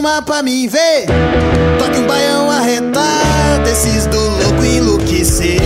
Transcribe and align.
Uma 0.00 0.22
pra 0.22 0.42
mim 0.42 0.66
ver. 0.66 1.04
Toque 1.78 1.98
um 1.98 2.06
baião 2.06 2.50
arretado. 2.50 3.68
Esses 3.70 4.06
do 4.06 4.18
louco 4.18 4.64
enlouquecer. 4.64 5.60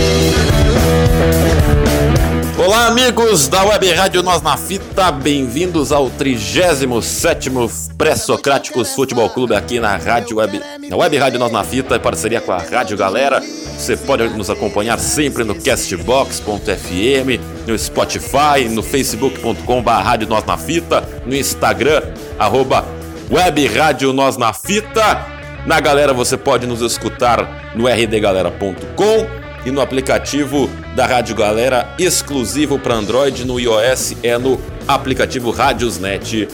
Olá, 2.57 2.87
amigos 2.87 3.47
da 3.47 3.63
Web 3.63 3.89
Rádio 3.93 4.21
Nós 4.23 4.41
na 4.41 4.57
Fita, 4.57 5.11
bem-vindos 5.11 5.91
ao 5.91 6.09
37 6.09 7.49
Pré-Socráticos 7.97 8.93
Futebol 8.93 9.29
Clube 9.29 9.55
aqui 9.55 9.79
na 9.79 9.95
Rádio 9.95 10.37
Web, 10.37 10.61
na 10.89 10.97
Web 10.97 11.17
Rádio 11.17 11.39
Nós 11.39 11.51
na 11.51 11.63
Fita, 11.63 11.95
em 11.95 11.99
parceria 11.99 12.41
com 12.41 12.51
a 12.51 12.57
Rádio 12.57 12.97
Galera. 12.97 13.41
Você 13.77 13.95
pode 13.95 14.27
nos 14.29 14.49
acompanhar 14.49 14.99
sempre 14.99 15.43
no 15.43 15.55
castbox.fm, 15.55 17.39
no 17.67 17.77
Spotify, 17.77 18.67
no 18.69 18.81
facebook.com.br 18.81 19.89
Rádio 19.91 20.27
Nós 20.27 20.43
na 20.43 20.57
Fita, 20.57 21.07
no 21.25 21.35
Instagram, 21.35 22.01
arroba 22.39 22.94
Web 23.29 23.65
Rádio 23.67 24.13
Nós 24.13 24.37
na 24.37 24.53
Fita. 24.53 25.25
Na 25.65 25.79
galera 25.79 26.13
você 26.13 26.37
pode 26.37 26.67
nos 26.67 26.81
escutar 26.81 27.73
no 27.75 27.87
rdgalera.com 27.87 29.65
e 29.65 29.71
no 29.71 29.81
aplicativo 29.81 30.69
da 30.95 31.07
Rádio 31.07 31.35
Galera 31.35 31.91
exclusivo 31.97 32.77
para 32.77 32.93
Android 32.93 33.43
no 33.43 33.59
iOS 33.59 34.15
é 34.21 34.37
no 34.37 34.61
aplicativo 34.87 35.49
Radiosnet. 35.49 36.47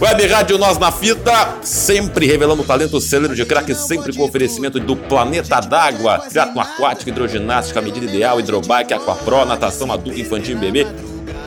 Web 0.00 0.26
Rádio 0.26 0.56
Nós 0.56 0.78
na 0.78 0.90
Fita, 0.90 1.58
sempre 1.62 2.26
revelando 2.26 2.64
talento 2.64 2.98
celeiro 2.98 3.34
de 3.34 3.44
craque, 3.44 3.74
sempre 3.74 4.14
com 4.14 4.24
oferecimento 4.24 4.80
do 4.80 4.96
Planeta 4.96 5.60
d'Água, 5.60 6.18
triatlo 6.18 6.60
aquático, 6.60 7.10
hidroginástica, 7.10 7.82
medida 7.82 8.06
ideal, 8.06 8.40
hidrobike, 8.40 8.94
aquapro, 8.94 9.44
natação 9.44 9.92
adulto, 9.92 10.18
infantil 10.18 10.56
e 10.56 10.60
bebê. 10.60 10.86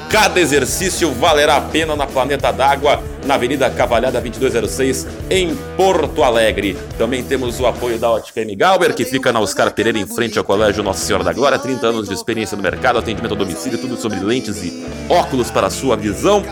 Cada 0.10 0.40
exercício 0.40 1.12
valerá 1.12 1.58
a 1.58 1.62
pena 1.62 1.96
na 1.96 2.08
Planeta 2.08 2.52
d'Água, 2.52 3.00
na 3.28 3.36
Avenida 3.36 3.70
Cavalhada 3.70 4.20
2206, 4.20 5.06
em 5.30 5.56
Porto 5.78 6.24
Alegre. 6.24 6.76
Também 6.98 7.24
temos 7.24 7.60
o 7.60 7.68
apoio 7.68 8.00
da 8.00 8.10
Ótica 8.10 8.42
M. 8.42 8.56
Galber, 8.56 8.96
que 8.96 9.06
fica 9.06 9.32
na 9.32 9.40
Oscar 9.40 9.72
Pereira, 9.72 10.00
em 10.00 10.08
frente 10.08 10.40
ao 10.40 10.44
Colégio 10.44 10.82
Nossa 10.82 11.06
Senhora 11.06 11.24
da 11.24 11.32
Glória. 11.32 11.60
30 11.60 11.86
anos 11.86 12.08
de 12.08 12.16
experiência 12.16 12.58
no 12.58 12.64
mercado, 12.64 12.98
atendimento 12.98 13.36
a 13.36 13.38
domicílio, 13.38 13.78
tudo 13.78 14.02
sobre 14.02 14.20
lentes 14.20 14.64
e 14.64 14.84
óculos 15.08 15.52
para 15.52 15.68
a 15.68 15.70
sua 15.70 15.96
visão. 15.96 16.44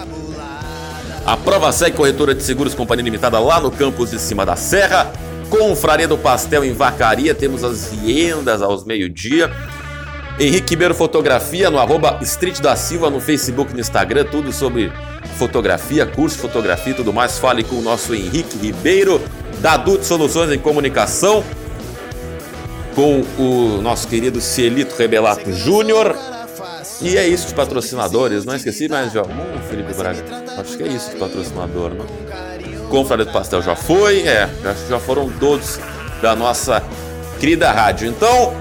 A 1.25 1.35
Prova 1.35 1.71
Segue 1.71 1.97
Corretora 1.97 2.35
de 2.35 2.43
Seguros 2.43 2.75
Companhia 2.75 3.05
Limitada 3.05 3.39
lá 3.39 3.59
no 3.59 3.71
campus 3.71 4.11
de 4.11 4.19
cima 4.19 4.45
da 4.45 4.55
Serra. 4.55 5.11
Confraria 5.49 6.07
do 6.07 6.17
Pastel 6.17 6.63
em 6.63 6.73
Vacaria, 6.73 7.33
temos 7.33 7.63
as 7.63 7.91
viendas 7.91 8.61
aos 8.61 8.85
meio-dia. 8.85 9.51
Henrique 10.39 10.71
Ribeiro 10.71 10.93
Fotografia 10.93 11.71
no 11.71 11.79
arroba 11.79 12.19
Street 12.21 12.59
da 12.59 12.75
Silva 12.75 13.09
no 13.09 13.19
Facebook 13.19 13.73
no 13.73 13.79
Instagram, 13.79 14.23
tudo 14.25 14.53
sobre 14.53 14.91
fotografia, 15.35 16.05
curso 16.05 16.37
fotografia 16.37 16.93
e 16.93 16.95
tudo 16.95 17.11
mais. 17.11 17.39
Fale 17.39 17.63
com 17.63 17.77
o 17.77 17.81
nosso 17.81 18.13
Henrique 18.13 18.55
Ribeiro, 18.55 19.19
da 19.61 19.73
Adult 19.73 20.03
Soluções 20.03 20.51
em 20.51 20.59
Comunicação, 20.59 21.43
com 22.93 23.23
o 23.39 23.81
nosso 23.81 24.07
querido 24.07 24.39
Cielito 24.39 24.95
Rebelato 24.95 25.51
Júnior. 25.51 26.15
E 27.01 27.17
é 27.17 27.27
isso 27.27 27.47
de 27.47 27.55
patrocinadores, 27.55 28.45
não 28.45 28.55
esqueci 28.55 28.87
mais 28.87 29.11
de 29.11 29.17
algum, 29.17 29.33
Felipe 29.69 29.93
Braga? 29.93 30.23
Acho 30.59 30.77
que 30.77 30.83
é 30.83 30.87
isso 30.87 31.11
de 31.11 31.15
patrocinador, 31.17 31.91
não? 31.95 32.05
Confraria 32.89 33.25
do 33.25 33.31
Pastel 33.31 33.61
já 33.61 33.75
foi, 33.75 34.19
é, 34.21 34.47
já 34.87 34.99
foram 34.99 35.29
todos 35.39 35.79
da 36.21 36.35
nossa 36.35 36.81
querida 37.39 37.71
rádio. 37.71 38.07
Então, 38.07 38.55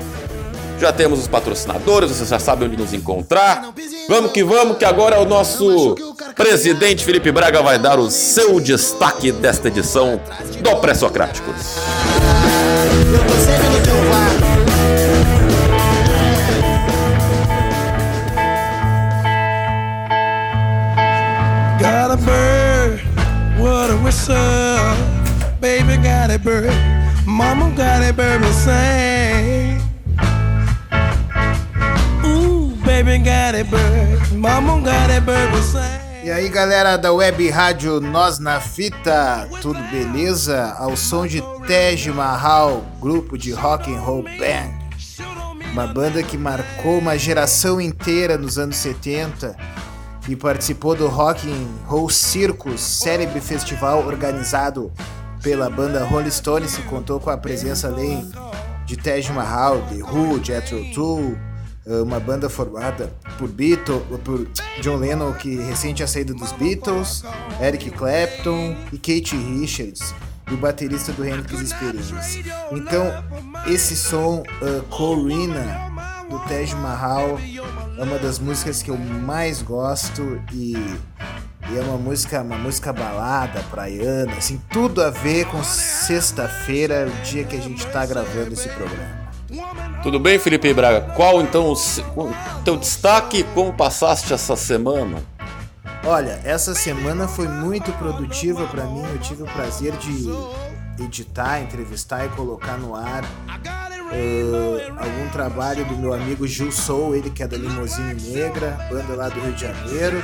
já 0.79 0.93
temos 0.93 1.21
os 1.21 1.29
patrocinadores, 1.29 2.11
você 2.11 2.25
já 2.25 2.39
sabe 2.39 2.65
onde 2.65 2.77
nos 2.77 2.93
encontrar. 2.93 3.73
Vamos 4.09 4.33
que 4.33 4.45
vamos, 4.45 4.77
que 4.77 4.85
agora 4.85 5.17
é 5.17 5.19
o 5.19 5.25
nosso 5.25 5.95
presidente 6.35 7.05
Felipe 7.05 7.33
Braga 7.33 7.63
vai 7.63 7.79
dar 7.79 7.99
o 7.99 8.11
seu 8.11 8.61
destaque 8.61 9.33
desta 9.33 9.69
edição 9.69 10.21
do 10.61 10.77
Pré-Socráticos. 10.77 11.77
Got 21.79 22.11
a 22.11 22.17
bird, 22.17 23.03
what 23.59 23.91
a 23.91 23.97
whistle. 24.03 24.37
Baby 25.61 25.97
got 25.99 26.31
a 26.31 26.39
bird, 26.39 26.73
mama 27.27 27.71
got 27.71 28.03
a 28.03 28.13
bird. 28.13 28.37
E 36.23 36.31
aí 36.31 36.49
galera 36.51 36.97
da 36.99 37.13
web 37.13 37.49
rádio 37.49 37.99
Nós 38.01 38.39
na 38.39 38.61
Fita, 38.61 39.49
tudo 39.63 39.81
beleza? 39.91 40.75
Ao 40.79 40.95
som 40.97 41.27
de 41.27 41.43
Tej 41.67 42.11
Mahal, 42.11 42.85
grupo 43.01 43.39
de 43.39 43.53
rock 43.53 43.91
and 43.91 44.01
roll 44.01 44.23
band. 44.23 44.77
Uma 45.73 45.87
banda 45.87 46.23
que 46.23 46.37
marcou 46.37 46.99
uma 46.99 47.17
geração 47.17 47.81
inteira 47.81 48.37
nos 48.37 48.59
anos 48.59 48.77
70 48.77 49.57
e 50.29 50.37
participou 50.37 50.95
do 50.95 51.07
Rock 51.07 51.49
and 51.51 51.87
Roll 51.87 52.11
Circus, 52.11 52.81
célebre 52.81 53.41
festival 53.41 54.07
organizado 54.07 54.93
pela 55.43 55.71
banda 55.71 56.05
Rolling 56.05 56.31
Stones 56.31 56.77
e 56.77 56.83
contou 56.83 57.19
com 57.19 57.31
a 57.31 57.37
presença 57.37 57.89
além 57.89 58.31
de 58.85 58.97
Tej 58.97 59.31
Mahal, 59.33 59.81
The 59.89 60.03
Who, 60.03 60.43
Jethro 60.45 60.85
Tull, 60.93 61.39
uma 61.87 62.19
banda 62.19 62.51
formada 62.51 63.13
por 63.39 63.49
Beatles, 63.49 64.03
por 64.25 64.47
John 64.81 64.97
Lennon, 64.97 65.33
que 65.35 65.57
recém 65.57 65.95
tinha 65.95 66.09
saído 66.09 66.35
dos 66.35 66.51
Beatles, 66.53 67.23
Eric 67.61 67.91
Clapton 67.91 68.77
e 68.93 68.99
Kate 68.99 69.37
Richards, 69.37 70.13
e 70.51 70.55
o 70.55 70.57
baterista 70.57 71.13
do 71.13 71.25
Hendrix 71.25 71.61
Experience. 71.61 72.45
Então, 72.73 73.05
esse 73.67 73.97
som, 73.97 74.43
uh, 74.43 74.83
Corina, 74.91 75.93
do 76.29 76.39
Tej 76.41 76.75
Mahal, 76.75 77.39
é 77.97 78.03
uma 78.03 78.19
das 78.19 78.39
músicas 78.39 78.83
que 78.83 78.91
eu 78.91 78.99
mais 78.99 79.63
gosto 79.63 80.41
e, 80.53 80.73
e 80.73 81.79
é 81.79 81.81
uma 81.83 81.97
música, 81.97 82.43
uma 82.43 82.59
música 82.59 82.93
balada, 82.93 83.63
praiana, 83.71 84.33
assim, 84.33 84.61
tudo 84.71 85.03
a 85.03 85.11
ver 85.11 85.47
com 85.47 85.63
sexta-feira, 85.63 87.09
o 87.09 87.25
dia 87.25 87.45
que 87.45 87.57
a 87.57 87.61
gente 87.61 87.87
está 87.87 88.05
gravando 88.05 88.53
esse 88.53 88.69
programa. 88.71 89.26
Tudo 90.03 90.19
bem, 90.19 90.39
Felipe 90.39 90.73
Braga? 90.75 91.13
Qual 91.15 91.41
então 91.41 91.73
o 91.73 92.33
teu 92.65 92.77
destaque? 92.77 93.45
Como 93.55 93.73
passaste 93.73 94.33
essa 94.33 94.57
semana? 94.57 95.23
Olha, 96.05 96.41
essa 96.45 96.75
semana 96.75 97.27
foi 97.27 97.49
muito 97.49 97.93
produtiva 97.93 98.67
para 98.67 98.85
mim. 98.85 99.05
Eu 99.13 99.19
tive 99.19 99.43
o 99.43 99.47
prazer 99.47 99.93
de 99.97 100.29
editar, 101.03 101.61
entrevistar 101.61 102.25
e 102.25 102.29
colocar 102.31 102.77
no 102.79 102.95
ar 102.95 103.25
uh, 103.25 104.95
algum 104.99 105.29
trabalho 105.31 105.85
do 105.85 105.97
meu 105.97 106.13
amigo 106.13 106.47
Gil 106.47 106.71
Sou, 106.71 107.15
ele 107.15 107.31
que 107.31 107.43
é 107.43 107.49
da 107.49 107.57
Limousine 107.57 108.15
Negra, 108.31 108.79
banda 108.91 109.15
lá 109.15 109.29
do 109.29 109.41
Rio 109.41 109.53
de 109.53 109.63
Janeiro, 109.63 110.23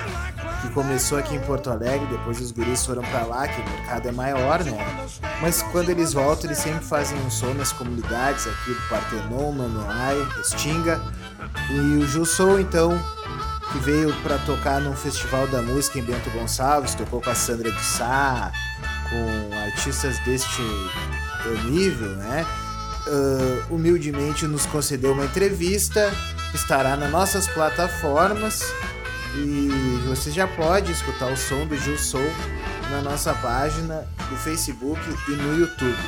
que 0.63 0.69
começou 0.71 1.19
aqui 1.19 1.35
em 1.35 1.41
Porto 1.41 1.71
Alegre, 1.71 2.07
depois 2.07 2.41
os 2.41 2.53
guris 2.53 2.87
foram 2.87 3.03
para 3.03 3.25
lá, 3.25 3.49
que 3.49 3.61
o 3.61 3.65
mercado 3.69 4.09
é 4.09 4.13
maior, 4.13 4.63
né? 4.63 5.09
Mas 5.41 5.61
quando 5.61 5.91
eles 5.91 6.13
voltam, 6.13 6.47
eles 6.47 6.59
sempre 6.59 6.85
fazem 6.85 7.19
um 7.19 7.31
som 7.31 7.53
nas 7.53 7.73
comunidades 7.73 8.47
aqui 8.47 8.71
do 8.71 8.89
Partenon, 8.89 9.51
Manoai, 9.53 10.17
Restinga. 10.37 11.03
E 11.69 11.79
o 11.99 12.07
Gil 12.07 12.25
Sou, 12.25 12.61
então, 12.61 12.97
que 13.73 13.79
veio 13.81 14.15
para 14.23 14.39
tocar 14.39 14.81
num 14.81 14.95
festival 14.95 15.49
da 15.49 15.61
música 15.61 15.99
em 15.99 16.03
Bento 16.03 16.31
Gonçalves, 16.31 16.95
tocou 16.95 17.21
com 17.21 17.31
a 17.31 17.35
Sandra 17.35 17.71
de 17.71 17.85
Sá, 17.85 18.53
com 19.11 19.59
artistas 19.67 20.17
deste 20.21 20.63
nível, 21.65 22.11
né? 22.11 22.47
Uh, 23.09 23.75
humildemente 23.75 24.47
nos 24.47 24.65
concedeu 24.65 25.13
uma 25.13 25.25
entrevista, 25.25 26.13
estará 26.55 26.97
nas 26.97 27.11
nossas 27.11 27.49
plataformas 27.49 28.63
e 29.37 30.03
você 30.07 30.31
já 30.31 30.47
pode 30.47 30.93
escutar 30.93 31.33
o 31.33 31.37
som 31.37 31.67
do 31.67 31.77
Gil 31.77 31.99
Soul 31.99 32.31
na 32.91 33.01
nossa 33.01 33.35
página 33.35 34.07
do 34.29 34.37
Facebook 34.37 35.01
e 35.29 35.31
no 35.33 35.59
YouTube. 35.59 35.99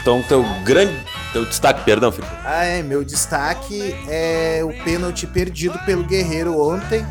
Então 0.00 0.22
teu 0.22 0.44
grande 0.64 1.04
teu 1.32 1.44
destaque, 1.44 1.84
perdão, 1.84 2.10
Felipe. 2.10 2.32
Ah, 2.44 2.64
é, 2.64 2.82
meu 2.82 3.04
destaque 3.04 3.94
é 4.08 4.60
o 4.64 4.84
pênalti 4.84 5.26
perdido 5.26 5.78
pelo 5.80 6.02
Guerreiro 6.02 6.60
ontem 6.60 7.06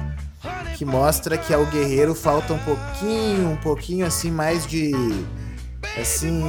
que 0.79 0.85
mostra 0.85 1.37
que 1.37 1.53
ao 1.53 1.65
guerreiro 1.65 2.15
falta 2.15 2.53
um 2.53 2.59
pouquinho, 2.59 3.49
um 3.49 3.57
pouquinho 3.57 4.05
assim 4.05 4.31
mais 4.31 4.65
de 4.65 4.93
assim, 5.99 6.41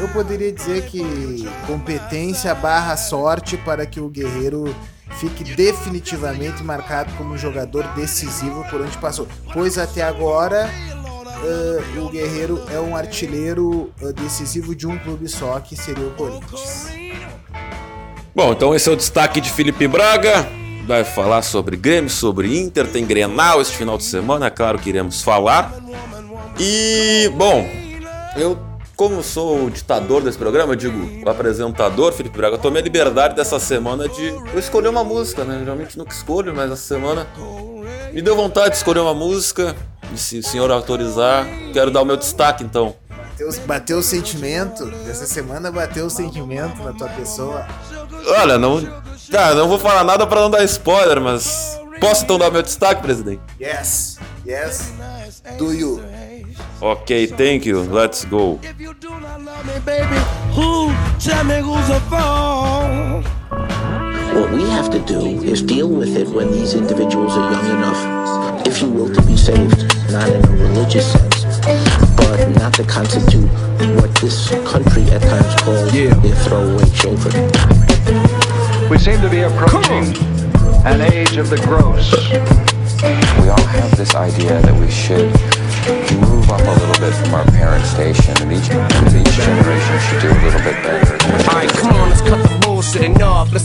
eu 0.00 0.08
poderia 0.08 0.50
dizer 0.50 0.86
que 0.86 1.48
competência 1.68 2.52
barra 2.52 2.96
sorte 2.96 3.56
para 3.56 3.86
que 3.86 4.00
o 4.00 4.08
guerreiro 4.08 4.74
fique 5.18 5.44
definitivamente 5.44 6.62
marcado 6.62 7.12
como 7.16 7.34
um 7.34 7.38
jogador 7.38 7.84
decisivo 7.94 8.64
por 8.70 8.80
onde 8.80 8.96
passou. 8.98 9.26
Pois 9.52 9.78
até 9.78 10.02
agora 10.02 10.70
uh, 11.42 12.04
o 12.04 12.08
Guerreiro 12.10 12.62
é 12.72 12.78
um 12.78 12.96
artilheiro 12.96 13.92
uh, 14.00 14.12
decisivo 14.12 14.74
de 14.74 14.86
um 14.86 14.98
clube 14.98 15.28
só, 15.28 15.58
que 15.60 15.76
seria 15.76 16.06
o 16.06 16.10
Corinthians. 16.12 16.88
Bom, 18.34 18.52
então 18.52 18.74
esse 18.74 18.88
é 18.88 18.92
o 18.92 18.96
destaque 18.96 19.40
de 19.40 19.50
Felipe 19.50 19.86
Braga. 19.88 20.48
Vai 20.86 21.04
falar 21.04 21.42
sobre 21.42 21.76
Grêmio, 21.76 22.10
sobre 22.10 22.58
Inter, 22.58 22.86
tem 22.86 23.04
Grenal 23.04 23.60
este 23.60 23.76
final 23.76 23.98
de 23.98 24.04
semana, 24.04 24.46
é 24.46 24.50
claro 24.50 24.78
que 24.78 24.88
iremos 24.88 25.22
falar. 25.22 25.72
E, 26.58 27.30
bom, 27.36 27.68
eu 28.36 28.69
como 29.00 29.22
sou 29.22 29.64
o 29.64 29.70
ditador 29.70 30.22
desse 30.22 30.36
programa, 30.36 30.74
eu 30.74 30.76
digo 30.76 31.24
o 31.24 31.30
apresentador, 31.30 32.12
Felipe 32.12 32.36
Braga, 32.36 32.56
eu 32.56 32.60
tomei 32.60 32.82
a 32.82 32.84
liberdade 32.84 33.34
dessa 33.34 33.58
semana 33.58 34.06
de 34.06 34.26
eu 34.26 34.58
escolher 34.58 34.88
uma 34.88 35.02
música, 35.02 35.42
né? 35.42 35.58
Geralmente 35.58 35.96
nunca 35.96 36.12
escolho, 36.12 36.54
mas 36.54 36.70
essa 36.70 36.82
semana 36.82 37.26
me 38.12 38.20
deu 38.20 38.36
vontade 38.36 38.72
de 38.72 38.76
escolher 38.76 39.00
uma 39.00 39.14
música. 39.14 39.74
E 40.14 40.18
se 40.18 40.40
o 40.40 40.42
senhor 40.42 40.70
autorizar, 40.70 41.46
quero 41.72 41.90
dar 41.90 42.02
o 42.02 42.04
meu 42.04 42.18
destaque 42.18 42.62
então. 42.62 42.94
Bateu 43.64 44.00
o 44.00 44.02
sentimento, 44.02 44.92
essa 45.08 45.24
semana 45.24 45.72
bateu 45.72 46.04
o 46.04 46.10
sentimento 46.10 46.82
na 46.82 46.92
tua 46.92 47.08
pessoa. 47.08 47.66
Olha, 48.38 48.58
não. 48.58 48.82
Tá, 49.30 49.54
não 49.54 49.66
vou 49.66 49.78
falar 49.78 50.04
nada 50.04 50.26
para 50.26 50.42
não 50.42 50.50
dar 50.50 50.62
spoiler, 50.64 51.22
mas. 51.22 51.80
Posso 51.98 52.24
então 52.24 52.38
dar 52.38 52.50
o 52.50 52.52
meu 52.52 52.62
destaque, 52.62 53.00
presidente? 53.00 53.40
Yes, 53.58 54.18
yes. 54.44 54.92
Do 55.58 55.72
you? 55.72 56.02
Ok, 56.82 57.26
thank 57.26 57.66
you. 57.66 57.80
Let's 57.82 58.24
go. 58.24 58.58
If 58.62 58.80
you 58.80 58.94
do 58.94 59.10
not 59.20 59.42
love 59.42 59.66
me, 59.66 59.78
baby, 59.84 60.16
who 60.54 60.92
tell 61.18 61.44
me 61.44 61.60
who's 61.60 61.88
a 61.90 62.00
fool? 62.08 63.22
What 64.34 64.52
we 64.52 64.62
have 64.70 64.90
to 64.90 65.00
do 65.00 65.42
is 65.42 65.60
deal 65.62 65.88
with 65.88 66.16
it 66.16 66.28
when 66.28 66.50
these 66.52 66.74
individuals 66.74 67.36
are 67.36 67.52
young 67.52 67.78
enough, 67.78 68.66
if 68.66 68.80
you 68.80 68.88
will, 68.88 69.12
to 69.12 69.22
be 69.22 69.36
saved, 69.36 69.82
not 70.12 70.28
in 70.28 70.44
a 70.44 70.50
religious 70.50 71.12
sense, 71.12 71.44
but 72.16 72.48
not 72.56 72.72
to 72.74 72.84
constitute 72.84 73.50
what 73.96 74.14
this 74.16 74.48
country 74.70 75.02
at 75.10 75.20
times 75.22 75.54
calls 75.62 75.94
yeah. 75.94 76.14
their 76.20 76.36
throwaway 76.36 76.88
children. 76.90 77.50
We 78.88 78.98
seem 78.98 79.20
to 79.20 79.28
be 79.28 79.40
approaching 79.40 80.16
an 80.86 81.00
age 81.12 81.36
of 81.36 81.50
the 81.50 81.58
gross. 81.64 82.69
We 83.02 83.48
all 83.48 83.64
have 83.64 83.96
this 83.96 84.14
idea 84.14 84.60
that 84.60 84.74
we 84.74 84.90
should 84.90 85.32
move 86.20 86.50
up 86.50 86.60
a 86.60 86.70
little 86.70 87.00
bit 87.00 87.14
from 87.14 87.34
our 87.34 87.46
parent 87.52 87.82
station, 87.86 88.34
and 88.42 88.52
each, 88.52 88.68
and 88.68 89.08
each 89.16 89.36
generation 89.36 89.98
should 90.00 90.20
do 90.20 90.28
a 90.28 90.40
little 90.44 90.60
bit 90.60 90.76
better. 90.82 91.16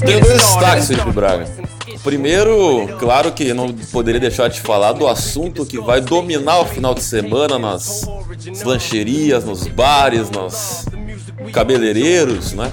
Tem 0.05 0.19
dois 0.21 0.33
destaques, 0.33 0.87
Felipe 0.87 1.11
Braga. 1.11 1.47
O 1.93 1.99
primeiro, 1.99 2.87
claro 2.97 3.33
que 3.33 3.53
não 3.53 3.73
poderia 3.73 4.21
deixar 4.21 4.47
de 4.47 4.61
falar 4.61 4.93
do 4.93 5.05
assunto 5.05 5.65
que 5.65 5.81
vai 5.81 5.99
dominar 5.99 6.59
o 6.61 6.65
final 6.65 6.93
de 6.93 7.03
semana 7.03 7.59
nas 7.59 8.07
lancherias, 8.63 9.43
nos 9.43 9.67
bares, 9.67 10.29
nos 10.29 10.85
cabeleireiros, 11.51 12.53
né? 12.53 12.71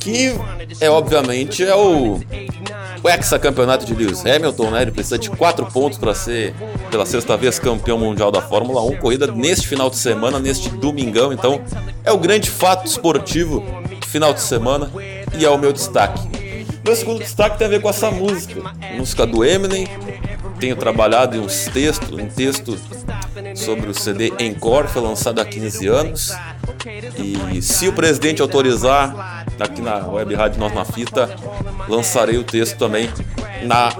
Que 0.00 0.34
é 0.80 0.90
obviamente 0.90 1.62
é 1.62 1.74
o 1.76 2.18
o 3.02 3.08
hexacampeonato 3.08 3.86
de 3.86 3.94
Lewis 3.94 4.24
Hamilton, 4.24 4.70
né? 4.70 4.82
Ele 4.82 4.90
precisa 4.90 5.18
de 5.18 5.30
quatro 5.30 5.64
pontos 5.66 5.98
para 5.98 6.14
ser 6.14 6.54
pela 6.90 7.06
sexta 7.06 7.36
vez 7.36 7.58
campeão 7.58 7.98
mundial 7.98 8.30
da 8.30 8.42
Fórmula 8.42 8.82
1. 8.82 8.96
Corrida 8.98 9.26
neste 9.26 9.66
final 9.66 9.88
de 9.88 9.96
semana, 9.96 10.38
neste 10.38 10.68
domingão. 10.68 11.32
Então, 11.32 11.62
é 12.04 12.12
o 12.12 12.18
grande 12.18 12.50
fato 12.50 12.86
esportivo 12.86 13.64
do 14.00 14.06
final 14.06 14.34
de 14.34 14.42
semana 14.42 14.90
e 15.38 15.44
é 15.44 15.50
o 15.50 15.58
meu 15.58 15.72
destaque. 15.72 16.28
Meu 16.84 16.94
segundo 16.96 17.20
destaque 17.20 17.58
tem 17.58 17.66
a 17.66 17.70
ver 17.70 17.80
com 17.80 17.88
essa 17.88 18.10
música, 18.10 18.60
música 18.96 19.26
do 19.26 19.44
Eminem. 19.44 19.86
Tenho 20.60 20.76
trabalhado 20.76 21.36
em 21.36 21.40
uns 21.40 21.64
textos, 21.64 22.12
um 22.12 22.28
texto 22.28 22.78
sobre 23.54 23.88
o 23.88 23.94
CD 23.94 24.32
Encore, 24.38 24.88
foi 24.88 25.02
lançado 25.02 25.40
há 25.40 25.44
15 25.44 25.88
anos. 25.88 26.32
E 27.52 27.62
se 27.62 27.88
o 27.88 27.92
presidente 27.92 28.42
autorizar, 28.42 29.46
aqui 29.58 29.80
na 29.80 30.06
Web 30.06 30.34
Rádio 30.34 30.60
Nós 30.60 30.74
na 30.74 30.84
Fita, 30.84 31.34
lançarei 31.88 32.36
o 32.36 32.44
texto 32.44 32.76
também 32.76 33.08
na 33.62 33.90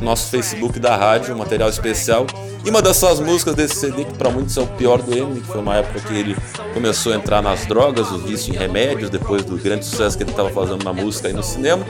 nosso 0.00 0.30
Facebook 0.30 0.78
da 0.78 0.96
rádio, 0.96 1.34
um 1.34 1.38
material 1.38 1.68
especial. 1.68 2.26
E 2.64 2.70
uma 2.70 2.80
dessas 2.80 3.20
músicas 3.20 3.54
desse 3.54 3.76
CD, 3.76 4.04
que 4.04 4.14
para 4.14 4.30
muitos 4.30 4.56
é 4.56 4.62
o 4.62 4.66
pior 4.66 5.02
do 5.02 5.12
Eminem, 5.12 5.42
que 5.42 5.46
foi 5.46 5.60
uma 5.60 5.76
época 5.76 6.00
que 6.00 6.14
ele 6.14 6.36
começou 6.72 7.12
a 7.12 7.16
entrar 7.16 7.42
nas 7.42 7.66
drogas, 7.66 8.10
o 8.10 8.18
vício 8.18 8.54
em 8.54 8.56
remédios, 8.56 9.10
depois 9.10 9.44
do 9.44 9.56
grande 9.56 9.84
sucesso 9.84 10.16
que 10.16 10.22
ele 10.22 10.30
estava 10.30 10.48
fazendo 10.50 10.82
na 10.82 10.92
música 10.92 11.28
e 11.28 11.32
no 11.34 11.42
cinema. 11.42 11.84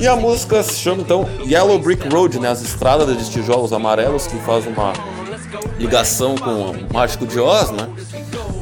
E 0.00 0.06
a 0.06 0.16
música 0.16 0.62
se 0.62 0.74
chama 0.76 1.02
então 1.02 1.28
Yellow 1.44 1.78
Brick 1.78 2.08
Road, 2.08 2.38
né? 2.38 2.48
As 2.48 2.62
estradas 2.62 3.14
de 3.18 3.30
tijolos 3.30 3.72
amarelos, 3.72 4.26
que 4.26 4.38
faz 4.38 4.66
uma 4.66 4.92
ligação 5.78 6.34
com 6.36 6.70
o 6.70 6.92
Mágico 6.92 7.26
de 7.26 7.38
Oz, 7.38 7.70
né? 7.70 7.88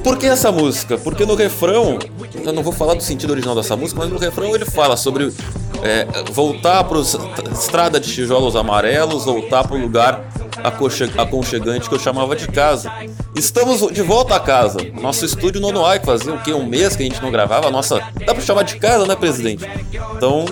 Por 0.02 0.18
que 0.18 0.26
essa 0.26 0.50
música? 0.50 0.98
Porque 0.98 1.24
no 1.24 1.34
refrão, 1.34 1.98
eu 2.44 2.52
não 2.52 2.62
vou 2.62 2.72
falar 2.72 2.94
do 2.94 3.02
sentido 3.02 3.30
original 3.30 3.54
dessa 3.54 3.76
música, 3.76 4.00
mas 4.00 4.10
no 4.10 4.18
refrão 4.18 4.54
ele 4.54 4.64
fala 4.64 4.96
sobre 4.96 5.32
é, 5.82 6.06
voltar 6.32 6.84
para 6.84 6.98
estrada 7.52 8.00
de 8.00 8.12
tijolos 8.12 8.56
amarelos, 8.56 9.24
voltar 9.24 9.66
para 9.66 9.76
o 9.76 9.80
lugar 9.80 10.24
aconchegante 11.16 11.88
que 11.88 11.94
eu 11.94 11.98
chamava 11.98 12.34
de 12.34 12.48
casa. 12.48 12.90
Estamos 13.34 13.92
de 13.92 14.02
volta 14.02 14.36
a 14.36 14.40
casa. 14.40 14.78
Nosso 15.00 15.24
estúdio 15.24 15.60
no 15.60 15.70
Noai, 15.70 16.00
que 16.00 16.06
fazia 16.06 16.32
o 16.32 16.42
quê? 16.42 16.52
Um 16.52 16.66
mês 16.66 16.96
que 16.96 17.02
a 17.02 17.06
gente 17.06 17.22
não 17.22 17.30
gravava. 17.30 17.70
Nossa, 17.70 18.00
dá 18.24 18.34
para 18.34 18.40
chamar 18.40 18.62
de 18.62 18.76
casa, 18.76 19.06
né, 19.06 19.14
presidente? 19.14 19.68
Então, 20.16 20.44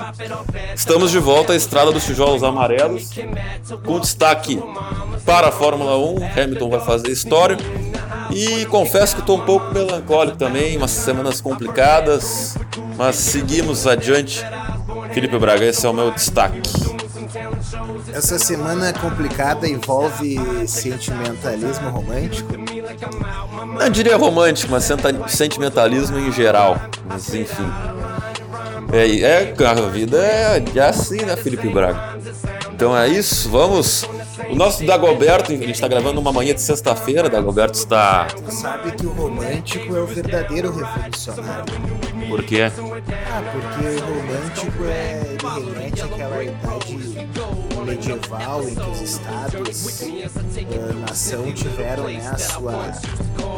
estamos 0.74 1.10
de 1.10 1.18
volta 1.18 1.52
à 1.52 1.56
estrada 1.56 1.90
dos 1.90 2.04
tijolos 2.04 2.42
amarelos, 2.42 3.10
com 3.84 3.98
destaque 3.98 4.62
para 5.24 5.48
a 5.48 5.52
Fórmula 5.52 5.96
1. 5.98 6.42
Hamilton 6.42 6.70
vai 6.70 6.80
fazer 6.80 7.10
história. 7.10 7.56
E 8.30 8.66
confesso 8.66 9.14
que 9.14 9.20
estou 9.20 9.38
um 9.38 9.44
pouco 9.44 9.72
melancólico 9.72 10.36
também, 10.36 10.76
umas 10.76 10.90
semanas 10.90 11.40
complicadas, 11.40 12.56
mas 12.96 13.16
seguimos 13.16 13.86
adiante. 13.86 14.44
Felipe 15.14 15.38
Braga, 15.38 15.64
esse 15.64 15.86
é 15.86 15.88
o 15.88 15.92
meu 15.92 16.10
destaque. 16.10 16.60
Essa 18.12 18.36
semana 18.36 18.92
complicada 18.92 19.68
envolve 19.68 20.36
sentimentalismo 20.66 21.88
romântico? 21.88 22.52
Não 23.78 23.88
diria 23.88 24.16
romântico, 24.16 24.72
mas 24.72 24.90
sentimentalismo 25.28 26.18
em 26.18 26.32
geral. 26.32 26.80
Mas 27.08 27.32
enfim. 27.32 27.70
É, 28.92 29.20
é 29.20 29.54
a 29.64 29.74
vida 29.88 30.18
é, 30.18 30.62
é 30.74 30.80
assim, 30.80 31.24
né, 31.24 31.36
Felipe 31.36 31.68
Braga? 31.68 32.18
Então 32.72 32.96
é 32.96 33.08
isso, 33.08 33.48
vamos 33.48 34.04
o 34.50 34.54
nosso 34.56 34.84
Dagoberto, 34.84 35.52
a 35.52 35.56
gente 35.56 35.70
está 35.70 35.88
gravando 35.88 36.20
uma 36.20 36.32
manhã 36.32 36.54
de 36.54 36.60
sexta-feira, 36.60 37.28
Dagoberto 37.28 37.78
está. 37.78 38.26
Tu 38.26 38.52
sabe 38.52 38.92
que 38.92 39.06
o 39.06 39.10
romântico 39.10 39.96
é 39.96 40.00
o 40.00 40.06
verdadeiro 40.06 40.70
revolucionário. 40.70 41.64
Por 42.28 42.42
quê? 42.44 42.62
Ah, 42.62 43.42
porque 43.52 44.00
romântico 44.00 44.84
é. 44.84 45.22
ele 45.24 45.72
remete 45.72 46.02
àquela 46.02 46.44
idade 46.44 47.34
medieval 47.84 48.68
em 48.68 48.74
que 48.74 48.90
os 48.90 49.00
estados 49.00 50.02
a 50.90 50.92
nação 50.94 51.52
tiveram 51.52 52.04
né, 52.04 52.26
a 52.26 52.38
sua 52.38 52.92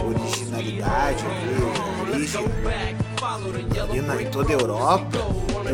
originalidade, 0.04 1.24
a 1.24 2.10
origem 2.10 2.44
ali 3.26 4.00
na, 4.00 4.22
em 4.22 4.30
toda 4.30 4.50
a 4.50 4.52
Europa. 4.52 5.18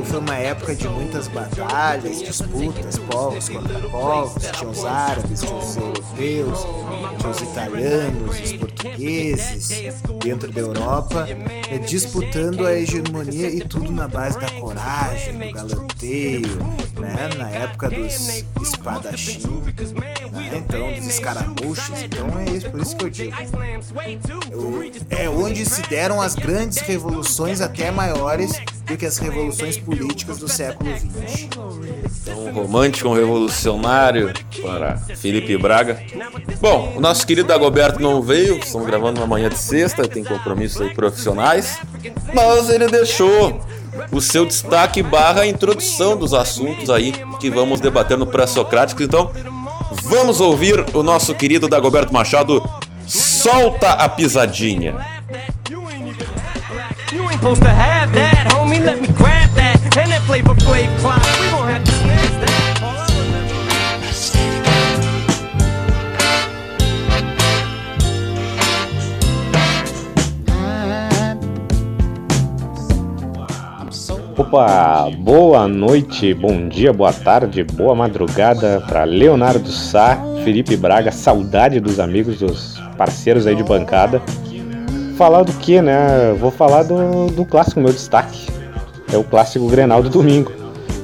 Foi 0.05 0.19
uma 0.19 0.35
época 0.35 0.75
de 0.75 0.89
muitas 0.89 1.29
batalhas, 1.29 2.23
disputas, 2.23 2.99
povos 2.99 3.49
contra 3.49 3.79
povos, 3.91 4.43
tinha 4.43 4.71
os 4.71 4.85
árabes, 4.85 5.41
tinha 5.41 5.55
os 5.55 5.77
europeus, 5.77 6.67
tinha 7.19 7.31
os 7.31 7.41
italianos, 7.41 8.41
os 8.41 8.53
portugueses 8.55 9.69
dentro 10.23 10.51
da 10.51 10.61
Europa, 10.61 11.27
eh, 11.29 11.79
disputando 11.79 12.67
a 12.67 12.75
hegemonia 12.75 13.51
e 13.51 13.61
tudo 13.61 13.93
na 13.93 14.09
base 14.09 14.39
da 14.41 14.51
coragem, 14.53 15.39
do 15.39 15.53
galanteio, 15.53 16.59
né? 16.99 17.29
Na 17.37 17.51
época 17.51 17.91
dos 17.91 18.45
espadachins, 18.63 19.45
né? 19.45 20.15
então 20.57 20.93
dos 20.95 21.07
escaramuchos, 21.07 22.03
então 22.03 22.39
é 22.39 22.51
isso, 22.51 22.71
por 22.71 22.81
isso 22.81 22.97
que 22.97 23.05
eu 23.05 23.11
digo. 23.11 23.37
Eu, 24.51 24.83
é 25.11 25.29
onde 25.29 25.67
se 25.67 25.83
deram 25.83 26.21
as 26.21 26.35
grandes 26.35 26.79
revoluções 26.79 27.42
até 27.61 27.91
maiores 27.91 28.53
do 28.87 28.97
que 28.97 29.07
as 29.07 29.19
revoluções 29.19 29.77
políticas 29.79 30.39
do 30.39 30.49
século 30.49 30.91
XX. 30.97 31.49
Então, 32.23 32.53
romântico, 32.53 33.09
um 33.09 33.15
revolucionário 33.15 34.33
para 34.63 34.97
Felipe 34.97 35.57
Braga. 35.57 36.01
Bom, 36.61 36.95
o 36.97 37.01
nosso 37.01 37.27
querido 37.27 37.49
Dagoberto 37.49 38.01
não 38.01 38.23
veio, 38.23 38.59
estamos 38.59 38.87
gravando 38.87 39.21
na 39.21 39.27
manhã 39.27 39.49
de 39.49 39.59
sexta, 39.59 40.07
tem 40.07 40.23
compromissos 40.23 40.81
aí 40.81 40.95
profissionais, 40.95 41.79
mas 42.33 42.71
ele 42.71 42.87
deixou 42.87 43.61
o 44.11 44.21
seu 44.21 44.47
destaque 44.47 45.03
barra 45.03 45.47
introdução 45.47 46.17
dos 46.17 46.33
assuntos 46.33 46.89
aí 46.89 47.13
que 47.41 47.51
vamos 47.51 47.81
debater 47.81 48.17
no 48.17 48.27
pré-socrático. 48.27 49.03
Então, 49.03 49.31
Vamos 50.05 50.41
ouvir 50.41 50.85
o 50.95 51.03
nosso 51.03 51.35
querido 51.35 51.69
Dagoberto 51.69 52.13
Machado. 52.13 52.63
Solta 53.07 53.93
a 53.93 54.09
pisadinha. 54.09 55.22
Supposed 57.43 57.63
to 57.63 57.71
have 57.71 58.13
that, 58.15 58.55
homie. 58.55 58.79
Let 58.79 59.03
me 59.03 59.09
grab 59.09 59.51
that. 59.59 59.75
And 59.99 60.13
that 60.13 60.23
flavor 60.31 60.55
Flav 60.55 60.87
clock. 61.01 61.19
We 61.43 61.51
gon' 61.51 61.67
have 61.67 61.83
to 61.83 61.91
smash 61.91 62.31
that. 62.39 62.63
Opa, 74.39 75.11
boa 75.19 75.67
noite, 75.67 76.33
bom 76.35 76.69
dia, 76.69 76.93
boa 76.93 77.13
tarde, 77.13 77.65
boa 77.65 77.97
madrugada 77.97 78.81
para 78.87 79.03
Leonardo 79.03 79.69
Sá, 79.69 80.17
Felipe 80.45 80.77
Braga, 80.77 81.11
saudade 81.11 81.81
dos 81.81 81.99
amigos, 81.99 82.39
dos 82.39 82.81
parceiros 82.97 83.49
aí 83.49 83.57
de 83.57 83.65
bancada. 83.65 84.23
Falar 85.17 85.43
do 85.43 85.53
que, 85.53 85.81
né? 85.81 86.35
Vou 86.39 86.51
falar 86.51 86.83
do, 86.83 87.27
do 87.27 87.45
clássico, 87.45 87.81
meu 87.81 87.93
destaque. 87.93 88.49
É 89.13 89.17
o 89.17 89.25
clássico 89.25 89.67
Grenal 89.69 90.03
do 90.03 90.09
domingo. 90.09 90.53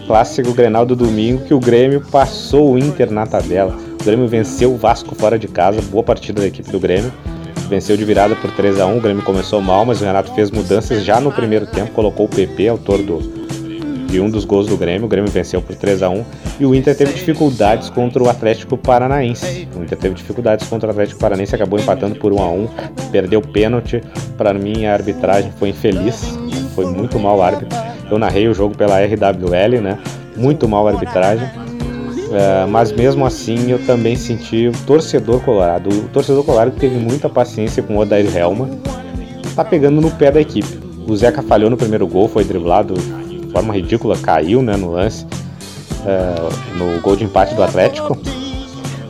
Clássico 0.06 0.54
Grenal 0.54 0.86
do 0.86 0.96
domingo 0.96 1.44
que 1.44 1.52
o 1.52 1.60
Grêmio 1.60 2.00
passou 2.10 2.72
o 2.72 2.78
Inter 2.78 3.10
na 3.10 3.26
tabela. 3.26 3.76
O 4.00 4.04
Grêmio 4.04 4.26
venceu 4.26 4.72
o 4.72 4.76
Vasco 4.76 5.14
fora 5.14 5.38
de 5.38 5.46
casa, 5.46 5.82
boa 5.82 6.02
partida 6.02 6.40
da 6.40 6.46
equipe 6.46 6.70
do 6.70 6.80
Grêmio. 6.80 7.12
Venceu 7.68 7.96
de 7.98 8.04
virada 8.04 8.34
por 8.34 8.50
3 8.50 8.80
a 8.80 8.86
1 8.86 8.96
o 8.96 9.00
Grêmio 9.00 9.22
começou 9.22 9.60
mal, 9.60 9.84
mas 9.84 10.00
o 10.00 10.04
Renato 10.04 10.32
fez 10.34 10.50
mudanças 10.50 11.04
já 11.04 11.20
no 11.20 11.30
primeiro 11.30 11.66
tempo, 11.66 11.92
colocou 11.92 12.24
o 12.24 12.28
PP, 12.28 12.68
autor 12.68 13.02
do, 13.02 13.18
de 14.06 14.18
um 14.18 14.30
dos 14.30 14.46
gols 14.46 14.66
do 14.66 14.76
Grêmio. 14.78 15.04
O 15.04 15.08
Grêmio 15.08 15.30
venceu 15.30 15.60
por 15.60 15.76
3 15.76 16.02
a 16.02 16.08
1 16.08 16.24
e 16.60 16.66
o 16.66 16.74
Inter 16.74 16.96
teve 16.96 17.12
dificuldades 17.12 17.88
contra 17.88 18.22
o 18.22 18.28
Atlético 18.28 18.76
Paranaense. 18.76 19.68
O 19.76 19.82
Inter 19.82 19.96
teve 19.96 20.14
dificuldades 20.14 20.66
contra 20.66 20.88
o 20.88 20.90
Atlético 20.90 21.20
Paranaense, 21.20 21.54
acabou 21.54 21.78
empatando 21.78 22.16
por 22.16 22.32
1 22.32 22.42
a 22.42 22.50
1 22.50 22.68
perdeu 23.12 23.40
pênalti. 23.40 24.02
Para 24.36 24.52
mim, 24.52 24.86
a 24.86 24.92
arbitragem 24.92 25.52
foi 25.52 25.70
infeliz, 25.70 26.36
foi 26.74 26.86
muito 26.86 27.18
mal 27.18 27.38
o 27.38 27.42
árbitro. 27.42 27.68
Eu 28.10 28.18
narrei 28.18 28.48
o 28.48 28.54
jogo 28.54 28.76
pela 28.76 28.98
RWL, 28.98 29.80
né? 29.80 29.98
Muito 30.36 30.68
mal 30.68 30.88
a 30.88 30.92
arbitragem. 30.92 31.48
É, 32.30 32.66
mas 32.66 32.92
mesmo 32.92 33.24
assim 33.24 33.70
eu 33.70 33.78
também 33.86 34.16
senti 34.16 34.68
o 34.68 34.72
torcedor 34.84 35.40
colorado. 35.40 35.88
O 35.88 36.08
torcedor 36.08 36.44
colorado 36.44 36.72
teve 36.72 36.96
muita 36.96 37.28
paciência 37.28 37.82
com 37.82 37.96
o 37.96 38.00
Odair 38.00 38.36
Helma. 38.36 38.68
Tá 39.54 39.64
pegando 39.64 40.00
no 40.00 40.10
pé 40.10 40.30
da 40.30 40.40
equipe. 40.40 40.78
O 41.06 41.16
Zeca 41.16 41.42
falhou 41.42 41.70
no 41.70 41.76
primeiro 41.76 42.06
gol, 42.06 42.28
foi 42.28 42.44
driblado 42.44 42.94
de 42.94 43.50
forma 43.50 43.74
ridícula, 43.74 44.16
caiu 44.18 44.60
né, 44.60 44.76
no 44.76 44.90
lance. 44.90 45.26
É, 46.06 46.76
no 46.76 47.00
gol 47.00 47.16
de 47.16 47.24
empate 47.24 47.54
do 47.54 47.62
Atlético. 47.62 48.16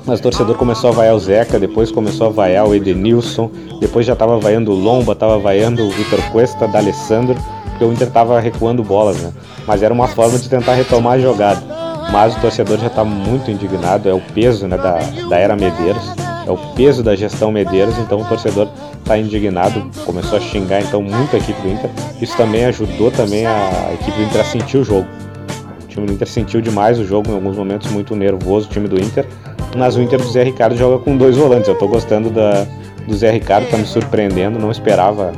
Mas 0.06 0.20
o 0.20 0.22
torcedor 0.22 0.56
começou 0.56 0.88
a 0.88 0.92
vaiar 0.92 1.14
o 1.14 1.20
Zeca, 1.20 1.58
depois 1.58 1.92
começou 1.92 2.28
a 2.28 2.30
vaiar 2.30 2.66
o 2.66 2.74
Edenilson, 2.74 3.50
depois 3.78 4.06
já 4.06 4.16
tava 4.16 4.38
vaiando 4.38 4.72
o 4.72 4.74
Lomba, 4.74 5.14
tava 5.14 5.38
vaiando 5.38 5.84
o 5.84 5.90
Vitor 5.90 6.18
Cuesta, 6.32 6.66
da 6.66 6.78
Alessandro, 6.78 7.36
porque 7.70 7.84
o 7.84 7.92
Inter 7.92 8.10
tava 8.10 8.40
recuando 8.40 8.82
bolas, 8.82 9.18
né? 9.18 9.32
Mas 9.66 9.82
era 9.82 9.92
uma 9.92 10.08
forma 10.08 10.38
de 10.38 10.48
tentar 10.48 10.74
retomar 10.74 11.14
a 11.14 11.18
jogada. 11.18 11.60
Mas 12.10 12.34
o 12.34 12.40
torcedor 12.40 12.78
já 12.78 12.88
tá 12.88 13.04
muito 13.04 13.50
indignado, 13.50 14.08
é 14.08 14.14
o 14.14 14.20
peso 14.34 14.66
né, 14.66 14.78
da, 14.78 14.98
da 15.28 15.36
era 15.36 15.54
Medeiros, 15.54 16.02
é 16.46 16.50
o 16.50 16.56
peso 16.74 17.02
da 17.02 17.14
gestão 17.14 17.52
Medeiros, 17.52 17.98
então 17.98 18.22
o 18.22 18.24
torcedor 18.24 18.66
tá 19.04 19.18
indignado, 19.18 19.90
começou 20.06 20.38
a 20.38 20.40
xingar 20.40 20.80
então 20.80 21.02
muito 21.02 21.36
a 21.36 21.38
equipe 21.38 21.60
do 21.60 21.68
Inter. 21.68 21.90
Isso 22.18 22.34
também 22.34 22.64
ajudou 22.64 23.10
também 23.10 23.46
a 23.46 23.90
equipe 23.92 24.16
do 24.16 24.22
Inter 24.22 24.40
a 24.40 24.44
sentir 24.44 24.78
o 24.78 24.84
jogo. 24.84 25.06
O 25.98 26.00
time 26.00 26.06
do 26.06 26.12
Inter 26.12 26.28
sentiu 26.28 26.60
demais 26.60 26.98
o 26.98 27.04
jogo 27.04 27.30
em 27.30 27.34
alguns 27.34 27.56
momentos, 27.56 27.90
muito 27.90 28.14
nervoso 28.14 28.68
o 28.68 28.70
time 28.70 28.86
do 28.86 29.00
Inter. 29.00 29.26
Mas 29.76 29.96
o 29.96 30.02
Inter 30.02 30.20
do 30.20 30.30
Zé 30.30 30.44
Ricardo 30.44 30.76
joga 30.76 31.02
com 31.02 31.16
dois 31.16 31.36
volantes. 31.36 31.68
Eu 31.68 31.74
tô 31.74 31.88
gostando 31.88 32.30
da, 32.30 32.64
do 33.06 33.16
Zé 33.16 33.32
Ricardo, 33.32 33.68
tá 33.68 33.76
me 33.76 33.84
surpreendendo, 33.84 34.58
não 34.58 34.70
esperava 34.70 35.32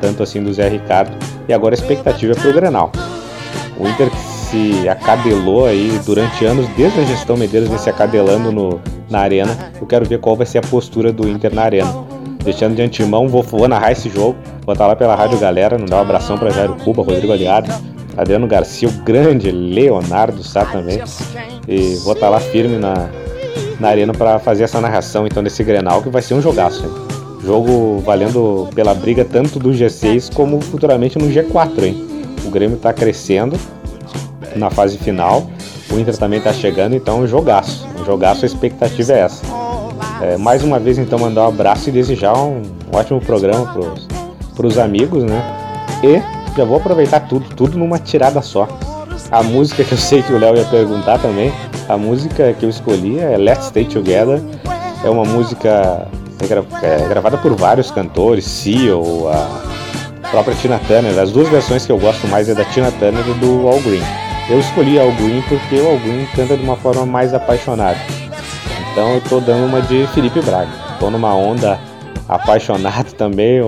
tanto 0.00 0.22
assim 0.22 0.42
do 0.42 0.52
Zé 0.52 0.68
Ricardo. 0.68 1.16
E 1.48 1.52
agora 1.54 1.74
a 1.74 1.78
expectativa 1.78 2.32
é 2.32 2.36
pro 2.36 2.52
Grenal. 2.52 2.92
O 3.78 3.88
Inter 3.88 4.10
que 4.10 4.16
se 4.16 4.88
acadelou 4.88 5.64
aí 5.64 5.98
durante 6.04 6.44
anos, 6.44 6.68
desde 6.76 7.00
a 7.00 7.04
gestão 7.04 7.36
Medeiros 7.36 7.68
vem 7.68 7.78
se 7.78 7.88
acadelando 7.88 8.52
no, 8.52 8.80
na 9.08 9.20
arena. 9.20 9.72
Eu 9.80 9.86
quero 9.86 10.04
ver 10.04 10.18
qual 10.18 10.36
vai 10.36 10.46
ser 10.46 10.58
a 10.58 10.62
postura 10.62 11.10
do 11.10 11.26
Inter 11.26 11.54
na 11.54 11.62
arena. 11.62 12.04
Deixando 12.44 12.76
de 12.76 12.82
antemão, 12.82 13.28
vou, 13.28 13.42
vou 13.42 13.66
narrar 13.66 13.92
esse 13.92 14.10
jogo, 14.10 14.36
vou 14.64 14.74
estar 14.74 14.86
lá 14.86 14.94
pela 14.94 15.16
Rádio 15.16 15.38
Galera, 15.38 15.78
não 15.78 15.86
dá 15.86 15.96
um 15.96 16.02
abração 16.02 16.38
para 16.38 16.50
Jairo 16.50 16.76
Cuba, 16.84 17.02
Rodrigo 17.02 17.32
Aliado, 17.32 17.72
Adriano 18.16 18.46
Garcia, 18.46 18.88
o 18.88 18.92
grande 19.02 19.50
Leonardo 19.50 20.42
Sá 20.42 20.64
também. 20.64 21.02
E 21.68 21.96
vou 21.96 22.14
estar 22.14 22.28
lá 22.28 22.40
firme 22.40 22.78
na, 22.78 23.08
na 23.78 23.88
arena 23.88 24.12
para 24.12 24.38
fazer 24.38 24.64
essa 24.64 24.80
narração 24.80 25.26
então 25.26 25.42
desse 25.42 25.62
Grenal, 25.62 26.02
que 26.02 26.08
vai 26.08 26.22
ser 26.22 26.34
um 26.34 26.40
jogaço. 26.40 26.84
Hein? 26.84 26.92
Jogo 27.44 27.98
valendo 28.04 28.68
pela 28.74 28.94
briga 28.94 29.24
tanto 29.24 29.58
do 29.58 29.70
G6 29.70 30.32
como 30.34 30.60
futuramente 30.60 31.18
no 31.18 31.28
G4, 31.28 31.82
hein? 31.82 32.06
O 32.44 32.50
Grêmio 32.50 32.76
está 32.76 32.92
crescendo 32.92 33.56
na 34.56 34.70
fase 34.70 34.96
final, 34.98 35.48
o 35.90 35.98
Inter 35.98 36.16
também 36.16 36.38
está 36.38 36.52
chegando, 36.52 36.94
então 36.94 37.20
um 37.20 37.26
jogaço. 37.26 37.86
Um 38.00 38.04
jogaço, 38.04 38.44
a 38.44 38.46
expectativa 38.46 39.12
é 39.12 39.18
essa. 39.20 39.44
É, 40.22 40.36
mais 40.36 40.64
uma 40.64 40.78
vez, 40.78 40.98
então, 40.98 41.18
mandar 41.18 41.42
um 41.42 41.48
abraço 41.48 41.88
e 41.88 41.92
desejar 41.92 42.36
um 42.36 42.62
ótimo 42.92 43.20
programa 43.20 43.74
para 44.54 44.66
os 44.66 44.78
amigos, 44.78 45.22
né? 45.22 45.42
E 46.02 46.35
já 46.56 46.64
vou 46.64 46.78
aproveitar 46.78 47.20
tudo, 47.20 47.46
tudo 47.54 47.78
numa 47.78 47.98
tirada 47.98 48.40
só. 48.40 48.66
A 49.30 49.42
música 49.42 49.84
que 49.84 49.92
eu 49.92 49.98
sei 49.98 50.22
que 50.22 50.32
o 50.32 50.38
Léo 50.38 50.56
ia 50.56 50.64
perguntar 50.64 51.18
também, 51.18 51.52
a 51.88 51.96
música 51.96 52.52
que 52.52 52.64
eu 52.64 52.70
escolhi 52.70 53.18
é 53.18 53.36
Let's 53.36 53.66
Stay 53.66 53.84
Together. 53.84 54.40
É 55.04 55.10
uma 55.10 55.24
música 55.24 56.08
é 56.40 56.86
é 56.86 57.08
gravada 57.08 57.36
por 57.38 57.54
vários 57.54 57.90
cantores, 57.90 58.44
Seal, 58.44 59.02
a 59.28 60.28
própria 60.30 60.54
Tina 60.54 60.78
Turner. 60.86 61.18
As 61.18 61.30
duas 61.30 61.48
versões 61.48 61.84
que 61.84 61.92
eu 61.92 61.98
gosto 61.98 62.26
mais 62.28 62.48
é 62.48 62.54
da 62.54 62.64
Tina 62.64 62.90
Turner 62.92 63.26
e 63.28 63.34
do 63.34 63.68
Al 63.68 63.80
Green. 63.80 64.02
Eu 64.48 64.60
escolhi 64.60 64.98
Al 64.98 65.12
Green 65.12 65.42
porque 65.48 65.76
o 65.76 65.90
Al 65.90 65.98
Green 65.98 66.26
canta 66.34 66.56
de 66.56 66.62
uma 66.62 66.76
forma 66.76 67.04
mais 67.04 67.34
apaixonada. 67.34 67.98
Então 68.92 69.14
eu 69.14 69.20
tô 69.22 69.40
dando 69.40 69.66
uma 69.66 69.82
de 69.82 70.06
Felipe 70.08 70.40
Braga. 70.40 70.70
Tô 71.00 71.10
numa 71.10 71.34
onda 71.34 71.78
apaixonado 72.28 73.12
também, 73.14 73.60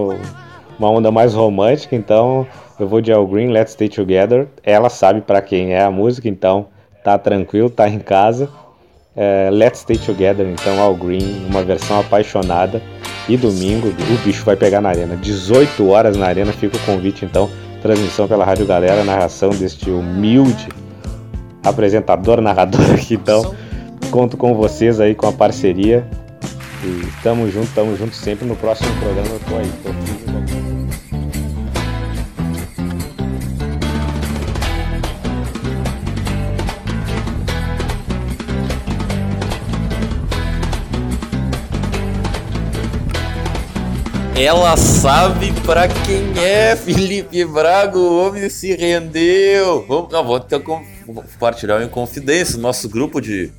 uma 0.78 0.90
onda 0.90 1.10
mais 1.10 1.34
romântica, 1.34 1.96
então 1.96 2.46
eu 2.78 2.86
vou 2.86 3.00
de 3.00 3.12
Al 3.12 3.26
Green, 3.26 3.48
Let's 3.48 3.72
Stay 3.72 3.88
Together. 3.88 4.46
Ela 4.62 4.88
sabe 4.88 5.20
pra 5.20 5.42
quem 5.42 5.72
é 5.72 5.82
a 5.82 5.90
música, 5.90 6.28
então 6.28 6.66
tá 7.02 7.18
tranquilo, 7.18 7.68
tá 7.70 7.88
em 7.88 7.98
casa. 7.98 8.48
É, 9.16 9.48
Let's 9.50 9.80
Stay 9.80 9.98
Together, 9.98 10.46
então 10.46 10.80
Al 10.80 10.94
Green, 10.94 11.46
uma 11.48 11.62
versão 11.62 11.98
apaixonada. 12.00 12.80
E 13.28 13.36
domingo 13.36 13.88
o 13.88 14.24
bicho 14.24 14.44
vai 14.44 14.56
pegar 14.56 14.80
na 14.80 14.88
arena. 14.88 15.16
18 15.16 15.88
horas 15.88 16.16
na 16.16 16.26
arena, 16.26 16.52
fica 16.52 16.76
o 16.76 16.80
convite 16.80 17.24
então. 17.24 17.50
Transmissão 17.82 18.26
pela 18.26 18.44
Rádio 18.44 18.66
Galera, 18.66 19.04
narração 19.04 19.50
deste 19.50 19.90
humilde 19.90 20.68
apresentador, 21.64 22.40
narrador 22.40 22.92
aqui 22.94 23.14
então. 23.14 23.54
Conto 24.10 24.36
com 24.36 24.54
vocês 24.54 25.00
aí 25.00 25.14
com 25.14 25.26
a 25.26 25.32
parceria. 25.32 26.06
E 26.84 27.06
tamo 27.22 27.50
junto, 27.50 27.68
tamo 27.74 27.96
junto 27.96 28.14
sempre. 28.14 28.46
No 28.46 28.56
próximo 28.56 28.88
programa 29.00 29.28
eu 29.28 29.40
tô 29.40 29.56
aí. 29.56 29.70
Tô 29.82 29.90
Ela 44.40 44.76
sabe 44.76 45.52
pra 45.62 45.88
quem 45.88 46.32
é, 46.38 46.76
Felipe 46.76 47.44
Braga, 47.44 47.98
o 47.98 48.24
homem 48.24 48.48
se 48.48 48.72
rendeu. 48.76 49.84
Vamos, 49.88 50.12
não, 50.12 50.24
vou 50.24 50.40
vou 51.04 51.24
compartilhar 51.24 51.82
em 51.82 51.88
confidência 51.88 52.56
nosso 52.56 52.88
grupo 52.88 53.20
de 53.20 53.50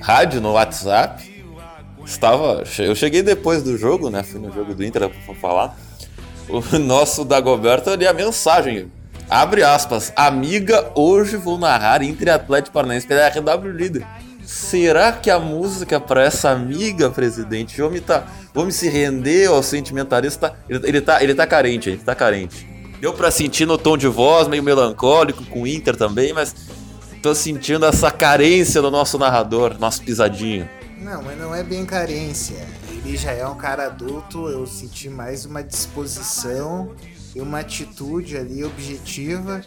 rádio 0.00 0.40
no 0.40 0.52
WhatsApp. 0.52 1.44
Estava, 2.04 2.62
eu 2.78 2.94
cheguei 2.94 3.20
depois 3.20 3.64
do 3.64 3.76
jogo, 3.76 4.08
né? 4.08 4.22
Fui 4.22 4.40
no 4.40 4.52
jogo 4.52 4.76
do 4.76 4.84
Inter 4.84 5.08
pra 5.08 5.34
falar. 5.34 5.76
O 6.48 6.78
nosso 6.78 7.24
Dagoberto 7.24 7.90
ali 7.90 8.06
a 8.06 8.12
mensagem. 8.12 8.92
Abre 9.28 9.64
aspas. 9.64 10.12
Amiga, 10.14 10.88
hoje 10.94 11.36
vou 11.36 11.58
narrar 11.58 12.00
Inter 12.00 12.28
e 12.28 12.30
Atlético 12.30 12.74
Paranaense 12.74 13.08
pela 13.08 13.28
RW 13.28 13.72
Líder. 13.72 14.06
Será 14.44 15.10
que 15.10 15.28
a 15.28 15.40
música 15.40 15.98
para 15.98 16.22
essa 16.22 16.50
amiga, 16.50 17.10
presidente, 17.10 17.82
homem 17.82 18.00
tá, 18.00 18.24
homem 18.60 18.72
se 18.72 18.88
render 18.88 19.46
ao 19.46 19.62
sentimentalista, 19.62 20.54
ele, 20.68 20.88
ele 20.88 21.00
tá, 21.00 21.22
ele 21.22 21.34
tá 21.34 21.46
carente, 21.46 21.90
ele 21.90 21.98
tá 21.98 22.14
carente. 22.14 22.66
Deu 23.00 23.12
pra 23.12 23.30
sentir 23.30 23.66
no 23.66 23.76
tom 23.76 23.96
de 23.96 24.08
voz 24.08 24.48
meio 24.48 24.62
melancólico 24.62 25.44
com 25.46 25.62
o 25.62 25.66
Inter 25.66 25.96
também, 25.96 26.32
mas 26.32 26.54
tô 27.22 27.34
sentindo 27.34 27.84
essa 27.84 28.10
carência 28.10 28.80
do 28.80 28.90
nosso 28.90 29.18
narrador, 29.18 29.78
nosso 29.78 30.02
pisadinho. 30.02 30.68
Não, 30.98 31.22
mas 31.22 31.38
não 31.38 31.54
é 31.54 31.62
bem 31.62 31.84
carência. 31.84 32.66
Ele 32.90 33.16
já 33.16 33.32
é 33.32 33.46
um 33.46 33.56
cara 33.56 33.86
adulto, 33.86 34.48
eu 34.48 34.66
senti 34.66 35.08
mais 35.08 35.44
uma 35.44 35.62
disposição 35.62 36.92
e 37.34 37.40
uma 37.40 37.60
atitude 37.60 38.36
ali 38.36 38.64
objetiva 38.64 39.60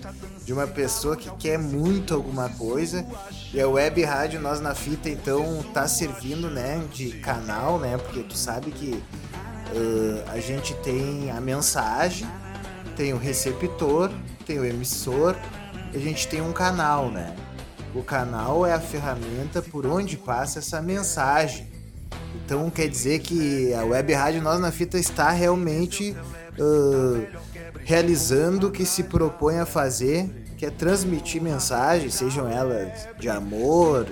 de 0.49 0.53
uma 0.53 0.65
pessoa 0.65 1.15
que 1.15 1.29
quer 1.37 1.59
muito 1.59 2.11
alguma 2.11 2.49
coisa. 2.49 3.05
E 3.53 3.61
a 3.61 3.69
web 3.69 4.03
rádio 4.03 4.41
Nós 4.41 4.59
na 4.59 4.73
Fita 4.73 5.07
então 5.07 5.63
tá 5.75 5.87
servindo, 5.87 6.49
né, 6.49 6.83
de 6.91 7.11
canal, 7.19 7.77
né? 7.77 7.99
Porque 7.99 8.23
tu 8.23 8.35
sabe 8.35 8.71
que 8.71 8.93
uh, 8.95 10.23
a 10.27 10.39
gente 10.39 10.73
tem 10.77 11.29
a 11.29 11.39
mensagem, 11.39 12.27
tem 12.97 13.13
o 13.13 13.17
receptor, 13.19 14.09
tem 14.43 14.57
o 14.57 14.65
emissor, 14.65 15.35
a 15.93 15.97
gente 15.99 16.27
tem 16.27 16.41
um 16.41 16.51
canal, 16.51 17.11
né? 17.11 17.35
O 17.93 18.01
canal 18.01 18.65
é 18.65 18.73
a 18.73 18.79
ferramenta 18.79 19.61
por 19.61 19.85
onde 19.85 20.17
passa 20.17 20.57
essa 20.57 20.81
mensagem. 20.81 21.67
Então 22.43 22.71
quer 22.71 22.87
dizer 22.87 23.19
que 23.19 23.71
a 23.75 23.83
web 23.83 24.11
rádio 24.13 24.41
Nós 24.41 24.59
na 24.59 24.71
Fita 24.71 24.97
está 24.97 25.29
realmente 25.29 26.17
uh, 26.57 27.27
realizando 27.89 28.67
o 28.67 28.71
que 28.71 28.85
se 28.85 29.05
propõe 29.05 29.57
a 29.57 29.65
fazer, 29.65 30.29
que 30.55 30.63
é 30.63 30.69
transmitir 30.69 31.41
mensagens, 31.41 32.13
sejam 32.13 32.47
elas 32.47 33.07
de 33.17 33.27
amor, 33.27 34.05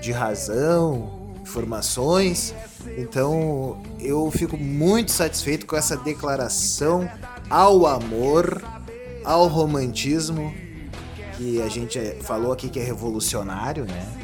de 0.00 0.12
razão, 0.12 1.34
informações. 1.42 2.54
Então 2.96 3.82
eu 3.98 4.30
fico 4.30 4.56
muito 4.56 5.10
satisfeito 5.10 5.66
com 5.66 5.74
essa 5.74 5.96
declaração 5.96 7.10
ao 7.50 7.88
amor, 7.88 8.62
ao 9.24 9.48
romantismo 9.48 10.54
que 11.36 11.60
a 11.60 11.68
gente 11.68 11.98
falou 12.20 12.52
aqui 12.52 12.68
que 12.68 12.78
é 12.78 12.84
revolucionário, 12.84 13.84
né? 13.84 14.23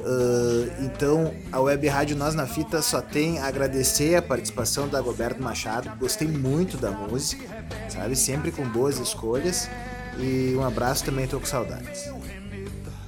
Uh, 0.00 0.70
então, 0.80 1.32
a 1.52 1.60
Web 1.60 1.86
Rádio 1.86 2.16
Nós 2.16 2.34
na 2.34 2.46
Fita 2.46 2.80
só 2.80 3.02
tem 3.02 3.38
a 3.38 3.46
agradecer 3.46 4.14
a 4.14 4.22
participação 4.22 4.88
da 4.88 5.00
Goberto 5.00 5.42
Machado. 5.42 5.90
Gostei 5.98 6.26
muito 6.26 6.76
da 6.78 6.90
música, 6.90 7.46
sabe? 7.88 8.16
Sempre 8.16 8.50
com 8.50 8.66
boas 8.66 8.98
escolhas. 8.98 9.68
E 10.18 10.54
um 10.56 10.64
abraço 10.64 11.04
também, 11.04 11.26
tô 11.26 11.38
com 11.38 11.46
saudades. 11.46 12.10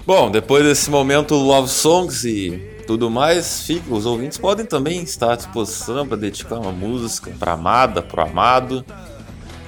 Bom, 0.06 0.30
depois 0.30 0.64
desse 0.64 0.90
momento 0.90 1.34
Love 1.34 1.68
Songs 1.68 2.24
e 2.24 2.82
tudo 2.86 3.08
mais, 3.08 3.62
fica, 3.62 3.94
os 3.94 4.04
ouvintes 4.04 4.36
podem 4.36 4.66
também 4.66 5.02
estar 5.02 5.32
à 5.32 5.36
disposição 5.36 6.06
para 6.06 6.16
dedicar 6.16 6.58
uma 6.58 6.72
música 6.72 7.30
para 7.38 7.52
amada, 7.52 8.02
para 8.02 8.24
amado. 8.24 8.84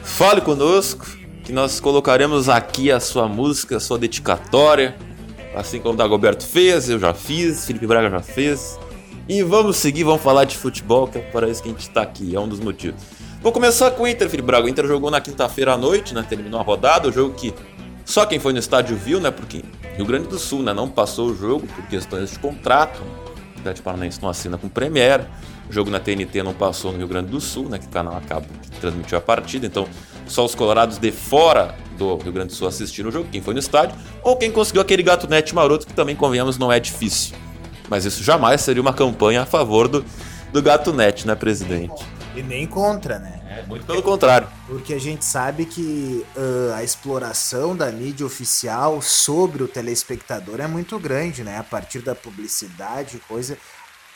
Fale 0.03 0.41
conosco, 0.41 1.07
que 1.45 1.53
nós 1.53 1.81
colocaremos 1.81 2.49
aqui 2.49 2.91
a 2.91 3.01
sua 3.01 3.29
música, 3.29 3.77
a 3.77 3.81
sua 3.81 3.99
dedicatória, 3.99 4.97
assim 5.55 5.81
como 5.81 5.95
o 5.95 5.97
Dagoberto 5.97 6.47
fez, 6.47 6.89
eu 6.89 6.99
já 6.99 7.15
fiz, 7.15 7.67
Felipe 7.67 7.87
Braga 7.87 8.11
já 8.11 8.21
fez. 8.21 8.79
E 9.29 9.43
vamos 9.43 9.77
seguir, 9.77 10.05
vamos 10.05 10.23
falar 10.23 10.45
de 10.45 10.57
futebol, 10.57 11.09
que 11.09 11.19
é 11.19 11.21
para 11.21 11.49
isso 11.49 11.63
que 11.63 11.69
a 11.69 11.73
gente 11.73 11.83
está 11.83 12.03
aqui, 12.03 12.35
é 12.35 12.41
um 12.41 12.49
dos 12.49 12.61
motivos. 12.61 13.01
Vou 13.41 13.53
começar 13.53 13.91
com 13.93 14.05
o 14.05 14.09
Inter, 14.09 14.29
Felipe 14.29 14.47
Braga. 14.47 14.67
O 14.67 14.69
Inter 14.69 14.87
jogou 14.87 15.11
na 15.11 15.21
quinta-feira 15.21 15.75
à 15.75 15.77
noite, 15.77 16.15
né? 16.15 16.25
Terminou 16.27 16.61
a 16.61 16.63
rodada, 16.63 17.09
o 17.09 17.13
jogo 17.13 17.35
que 17.35 17.55
só 18.05 18.27
quem 18.27 18.39
foi 18.39 18.53
no 18.53 18.59
estádio 18.59 18.97
viu, 18.97 19.21
né? 19.21 19.31
Porque 19.31 19.63
Rio 19.97 20.07
Grande 20.07 20.29
do 20.29 20.39
Sul, 20.39 20.63
né? 20.63 20.73
Não 20.73 20.89
passou 20.89 21.29
o 21.29 21.37
jogo 21.37 21.67
por 21.67 21.87
questões 21.87 22.31
de 22.31 22.39
contrato. 22.39 23.03
O 23.57 23.61
Atlético 23.61 23.85
Paranaense 23.85 24.21
não 24.21 24.29
assina 24.29 24.59
com 24.59 24.67
o 24.67 24.71
Premier. 24.71 25.27
O 25.69 25.73
jogo 25.73 25.91
na 25.91 25.99
TNT 25.99 26.43
não 26.43 26.53
passou 26.53 26.93
no 26.93 26.99
Rio 26.99 27.09
Grande 27.09 27.31
do 27.31 27.41
Sul, 27.41 27.69
né? 27.69 27.79
Que 27.79 27.87
o 27.87 27.91
canal 27.91 28.17
acaba 28.17 28.47
que 28.71 28.81
transmitiu 28.81 29.17
a 29.17 29.21
partida. 29.21 29.67
Então, 29.67 29.89
só 30.27 30.45
os 30.45 30.55
colorados 30.55 30.99
de 30.99 31.11
fora 31.11 31.75
do 31.97 32.17
Rio 32.17 32.33
Grande 32.33 32.49
do 32.49 32.55
Sul 32.55 32.69
assistiram 32.69 33.09
o 33.09 33.13
jogo, 33.13 33.29
quem 33.31 33.41
foi 33.41 33.55
no 33.55 33.61
estádio, 33.61 33.97
ou 34.23 34.37
quem 34.37 34.51
conseguiu 34.51 34.83
aquele 34.83 35.03
gato 35.03 35.29
net 35.29 35.55
maroto, 35.55 35.87
que 35.87 35.93
também, 35.93 36.17
convenhamos, 36.17 36.59
não 36.59 36.73
é 36.73 36.81
difícil. 36.81 37.37
Mas 37.89 38.05
isso 38.05 38.23
jamais 38.23 38.61
seria 38.61 38.83
uma 38.83 38.93
campanha 38.93 39.43
a 39.43 39.47
favor 39.47 39.89
do, 39.89 40.05
do 40.53 40.63
gato 40.63 40.93
net, 40.93 41.27
né, 41.27 41.35
presidente? 41.35 42.05
E 42.35 42.43
nem 42.43 42.67
contra, 42.67 43.19
né? 43.19 43.41
É, 43.49 43.63
muito 43.67 43.87
pelo 43.87 44.03
contrário. 44.03 44.49
Porque 44.67 44.93
a 44.93 44.99
gente 44.99 45.25
sabe 45.25 45.67
que 45.67 46.27
uh, 46.37 46.75
a 46.75 46.83
exploração 46.83 47.77
da 47.77 47.93
mídia 47.93 48.27
oficial 48.27 49.01
sobre 49.01 49.63
o 49.63 49.69
telespectador 49.69 50.61
é 50.61 50.67
muito 50.67 50.99
grande, 50.99 51.45
né? 51.45 51.59
A 51.59 51.63
partir 51.63 52.01
da 52.01 52.15
publicidade, 52.15 53.21
coisa. 53.29 53.57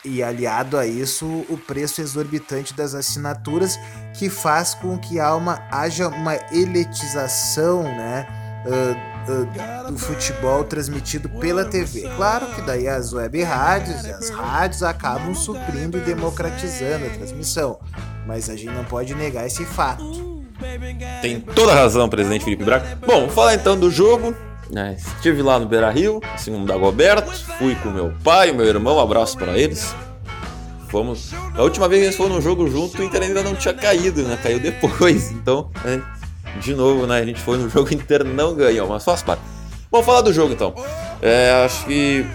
E 0.04 0.22
aliado 0.22 0.78
a 0.78 0.86
isso, 0.86 1.26
o 1.48 1.58
preço 1.58 2.00
exorbitante 2.00 2.72
das 2.72 2.94
assinaturas, 2.94 3.78
que 4.16 4.30
faz 4.30 4.74
com 4.74 4.96
que 4.96 5.18
haja 5.18 6.08
uma 6.08 6.36
elitização 6.52 7.82
né, 7.82 8.26
uh, 8.64 9.88
uh, 9.88 9.92
do 9.92 9.98
futebol 9.98 10.62
transmitido 10.64 11.28
pela 11.28 11.64
TV. 11.64 12.08
Claro 12.16 12.46
que 12.54 12.62
daí 12.62 12.86
as 12.86 13.12
web 13.12 13.42
rádios 13.42 14.04
e 14.04 14.10
as 14.10 14.30
rádios 14.30 14.82
acabam 14.82 15.34
suprindo 15.34 15.98
e 15.98 16.00
democratizando 16.00 17.06
a 17.06 17.10
transmissão, 17.10 17.80
mas 18.26 18.48
a 18.48 18.54
gente 18.54 18.72
não 18.72 18.84
pode 18.84 19.14
negar 19.14 19.46
esse 19.46 19.64
fato. 19.64 20.38
Tem 21.20 21.40
toda 21.40 21.72
a 21.72 21.74
razão, 21.74 22.08
presidente 22.08 22.44
Felipe 22.44 22.64
Braga. 22.64 22.98
Bom, 23.00 23.20
vamos 23.20 23.34
falar 23.34 23.54
então 23.54 23.78
do 23.78 23.90
jogo. 23.90 24.34
Né? 24.70 24.96
Estive 24.98 25.42
lá 25.42 25.58
no 25.58 25.66
Beira 25.66 25.90
Rio, 25.90 26.20
assim 26.34 26.52
como 26.52 26.66
Dagoberto, 26.66 27.32
fui 27.58 27.74
com 27.76 27.90
meu 27.90 28.12
pai, 28.22 28.52
meu 28.52 28.66
irmão, 28.66 28.96
um 28.96 29.00
abraço 29.00 29.36
para 29.38 29.56
eles. 29.56 29.94
Fomos. 30.88 31.32
A 31.54 31.62
última 31.62 31.88
vez 31.88 32.00
que 32.00 32.06
eles 32.06 32.16
foram 32.16 32.36
no 32.36 32.40
jogo 32.40 32.68
junto, 32.68 33.00
o 33.00 33.04
Inter 33.04 33.22
ainda 33.22 33.42
não 33.42 33.54
tinha 33.54 33.74
caído, 33.74 34.22
né? 34.22 34.38
Caiu 34.42 34.58
depois. 34.58 35.30
Então, 35.38 35.70
né? 35.84 36.02
de 36.60 36.74
novo, 36.74 37.06
né? 37.06 37.20
A 37.20 37.24
gente 37.24 37.40
foi 37.40 37.58
no 37.58 37.68
jogo, 37.68 37.88
o 37.88 37.94
Inter 37.94 38.24
não 38.24 38.54
ganhou, 38.54 38.88
mas 38.88 39.04
faz 39.04 39.22
parte. 39.22 39.42
Vamos 39.90 40.06
falar 40.06 40.20
do 40.20 40.32
jogo 40.32 40.52
então. 40.52 40.74
É, 41.22 41.62
acho 41.64 41.86
que 41.86 42.26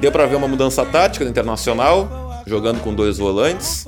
deu 0.00 0.10
para 0.10 0.26
ver 0.26 0.36
uma 0.36 0.48
mudança 0.48 0.84
tática 0.84 1.24
do 1.24 1.30
Internacional, 1.30 2.42
jogando 2.46 2.80
com 2.80 2.94
dois 2.94 3.18
volantes. 3.18 3.86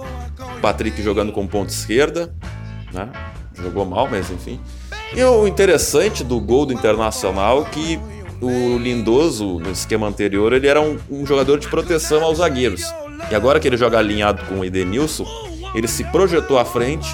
Patrick 0.61 1.03
jogando 1.03 1.33
com 1.33 1.47
ponta 1.47 1.73
esquerda, 1.73 2.35
né? 2.93 3.11
Jogou 3.55 3.85
mal, 3.85 4.09
mas 4.09 4.31
enfim. 4.31 4.61
E 5.15 5.23
o 5.23 5.47
interessante 5.47 6.25
do 6.25 6.41
gol 6.41 6.67
do 6.67 6.73
Internacional 6.73 7.63
é 7.63 7.71
que 7.71 8.01
o 8.41 8.79
Lindoso, 8.79 9.59
no 9.59 9.71
esquema 9.71 10.07
anterior, 10.07 10.53
ele 10.53 10.67
era 10.67 10.81
um, 10.81 10.99
um, 11.11 11.25
jogador 11.25 11.59
de 11.59 11.69
proteção 11.69 12.23
aos 12.23 12.39
zagueiros. 12.39 12.83
E 13.31 13.35
agora 13.35 13.59
que 13.59 13.67
ele 13.67 13.77
joga 13.77 13.99
alinhado 13.99 14.45
com 14.45 14.61
o 14.61 14.65
Edenilson, 14.65 15.27
ele 15.75 15.89
se 15.89 16.05
projetou 16.05 16.59
à 16.59 16.65
frente 16.65 17.09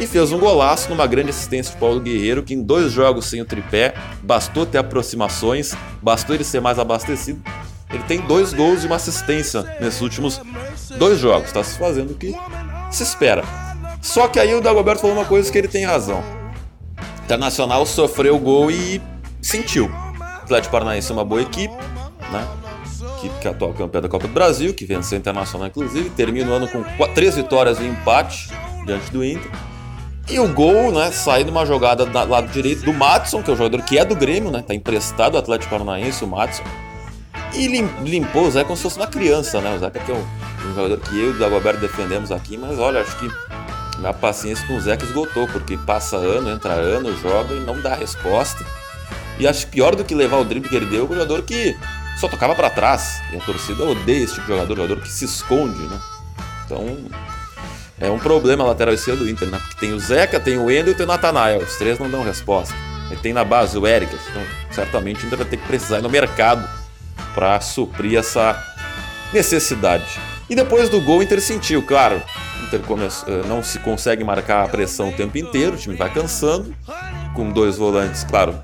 e 0.00 0.06
fez 0.06 0.30
um 0.30 0.38
golaço 0.38 0.88
numa 0.88 1.06
grande 1.06 1.30
assistência 1.30 1.72
de 1.72 1.80
Paulo 1.80 2.00
Guerreiro, 2.00 2.42
que 2.42 2.54
em 2.54 2.62
dois 2.62 2.92
jogos 2.92 3.26
sem 3.26 3.40
o 3.40 3.44
tripé, 3.44 3.94
bastou 4.22 4.64
ter 4.64 4.78
aproximações, 4.78 5.74
bastou 6.00 6.34
ele 6.34 6.44
ser 6.44 6.60
mais 6.60 6.78
abastecido. 6.78 7.42
Ele 7.90 8.02
tem 8.04 8.20
dois 8.20 8.52
gols 8.52 8.84
e 8.84 8.86
uma 8.86 8.96
assistência 8.96 9.62
nesses 9.80 10.00
últimos 10.00 10.40
dois 10.96 11.18
jogos, 11.18 11.46
está 11.48 11.64
se 11.64 11.78
fazendo 11.78 12.12
o 12.12 12.14
que 12.14 12.34
se 12.90 13.02
espera. 13.02 13.42
Só 14.00 14.28
que 14.28 14.38
aí 14.38 14.54
o 14.54 14.60
Dagoberto 14.60 15.00
falou 15.00 15.16
uma 15.16 15.24
coisa 15.24 15.50
que 15.50 15.58
ele 15.58 15.68
tem 15.68 15.84
razão. 15.84 16.22
Internacional 17.28 17.84
sofreu 17.84 18.36
o 18.36 18.38
gol 18.38 18.70
e 18.70 19.02
sentiu. 19.42 19.84
O 19.84 20.24
Atlético 20.44 20.72
Paranaense 20.72 21.10
é 21.10 21.14
uma 21.14 21.26
boa 21.26 21.42
equipe, 21.42 21.74
né? 22.32 22.48
Que, 23.20 23.28
que 23.28 23.46
é 23.46 23.50
atual 23.50 23.74
campeão 23.74 24.00
da 24.00 24.08
Copa 24.08 24.26
do 24.26 24.32
Brasil, 24.32 24.72
que 24.72 24.86
venceu 24.86 25.18
o 25.18 25.20
Internacional, 25.20 25.68
inclusive, 25.68 26.08
termina 26.08 26.50
o 26.50 26.54
ano 26.54 26.66
com 26.66 26.82
três 27.12 27.36
vitórias 27.36 27.78
e 27.80 27.82
um 27.82 27.92
empate 27.92 28.48
diante 28.86 29.12
do 29.12 29.22
Inter. 29.22 29.50
E 30.26 30.40
o 30.40 30.48
gol, 30.48 30.90
né, 30.90 31.12
sai 31.12 31.44
de 31.44 31.50
uma 31.50 31.66
jogada 31.66 32.06
do 32.06 32.28
lado 32.30 32.48
direito 32.50 32.82
do 32.86 32.94
Matson, 32.94 33.42
que 33.42 33.50
é 33.50 33.52
o 33.52 33.56
jogador 33.58 33.82
que 33.82 33.98
é 33.98 34.06
do 34.06 34.16
Grêmio, 34.16 34.50
né? 34.50 34.64
Tá 34.66 34.74
emprestado 34.74 35.34
ao 35.34 35.42
Atlético 35.42 35.70
Paranaense, 35.70 36.24
o 36.24 36.26
Matson. 36.26 36.64
E 37.52 37.68
limpou 37.68 38.46
o 38.46 38.50
Zé 38.50 38.64
como 38.64 38.74
se 38.74 38.84
fosse 38.84 38.96
uma 38.96 39.06
criança, 39.06 39.60
né? 39.60 39.76
O 39.76 39.78
Zé 39.78 39.90
que 39.90 40.10
é 40.10 40.14
um, 40.14 40.70
um 40.70 40.74
jogador 40.74 40.98
que 41.00 41.10
eu 41.10 41.26
e 41.26 41.30
o 41.32 41.38
Dagoberto 41.38 41.78
defendemos 41.78 42.32
aqui, 42.32 42.56
mas 42.56 42.78
olha, 42.78 43.02
acho 43.02 43.14
que 43.18 43.28
minha 43.98 44.12
paciência 44.12 44.66
com 44.66 44.76
o 44.76 44.80
Zeca 44.80 45.04
esgotou, 45.04 45.46
porque 45.48 45.76
passa 45.76 46.16
ano, 46.16 46.50
entra 46.50 46.72
ano, 46.72 47.16
joga 47.20 47.54
e 47.54 47.60
não 47.60 47.80
dá 47.80 47.94
resposta. 47.94 48.64
E 49.38 49.46
acho 49.46 49.66
pior 49.68 49.94
do 49.94 50.04
que 50.04 50.14
levar 50.14 50.38
o 50.38 50.44
drible 50.44 50.68
que 50.68 50.76
ele 50.76 50.86
deu, 50.86 51.04
o 51.04 51.08
jogador 51.12 51.42
que 51.42 51.76
só 52.18 52.28
tocava 52.28 52.54
para 52.54 52.70
trás. 52.70 53.20
E 53.32 53.36
a 53.36 53.40
torcida 53.40 53.84
odeia 53.84 54.24
esse 54.24 54.34
tipo 54.34 54.46
de 54.46 54.52
jogador, 54.52 54.76
jogador 54.76 55.00
que 55.00 55.08
se 55.08 55.24
esconde, 55.24 55.80
né? 55.82 56.00
Então, 56.64 56.98
é 58.00 58.10
um 58.10 58.18
problema 58.18 58.64
a 58.64 58.68
lateral 58.68 58.94
esquerda 58.94 59.24
do 59.24 59.30
Inter, 59.30 59.48
né? 59.48 59.58
Porque 59.58 59.80
tem 59.80 59.92
o 59.92 59.98
Zeca, 59.98 60.38
tem 60.38 60.58
o 60.58 60.70
Endo 60.70 60.90
e 60.90 60.94
tem 60.94 61.04
o 61.04 61.08
Natanael. 61.08 61.60
Os 61.60 61.76
três 61.76 61.98
não 61.98 62.10
dão 62.10 62.22
resposta. 62.22 62.74
E 63.10 63.16
tem 63.16 63.32
na 63.32 63.44
base 63.44 63.78
o 63.78 63.86
Eric. 63.86 64.14
Então, 64.30 64.42
certamente 64.70 65.24
ainda 65.24 65.36
vai 65.36 65.46
ter 65.46 65.56
que 65.56 65.66
precisar 65.66 65.98
ir 65.98 66.02
no 66.02 66.10
mercado 66.10 66.68
para 67.34 67.60
suprir 67.60 68.18
essa 68.18 68.60
necessidade. 69.32 70.20
E 70.48 70.54
depois 70.54 70.88
do 70.88 71.00
gol, 71.00 71.18
o 71.18 71.22
Inter 71.22 71.40
sentiu, 71.40 71.82
claro. 71.82 72.22
Inter 72.68 72.80
eh, 73.26 73.46
não 73.48 73.62
se 73.62 73.78
consegue 73.78 74.22
marcar 74.22 74.64
a 74.64 74.68
pressão 74.68 75.08
o 75.08 75.12
tempo 75.12 75.38
inteiro, 75.38 75.74
o 75.74 75.78
time 75.78 75.96
vai 75.96 76.12
cansando. 76.12 76.74
Com 77.34 77.50
dois 77.50 77.76
volantes, 77.76 78.24
claro, 78.24 78.58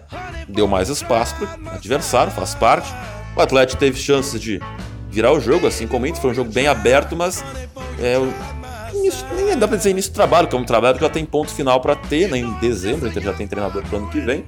deu 0.48 0.66
mais 0.66 0.88
espaço 0.88 1.34
para 1.36 1.72
o 1.72 1.74
adversário, 1.74 2.32
faz 2.32 2.54
parte. 2.54 2.92
O 3.36 3.40
Atlético 3.40 3.78
teve 3.80 3.98
chances 3.98 4.40
de 4.40 4.60
virar 5.10 5.32
o 5.32 5.40
jogo, 5.40 5.66
assim 5.66 5.86
como 5.86 6.04
o 6.04 6.08
Inter. 6.08 6.20
Foi 6.20 6.30
um 6.30 6.34
jogo 6.34 6.52
bem 6.52 6.66
aberto, 6.66 7.16
mas 7.16 7.42
é, 7.98 8.16
início, 8.96 9.26
nem 9.34 9.56
dá 9.56 9.66
para 9.66 9.76
dizer 9.76 9.90
início 9.90 10.10
do 10.10 10.14
trabalho, 10.14 10.48
que 10.48 10.54
é 10.54 10.58
um 10.58 10.64
trabalho 10.64 10.96
que 10.96 11.04
já 11.04 11.10
tem 11.10 11.24
ponto 11.24 11.52
final 11.52 11.80
para 11.80 11.96
ter, 11.96 12.28
né, 12.28 12.38
em 12.38 12.50
dezembro. 12.54 13.06
O 13.06 13.08
Inter 13.08 13.22
já 13.22 13.32
tem 13.32 13.46
treinador 13.46 13.82
para 13.84 13.98
ano 13.98 14.10
que 14.10 14.20
vem. 14.20 14.44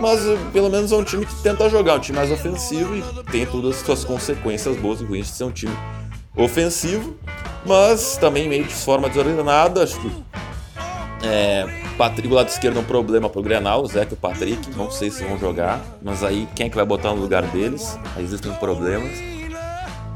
Mas 0.00 0.26
eh, 0.26 0.36
pelo 0.52 0.68
menos 0.68 0.92
é 0.92 0.96
um 0.96 1.04
time 1.04 1.24
que 1.24 1.34
tenta 1.42 1.68
jogar, 1.70 1.96
um 1.96 2.00
time 2.00 2.18
mais 2.18 2.30
ofensivo 2.30 2.94
e 2.96 3.02
tem 3.30 3.46
todas 3.46 3.76
as 3.76 3.82
suas 3.82 4.04
consequências 4.04 4.76
boas 4.76 5.00
e 5.00 5.04
ruins 5.04 5.26
de 5.26 5.32
ser 5.32 5.44
um 5.44 5.50
time 5.50 5.74
ofensivo, 6.36 7.16
mas 7.66 8.16
também 8.16 8.48
meio 8.48 8.64
de 8.64 8.74
forma 8.74 9.08
desordenada. 9.08 9.82
Acho 9.82 10.00
que 10.00 10.10
É, 11.22 11.66
Patrick, 11.98 12.28
o 12.28 12.34
lado 12.34 12.48
esquerdo 12.48 12.76
é 12.76 12.80
um 12.80 12.84
problema 12.84 13.28
pro 13.28 13.42
Grenal, 13.42 13.82
o 13.82 13.86
Zeca 13.86 14.12
e 14.12 14.14
o 14.14 14.16
Patrick. 14.16 14.70
Não 14.76 14.90
sei 14.90 15.10
se 15.10 15.24
vão 15.24 15.38
jogar, 15.38 15.80
mas 16.02 16.22
aí 16.22 16.46
quem 16.54 16.66
é 16.66 16.68
que 16.68 16.76
vai 16.76 16.84
botar 16.84 17.10
no 17.10 17.20
lugar 17.20 17.42
deles? 17.44 17.98
Aí 18.14 18.22
existem 18.22 18.52
problemas. 18.54 19.18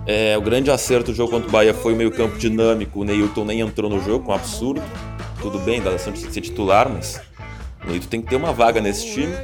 É, 0.07 0.37
o 0.37 0.43
grande 0.43 0.71
acerto 0.71 1.11
do 1.11 1.17
jogo 1.17 1.31
contra 1.31 1.49
o 1.49 1.51
Bahia 1.51 1.75
foi 1.75 1.93
o 1.93 1.97
meio-campo 1.97 2.39
dinâmico. 2.39 3.01
O 3.01 3.05
Neilton 3.05 3.45
nem 3.45 3.61
entrou 3.61 3.91
no 3.91 4.01
jogo, 4.01 4.31
um 4.31 4.35
absurdo. 4.35 4.83
Tudo 5.41 5.59
bem, 5.59 5.81
dá 5.81 5.91
lição 5.91 6.13
de 6.13 6.21
ser 6.21 6.41
titular, 6.41 6.89
mas 6.89 7.21
o 7.83 7.89
Neilton 7.89 8.09
tem 8.09 8.23
que 8.23 8.29
ter 8.29 8.37
uma 8.37 8.53
vaga 8.53 8.81
nesse 8.81 9.07
time. 9.13 9.35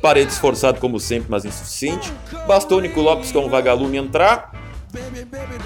Parede 0.00 0.32
esforçado 0.32 0.80
como 0.80 0.98
sempre, 0.98 1.26
mas 1.28 1.44
insuficiente. 1.44 2.12
Bastou 2.46 2.78
o 2.78 2.80
Nico 2.80 3.00
Lopes, 3.00 3.30
que 3.30 3.36
é 3.36 3.40
um 3.40 3.48
vagalume, 3.48 3.98
entrar. 3.98 4.52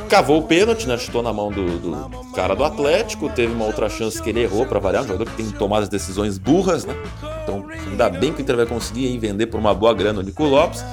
Cavou 0.09 0.39
o 0.39 0.43
pênalti, 0.43 0.87
né? 0.87 0.97
Chutou 0.99 1.23
na 1.23 1.33
mão 1.33 1.51
do, 1.51 1.79
do 1.79 2.33
cara 2.35 2.55
do 2.55 2.65
Atlético. 2.65 3.29
Teve 3.29 3.53
uma 3.53 3.65
outra 3.65 3.89
chance 3.89 4.21
que 4.23 4.31
ele 4.31 4.41
errou 4.41 4.67
para 4.67 4.79
variar. 4.79 5.05
Um 5.05 5.07
jogador 5.07 5.31
que 5.31 5.37
tem 5.37 5.51
tomado 5.53 5.83
as 5.85 5.89
decisões 5.89 6.39
burras, 6.39 6.85
né? 6.85 6.95
Então, 7.43 7.65
ainda 7.71 8.09
bem 8.09 8.33
que 8.33 8.41
o 8.41 8.43
Inter 8.43 8.57
vai 8.57 8.67
conseguir 8.67 9.07
aí, 9.07 9.19
vender 9.19 9.47
por 9.47 9.59
uma 9.59 9.75
boa 9.75 9.95
grana 9.95 10.21
o 10.21 10.23
Nico 10.23 10.45
Lopes. 10.45 10.85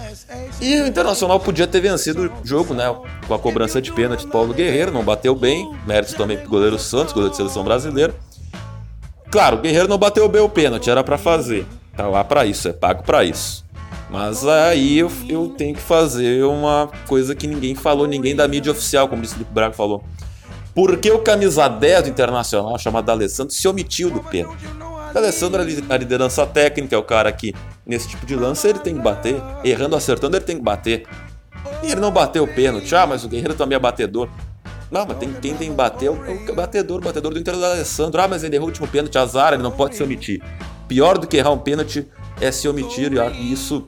E 0.62 0.82
o 0.82 0.88
Internacional 0.88 1.40
podia 1.40 1.68
ter 1.68 1.82
vencido 1.82 2.32
o 2.44 2.48
jogo, 2.48 2.74
né? 2.74 2.86
Com 3.28 3.34
a 3.34 3.40
cobrança 3.40 3.82
de 3.82 3.92
pênalti 3.92 4.26
do 4.26 4.32
Paulo 4.32 4.54
Guerreiro, 4.54 4.92
não 4.92 5.04
bateu 5.04 5.36
bem. 5.36 5.72
Mérito 5.86 6.16
também 6.16 6.38
pro 6.38 6.50
goleiro 6.50 6.78
Santos, 6.80 7.14
goleiro 7.14 7.32
de 7.32 7.38
seleção 7.38 7.64
brasileira. 7.64 8.14
Claro, 9.32 9.58
o 9.58 9.62
Guerreiro 9.62 9.88
não 9.88 9.98
bateu 9.98 10.28
bem 10.28 10.42
o 10.42 10.50
pênalti, 10.50 10.90
era 10.90 11.04
para 11.04 11.18
fazer. 11.18 11.66
Tá 11.96 12.08
lá 12.08 12.24
para 12.24 12.46
isso, 12.46 12.68
é 12.68 12.74
pago 12.74 13.04
para 13.04 13.24
isso. 13.24 13.66
Mas 14.12 14.46
aí 14.46 15.00
eu, 15.00 15.10
eu 15.30 15.48
tenho 15.48 15.74
que 15.74 15.82
fazer 15.82 16.44
uma 16.44 16.90
coisa 17.08 17.34
que 17.34 17.48
ninguém 17.48 17.74
falou, 17.74 18.06
ninguém 18.06 18.36
da 18.36 18.46
mídia 18.46 18.72
oficial, 18.74 19.08
como 19.08 19.22
disse 19.22 19.36
o 19.36 19.38
Felipe 19.38 19.54
Braga 19.54 19.74
falou. 19.74 20.04
Por 20.76 20.98
que 20.98 21.10
o 21.10 21.20
camisa 21.20 21.70
10 21.70 22.04
do 22.04 22.10
Internacional, 22.10 22.78
chamado 22.78 23.10
Alessandro, 23.10 23.54
se 23.54 23.66
omitiu 23.70 24.10
do 24.10 24.22
pênalti? 24.22 24.66
O 25.14 25.18
Alessandro 25.18 25.62
é 25.62 25.94
a 25.94 25.98
liderança 25.98 26.46
técnica, 26.46 26.94
é 26.94 27.00
o 27.00 27.04
cara 27.04 27.32
que, 27.32 27.54
nesse 27.86 28.10
tipo 28.10 28.26
de 28.26 28.36
lance, 28.36 28.68
ele 28.68 28.80
tem 28.80 28.96
que 28.96 29.02
bater. 29.02 29.42
Errando, 29.64 29.96
acertando, 29.96 30.36
ele 30.36 30.44
tem 30.44 30.58
que 30.58 30.64
bater. 30.64 31.06
E 31.82 31.88
ele 31.92 32.02
não 32.02 32.12
bateu 32.12 32.44
o 32.44 32.48
pênalti. 32.48 32.94
Ah, 32.94 33.08
mas 33.08 33.24
o 33.24 33.30
Guerreiro 33.30 33.54
também 33.54 33.78
é 33.78 33.80
batedor. 33.80 34.30
Não, 34.90 35.06
mas 35.06 35.18
tem, 35.18 35.32
quem 35.42 35.56
tem 35.56 35.70
que 35.70 35.76
bater 35.76 36.08
é 36.08 36.52
o 36.52 36.56
batedor, 36.56 37.00
o 37.00 37.04
batedor 37.04 37.34
do 37.34 37.40
Inter 37.40 37.56
do 37.56 37.66
Alessandro. 37.66 38.22
Ah, 38.22 38.28
mas 38.28 38.44
ele 38.44 38.56
errou 38.58 38.68
o 38.68 38.70
último 38.72 38.88
pênalti, 38.88 39.18
azar, 39.18 39.54
ele 39.54 39.64
não 39.64 39.72
pode 39.72 39.96
se 39.96 40.04
omitir. 40.04 40.42
Pior 40.88 41.18
do 41.18 41.28
que 41.28 41.38
errar 41.38 41.52
um 41.52 41.58
pênalti 41.58 42.08
é 42.42 42.52
se 42.52 42.68
omitir, 42.68 43.12
e 43.14 43.54
isso 43.54 43.88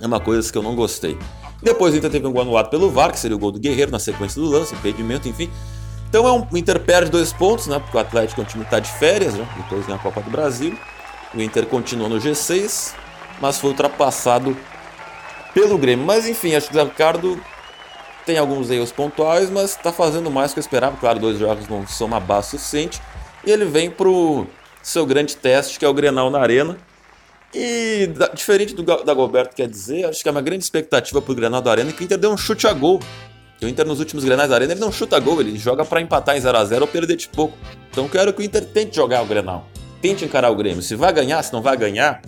é 0.00 0.06
uma 0.06 0.20
coisa 0.20 0.50
que 0.50 0.56
eu 0.56 0.62
não 0.62 0.74
gostei. 0.74 1.18
Depois 1.62 1.92
o 1.92 1.96
Inter 1.96 2.10
teve 2.10 2.26
um 2.26 2.32
gol 2.32 2.42
anulado 2.42 2.70
pelo 2.70 2.90
VAR, 2.90 3.10
que 3.10 3.18
seria 3.18 3.36
o 3.36 3.38
gol 3.38 3.50
do 3.50 3.58
Guerreiro 3.58 3.90
na 3.90 3.98
sequência 3.98 4.40
do 4.40 4.48
lance, 4.48 4.74
impedimento, 4.74 5.28
enfim. 5.28 5.50
Então 6.08 6.26
é 6.26 6.32
um, 6.32 6.46
o 6.50 6.56
Inter 6.56 6.80
perde 6.80 7.10
dois 7.10 7.32
pontos, 7.32 7.66
né? 7.66 7.78
Porque 7.78 7.96
o 7.96 8.00
Atlético 8.00 8.40
é 8.40 8.44
um 8.44 8.46
time 8.46 8.64
que 8.64 8.68
está 8.68 8.78
de 8.78 8.90
férias, 8.90 9.34
né? 9.34 9.46
Depois 9.56 9.86
na 9.88 9.98
Copa 9.98 10.20
do 10.20 10.30
Brasil. 10.30 10.78
O 11.34 11.40
Inter 11.40 11.66
continuou 11.66 12.08
no 12.08 12.16
G6, 12.16 12.94
mas 13.40 13.58
foi 13.58 13.70
ultrapassado 13.70 14.56
pelo 15.52 15.76
Grêmio. 15.76 16.06
Mas 16.06 16.26
enfim, 16.26 16.54
acho 16.54 16.70
que 16.70 16.78
o 16.78 16.84
Ricardo 16.84 17.38
tem 18.24 18.38
alguns 18.38 18.70
erros 18.70 18.92
pontuais, 18.92 19.50
mas 19.50 19.70
está 19.70 19.92
fazendo 19.92 20.30
mais 20.30 20.52
que 20.52 20.58
eu 20.58 20.62
esperava. 20.62 20.96
Claro, 20.96 21.18
dois 21.18 21.38
jogos 21.38 21.68
não 21.68 21.86
são 21.86 22.06
uma 22.06 22.20
base 22.20 22.50
suficiente. 22.50 23.02
E 23.44 23.50
ele 23.50 23.64
vem 23.64 23.90
pro 23.90 24.46
seu 24.82 25.04
grande 25.04 25.36
teste, 25.36 25.78
que 25.78 25.84
é 25.84 25.88
o 25.88 25.94
Grenal 25.94 26.30
na 26.30 26.38
Arena. 26.38 26.76
E 27.54 28.06
da, 28.08 28.28
diferente 28.28 28.74
do 28.74 28.82
da 28.82 29.14
Goberto 29.14 29.54
quer 29.54 29.68
dizer, 29.68 30.04
acho 30.04 30.22
que 30.22 30.28
é 30.28 30.32
uma 30.32 30.42
grande 30.42 30.64
expectativa 30.64 31.22
pro 31.22 31.34
Grenal 31.34 31.62
da 31.62 31.70
Arena 31.70 31.92
que 31.92 32.02
o 32.02 32.04
Inter 32.04 32.18
deu 32.18 32.30
um 32.30 32.36
chute 32.36 32.66
a 32.66 32.72
gol. 32.72 33.00
E 33.60 33.64
o 33.64 33.68
Inter 33.68 33.86
nos 33.86 33.98
últimos 33.98 34.24
Grenais 34.24 34.50
da 34.50 34.54
Arena 34.54 34.72
ele 34.72 34.80
não 34.80 34.92
chuta 34.92 35.18
gol, 35.18 35.40
ele 35.40 35.58
joga 35.58 35.84
para 35.84 36.00
empatar 36.00 36.36
em 36.36 36.40
0 36.40 36.56
a 36.56 36.64
0 36.64 36.82
ou 36.82 36.88
perder 36.88 37.16
de 37.16 37.28
pouco. 37.28 37.56
Então 37.90 38.08
quero 38.08 38.32
que 38.32 38.40
o 38.40 38.44
Inter 38.44 38.64
tente 38.64 38.96
jogar 38.96 39.22
o 39.22 39.26
Grenal. 39.26 39.66
Tente 40.00 40.24
encarar 40.24 40.50
o 40.50 40.54
Grêmio. 40.54 40.82
Se 40.82 40.94
vai 40.94 41.12
ganhar, 41.12 41.42
se 41.42 41.52
não 41.52 41.60
vai 41.60 41.76
ganhar. 41.76 42.22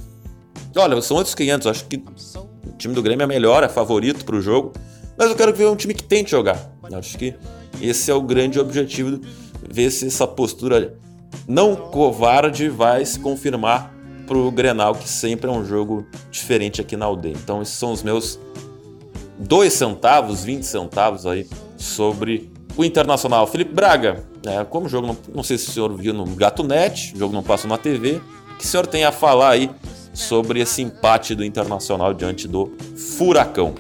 Olha, 0.75 1.01
são 1.03 1.17
outros 1.17 1.35
500. 1.35 1.67
Acho 1.69 1.85
que 1.85 2.03
o 2.67 2.73
time 2.77 2.95
do 2.95 3.03
Grêmio 3.03 3.23
é 3.23 3.27
melhor, 3.27 3.63
é 3.63 3.69
favorito 3.69 4.25
pro 4.25 4.41
jogo. 4.41 4.73
Mas 5.17 5.29
eu 5.29 5.37
quero 5.37 5.55
ver 5.55 5.67
um 5.67 5.77
time 5.77 5.95
que 5.95 6.03
tente 6.03 6.33
jogar. 6.33 6.73
Acho 6.93 7.17
que 7.17 7.37
esse 7.81 8.11
é 8.11 8.15
o 8.15 8.23
grande 8.23 8.59
objetivo. 8.59 9.21
Ver 9.69 9.91
se 9.91 10.07
essa 10.07 10.27
postura 10.27 10.99
não 11.47 11.77
covarde 11.77 12.69
vai 12.69 13.05
se 13.05 13.21
confirmar 13.21 14.00
pro 14.31 14.49
Grenal, 14.53 14.95
que 14.95 15.09
sempre 15.09 15.51
é 15.51 15.53
um 15.53 15.65
jogo 15.65 16.07
diferente 16.31 16.81
aqui 16.81 16.97
na 16.97 17.05
aldeia. 17.05 17.35
Então, 17.37 17.61
esses 17.61 17.75
são 17.75 17.91
os 17.91 18.01
meus 18.01 18.39
dois 19.37 19.73
centavos, 19.73 20.45
20 20.45 20.63
centavos 20.63 21.27
aí 21.27 21.49
sobre 21.77 22.49
o 22.77 22.85
Internacional. 22.85 23.45
Felipe 23.49 23.75
Braga, 23.75 24.23
é, 24.47 24.63
como 24.63 24.87
o 24.87 24.89
jogo, 24.89 25.09
não, 25.09 25.17
não, 25.35 25.43
sei 25.43 25.59
se 25.59 25.69
o 25.69 25.73
senhor 25.73 25.93
viu 25.97 26.15
no 26.15 26.25
Gato 26.27 26.63
Net, 26.63 27.13
o 27.13 27.19
jogo 27.19 27.35
não 27.35 27.43
passou 27.43 27.69
na 27.69 27.77
TV, 27.77 28.23
o 28.53 28.57
que 28.57 28.65
o 28.65 28.69
senhor 28.69 28.87
tem 28.87 29.05
a 29.05 29.11
falar 29.11 29.51
aí 29.51 29.69
sobre 30.15 30.61
esse 30.61 30.81
empate 30.81 31.35
do 31.35 31.45
Internacional 31.45 32.15
diante 32.15 32.47
do 32.47 32.73
Furacão? 32.97 33.75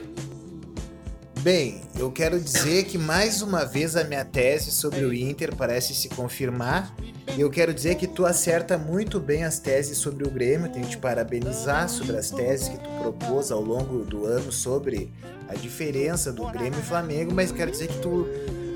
Bem, 1.42 1.80
eu 1.98 2.12
quero 2.12 2.38
dizer 2.38 2.84
que 2.84 2.98
mais 2.98 3.40
uma 3.40 3.64
vez 3.64 3.96
a 3.96 4.04
minha 4.04 4.26
tese 4.26 4.70
sobre 4.70 5.06
o 5.06 5.14
Inter 5.14 5.56
parece 5.56 5.94
se 5.94 6.10
confirmar. 6.10 6.94
E 7.34 7.40
eu 7.40 7.48
quero 7.48 7.72
dizer 7.72 7.94
que 7.94 8.06
tu 8.06 8.26
acerta 8.26 8.76
muito 8.76 9.18
bem 9.18 9.44
as 9.44 9.58
teses 9.58 9.96
sobre 9.96 10.28
o 10.28 10.30
Grêmio. 10.30 10.70
Tenho 10.70 10.84
que 10.84 10.90
te 10.90 10.98
parabenizar 10.98 11.88
sobre 11.88 12.18
as 12.18 12.30
teses 12.30 12.68
que 12.68 12.76
tu 12.76 12.90
propôs 13.00 13.50
ao 13.50 13.62
longo 13.62 14.04
do 14.04 14.26
ano 14.26 14.52
sobre 14.52 15.10
a 15.48 15.54
diferença 15.54 16.30
do 16.30 16.46
Grêmio 16.46 16.78
e 16.78 16.82
Flamengo, 16.82 17.32
mas 17.34 17.50
quero 17.50 17.70
dizer 17.70 17.88
que 17.88 17.98
tu 18.00 18.26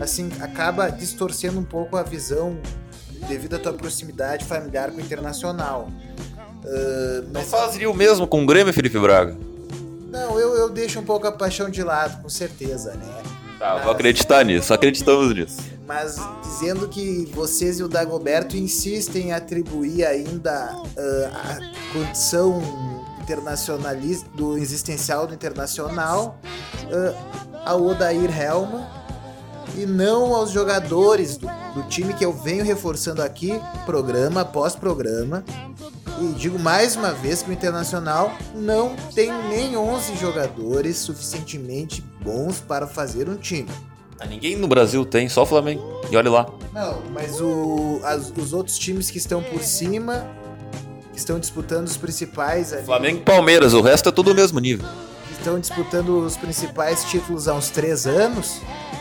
assim 0.01 0.31
acaba 0.41 0.89
distorcendo 0.89 1.61
um 1.61 1.65
pouco 1.65 1.99
a 1.99 2.03
visão 2.03 2.59
devido 3.29 3.57
à 3.57 3.59
tua 3.59 3.75
proximidade 3.75 4.47
familiar 4.47 4.91
com 4.91 4.97
o 4.97 5.01
Internacional. 5.03 5.91
Uh, 6.65 7.29
mas... 7.31 7.51
Não 7.51 7.59
fazia 7.59 7.91
o 7.91 7.95
mesmo 7.95 8.27
com 8.27 8.43
o 8.43 8.47
Grêmio, 8.47 8.73
Felipe 8.73 8.99
Braga? 8.99 9.37
Não, 10.15 10.39
eu, 10.39 10.55
eu 10.55 10.71
deixo 10.71 11.01
um 11.01 11.05
pouco 11.05 11.27
a 11.27 11.33
paixão 11.33 11.69
de 11.69 11.83
lado, 11.83 12.23
com 12.23 12.29
certeza, 12.29 12.95
né? 12.95 13.23
Tá, 13.59 13.75
mas, 13.75 13.83
vou 13.83 13.93
acreditar 13.93 14.45
nisso, 14.45 14.73
acreditamos 14.73 15.35
nisso. 15.35 15.57
Mas 15.85 16.15
dizendo 16.41 16.89
que 16.89 17.29
vocês 17.35 17.81
e 17.81 17.83
o 17.83 17.89
Dagoberto 17.89 18.57
insistem 18.57 19.31
em 19.31 19.33
atribuir 19.33 20.05
ainda 20.05 20.73
uh, 20.73 21.27
a 21.35 21.93
condição 21.93 22.63
internacionalista 23.21 24.31
do 24.37 24.57
existencial 24.57 25.27
do 25.27 25.35
internacional 25.35 26.39
uh, 26.85 27.61
ao 27.65 27.83
Odair 27.85 28.31
Helma 28.41 28.89
e 29.77 29.85
não 29.85 30.33
aos 30.33 30.53
jogadores 30.53 31.37
do, 31.37 31.49
do 31.75 31.83
time 31.89 32.15
que 32.15 32.25
eu 32.25 32.33
venho 32.33 32.65
reforçando 32.65 33.21
aqui, 33.21 33.61
programa 33.85 34.43
após 34.43 34.77
programa, 34.77 35.45
e 36.21 36.33
digo 36.35 36.59
mais 36.59 36.97
uma 36.97 37.13
vez 37.13 37.43
que 37.43 37.51
o 37.51 37.53
Internacional 37.53 38.33
não 38.55 38.95
tem 39.15 39.33
nem 39.49 39.77
11 39.77 40.17
jogadores 40.17 40.99
suficientemente 40.99 42.03
bons 42.23 42.61
para 42.61 42.87
fazer 42.87 43.29
um 43.29 43.37
time. 43.37 43.69
Ah, 44.21 44.27
ninguém 44.27 44.57
no 44.57 44.69
Brasil 44.69 45.05
tem, 45.05 45.29
só 45.29 45.43
o 45.43 45.47
Flamengo. 45.47 45.83
E 46.11 46.17
olha 46.17 46.31
lá. 46.31 46.47
Não, 46.73 47.03
mas 47.13 47.41
o, 47.41 48.01
as, 48.05 48.33
os 48.37 48.53
outros 48.53 48.79
times 48.79 49.11
que 49.11 49.19
estão 49.19 49.43
por 49.43 49.63
cima, 49.63 50.27
que 51.13 51.19
estão 51.19 51.39
disputando 51.39 51.87
os 51.87 51.97
principais. 51.97 52.73
Ali, 52.73 52.85
Flamengo 52.85 53.19
e 53.19 53.23
Palmeiras, 53.23 53.75
o 53.75 53.81
resto 53.81 54.09
é 54.09 54.13
tudo 54.13 54.31
o 54.31 54.35
mesmo 54.35 54.61
nível. 54.61 54.87
Estão 55.33 55.59
disputando 55.59 56.25
os 56.25 56.37
principais 56.37 57.05
títulos 57.05 57.49
há 57.49 57.55
uns 57.55 57.71
três 57.71 58.07
anos. 58.07 58.61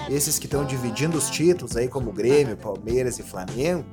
Esses 0.09 0.37
que 0.37 0.45
estão 0.45 0.65
dividindo 0.65 1.17
os 1.17 1.29
títulos 1.29 1.77
aí, 1.77 1.87
como 1.87 2.11
Grêmio, 2.11 2.57
Palmeiras 2.57 3.17
e 3.19 3.23
Flamengo. 3.23 3.85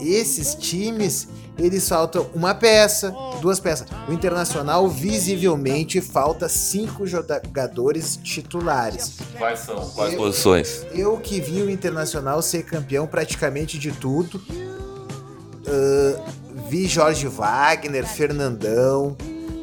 Esses 0.00 0.54
times 0.54 1.26
eles 1.58 1.88
faltam 1.88 2.30
uma 2.34 2.54
peça, 2.54 3.12
duas 3.40 3.58
peças. 3.58 3.88
O 4.08 4.12
Internacional 4.12 4.88
visivelmente 4.88 6.00
falta 6.00 6.48
cinco 6.48 7.06
jogadores 7.06 8.16
titulares. 8.22 9.16
Quais 9.36 9.58
são? 9.60 9.90
Quais 9.90 10.12
eu, 10.12 10.18
posições? 10.18 10.86
Eu 10.94 11.16
que 11.18 11.40
vi 11.40 11.62
o 11.62 11.68
Internacional 11.68 12.40
ser 12.40 12.62
campeão 12.62 13.06
praticamente 13.06 13.78
de 13.78 13.90
tudo. 13.90 14.40
Uh, 15.66 16.22
vi 16.68 16.86
Jorge 16.86 17.26
Wagner, 17.26 18.06
Fernandão, 18.06 19.16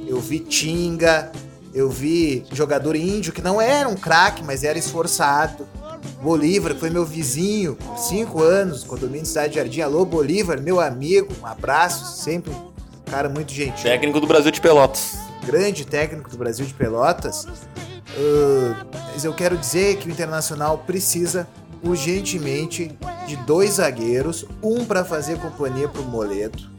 eu 0.06 0.20
vi 0.20 0.40
Tinga, 0.40 1.32
eu 1.74 1.90
vi 1.90 2.46
jogador 2.52 2.96
índio 2.96 3.34
que 3.34 3.42
não 3.42 3.60
era 3.62 3.88
um 3.88 3.96
craque, 3.96 4.44
mas 4.44 4.64
era 4.64 4.78
esforçado. 4.78 5.68
Bolívar, 6.22 6.74
que 6.74 6.80
foi 6.80 6.90
meu 6.90 7.06
vizinho, 7.06 7.78
cinco 7.98 8.42
anos, 8.42 8.84
condomínio 8.84 9.26
Cidade 9.26 9.56
Jardim. 9.56 9.82
Alô, 9.82 10.06
Bolívar, 10.06 10.62
meu 10.62 10.80
amigo, 10.80 11.34
um 11.42 11.46
abraço, 11.46 12.22
sempre 12.22 12.52
um 12.52 13.12
cara 13.12 13.30
muito 13.30 13.52
gentil. 13.52 13.84
Técnico 13.84 14.20
do 14.20 14.28
Brasil 14.28 14.52
de 14.52 14.62
Pelotas. 14.62 15.18
Grande 15.46 15.86
técnico 15.86 16.30
do 16.30 16.38
Brasil 16.38 16.66
de 16.66 16.74
Pelotas. 16.74 17.46
Uh, 17.46 18.76
mas 19.14 19.24
eu 19.26 19.34
quero 19.34 19.58
dizer 19.58 19.98
que 19.98 20.08
o 20.08 20.12
Internacional 20.12 20.78
precisa 20.80 21.48
urgentemente 21.84 22.98
de 23.28 23.36
dois 23.38 23.74
zagueiros, 23.74 24.46
um 24.62 24.86
para 24.86 25.06
fazer 25.06 25.38
companhia 25.38 25.88
pro 25.88 26.04
Moledo. 26.04 26.76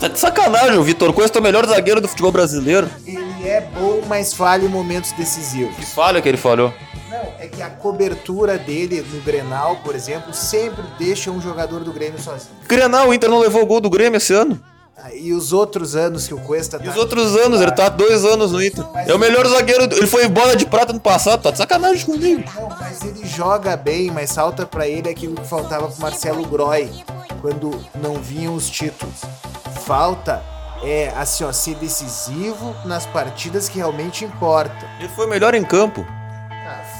Tá 0.00 0.08
de 0.08 0.18
sacanagem, 0.18 0.78
o 0.78 0.82
Vitor 0.82 1.12
Costa 1.12 1.38
é 1.38 1.40
o 1.40 1.42
melhor 1.42 1.66
zagueiro 1.66 2.00
do 2.00 2.08
futebol 2.08 2.32
brasileiro. 2.32 2.88
Ele 3.06 3.48
é 3.48 3.60
bom, 3.60 4.02
mas 4.06 4.32
falha 4.32 4.64
em 4.64 4.68
momentos 4.68 5.12
decisivos. 5.12 5.74
Que 5.76 5.84
falha 5.84 6.22
que 6.22 6.28
ele 6.28 6.38
falhou? 6.38 6.72
Não, 7.10 7.32
é 7.38 7.46
que 7.48 7.62
a 7.62 7.70
cobertura 7.70 8.58
dele 8.58 9.00
no 9.12 9.20
Grenal, 9.22 9.76
por 9.84 9.94
exemplo, 9.94 10.32
sempre 10.34 10.82
deixa 10.98 11.30
um 11.30 11.40
jogador 11.40 11.80
do 11.80 11.92
Grêmio 11.92 12.20
sozinho. 12.20 12.50
Grenal, 12.66 13.08
o 13.08 13.14
Inter 13.14 13.30
não 13.30 13.38
levou 13.38 13.62
o 13.62 13.66
gol 13.66 13.80
do 13.80 13.88
Grêmio 13.90 14.16
esse 14.18 14.32
ano. 14.34 14.60
Ah, 15.00 15.14
E 15.14 15.32
os 15.32 15.52
outros 15.52 15.94
anos 15.94 16.26
que 16.26 16.34
o 16.34 16.40
Cuesta 16.40 16.76
E 16.76 16.80
tá 16.84 16.90
os 16.90 16.96
outros 16.96 17.36
anos, 17.36 17.60
ele 17.60 17.70
tá 17.70 17.86
há 17.86 17.88
dois 17.88 18.24
anos 18.24 18.50
no 18.52 18.60
Inter. 18.62 18.84
É 19.06 19.14
o 19.14 19.18
melhor 19.18 19.46
zagueiro, 19.46 19.86
do- 19.86 19.96
ele 19.96 20.08
foi 20.08 20.26
bola 20.28 20.56
de 20.56 20.66
prata 20.66 20.92
no 20.92 20.98
passado, 21.00 21.40
tá 21.40 21.50
de 21.52 21.58
sacanagem 21.58 22.04
comigo. 22.04 22.42
Não, 22.54 22.68
mas 22.68 23.00
ele 23.02 23.24
joga 23.24 23.76
bem, 23.76 24.10
mas 24.10 24.34
falta 24.34 24.66
pra 24.66 24.88
ele 24.88 25.08
aquilo 25.08 25.36
que 25.36 25.46
faltava 25.46 25.86
pro 25.88 26.00
Marcelo 26.02 26.44
Groy 26.46 26.90
quando 27.40 27.80
não 28.02 28.14
vinham 28.14 28.54
os 28.54 28.68
títulos. 28.68 29.14
Falta 29.86 30.42
é 30.82 31.12
assim, 31.16 31.44
ó, 31.44 31.52
ser 31.52 31.76
decisivo 31.76 32.74
nas 32.84 33.06
partidas 33.06 33.68
que 33.68 33.78
realmente 33.78 34.24
importam. 34.24 34.88
Ele 34.98 35.08
foi 35.10 35.26
melhor 35.28 35.54
em 35.54 35.62
campo. 35.64 36.04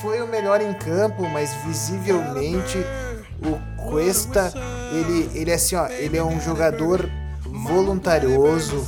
Foi 0.01 0.23
o 0.23 0.27
melhor 0.27 0.61
em 0.61 0.73
campo, 0.75 1.29
mas 1.29 1.55
visivelmente 1.65 2.79
o 3.43 3.59
Cuesta, 3.89 4.53
ele, 4.93 5.31
ele 5.35 5.53
assim, 5.53 5.77
ó, 5.77 5.87
ele 5.89 6.17
é 6.17 6.25
um 6.25 6.41
jogador 6.41 7.09
voluntarioso, 7.43 8.87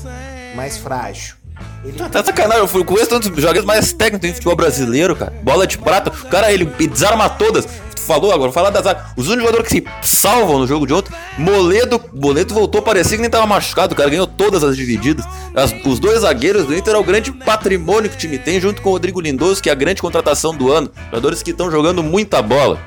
mais 0.54 0.76
frágil. 0.76 1.39
Ele 1.84 1.92
Tá, 1.96 2.08
tá 2.08 2.24
sacanagem, 2.24 2.60
eu 2.62 2.68
fui 2.68 2.84
com 2.84 2.94
esse 2.98 3.12
um 3.14 3.18
dos 3.20 3.28
jogadores 3.40 3.64
mais 3.64 3.92
técnicos 3.92 4.28
em 4.28 4.32
futebol 4.34 4.56
brasileiro, 4.56 5.16
cara. 5.16 5.32
Bola 5.42 5.66
de 5.66 5.78
prata, 5.78 6.10
o 6.10 6.28
cara 6.28 6.52
ele 6.52 6.64
desarma 6.66 7.28
todas. 7.28 7.64
Tu 7.94 8.02
falou 8.02 8.32
agora, 8.32 8.50
falar 8.52 8.70
das. 8.70 8.84
Os 9.16 9.28
únicos 9.28 9.44
jogadores 9.50 9.68
que 9.68 9.84
se 10.02 10.16
salvam 10.16 10.58
no 10.58 10.66
jogo 10.66 10.86
de 10.86 10.92
ontem, 10.94 11.12
Moledo, 11.38 12.00
Moledo 12.12 12.52
voltou, 12.54 12.82
parecia 12.82 13.16
que 13.16 13.20
nem 13.22 13.30
tava 13.30 13.46
machucado, 13.46 13.94
o 13.94 13.96
cara 13.96 14.08
ganhou 14.10 14.26
todas 14.26 14.62
as 14.64 14.76
divididas. 14.76 15.24
As- 15.54 15.74
os 15.86 15.98
dois 15.98 16.20
zagueiros 16.20 16.66
do 16.66 16.74
Inter 16.76 16.94
é 16.94 16.98
o 16.98 17.04
grande 17.04 17.32
patrimônio 17.32 18.08
que 18.10 18.16
o 18.16 18.18
time 18.18 18.38
tem, 18.38 18.60
junto 18.60 18.82
com 18.82 18.90
o 18.90 18.92
Rodrigo 18.92 19.20
Lindoso, 19.20 19.62
que 19.62 19.68
é 19.68 19.72
a 19.72 19.76
grande 19.76 20.00
contratação 20.02 20.54
do 20.54 20.70
ano. 20.72 20.90
Jogadores 21.06 21.42
que 21.42 21.50
estão 21.50 21.70
jogando 21.70 22.02
muita 22.02 22.40
bola. 22.42 22.78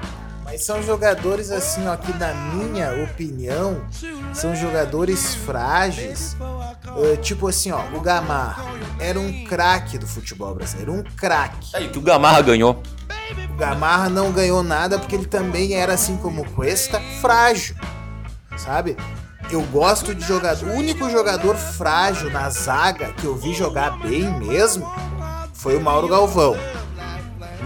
Mas 0.54 0.66
são 0.66 0.84
jogadores 0.84 1.50
assim, 1.50 1.88
ó, 1.88 1.98
que 1.98 2.16
na 2.16 2.32
minha 2.32 3.04
opinião, 3.04 3.84
são 4.36 4.56
jogadores 4.56 5.34
frágeis. 5.34 6.38
Ah, 6.40 7.18
tipo 7.20 7.48
assim, 7.48 7.72
ó, 7.72 7.82
o 7.96 8.00
Gamarra 8.00 8.64
era 9.00 9.20
um 9.20 9.46
craque 9.46 9.98
do 9.98 10.06
futebol 10.06 10.54
brasileiro, 10.54 10.94
um 10.94 11.02
craque. 11.18 11.76
Aí 11.76 11.90
que 11.90 11.98
o 11.98 12.02
Gamarra 12.02 12.40
ganhou. 12.44 12.84
O 13.52 13.58
Gamarra 13.58 14.10
não 14.10 14.32
ganhou 14.32 14.62
nada 14.62 15.00
porque 15.00 15.16
ele 15.16 15.26
também 15.26 15.74
era 15.74 15.96
assim 15.96 16.18
como 16.18 16.44
o 16.44 16.50
Cuesta, 16.52 17.02
frágil. 17.20 17.76
Sabe? 18.56 18.96
Eu 19.50 19.64
gosto 19.64 20.14
de 20.14 20.24
jogador. 20.24 20.70
O 20.70 20.74
único 20.74 21.10
jogador 21.10 21.56
frágil 21.56 22.30
na 22.30 22.48
zaga 22.52 23.12
que 23.14 23.26
eu 23.26 23.36
vi 23.36 23.56
jogar 23.56 23.98
bem 23.98 24.30
mesmo 24.40 24.88
foi 25.52 25.76
o 25.76 25.82
Mauro 25.82 26.08
Galvão. 26.08 26.56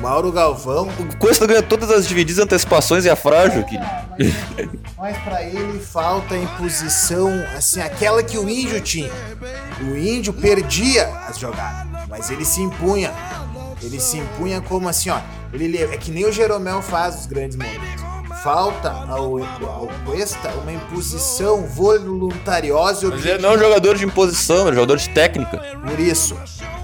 Mauro 0.01 0.31
Galvão, 0.31 0.87
O 0.99 1.17
Cuesta 1.17 1.45
ganhou 1.47 1.63
todas 1.63 1.89
as 1.91 2.07
divididas, 2.07 2.43
antecipações 2.43 3.05
e 3.05 3.09
é 3.09 3.15
frágil. 3.15 3.63
Que... 3.63 3.77
Mas 4.97 5.17
pra 5.19 5.43
ele 5.43 5.79
falta 5.79 6.33
a 6.35 6.37
imposição, 6.37 7.29
assim, 7.55 7.81
aquela 7.81 8.21
que 8.23 8.37
o 8.37 8.49
índio 8.49 8.79
tinha. 8.81 9.11
O 9.81 9.95
índio 9.97 10.33
perdia 10.33 11.07
as 11.27 11.37
jogadas, 11.37 11.87
mas 12.09 12.29
ele 12.31 12.43
se 12.43 12.61
impunha. 12.61 13.11
Ele 13.81 13.99
se 13.99 14.17
impunha 14.17 14.59
como 14.59 14.89
assim, 14.89 15.11
ó. 15.11 15.19
Ele 15.53 15.67
le- 15.67 15.83
é 15.83 15.97
que 15.97 16.09
nem 16.09 16.25
o 16.25 16.31
Jeromel 16.31 16.81
faz 16.81 17.15
os 17.21 17.25
grandes 17.27 17.55
momentos. 17.55 18.01
Falta 18.43 18.89
ao, 19.07 19.37
ao 19.37 19.87
Cuesta 20.05 20.49
uma 20.63 20.71
imposição 20.71 21.63
voluntariosa 21.67 23.05
e 23.05 23.09
Mas 23.09 23.25
ele 23.25 23.37
não 23.41 23.51
é 23.51 23.55
um 23.55 23.59
jogador 23.59 23.95
de 23.95 24.05
imposição, 24.05 24.61
ele 24.61 24.69
é 24.69 24.71
um 24.71 24.75
jogador 24.75 24.97
de 24.97 25.09
técnica. 25.09 25.61
por 25.85 25.99
isso, 25.99 26.35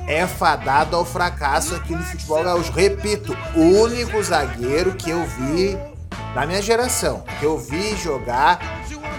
é 0.07 0.25
fadado 0.27 0.95
ao 0.95 1.05
fracasso 1.05 1.75
aqui 1.75 1.93
no 1.95 2.03
futebol 2.03 2.43
gaúcho. 2.43 2.71
Repito, 2.71 3.35
o 3.55 3.61
único 3.81 4.21
zagueiro 4.21 4.93
que 4.93 5.09
eu 5.09 5.25
vi 5.25 5.77
da 6.35 6.45
minha 6.45 6.61
geração, 6.61 7.23
que 7.39 7.45
eu 7.45 7.57
vi 7.57 7.95
jogar 7.95 8.59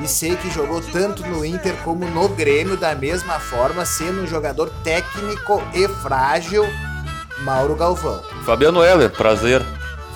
e 0.03 0.09
sei 0.09 0.35
que 0.37 0.51
jogou 0.51 0.81
tanto 0.81 1.25
no 1.27 1.45
Inter 1.45 1.75
como 1.85 2.05
no 2.07 2.29
Grêmio 2.29 2.77
da 2.77 2.95
mesma 2.95 3.39
forma, 3.39 3.85
sendo 3.87 4.23
um 4.23 4.27
jogador 4.27 4.69
técnico 4.83 5.63
e 5.73 5.87
frágil, 5.89 6.65
Mauro 7.43 7.77
Galvão. 7.77 8.21
Fabiano 8.45 8.83
Heller, 8.83 9.11
prazer. 9.11 9.63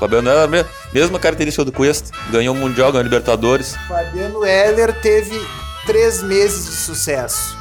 Fabiano 0.00 0.28
Heller, 0.30 0.48
me- 0.48 0.64
mesma 0.92 1.18
característica 1.18 1.64
do 1.64 1.72
Cuesta. 1.72 2.10
Ganhou 2.30 2.54
o 2.54 2.58
Mundial, 2.58 2.90
ganhou 2.92 3.04
Libertadores. 3.04 3.76
Fabiano 3.88 4.44
Heller 4.44 5.00
teve 5.00 5.40
três 5.86 6.22
meses 6.22 6.66
de 6.66 6.72
sucesso 6.72 7.56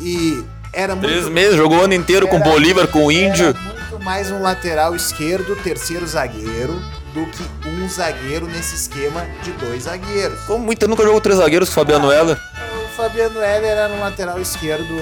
e 0.00 0.44
era 0.74 0.94
muito 0.94 1.08
Três 1.10 1.28
meses, 1.28 1.56
jogou 1.56 1.78
o 1.78 1.82
ano 1.82 1.94
inteiro 1.94 2.26
com 2.28 2.36
o 2.36 2.40
Era- 2.40 2.50
Bolívar, 2.50 2.86
com 2.88 3.06
o 3.06 3.12
Índio. 3.12 3.48
Era 3.48 3.58
muito 3.60 4.04
mais 4.04 4.30
um 4.30 4.40
lateral 4.42 4.94
esquerdo, 4.94 5.56
terceiro 5.62 6.06
zagueiro, 6.06 6.74
do 7.14 7.26
que 7.26 7.44
um 7.68 7.88
zagueiro 7.88 8.46
nesse 8.46 8.74
esquema 8.74 9.24
de 9.42 9.52
dois 9.52 9.84
zagueiros. 9.84 10.38
Como 10.46 10.64
muito 10.64 10.86
nunca 10.88 11.02
jogou 11.04 11.20
três 11.20 11.38
zagueiros 11.38 11.68
com 11.68 11.72
o 11.72 11.74
Fabiano 11.76 12.10
Heller. 12.12 12.36
O 12.84 12.88
Fabiano 12.96 13.40
Heller 13.40 13.70
era 13.70 13.92
um 13.92 14.00
lateral 14.00 14.40
esquerdo, 14.40 14.94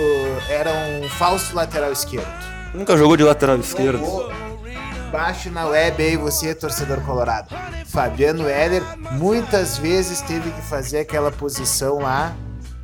era 0.48 0.70
um 0.72 1.08
falso 1.08 1.54
lateral 1.54 1.92
esquerdo. 1.92 2.26
Nunca 2.74 2.96
jogou 2.96 3.16
de 3.16 3.22
lateral 3.24 3.56
esquerdo. 3.58 3.98
Jogou- 3.98 4.32
Baixe 5.10 5.50
na 5.50 5.66
web 5.66 6.02
aí 6.02 6.16
você, 6.16 6.54
torcedor 6.54 7.02
colorado. 7.02 7.54
Fabiano 7.86 8.48
Heller 8.48 8.82
muitas 9.10 9.76
vezes 9.76 10.22
teve 10.22 10.50
que 10.50 10.62
fazer 10.62 11.00
aquela 11.00 11.30
posição 11.30 11.98
lá 11.98 12.32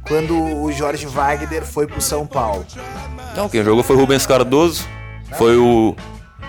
quando 0.09 0.35
o 0.62 0.73
Jorge 0.73 1.07
Wagner 1.07 1.64
foi 1.64 1.87
pro 1.87 2.01
São 2.01 2.27
Paulo. 2.27 2.66
Não, 3.37 3.49
quem 3.49 3.62
jogou 3.62 3.85
foi 3.85 3.94
o 3.94 3.99
Rubens 4.01 4.27
Cardoso. 4.27 4.85
Foi 5.37 5.57
o. 5.57 5.94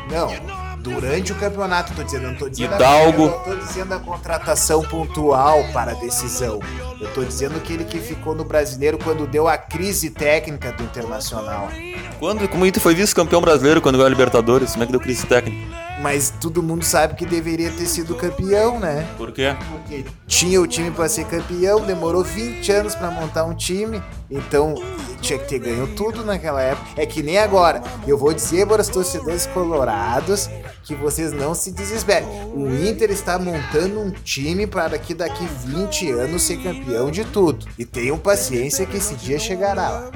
Não, 0.10 0.32
durante 0.80 1.34
o 1.34 1.36
campeonato, 1.36 1.94
tô 1.94 2.02
dizendo, 2.02 2.24
eu 2.24 2.32
não 2.32 2.38
tô 2.38 2.50
dizendo 2.50 2.76
Hidalgo. 2.76 3.28
A, 3.28 3.30
tô 3.30 3.56
dizendo 3.56 3.94
a 3.94 4.00
contratação 4.00 4.82
pontual 4.82 5.64
para 5.74 5.92
a 5.92 5.96
decisão. 5.96 6.60
Eu 7.00 7.08
tô 7.14 7.24
dizendo 7.24 7.58
aquele 7.58 7.84
que 7.84 8.00
ficou 8.00 8.34
no 8.34 8.44
brasileiro 8.44 8.98
quando 8.98 9.28
deu 9.28 9.48
a 9.48 9.58
crise 9.58 10.10
técnica 10.10 10.72
do 10.72 10.84
Internacional. 10.84 11.70
Quando, 12.18 12.48
como 12.48 12.64
o 12.64 12.68
Inter 12.68 12.82
foi 12.82 12.96
vice-campeão 12.96 13.42
brasileiro 13.42 13.82
quando 13.82 13.96
ganhou 13.96 14.08
a 14.08 14.10
Libertadores, 14.10 14.72
como 14.72 14.84
é 14.84 14.86
que 14.86 14.92
deu 14.92 15.02
crise 15.02 15.26
técnica? 15.26 15.89
Mas 16.02 16.34
todo 16.40 16.64
mundo 16.64 16.84
sabe 16.84 17.16
que 17.16 17.26
deveria 17.26 17.70
ter 17.72 17.86
sido 17.86 18.16
campeão, 18.16 18.80
né? 18.80 19.08
Por 19.18 19.32
quê? 19.34 19.56
Porque 19.70 20.06
tinha 20.28 20.62
o 20.62 20.66
time 20.66 20.92
para 20.92 21.10
ser 21.10 21.26
campeão, 21.26 21.82
demorou 21.82 22.24
20 22.24 22.72
anos 22.72 22.96
para 22.96 23.12
montar 23.12 23.44
um 23.44 23.54
time, 23.54 24.02
então 24.32 24.76
tinha 25.20 25.38
que 25.38 25.48
ter 25.48 25.60
ganho 25.60 25.88
tudo 25.96 26.24
naquela 26.24 26.62
época. 26.62 26.88
É 26.96 27.06
que 27.06 27.22
nem 27.22 27.38
agora. 27.38 27.84
Eu 28.08 28.18
vou 28.18 28.34
dizer 28.34 28.66
para 28.66 28.82
os 28.82 28.88
torcedores 28.88 29.46
colorados 29.48 30.50
que 30.84 30.96
vocês 30.96 31.34
não 31.34 31.54
se 31.54 31.72
desesperem. 31.72 32.28
O 32.54 32.74
Inter 32.74 33.12
está 33.12 33.38
montando 33.38 34.00
um 34.00 34.12
time 34.12 34.66
para 34.66 34.98
que 34.98 35.14
daqui 35.14 35.46
20 35.66 36.12
anos 36.12 36.44
ser 36.44 36.64
campeão 36.64 37.12
de 37.12 37.26
tudo. 37.26 37.66
E 37.78 37.86
tenham 37.86 38.18
paciência 38.18 38.86
que 38.86 38.98
esse 38.98 39.16
dia 39.16 39.38
chegará 39.38 39.90
lá. 39.90 40.12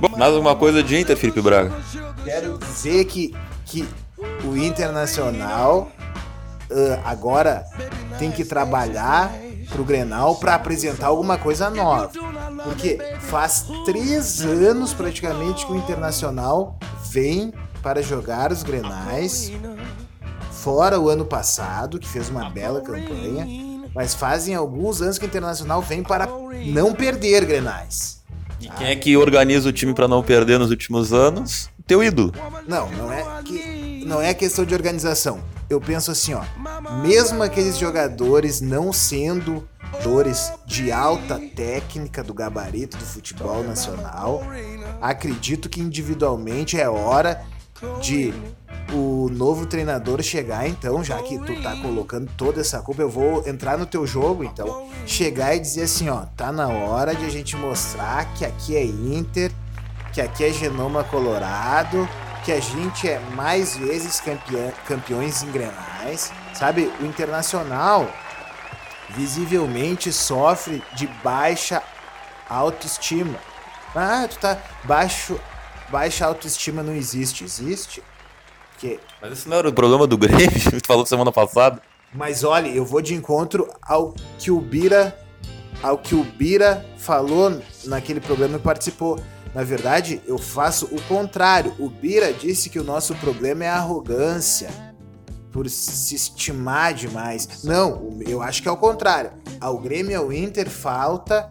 Bom, 0.00 0.16
mais 0.16 0.32
alguma 0.34 0.54
coisa 0.54 0.82
de 0.82 0.98
Inter, 0.98 1.16
Felipe 1.16 1.40
Braga? 1.40 1.72
Quero 2.24 2.58
dizer 2.58 3.04
que, 3.06 3.34
que 3.64 3.88
o 4.44 4.56
Internacional 4.56 5.90
ah, 6.70 7.00
agora 7.04 7.64
tem 8.18 8.30
que 8.30 8.44
trabalhar 8.44 9.32
pro 9.70 9.84
Grenal 9.84 10.36
para 10.36 10.54
apresentar 10.54 11.06
alguma 11.08 11.38
coisa 11.38 11.70
nova. 11.70 12.10
Porque 12.64 12.98
faz 13.20 13.66
três 13.84 14.42
anos 14.42 14.92
praticamente 14.92 15.66
que 15.66 15.72
o 15.72 15.76
Internacional 15.76 16.78
vem 17.10 17.52
para 17.82 18.02
jogar 18.02 18.50
os 18.50 18.62
Grenais, 18.62 19.52
fora 20.50 20.98
o 20.98 21.08
ano 21.08 21.24
passado, 21.24 21.98
que 21.98 22.08
fez 22.08 22.28
uma 22.28 22.50
bela 22.50 22.80
campanha, 22.80 23.46
mas 23.94 24.14
fazem 24.14 24.54
alguns 24.54 25.00
anos 25.00 25.18
que 25.18 25.24
o 25.24 25.28
Internacional 25.28 25.80
vem 25.80 26.02
para 26.02 26.28
não 26.66 26.92
perder 26.92 27.44
Grenais. 27.44 28.18
E 28.60 28.68
quem 28.68 28.88
é 28.88 28.96
que 28.96 29.16
organiza 29.16 29.68
o 29.68 29.72
time 29.72 29.94
pra 29.94 30.08
não 30.08 30.22
perder 30.22 30.58
nos 30.58 30.70
últimos 30.70 31.12
anos? 31.12 31.70
Teu 31.86 32.02
ídolo. 32.02 32.32
Não, 32.66 32.90
não 32.90 33.12
é 33.12 33.24
que 33.44 33.87
não 34.08 34.20
é 34.20 34.32
questão 34.34 34.64
de 34.64 34.74
organização. 34.74 35.40
Eu 35.68 35.80
penso 35.80 36.10
assim, 36.10 36.32
ó, 36.32 36.42
mesmo 37.02 37.42
aqueles 37.42 37.76
jogadores 37.76 38.60
não 38.60 38.92
sendo 38.92 39.68
jogadores 39.98 40.52
de 40.66 40.90
alta 40.92 41.38
técnica 41.54 42.22
do 42.22 42.32
gabarito 42.32 42.96
do 42.96 43.04
futebol 43.04 43.62
nacional, 43.62 44.42
acredito 45.00 45.68
que 45.68 45.80
individualmente 45.80 46.80
é 46.80 46.88
hora 46.88 47.42
de 48.00 48.32
o 48.92 49.28
novo 49.30 49.66
treinador 49.66 50.22
chegar 50.22 50.66
então, 50.66 51.04
já 51.04 51.22
que 51.22 51.38
tu 51.38 51.62
tá 51.62 51.76
colocando 51.76 52.30
toda 52.36 52.60
essa 52.60 52.80
culpa, 52.80 53.02
eu 53.02 53.10
vou 53.10 53.46
entrar 53.46 53.76
no 53.76 53.84
teu 53.84 54.06
jogo 54.06 54.42
então, 54.42 54.88
chegar 55.06 55.54
e 55.54 55.60
dizer 55.60 55.82
assim, 55.82 56.08
ó, 56.08 56.22
tá 56.36 56.50
na 56.50 56.68
hora 56.68 57.14
de 57.14 57.24
a 57.24 57.28
gente 57.28 57.54
mostrar 57.56 58.32
que 58.34 58.44
aqui 58.44 58.76
é 58.76 58.84
Inter, 58.84 59.52
que 60.12 60.20
aqui 60.20 60.44
é 60.44 60.52
Genoma 60.52 61.04
Colorado, 61.04 62.08
que 62.48 62.52
a 62.52 62.60
gente 62.60 63.06
é 63.06 63.20
mais 63.34 63.76
vezes 63.76 64.20
campeã, 64.20 64.72
campeões 64.86 65.42
em 65.42 65.50
grenais, 65.50 66.32
sabe? 66.54 66.90
O 66.98 67.04
Internacional 67.04 68.10
visivelmente 69.10 70.10
sofre 70.10 70.82
de 70.94 71.06
baixa 71.22 71.82
autoestima. 72.48 73.38
Ah, 73.94 74.26
tu 74.26 74.38
tá 74.38 74.56
baixo, 74.84 75.38
baixa 75.90 76.24
autoestima 76.24 76.82
não 76.82 76.94
existe, 76.94 77.44
existe. 77.44 78.02
Que 78.78 78.98
Mas 79.20 79.32
esse 79.32 79.46
não 79.46 79.58
era 79.58 79.68
o 79.68 79.72
problema 79.74 80.06
do 80.06 80.16
Grêmio, 80.16 80.48
tu 80.80 80.86
falou 80.86 81.04
semana 81.04 81.30
passada. 81.30 81.82
Mas 82.14 82.44
olha, 82.44 82.68
eu 82.68 82.82
vou 82.82 83.02
de 83.02 83.12
encontro 83.12 83.68
ao 83.82 84.14
que 84.38 84.50
o 84.50 84.58
Bira, 84.58 85.14
ao 85.82 85.98
que 85.98 86.14
o 86.14 86.24
Bira 86.24 86.82
falou 86.96 87.60
naquele 87.84 88.20
programa 88.20 88.56
e 88.56 88.60
participou. 88.60 89.20
Na 89.54 89.62
verdade, 89.64 90.20
eu 90.26 90.38
faço 90.38 90.86
o 90.86 91.00
contrário. 91.02 91.74
O 91.78 91.88
Bira 91.88 92.32
disse 92.32 92.68
que 92.68 92.78
o 92.78 92.84
nosso 92.84 93.14
problema 93.16 93.64
é 93.64 93.68
a 93.68 93.76
arrogância, 93.76 94.68
por 95.50 95.68
se 95.68 96.14
estimar 96.14 96.94
demais. 96.94 97.64
Não, 97.64 98.18
eu 98.26 98.42
acho 98.42 98.62
que 98.62 98.68
é 98.68 98.70
o 98.70 98.76
contrário. 98.76 99.32
Ao 99.60 99.78
Grêmio 99.78 100.12
e 100.12 100.14
ao 100.14 100.32
Inter 100.32 100.68
falta 100.68 101.50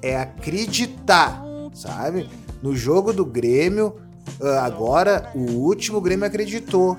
é 0.00 0.16
acreditar, 0.16 1.42
sabe? 1.74 2.28
No 2.62 2.74
jogo 2.74 3.12
do 3.12 3.24
Grêmio, 3.24 3.96
ah, 4.40 4.64
agora 4.64 5.30
o 5.34 5.52
último 5.52 5.98
o 5.98 6.00
Grêmio 6.00 6.26
acreditou. 6.26 6.96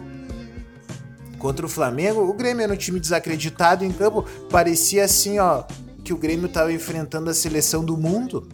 Contra 1.39 1.65
o 1.65 1.69
Flamengo, 1.69 2.21
o 2.21 2.33
Grêmio 2.33 2.63
era 2.63 2.73
um 2.73 2.77
time 2.77 2.99
desacreditado 2.99 3.83
em 3.83 3.91
campo. 3.91 4.23
Parecia 4.49 5.05
assim, 5.05 5.39
ó, 5.39 5.63
que 6.03 6.13
o 6.13 6.17
Grêmio 6.17 6.47
tava 6.47 6.71
enfrentando 6.71 7.29
a 7.29 7.33
seleção 7.33 7.83
do 7.83 7.97
mundo. 7.97 8.47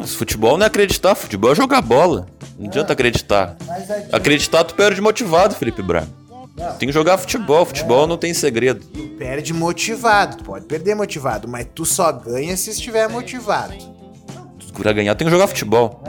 Mas 0.00 0.14
futebol 0.14 0.56
não 0.56 0.64
é 0.64 0.66
acreditar, 0.66 1.14
futebol 1.14 1.52
é 1.52 1.54
jogar 1.54 1.82
bola. 1.82 2.26
Não 2.58 2.66
adianta 2.66 2.94
acreditar. 2.94 3.54
Acreditar, 4.10 4.64
tu 4.64 4.74
perde 4.74 4.98
motivado, 5.00 5.54
Felipe 5.54 5.82
Braga. 5.82 6.08
Tem 6.78 6.88
que 6.88 6.92
jogar 6.92 7.18
futebol, 7.18 7.66
futebol 7.66 8.06
não 8.06 8.16
tem 8.16 8.32
segredo. 8.32 8.80
Tu 8.86 9.08
perde 9.18 9.52
motivado, 9.52 10.38
tu 10.38 10.44
pode 10.44 10.64
perder 10.64 10.94
motivado, 10.94 11.46
mas 11.46 11.66
tu 11.74 11.84
só 11.84 12.10
ganha 12.10 12.56
se 12.56 12.70
estiver 12.70 13.08
motivado. 13.10 13.74
Pra 14.72 14.92
ganhar 14.92 15.14
tem 15.14 15.26
que 15.26 15.30
jogar 15.30 15.46
futebol. 15.46 16.02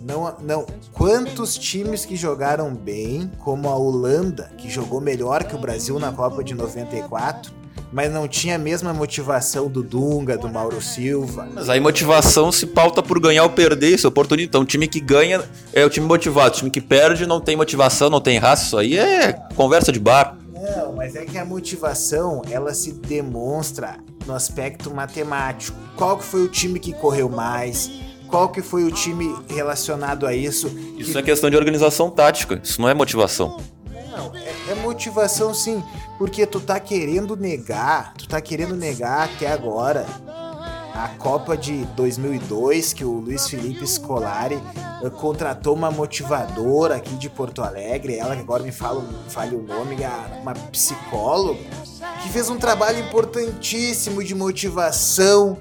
Não, 0.00 0.34
não. 0.40 0.66
Quantos 0.92 1.56
times 1.58 2.06
que 2.06 2.16
jogaram 2.16 2.74
bem, 2.74 3.30
como 3.40 3.68
a 3.68 3.76
Holanda, 3.76 4.50
que 4.56 4.70
jogou 4.70 5.00
melhor 5.00 5.44
que 5.44 5.54
o 5.54 5.58
Brasil 5.58 5.98
na 5.98 6.12
Copa 6.12 6.42
de 6.42 6.54
94, 6.54 7.52
mas 7.94 8.12
não 8.12 8.26
tinha 8.26 8.56
a 8.56 8.58
mesma 8.58 8.92
motivação 8.92 9.68
do 9.68 9.80
Dunga, 9.80 10.36
do 10.36 10.48
Mauro 10.48 10.82
Silva. 10.82 11.48
Mas 11.54 11.68
aí 11.68 11.78
motivação 11.78 12.50
se 12.50 12.66
pauta 12.66 13.00
por 13.00 13.20
ganhar 13.20 13.44
ou 13.44 13.50
perder, 13.50 13.94
isso 13.94 14.04
é 14.04 14.08
oportunidade. 14.08 14.48
Então, 14.48 14.62
o 14.62 14.64
time 14.64 14.88
que 14.88 14.98
ganha 14.98 15.40
é 15.72 15.84
o 15.84 15.88
time 15.88 16.04
motivado. 16.04 16.48
O 16.48 16.58
time 16.58 16.70
que 16.72 16.80
perde 16.80 17.24
não 17.24 17.40
tem 17.40 17.54
motivação, 17.54 18.10
não 18.10 18.20
tem 18.20 18.36
raça. 18.36 18.64
Isso 18.64 18.78
aí 18.78 18.98
é 18.98 19.34
conversa 19.54 19.92
de 19.92 20.00
bar. 20.00 20.36
Não, 20.52 20.94
mas 20.94 21.14
é 21.14 21.24
que 21.24 21.38
a 21.38 21.44
motivação, 21.44 22.42
ela 22.50 22.74
se 22.74 22.90
demonstra 22.90 23.98
no 24.26 24.34
aspecto 24.34 24.92
matemático. 24.92 25.78
Qual 25.96 26.18
que 26.18 26.24
foi 26.24 26.42
o 26.42 26.48
time 26.48 26.80
que 26.80 26.92
correu 26.92 27.28
mais? 27.28 27.88
Qual 28.26 28.48
que 28.48 28.60
foi 28.60 28.82
o 28.82 28.90
time 28.90 29.36
relacionado 29.46 30.26
a 30.26 30.34
isso? 30.34 30.66
Isso 30.98 31.16
é 31.16 31.22
questão 31.22 31.48
de 31.48 31.56
organização 31.56 32.10
tática. 32.10 32.60
Isso 32.60 32.82
não 32.82 32.88
é 32.88 32.94
motivação. 32.94 33.60
Não, 34.16 34.34
é, 34.34 34.72
é 34.72 34.74
motivação 34.76 35.52
sim, 35.52 35.82
porque 36.18 36.46
tu 36.46 36.60
tá 36.60 36.78
querendo 36.78 37.36
negar, 37.36 38.14
tu 38.14 38.28
tá 38.28 38.40
querendo 38.40 38.76
negar 38.76 39.28
até 39.28 39.50
agora. 39.50 40.06
A 40.94 41.08
Copa 41.18 41.56
de 41.56 41.84
2002 41.96 42.92
que 42.92 43.04
o 43.04 43.18
Luiz 43.18 43.48
Felipe 43.48 43.84
Scolari 43.84 44.58
eh, 45.02 45.10
contratou 45.10 45.74
uma 45.74 45.90
motivadora 45.90 46.96
aqui 46.96 47.16
de 47.16 47.28
Porto 47.28 47.62
Alegre, 47.62 48.16
ela 48.16 48.36
que 48.36 48.42
agora 48.42 48.62
me 48.62 48.70
fala, 48.70 49.04
fale 49.28 49.56
o 49.56 49.62
nome, 49.62 49.96
uma 50.40 50.54
psicóloga 50.70 51.58
que 52.22 52.28
fez 52.28 52.48
um 52.48 52.56
trabalho 52.56 53.00
importantíssimo 53.00 54.22
de 54.22 54.36
motivação 54.36 55.58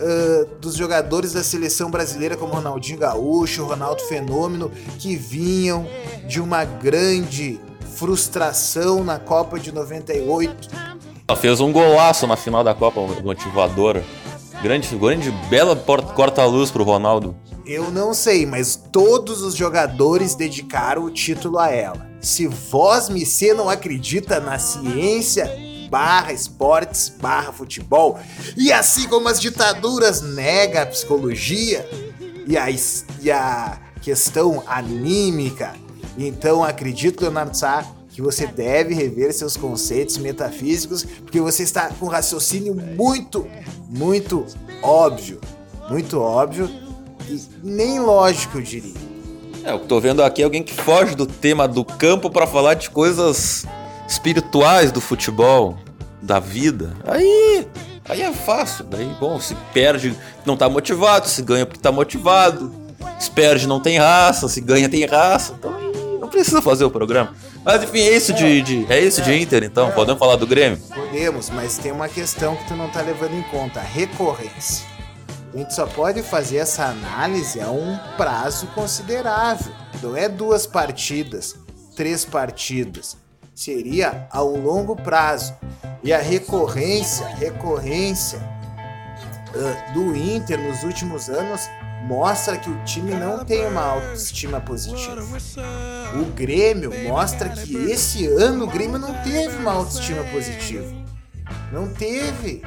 ah, 0.00 0.46
dos 0.60 0.76
jogadores 0.76 1.34
da 1.34 1.42
seleção 1.44 1.90
brasileira 1.90 2.34
como 2.34 2.54
Ronaldinho 2.54 2.98
Gaúcho, 2.98 3.64
Ronaldo 3.64 4.02
Fenômeno, 4.04 4.70
que 4.98 5.14
vinham 5.14 5.86
de 6.26 6.40
uma 6.40 6.64
grande 6.64 7.60
frustração 8.00 9.04
na 9.04 9.18
Copa 9.18 9.60
de 9.60 9.70
98. 9.70 10.70
Ela 11.28 11.36
fez 11.36 11.60
um 11.60 11.70
golaço 11.70 12.26
na 12.26 12.34
final 12.34 12.64
da 12.64 12.74
Copa 12.74 12.98
motivadora. 13.22 14.02
Grande, 14.62 14.96
grande 14.96 15.30
bela 15.50 15.76
corta-luz 15.76 16.70
pro 16.70 16.82
Ronaldo. 16.82 17.36
Eu 17.66 17.90
não 17.90 18.14
sei, 18.14 18.46
mas 18.46 18.74
todos 18.74 19.42
os 19.42 19.54
jogadores 19.54 20.34
dedicaram 20.34 21.04
o 21.04 21.10
título 21.10 21.58
a 21.58 21.68
ela. 21.68 22.10
Se 22.22 22.46
vós, 22.46 23.10
Missê, 23.10 23.52
não 23.52 23.68
acredita 23.68 24.40
na 24.40 24.58
ciência, 24.58 25.50
barra 25.90 26.32
esportes, 26.32 27.12
barra 27.20 27.52
futebol, 27.52 28.18
e 28.56 28.72
assim 28.72 29.06
como 29.08 29.28
as 29.28 29.38
ditaduras 29.38 30.22
nega 30.22 30.82
a 30.82 30.86
psicologia 30.86 31.86
e 32.46 32.56
a, 32.56 32.66
e 33.20 33.30
a 33.30 33.78
questão 34.00 34.62
anímica, 34.66 35.74
então 36.18 36.62
acredito, 36.64 37.22
Leonardo 37.22 37.56
Sá, 37.56 37.84
que 38.08 38.20
você 38.20 38.46
deve 38.46 38.94
rever 38.94 39.32
seus 39.32 39.56
conceitos 39.56 40.18
metafísicos, 40.18 41.04
porque 41.04 41.40
você 41.40 41.62
está 41.62 41.88
com 41.88 42.06
um 42.06 42.08
raciocínio 42.08 42.74
muito, 42.74 43.46
muito 43.88 44.44
óbvio. 44.82 45.40
Muito 45.88 46.20
óbvio 46.20 46.68
e 47.28 47.40
nem 47.62 48.00
lógico, 48.00 48.58
eu 48.58 48.62
diria. 48.62 48.94
É, 49.64 49.76
que 49.78 49.86
tô 49.86 50.00
vendo 50.00 50.22
aqui 50.22 50.42
é 50.42 50.44
alguém 50.44 50.62
que 50.62 50.72
foge 50.72 51.14
do 51.14 51.26
tema 51.26 51.68
do 51.68 51.84
campo 51.84 52.30
pra 52.30 52.46
falar 52.46 52.74
de 52.74 52.90
coisas 52.90 53.66
espirituais 54.08 54.90
do 54.90 55.00
futebol, 55.00 55.78
da 56.20 56.40
vida. 56.40 56.96
Aí, 57.06 57.66
aí 58.08 58.22
é 58.22 58.32
fácil. 58.32 58.84
Daí, 58.84 59.08
bom, 59.20 59.38
se 59.38 59.54
perde, 59.72 60.16
não 60.44 60.56
tá 60.56 60.68
motivado, 60.68 61.28
se 61.28 61.42
ganha 61.42 61.66
porque 61.66 61.80
tá 61.80 61.92
motivado. 61.92 62.72
Se 63.18 63.30
perde, 63.30 63.66
não 63.66 63.80
tem 63.80 63.98
raça, 63.98 64.48
se 64.48 64.60
ganha, 64.60 64.88
tem 64.88 65.04
raça. 65.04 65.54
Então 65.58 65.79
precisa 66.30 66.62
fazer 66.62 66.84
o 66.84 66.90
programa. 66.90 67.34
Mas 67.64 67.82
enfim, 67.82 67.98
é 68.00 68.16
isso 68.16 68.32
de, 68.32 68.62
de- 68.62 68.86
é 68.92 68.98
isso 69.00 69.20
de 69.22 69.32
Inter, 69.34 69.62
então. 69.64 69.90
Podemos 69.92 70.18
falar 70.18 70.36
do 70.36 70.46
Grêmio? 70.46 70.78
Podemos, 70.94 71.50
mas 71.50 71.76
tem 71.78 71.92
uma 71.92 72.08
questão 72.08 72.56
que 72.56 72.66
tu 72.68 72.74
não 72.74 72.88
tá 72.88 73.02
levando 73.02 73.34
em 73.34 73.42
conta, 73.44 73.80
a 73.80 73.82
recorrência. 73.82 74.86
A 75.52 75.56
gente 75.58 75.74
só 75.74 75.84
pode 75.86 76.22
fazer 76.22 76.58
essa 76.58 76.84
análise 76.86 77.60
a 77.60 77.70
um 77.70 77.98
prazo 78.16 78.68
considerável. 78.68 79.72
Não 80.02 80.16
é 80.16 80.28
duas 80.28 80.64
partidas, 80.66 81.56
três 81.96 82.24
partidas. 82.24 83.16
Seria 83.54 84.26
a 84.30 84.42
um 84.44 84.62
longo 84.62 84.94
prazo. 84.96 85.52
E 86.04 86.12
a 86.12 86.18
recorrência, 86.18 87.26
recorrência 87.26 88.40
ah, 89.54 89.92
do 89.92 90.14
Inter 90.16 90.58
nos 90.58 90.82
últimos 90.84 91.28
anos 91.28 91.68
mostra 92.02 92.56
que 92.56 92.70
o 92.70 92.84
time 92.84 93.12
não 93.12 93.44
tem 93.44 93.66
uma 93.66 93.82
autoestima 93.82 94.60
positiva. 94.60 95.22
O 96.20 96.24
Grêmio 96.32 96.92
mostra 97.08 97.48
que 97.48 97.74
esse 97.90 98.26
ano 98.26 98.64
o 98.64 98.66
Grêmio 98.66 98.98
não 98.98 99.14
teve 99.22 99.56
uma 99.56 99.72
autoestima 99.72 100.22
positiva. 100.24 100.86
Não 101.72 101.88
teve, 101.88 102.62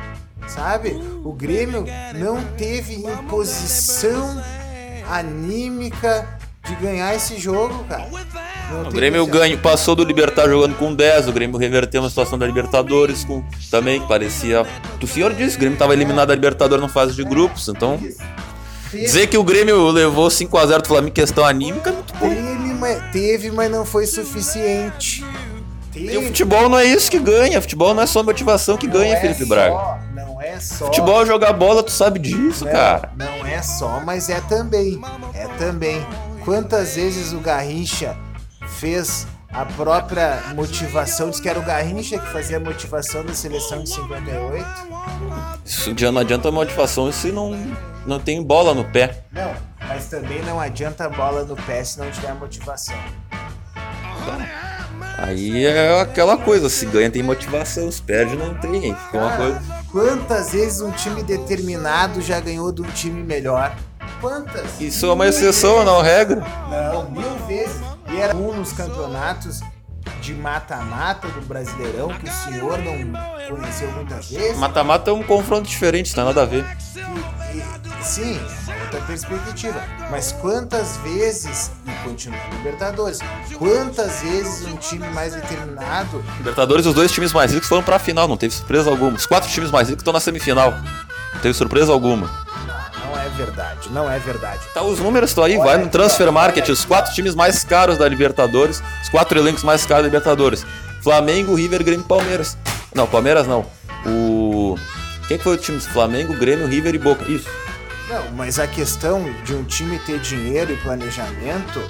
sabe? 0.48 0.92
O 1.24 1.34
Grêmio 1.34 1.86
não 2.16 2.44
teve 2.58 2.96
imposição 2.96 4.42
anímica 5.10 6.28
de 6.66 6.76
ganhar 6.76 7.14
esse 7.14 7.38
jogo, 7.38 7.84
cara. 7.86 8.08
Não 8.72 8.88
O 8.88 8.92
Grêmio 8.92 9.26
ganho, 9.28 9.58
passou 9.58 9.96
do 9.96 10.04
Libertar 10.04 10.48
jogando 10.48 10.76
com 10.78 10.96
10, 10.96 11.28
o 11.28 11.34
Grêmio 11.34 11.58
reverteu 11.58 12.02
uma 12.02 12.10
situação 12.10 12.40
da 12.40 12.48
Libertadores 12.48 13.26
com 13.26 13.44
também 13.70 14.02
que 14.02 14.08
parecia. 14.08 14.66
O 15.02 15.08
senhor 15.08 15.34
disse, 15.34 15.58
o 15.58 15.60
Grêmio 15.60 15.76
estava 15.76 15.94
eliminado 15.94 16.30
da 16.30 16.36
Libertadores 16.36 16.82
na 16.82 16.90
fase 16.90 17.14
de 17.14 17.24
grupos, 17.24 17.68
então 17.68 18.00
dizer 19.02 19.28
que 19.28 19.38
o 19.38 19.44
Grêmio 19.44 19.90
levou 19.90 20.30
5 20.30 20.58
a 20.58 20.66
0 20.66 20.82
do 20.82 20.88
Flamengo 20.88 21.10
em 21.10 21.14
questão 21.14 21.46
anímica, 21.46 21.90
é 21.90 21.94
muito 21.94 22.14
bom. 22.16 22.30
Teve, 22.30 22.74
mas, 22.74 23.12
teve, 23.12 23.52
mas 23.52 23.72
não 23.72 23.86
foi 23.86 24.06
suficiente. 24.06 25.24
E 25.96 26.06
o 26.08 26.10
Teve. 26.12 26.26
futebol 26.28 26.68
não 26.70 26.80
é 26.80 26.86
isso 26.86 27.10
que 27.12 27.20
ganha, 27.20 27.62
futebol 27.62 27.94
não 27.94 28.02
é 28.02 28.08
só 28.08 28.24
motivação 28.24 28.76
que 28.78 28.88
ganha, 28.88 29.12
Não 29.12 29.18
é 29.18 29.22
Felipe 29.22 29.44
só- 29.44 29.48
Braga. 29.48 30.00
Não 30.16 30.42
é 30.42 30.60
só. 30.60 30.86
Futebol 30.86 31.22
é 31.22 31.26
jogar 31.26 31.54
bola, 31.54 31.84
tu 31.84 31.92
sabe 31.92 32.18
disso, 32.20 32.66
Não, 32.66 32.72
cara. 32.72 33.12
Não 33.16 33.46
é 33.46 33.62
só, 33.62 34.00
mas 34.04 34.28
é 34.30 34.42
também. 34.42 35.00
É 35.36 35.48
também. 35.60 36.04
Quantas 36.44 36.96
vezes 36.96 37.32
o 37.32 37.38
Garrincha 37.40 38.18
fez 38.80 39.28
a 39.52 39.66
própria 39.66 40.42
motivação? 40.56 41.30
Diz 41.30 41.40
que 41.40 41.48
era 41.48 41.60
o 41.60 41.64
Garrincha 41.64 42.18
que 42.18 42.28
fazia 42.32 42.58
a 42.58 42.60
motivação 42.60 43.24
da 43.24 43.34
seleção 43.36 43.84
de 43.84 43.90
58? 43.90 44.66
Isso 45.64 45.94
já 45.96 46.12
não 46.12 46.22
adianta 46.22 46.52
motivação 46.52 47.12
se 47.12 47.32
não, 47.32 47.52
não 48.06 48.20
tem 48.20 48.42
bola 48.44 48.74
no 48.74 48.84
pé. 48.86 49.24
Não, 49.32 49.54
mas 49.88 50.06
também 50.08 50.42
não 50.44 50.60
adianta 50.60 51.10
bola 51.10 51.44
no 51.44 51.56
pé 51.56 51.84
se 51.84 52.00
não 52.00 52.10
tiver 52.12 52.34
motivação. 52.34 52.98
Aí 55.18 55.66
é 55.66 56.02
aquela 56.02 56.38
coisa, 56.38 56.70
se 56.70 56.86
ganha 56.86 57.10
tem 57.10 57.24
motivação, 57.24 57.90
se 57.92 58.02
perde 58.02 58.36
não 58.36 58.54
tem. 58.56 58.94
Fica 58.96 59.18
uma 59.18 59.38
coisa. 59.38 59.62
Quantas 59.92 60.52
vezes 60.52 60.82
um 60.82 60.92
time 60.92 61.24
determinado 61.24 62.22
já 62.22 62.40
ganhou 62.40 62.72
de 62.72 62.82
um 62.82 62.92
time 62.92 63.24
melhor? 63.24 63.76
Quantas? 64.20 64.80
Isso 64.82 65.06
é 65.06 65.14
uma 65.14 65.28
exceção, 65.28 65.84
não 65.86 66.02
regra. 66.02 66.44
Não, 66.70 67.10
mil 67.12 67.38
vezes. 67.48 67.82
E 68.12 68.20
era 68.20 68.36
um 68.36 68.54
nos 68.54 68.74
campeonatos 68.74 69.62
de 70.22 70.34
mata-mata 70.34 71.28
do 71.28 71.42
Brasileirão 71.42 72.10
que 72.10 72.30
o 72.30 72.32
senhor 72.34 72.78
não 72.80 73.56
conheceu 73.56 73.92
muitas 73.92 74.30
vezes. 74.30 74.58
Mata-mata 74.58 75.12
é 75.12 75.14
um 75.14 75.24
confronto 75.24 75.68
diferente, 75.70 76.10
não 76.10 76.16
tem 76.16 76.26
nada 76.26 76.42
a 76.42 76.46
ver. 76.46 76.66
E- 76.96 77.58
e- 77.58 77.93
sim, 78.04 78.40
é 78.68 78.84
outra 78.84 79.02
perspectiva. 79.02 79.82
Mas 80.12 80.32
quantas 80.34 80.98
vezes 80.98 81.72
e 81.88 82.08
continuar 82.08 82.48
na 82.50 82.58
Libertadores. 82.58 83.20
Quantas 83.58 84.22
vezes 84.22 84.68
um 84.68 84.76
time 84.78 85.08
mais 85.10 85.34
determinado 85.34 86.24
Libertadores, 86.38 86.86
os 86.86 86.94
dois 86.94 87.12
times 87.12 87.34
mais 87.34 87.52
ricos 87.52 87.68
foram 87.68 87.84
pra 87.84 87.98
final, 88.00 88.28
não 88.28 88.38
teve 88.38 88.54
surpresa 88.54 88.90
alguma. 88.90 89.18
Os 89.18 89.26
quatro 89.26 89.50
times 89.50 89.72
mais 89.72 89.90
ricos 89.90 90.02
estão 90.02 90.14
na 90.14 90.20
semifinal. 90.20 90.74
Não 91.34 91.42
teve 91.42 91.54
surpresa 91.54 91.92
alguma. 91.92 92.30
não 93.06 93.20
é 93.20 93.30
verdade, 93.30 93.90
não 93.90 94.12
é 94.12 94.20
verdade. 94.20 94.62
Tá, 94.74 94.84
os 94.84 95.00
números 95.00 95.30
estão 95.32 95.44
aí, 95.44 95.58
vai 95.58 95.78
no 95.78 95.90
Transfer 95.90 96.32
Market, 96.32 96.70
os 96.70 96.86
quatro 96.86 97.14
times 97.14 97.34
mais 97.36 97.64
caros 97.64 97.98
da 97.98 98.08
Libertadores, 98.08 98.84
os 99.02 99.10
quatro 99.10 99.40
elencos 99.40 99.64
mais 99.64 99.86
caros 99.86 100.04
da 100.04 100.08
Libertadores. 100.10 100.66
Flamengo, 101.02 101.56
River, 101.56 101.84
Grêmio 101.84 102.06
e 102.06 102.08
Palmeiras. 102.08 102.58
Não, 102.96 103.08
Palmeiras 103.08 103.48
não. 103.48 103.66
O. 104.06 104.78
Quem 105.28 105.38
que 105.38 105.44
foi 105.44 105.56
o 105.56 105.58
time? 105.58 105.80
Flamengo, 105.80 106.34
Grêmio, 106.34 106.68
River 106.68 106.96
e 106.96 106.98
Boca. 106.98 107.30
Isso. 107.30 107.48
Não, 108.08 108.32
mas 108.34 108.60
a 108.60 108.68
questão 108.68 109.24
de 109.44 109.54
um 109.54 109.64
time 109.64 109.98
ter 110.00 110.20
dinheiro 110.20 110.74
e 110.74 110.78
planejamento 110.78 111.82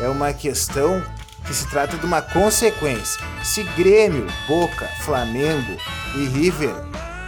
é 0.00 0.08
uma 0.08 0.32
questão 0.32 1.02
que 1.46 1.54
se 1.54 1.66
trata 1.68 1.96
de 1.96 2.04
uma 2.04 2.22
consequência. 2.22 3.22
Se 3.42 3.62
Grêmio, 3.62 4.26
Boca, 4.46 4.86
Flamengo 5.00 5.76
e 6.16 6.24
River 6.26 6.74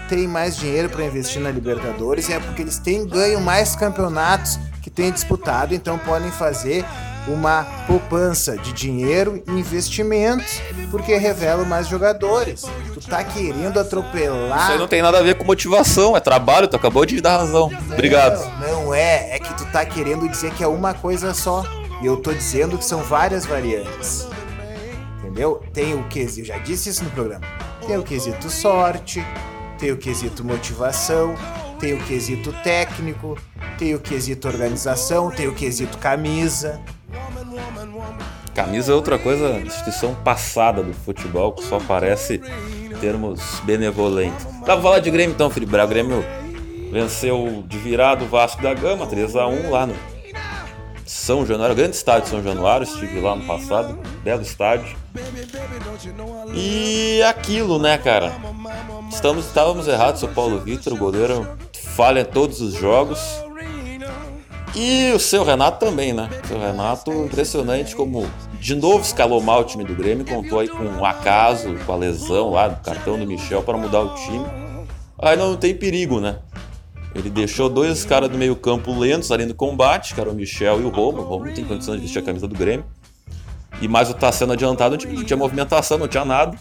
têm 0.08 0.26
mais 0.26 0.56
dinheiro 0.56 0.88
para 0.88 1.04
investir 1.04 1.40
na 1.40 1.50
Libertadores, 1.50 2.28
é 2.30 2.40
porque 2.40 2.62
eles 2.62 2.78
têm 2.78 3.06
ganho 3.06 3.40
mais 3.40 3.76
campeonatos 3.76 4.58
que 4.82 4.90
têm 4.90 5.12
disputado, 5.12 5.74
então 5.74 5.98
podem 5.98 6.30
fazer 6.30 6.84
uma 7.26 7.64
poupança 7.86 8.56
de 8.56 8.72
dinheiro 8.72 9.42
e 9.46 9.50
investimentos, 9.50 10.60
porque 10.90 11.16
revelam 11.16 11.64
mais 11.64 11.86
jogadores. 11.86 12.64
Tu 12.94 13.00
tá 13.00 13.22
querendo 13.22 13.78
atropelar. 13.78 14.62
Isso 14.62 14.72
aí 14.72 14.78
não 14.78 14.88
tem 14.88 15.02
nada 15.02 15.18
a 15.18 15.22
ver 15.22 15.36
com 15.36 15.44
motivação, 15.44 16.16
é 16.16 16.20
trabalho, 16.20 16.68
tu 16.68 16.76
acabou 16.76 17.04
de 17.04 17.20
dar 17.20 17.38
razão. 17.38 17.70
Obrigado. 17.92 18.40
Não, 18.60 18.84
não 18.84 18.94
é, 18.94 19.36
é 19.36 19.38
que 19.38 19.52
tu 19.54 19.64
tá 19.66 19.84
querendo 19.84 20.28
dizer 20.28 20.52
que 20.54 20.64
é 20.64 20.68
uma 20.68 20.94
coisa 20.94 21.34
só. 21.34 21.64
E 22.02 22.06
eu 22.06 22.16
tô 22.16 22.32
dizendo 22.32 22.78
que 22.78 22.84
são 22.84 23.02
várias 23.02 23.44
variantes. 23.44 24.26
Entendeu? 25.18 25.62
Tem 25.72 25.94
o 25.94 26.04
quesito, 26.08 26.40
eu 26.40 26.44
já 26.46 26.58
disse 26.58 26.88
isso 26.88 27.04
no 27.04 27.10
programa. 27.10 27.46
Tem 27.86 27.96
o 27.96 28.02
quesito 28.02 28.48
sorte, 28.50 29.24
tem 29.78 29.92
o 29.92 29.96
quesito 29.96 30.44
motivação, 30.44 31.34
tem 31.78 31.94
o 31.94 31.98
quesito 32.04 32.52
técnico, 32.62 33.38
tem 33.78 33.94
o 33.94 33.98
quesito 33.98 34.48
organização, 34.48 35.30
tem 35.30 35.48
o 35.48 35.54
quesito 35.54 35.96
camisa. 35.98 36.80
Camisa 38.60 38.92
é 38.92 38.94
outra 38.94 39.18
coisa, 39.18 39.58
instituição 39.64 40.14
passada 40.14 40.82
do 40.82 40.92
futebol 40.92 41.50
que 41.52 41.64
só 41.64 41.78
aparece 41.78 42.42
em 42.84 42.94
termos 42.98 43.40
benevolentes. 43.64 44.44
Dá 44.66 44.74
pra 44.74 44.82
falar 44.82 44.98
de 44.98 45.10
Grêmio 45.10 45.32
então, 45.32 45.48
Felipe 45.48 45.72
Braga. 45.72 45.86
O 45.86 45.88
Grêmio 45.88 46.24
venceu 46.92 47.64
de 47.66 47.78
virado 47.78 48.26
o 48.26 48.28
Vasco 48.28 48.60
da 48.60 48.74
Gama, 48.74 49.06
3x1 49.06 49.70
lá 49.70 49.86
no 49.86 49.94
São 51.06 51.46
Januário, 51.46 51.74
grande 51.74 51.96
estádio 51.96 52.24
de 52.24 52.28
São 52.28 52.42
Januário, 52.42 52.84
estive 52.84 53.18
lá 53.18 53.34
no 53.34 53.46
passado, 53.46 53.98
belo 54.22 54.42
estádio. 54.42 54.94
E 56.52 57.22
aquilo, 57.22 57.78
né, 57.78 57.96
cara? 57.96 58.30
Estamos, 59.10 59.46
estávamos 59.46 59.88
errados, 59.88 60.22
o 60.22 60.28
Paulo 60.28 60.60
Vitor, 60.60 60.92
o 60.92 60.98
goleiro, 60.98 61.48
falha 61.96 62.20
em 62.20 62.26
todos 62.26 62.60
os 62.60 62.74
jogos. 62.74 63.18
E 64.76 65.12
o 65.14 65.18
seu 65.18 65.44
Renato 65.44 65.84
também, 65.84 66.12
né? 66.12 66.28
O 66.44 66.46
seu 66.46 66.60
Renato, 66.60 67.10
impressionante 67.10 67.96
como 67.96 68.28
de 68.60 68.74
novo 68.74 69.02
escalou 69.02 69.40
mal 69.40 69.62
o 69.62 69.64
time 69.64 69.84
do 69.84 69.94
Grêmio, 69.94 70.24
contou 70.24 70.60
aí 70.60 70.68
com 70.68 70.84
um 70.84 71.02
acaso, 71.02 71.74
com 71.86 71.92
a 71.92 71.96
lesão 71.96 72.50
lá 72.50 72.68
do 72.68 72.82
cartão 72.82 73.18
do 73.18 73.26
Michel 73.26 73.62
para 73.62 73.78
mudar 73.78 74.00
o 74.02 74.14
time. 74.14 74.44
Aí 75.18 75.34
não 75.34 75.56
tem 75.56 75.74
perigo, 75.74 76.20
né? 76.20 76.40
Ele 77.14 77.30
deixou 77.30 77.70
dois 77.70 78.04
caras 78.04 78.28
do 78.28 78.36
meio 78.36 78.54
campo 78.54 78.96
lentos 78.96 79.32
ali 79.32 79.46
no 79.46 79.54
combate, 79.54 80.14
que 80.14 80.20
eram 80.20 80.32
o 80.32 80.34
Michel 80.34 80.78
e 80.78 80.84
o 80.84 80.90
Romo. 80.90 81.22
O 81.22 81.24
Romo 81.24 81.46
não 81.46 81.54
tem 81.54 81.64
condição 81.64 81.96
de 81.96 82.02
vestir 82.02 82.18
a 82.18 82.22
camisa 82.22 82.46
do 82.46 82.54
Grêmio. 82.54 82.84
E 83.80 83.88
mais 83.88 84.10
o 84.10 84.16
sendo 84.30 84.52
adiantado, 84.52 84.98
não 85.08 85.24
tinha 85.24 85.36
movimentação, 85.38 85.96
não 85.96 86.06
tinha 86.06 86.24
nada. 86.24 86.56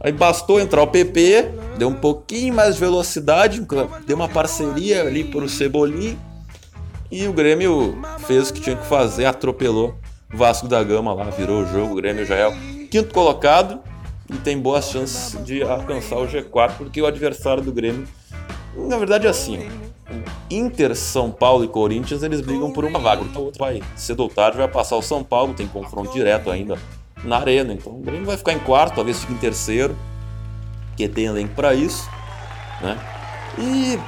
Aí 0.00 0.10
bastou 0.10 0.60
entrar 0.60 0.82
o 0.82 0.88
PP, 0.88 1.48
deu 1.78 1.88
um 1.88 1.94
pouquinho 1.94 2.54
mais 2.54 2.74
de 2.74 2.80
velocidade, 2.80 3.64
deu 4.04 4.16
uma 4.16 4.28
parceria 4.28 5.02
ali 5.02 5.22
pro 5.22 5.48
Cebolinha. 5.48 6.18
E 7.10 7.26
o 7.28 7.32
Grêmio 7.32 7.96
fez 8.26 8.50
o 8.50 8.52
que 8.52 8.60
tinha 8.60 8.76
que 8.76 8.86
fazer, 8.86 9.26
atropelou 9.26 9.94
Vasco 10.28 10.66
da 10.68 10.82
Gama 10.82 11.14
lá, 11.14 11.24
virou 11.24 11.62
o 11.62 11.66
jogo. 11.66 11.92
O 11.92 11.96
Grêmio 11.96 12.24
já 12.26 12.34
é 12.34 12.48
o 12.48 12.88
quinto 12.88 13.12
colocado 13.12 13.80
e 14.30 14.36
tem 14.38 14.58
boas 14.58 14.90
chances 14.90 15.42
de 15.44 15.62
alcançar 15.62 16.16
o 16.16 16.26
G4, 16.26 16.72
porque 16.78 17.00
o 17.00 17.06
adversário 17.06 17.62
do 17.62 17.72
Grêmio, 17.72 18.06
na 18.74 18.96
verdade, 18.96 19.26
é 19.26 19.30
assim: 19.30 19.68
Inter, 20.50 20.94
São 20.96 21.30
Paulo 21.30 21.64
e 21.64 21.68
Corinthians 21.68 22.22
eles 22.22 22.40
brigam 22.40 22.72
por 22.72 22.84
uma 22.84 22.98
vaga, 22.98 23.22
porque 23.22 23.38
o 23.38 23.42
outro 23.42 23.60
vai 23.60 23.82
cedo 23.94 24.20
ou 24.20 24.28
tarde 24.28 24.58
vai 24.58 24.68
passar 24.68 24.96
o 24.96 25.02
São 25.02 25.22
Paulo, 25.22 25.54
tem 25.54 25.66
confronto 25.66 26.12
direto 26.12 26.50
ainda 26.50 26.78
na 27.24 27.38
Arena. 27.38 27.72
Então 27.72 27.92
o 27.92 28.00
Grêmio 28.00 28.26
vai 28.26 28.36
ficar 28.36 28.52
em 28.52 28.58
quarto, 28.58 28.96
talvez 28.96 29.20
fique 29.20 29.32
em 29.32 29.38
terceiro, 29.38 29.96
porque 30.88 31.08
tem 31.08 31.26
elenco 31.26 31.54
para 31.54 31.74
isso, 31.74 32.08
né? 32.80 32.98
E 33.58 33.98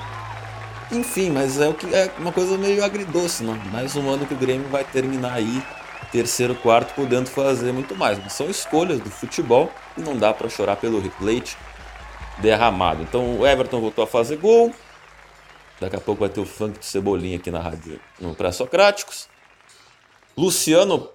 enfim, 0.95 1.31
mas 1.31 1.61
é 1.61 1.69
o 1.69 1.75
que 1.75 1.95
é 1.95 2.11
uma 2.19 2.33
coisa 2.33 2.57
meio 2.57 2.83
agridoce, 2.83 3.45
não? 3.45 3.55
Mais 3.71 3.95
um 3.95 4.09
ano 4.11 4.27
que 4.27 4.35
o 4.35 4.37
Grêmio 4.37 4.69
vai 4.69 4.85
terminar 4.85 5.35
aí 5.35 5.63
terceiro, 6.11 6.55
quarto, 6.55 6.95
podendo 6.95 7.29
fazer 7.29 7.73
muito 7.73 7.95
mais. 7.97 8.19
Mas 8.19 8.33
são 8.33 8.49
escolhas 8.49 9.01
do 9.01 9.11
futebol 9.11 9.71
e 9.97 10.01
não 10.01 10.17
dá 10.17 10.33
para 10.33 10.49
chorar 10.49 10.77
pelo 10.77 11.03
leite 11.21 11.57
derramado. 12.39 13.03
Então 13.03 13.39
o 13.39 13.47
Everton 13.47 13.81
voltou 13.81 14.05
a 14.05 14.07
fazer 14.07 14.37
gol. 14.37 14.73
Daqui 15.81 15.97
a 15.97 16.01
pouco 16.01 16.21
vai 16.21 16.29
ter 16.29 16.41
o 16.41 16.47
funk 16.47 16.79
de 16.79 16.87
Cebolinha 16.87 17.37
aqui 17.37 17.51
na 17.51 17.61
rádio 17.61 18.01
no 18.21 18.35
Pré-Socráticos. 18.35 19.29
Luciano. 20.37 21.09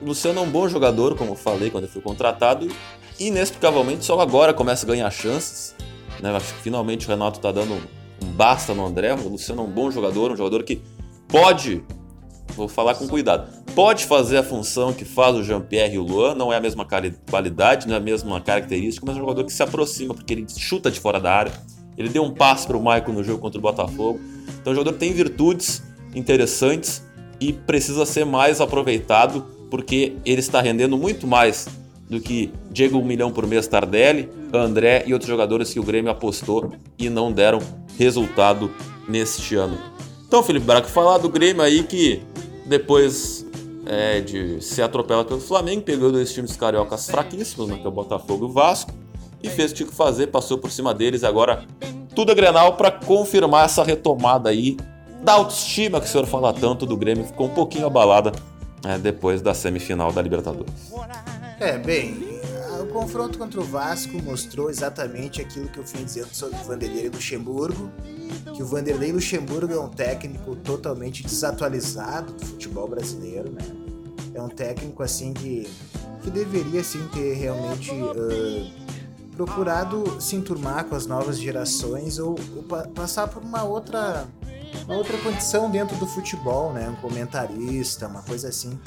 Luciano 0.00 0.40
é 0.40 0.42
um 0.42 0.50
bom 0.50 0.68
jogador, 0.68 1.16
como 1.16 1.32
eu 1.32 1.36
falei 1.36 1.70
quando 1.70 1.84
ele 1.84 1.92
foi 1.92 2.02
contratado. 2.02 2.68
Inexplicavelmente 3.18 4.04
só 4.04 4.18
agora 4.20 4.52
começa 4.52 4.84
a 4.84 4.88
ganhar 4.88 5.10
chances. 5.10 5.74
Né? 6.20 6.34
Acho 6.34 6.54
que 6.54 6.60
finalmente 6.62 7.06
o 7.06 7.08
Renato 7.08 7.38
está 7.38 7.52
dando 7.52 7.74
um 7.74 8.02
basta 8.32 8.74
no 8.74 8.84
André. 8.84 9.12
O 9.14 9.28
Luciano 9.28 9.62
é 9.62 9.64
um 9.64 9.70
bom 9.70 9.90
jogador, 9.90 10.32
um 10.32 10.36
jogador 10.36 10.62
que 10.64 10.82
pode, 11.28 11.84
vou 12.54 12.68
falar 12.68 12.94
com 12.94 13.06
cuidado, 13.08 13.48
pode 13.74 14.04
fazer 14.04 14.38
a 14.38 14.42
função 14.42 14.92
que 14.92 15.04
faz 15.04 15.36
o 15.36 15.42
Jean-Pierre 15.42 15.94
e 15.94 15.98
o 15.98 16.02
Luan, 16.02 16.34
não 16.34 16.52
é 16.52 16.56
a 16.56 16.60
mesma 16.60 16.86
qualidade, 17.30 17.86
não 17.86 17.94
é 17.94 17.98
a 17.98 18.00
mesma 18.00 18.40
característica, 18.40 19.04
mas 19.06 19.16
é 19.16 19.18
um 19.18 19.22
jogador 19.22 19.44
que 19.44 19.52
se 19.52 19.62
aproxima, 19.62 20.14
porque 20.14 20.32
ele 20.32 20.46
chuta 20.56 20.90
de 20.90 21.00
fora 21.00 21.18
da 21.18 21.32
área. 21.32 21.52
Ele 21.96 22.08
deu 22.08 22.22
um 22.22 22.32
passe 22.32 22.66
para 22.66 22.76
o 22.76 22.82
Maicon 22.82 23.12
no 23.12 23.22
jogo 23.22 23.40
contra 23.40 23.58
o 23.58 23.62
Botafogo. 23.62 24.20
Então 24.60 24.72
o 24.72 24.76
jogador 24.76 24.96
tem 24.96 25.12
virtudes 25.12 25.82
interessantes 26.14 27.02
e 27.40 27.52
precisa 27.52 28.06
ser 28.06 28.24
mais 28.24 28.60
aproveitado, 28.60 29.46
porque 29.70 30.16
ele 30.24 30.40
está 30.40 30.60
rendendo 30.60 30.96
muito 30.96 31.26
mais 31.26 31.68
do 32.08 32.20
que 32.20 32.52
Diego 32.70 32.98
um 32.98 33.04
milhão 33.04 33.32
por 33.32 33.46
mês 33.46 33.66
Tardelli, 33.66 34.28
André 34.52 35.04
e 35.06 35.12
outros 35.12 35.28
jogadores 35.28 35.72
que 35.72 35.80
o 35.80 35.82
Grêmio 35.82 36.10
apostou 36.10 36.72
e 36.98 37.08
não 37.08 37.32
deram 37.32 37.58
resultado 37.98 38.70
neste 39.08 39.54
ano. 39.54 39.78
Então, 40.32 40.42
Felipe 40.42 40.64
Braco, 40.64 40.88
falar 40.88 41.18
do 41.18 41.28
Grêmio 41.28 41.60
aí 41.60 41.82
que 41.82 42.22
depois 42.64 43.44
é, 43.84 44.18
de 44.22 44.64
ser 44.64 44.80
atropelado 44.80 45.28
pelo 45.28 45.42
Flamengo, 45.42 45.82
pegou 45.82 46.10
dois 46.10 46.32
times 46.32 46.56
cariocas 46.56 47.10
fraquíssimos, 47.10 47.68
né, 47.68 47.76
que 47.76 47.84
é 47.84 47.88
o 47.88 47.92
Botafogo 47.92 48.46
e 48.46 48.48
o 48.48 48.50
Vasco, 48.50 48.90
e 49.42 49.50
fez 49.50 49.70
o 49.70 49.74
que 49.74 49.80
tinha 49.80 49.90
que 49.90 49.94
fazer, 49.94 50.28
passou 50.28 50.56
por 50.56 50.70
cima 50.70 50.94
deles. 50.94 51.22
Agora 51.22 51.66
tudo 52.14 52.32
é 52.32 52.34
Grenal 52.34 52.78
para 52.78 52.90
confirmar 52.90 53.66
essa 53.66 53.84
retomada 53.84 54.48
aí 54.48 54.78
da 55.22 55.34
autoestima 55.34 56.00
que 56.00 56.06
o 56.06 56.08
senhor 56.08 56.26
fala 56.26 56.50
tanto 56.50 56.86
do 56.86 56.96
Grêmio, 56.96 57.26
ficou 57.26 57.48
um 57.48 57.54
pouquinho 57.54 57.84
abalada 57.84 58.32
é, 58.86 58.96
depois 58.96 59.42
da 59.42 59.52
semifinal 59.52 60.14
da 60.14 60.22
Libertadores. 60.22 60.94
É, 61.60 61.76
bem, 61.76 62.31
confronto 62.92 63.38
contra 63.38 63.60
o 63.60 63.64
Vasco 63.64 64.22
mostrou 64.22 64.70
exatamente 64.70 65.40
aquilo 65.40 65.68
que 65.68 65.78
eu 65.78 65.84
vim 65.84 66.04
dizendo 66.04 66.32
sobre 66.32 66.58
o 66.60 66.64
Vanderlei 66.64 67.08
Luxemburgo, 67.08 67.90
que 68.54 68.62
o 68.62 68.66
Vanderlei 68.66 69.12
Luxemburgo 69.12 69.72
é 69.72 69.80
um 69.80 69.88
técnico 69.88 70.54
totalmente 70.56 71.22
desatualizado 71.22 72.32
do 72.32 72.46
futebol 72.46 72.86
brasileiro, 72.86 73.50
né? 73.50 73.62
É 74.34 74.40
um 74.40 74.48
técnico 74.48 75.02
assim 75.02 75.32
que, 75.32 75.68
que 76.22 76.30
deveria 76.30 76.80
assim 76.80 77.06
ter 77.08 77.34
realmente 77.34 77.90
uh, 77.90 78.70
procurado 79.36 80.20
se 80.20 80.36
enturmar 80.36 80.84
com 80.84 80.94
as 80.94 81.06
novas 81.06 81.38
gerações 81.38 82.18
ou, 82.18 82.36
ou 82.56 82.62
pa 82.62 82.88
passar 82.94 83.28
por 83.28 83.42
uma 83.42 83.62
outra 83.62 84.26
uma 84.86 84.96
outra 84.96 85.16
condição 85.18 85.70
dentro 85.70 85.96
do 85.96 86.06
futebol, 86.06 86.72
né? 86.72 86.88
Um 86.88 86.96
comentarista, 86.96 88.08
uma 88.08 88.22
coisa 88.22 88.48
assim. 88.48 88.78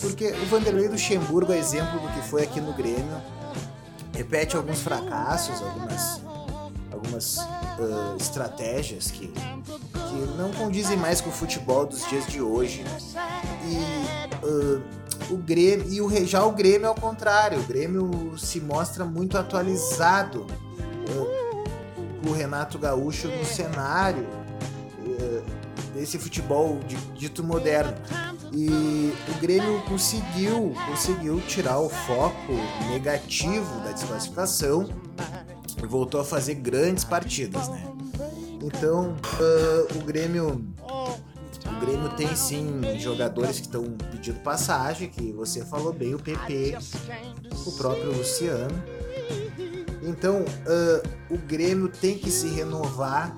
Porque 0.00 0.26
o 0.26 0.46
Vanderlei 0.46 0.88
Luxemburgo 0.88 1.52
é 1.52 1.58
exemplo 1.58 2.00
do 2.00 2.08
que 2.12 2.20
foi 2.28 2.42
aqui 2.42 2.60
no 2.60 2.72
Grêmio. 2.72 3.39
Repete 4.14 4.56
alguns 4.56 4.80
fracassos, 4.80 5.62
algumas, 5.62 6.20
algumas 6.92 7.38
uh, 7.38 8.16
estratégias 8.18 9.10
que, 9.10 9.28
que 9.28 10.36
não 10.36 10.52
condizem 10.52 10.96
mais 10.96 11.20
com 11.20 11.30
o 11.30 11.32
futebol 11.32 11.86
dos 11.86 12.06
dias 12.08 12.26
de 12.26 12.40
hoje. 12.40 12.82
Né? 12.82 12.98
E 13.64 14.46
uh, 14.46 14.82
o 15.30 15.36
Grêmio 15.36 15.86
e 15.88 16.00
o 16.00 16.26
já 16.26 16.44
o 16.44 16.52
Grêmio 16.52 16.88
ao 16.88 16.94
contrário, 16.94 17.60
o 17.60 17.62
Grêmio 17.62 18.36
se 18.36 18.60
mostra 18.60 19.04
muito 19.04 19.38
atualizado 19.38 20.46
uh, 21.08 22.20
com 22.22 22.30
o 22.30 22.32
Renato 22.32 22.78
Gaúcho 22.78 23.28
no 23.28 23.44
cenário 23.44 24.40
desse 25.94 26.18
futebol 26.18 26.78
de- 26.86 26.96
dito 27.18 27.42
moderno. 27.44 27.94
E 28.52 29.12
o 29.28 29.40
Grêmio 29.40 29.80
conseguiu, 29.82 30.74
conseguiu 30.88 31.40
tirar 31.42 31.78
o 31.78 31.88
foco 31.88 32.52
negativo 32.90 33.80
da 33.84 33.92
desclassificação 33.92 34.88
e 35.82 35.86
voltou 35.86 36.20
a 36.20 36.24
fazer 36.24 36.54
grandes 36.56 37.04
partidas, 37.04 37.68
né? 37.68 37.82
Então, 38.62 39.16
ah, 39.24 39.94
o 39.96 40.02
Grêmio 40.04 40.64
o 41.66 41.80
Grêmio 41.80 42.08
tem 42.10 42.34
sim 42.36 42.80
jogadores 42.98 43.56
que 43.60 43.66
estão 43.66 43.84
pedindo 44.10 44.40
passagem, 44.40 45.08
que 45.08 45.32
você 45.32 45.64
falou 45.64 45.92
bem, 45.92 46.14
o 46.14 46.18
PP, 46.18 46.76
o 47.66 47.72
próprio 47.72 48.12
Luciano. 48.12 48.82
Então, 50.02 50.44
ah, 50.66 51.02
o 51.30 51.38
Grêmio 51.38 51.88
tem 51.88 52.18
que 52.18 52.30
se 52.30 52.48
renovar 52.48 53.34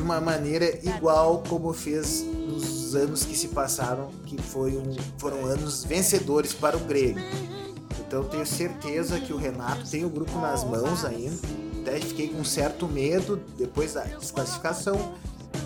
de 0.00 0.04
uma 0.04 0.18
maneira 0.18 0.78
igual 0.82 1.42
como 1.46 1.74
fez 1.74 2.24
nos 2.24 2.94
anos 2.96 3.22
que 3.22 3.36
se 3.36 3.48
passaram, 3.48 4.08
que 4.24 4.40
foi 4.40 4.74
um- 4.74 4.96
foram 5.18 5.44
anos 5.44 5.84
vencedores 5.84 6.54
para 6.54 6.74
o 6.74 6.80
Grêmio. 6.80 7.22
Então 8.00 8.24
tenho 8.24 8.46
certeza 8.46 9.20
que 9.20 9.30
o 9.30 9.36
Renato 9.36 9.86
tem 9.90 10.02
o 10.02 10.08
grupo 10.08 10.38
nas 10.38 10.64
mãos 10.64 11.04
ainda. 11.04 11.36
Até 11.82 12.00
fiquei 12.00 12.28
com 12.28 12.42
certo 12.42 12.88
medo 12.88 13.38
depois 13.58 13.92
da 13.92 14.04
desclassificação, 14.04 15.12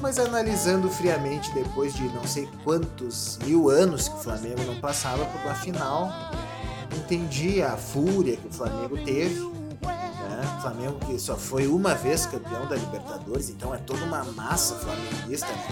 mas 0.02 0.18
analisando 0.18 0.88
friamente 0.90 1.52
depois 1.54 1.94
de 1.94 2.02
não 2.08 2.26
sei 2.26 2.48
quantos 2.64 3.38
mil 3.46 3.70
anos 3.70 4.08
que 4.08 4.16
o 4.16 4.18
Flamengo 4.18 4.62
não 4.66 4.80
passava 4.80 5.24
por 5.26 5.40
uma 5.42 5.54
final, 5.54 6.10
entendi 6.96 7.62
a 7.62 7.76
fúria 7.76 8.36
que 8.36 8.48
o 8.48 8.52
Flamengo 8.52 8.96
teve. 9.04 9.54
Né? 10.44 10.56
O 10.58 10.60
Flamengo 10.60 10.98
que 11.06 11.18
só 11.18 11.36
foi 11.36 11.66
uma 11.66 11.94
vez 11.94 12.26
campeão 12.26 12.66
da 12.66 12.76
Libertadores, 12.76 13.48
então 13.50 13.74
é 13.74 13.78
toda 13.78 14.04
uma 14.04 14.24
massa 14.24 14.74
flamenguista. 14.76 15.46
né? 15.46 15.64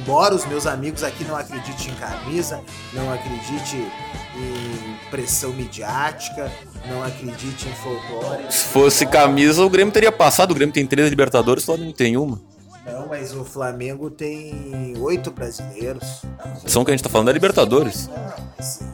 Embora 0.00 0.34
os 0.34 0.44
meus 0.46 0.66
amigos 0.66 1.02
aqui 1.02 1.24
não 1.24 1.36
acreditem 1.36 1.92
em 1.92 1.94
camisa, 1.96 2.60
não 2.92 3.12
acreditem 3.12 3.90
em 4.34 5.10
pressão 5.10 5.52
midiática, 5.52 6.50
não 6.88 7.02
acreditem 7.02 7.70
em 7.70 7.74
folclore. 7.74 8.44
Se 8.50 8.64
fosse 8.64 9.06
camisa, 9.06 9.64
o 9.64 9.70
Grêmio 9.70 9.92
teria 9.92 10.10
passado. 10.10 10.52
O 10.52 10.54
Grêmio 10.54 10.72
tem 10.72 10.86
três 10.86 11.08
Libertadores, 11.10 11.62
o 11.62 11.66
Flamengo 11.66 11.92
tem 11.92 12.16
uma. 12.16 12.40
Não, 12.84 13.06
mas 13.06 13.32
o 13.32 13.44
Flamengo 13.44 14.10
tem 14.10 14.94
oito 14.98 15.30
brasileiros. 15.30 16.22
São 16.66 16.84
que 16.84 16.90
a 16.90 16.94
gente 16.94 17.04
tá 17.04 17.08
falando 17.08 17.26
da 17.26 17.32
Libertadores. 17.32 18.10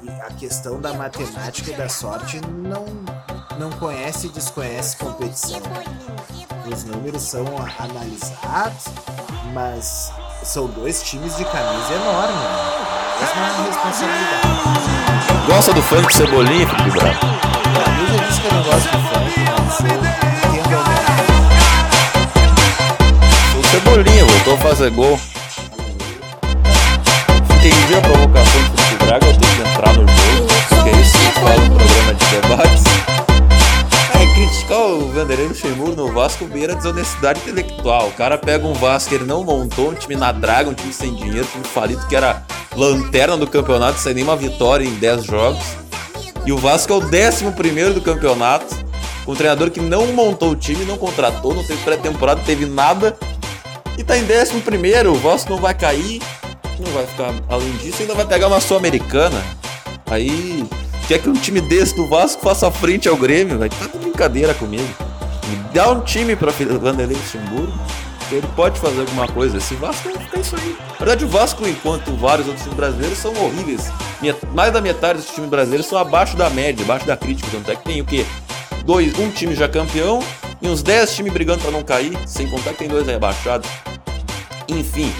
E 0.03 0.11
a 0.11 0.31
questão 0.33 0.79
da 0.81 0.93
matemática 0.93 1.71
e 1.71 1.75
da 1.75 1.89
sorte 1.89 2.39
não, 2.41 2.85
não 3.59 3.71
conhece 3.71 4.29
e 4.29 4.31
desconhece 4.31 4.97
competição. 4.97 5.61
Os 6.73 6.85
números 6.85 7.23
são 7.23 7.45
analisados, 7.79 8.85
mas 9.53 10.13
são 10.45 10.69
dois 10.69 11.03
times 11.03 11.37
de 11.37 11.45
camisa 11.45 11.95
enorme. 11.95 12.35
Né? 12.35 12.89
Mesma 13.21 13.65
responsabilidade. 13.67 14.47
Gosta 15.47 15.73
do 15.73 15.83
funk 15.83 16.15
Cebolinha, 16.15 16.69
Felipe 16.69 16.91
Braga? 16.91 17.19
Eu 17.99 18.07
já 18.07 18.25
disse 18.25 18.41
que 18.41 18.47
eu 18.47 18.53
não 18.53 18.63
gosto 18.63 18.83
de 18.83 18.91
funk, 18.91 19.41
mas 19.59 19.81
eu 19.81 19.87
entendo 19.97 20.77
a. 20.77 20.79
O 23.59 23.63
Cebolinha 23.71 24.25
voltou 24.25 24.55
a 24.55 24.59
fazer 24.59 24.91
gol. 24.91 25.19
Entendi 27.57 27.95
a 27.97 28.01
provocação 28.01 28.63
do 28.63 28.83
Felipe 28.83 29.05
Braga, 29.05 29.27
eu 29.27 29.37
tenho 29.37 29.53
que 29.57 29.63
entrar 29.69 29.93
no 29.95 30.07
jogo, 30.07 30.47
porque 30.69 30.91
é 30.91 30.93
isso 31.01 31.19
fala 31.41 31.57
no 31.57 31.75
programa 31.77 32.15
de 32.15 32.25
debates. 32.27 32.88
Vanderlei 35.29 35.49
Luxemburgo 35.49 35.95
no 35.95 36.11
Vasco 36.11 36.47
beira 36.47 36.75
desonestidade 36.75 37.41
intelectual. 37.41 38.09
O 38.09 38.13
cara 38.13 38.39
pega 38.39 38.67
um 38.67 38.73
Vasco 38.73 39.11
que 39.11 39.15
ele 39.15 39.27
não 39.27 39.45
montou, 39.45 39.91
um 39.91 39.95
time 39.95 40.17
na 40.17 40.33
draga, 40.33 40.71
um 40.71 40.75
time 40.75 40.91
sem 40.91 41.15
dinheiro, 41.15 41.47
um 41.47 41.51
time 41.51 41.65
falido 41.65 42.07
que 42.07 42.17
era 42.17 42.43
lanterna 42.75 43.37
do 43.37 43.47
campeonato, 43.47 43.99
sem 43.99 44.15
nenhuma 44.15 44.35
vitória 44.35 44.87
em 44.87 44.95
10 44.95 45.25
jogos. 45.25 45.63
E 46.47 46.53
o 46.53 46.57
Vasco 46.57 46.95
é 46.95 46.97
o 46.97 47.01
11 47.01 47.53
primeiro 47.55 47.93
do 47.93 48.01
campeonato, 48.01 48.75
com 49.27 49.33
um 49.33 49.35
treinador 49.35 49.71
que 49.71 49.81
não 49.81 50.07
montou 50.15 50.53
o 50.53 50.57
time, 50.57 50.87
não 50.87 50.97
contratou, 50.97 51.55
não 51.55 51.63
teve 51.63 51.83
pré-temporada, 51.83 52.41
teve 52.47 52.65
nada. 52.65 53.15
E 53.99 54.05
tá 54.05 54.17
em 54.17 54.23
11 54.23 54.63
primeiro, 54.63 55.13
o 55.13 55.17
Vasco 55.17 55.51
não 55.51 55.59
vai 55.59 55.75
cair, 55.75 56.23
não 56.81 56.91
vai 56.93 57.07
ficar 57.07 57.35
além 57.51 57.73
disso, 57.73 58.01
ainda 58.01 58.15
vai 58.15 58.25
pegar 58.25 58.47
uma 58.47 58.63
Sul-Americana. 58.63 59.45
Aí 60.07 60.65
quer 61.07 61.21
que 61.21 61.29
um 61.29 61.35
time 61.35 61.61
desse 61.61 61.95
do 61.95 62.09
Vasco 62.09 62.43
faça 62.43 62.71
frente 62.71 63.11
ao 63.11 63.17
Grêmio, 63.17 63.59
vai 63.59 63.69
tá 63.69 63.89
com 63.89 63.99
brincadeira 63.99 64.55
comigo. 64.55 64.89
Dá 65.73 65.91
um 65.91 66.01
time 66.01 66.35
pra 66.35 66.51
Vanderlei 66.51 67.17
Luxemburgo, 67.17 67.73
ele 68.31 68.47
pode 68.57 68.79
fazer 68.81 69.01
alguma 69.01 69.27
coisa. 69.29 69.59
Esse 69.59 69.75
Vasco 69.75 70.09
ficar 70.11 70.41
isso 70.41 70.57
aí. 70.57 70.77
Na 70.91 70.97
verdade, 70.99 71.25
o 71.25 71.29
Vasco, 71.29 71.67
enquanto 71.67 72.11
vários 72.17 72.47
outros 72.47 72.65
times 72.65 72.77
brasileiros, 72.77 73.19
são 73.19 73.33
horríveis. 73.43 73.91
Mais 74.53 74.73
da 74.73 74.81
metade 74.81 75.21
dos 75.21 75.31
times 75.31 75.49
brasileiros 75.49 75.87
são 75.87 75.99
abaixo 75.99 76.37
da 76.37 76.51
média, 76.51 76.85
abaixo 76.85 77.07
da 77.07 77.17
crítica. 77.17 77.49
Tanto 77.53 77.71
é 77.71 77.77
que 77.77 77.85
tem 77.85 78.01
o 78.01 78.05
quê? 78.05 78.27
Dois, 78.85 79.19
um 79.19 79.31
time 79.31 79.55
já 79.55 79.69
campeão 79.69 80.23
e 80.61 80.69
uns 80.69 80.83
10 80.83 81.15
times 81.15 81.33
brigando 81.33 81.61
pra 81.61 81.71
não 81.71 81.83
cair, 81.83 82.19
sem 82.27 82.49
contar 82.49 82.73
que 82.73 82.79
tem 82.79 82.89
dois 82.89 83.07
rebaixados. 83.07 83.69
Enfim. 84.69 85.13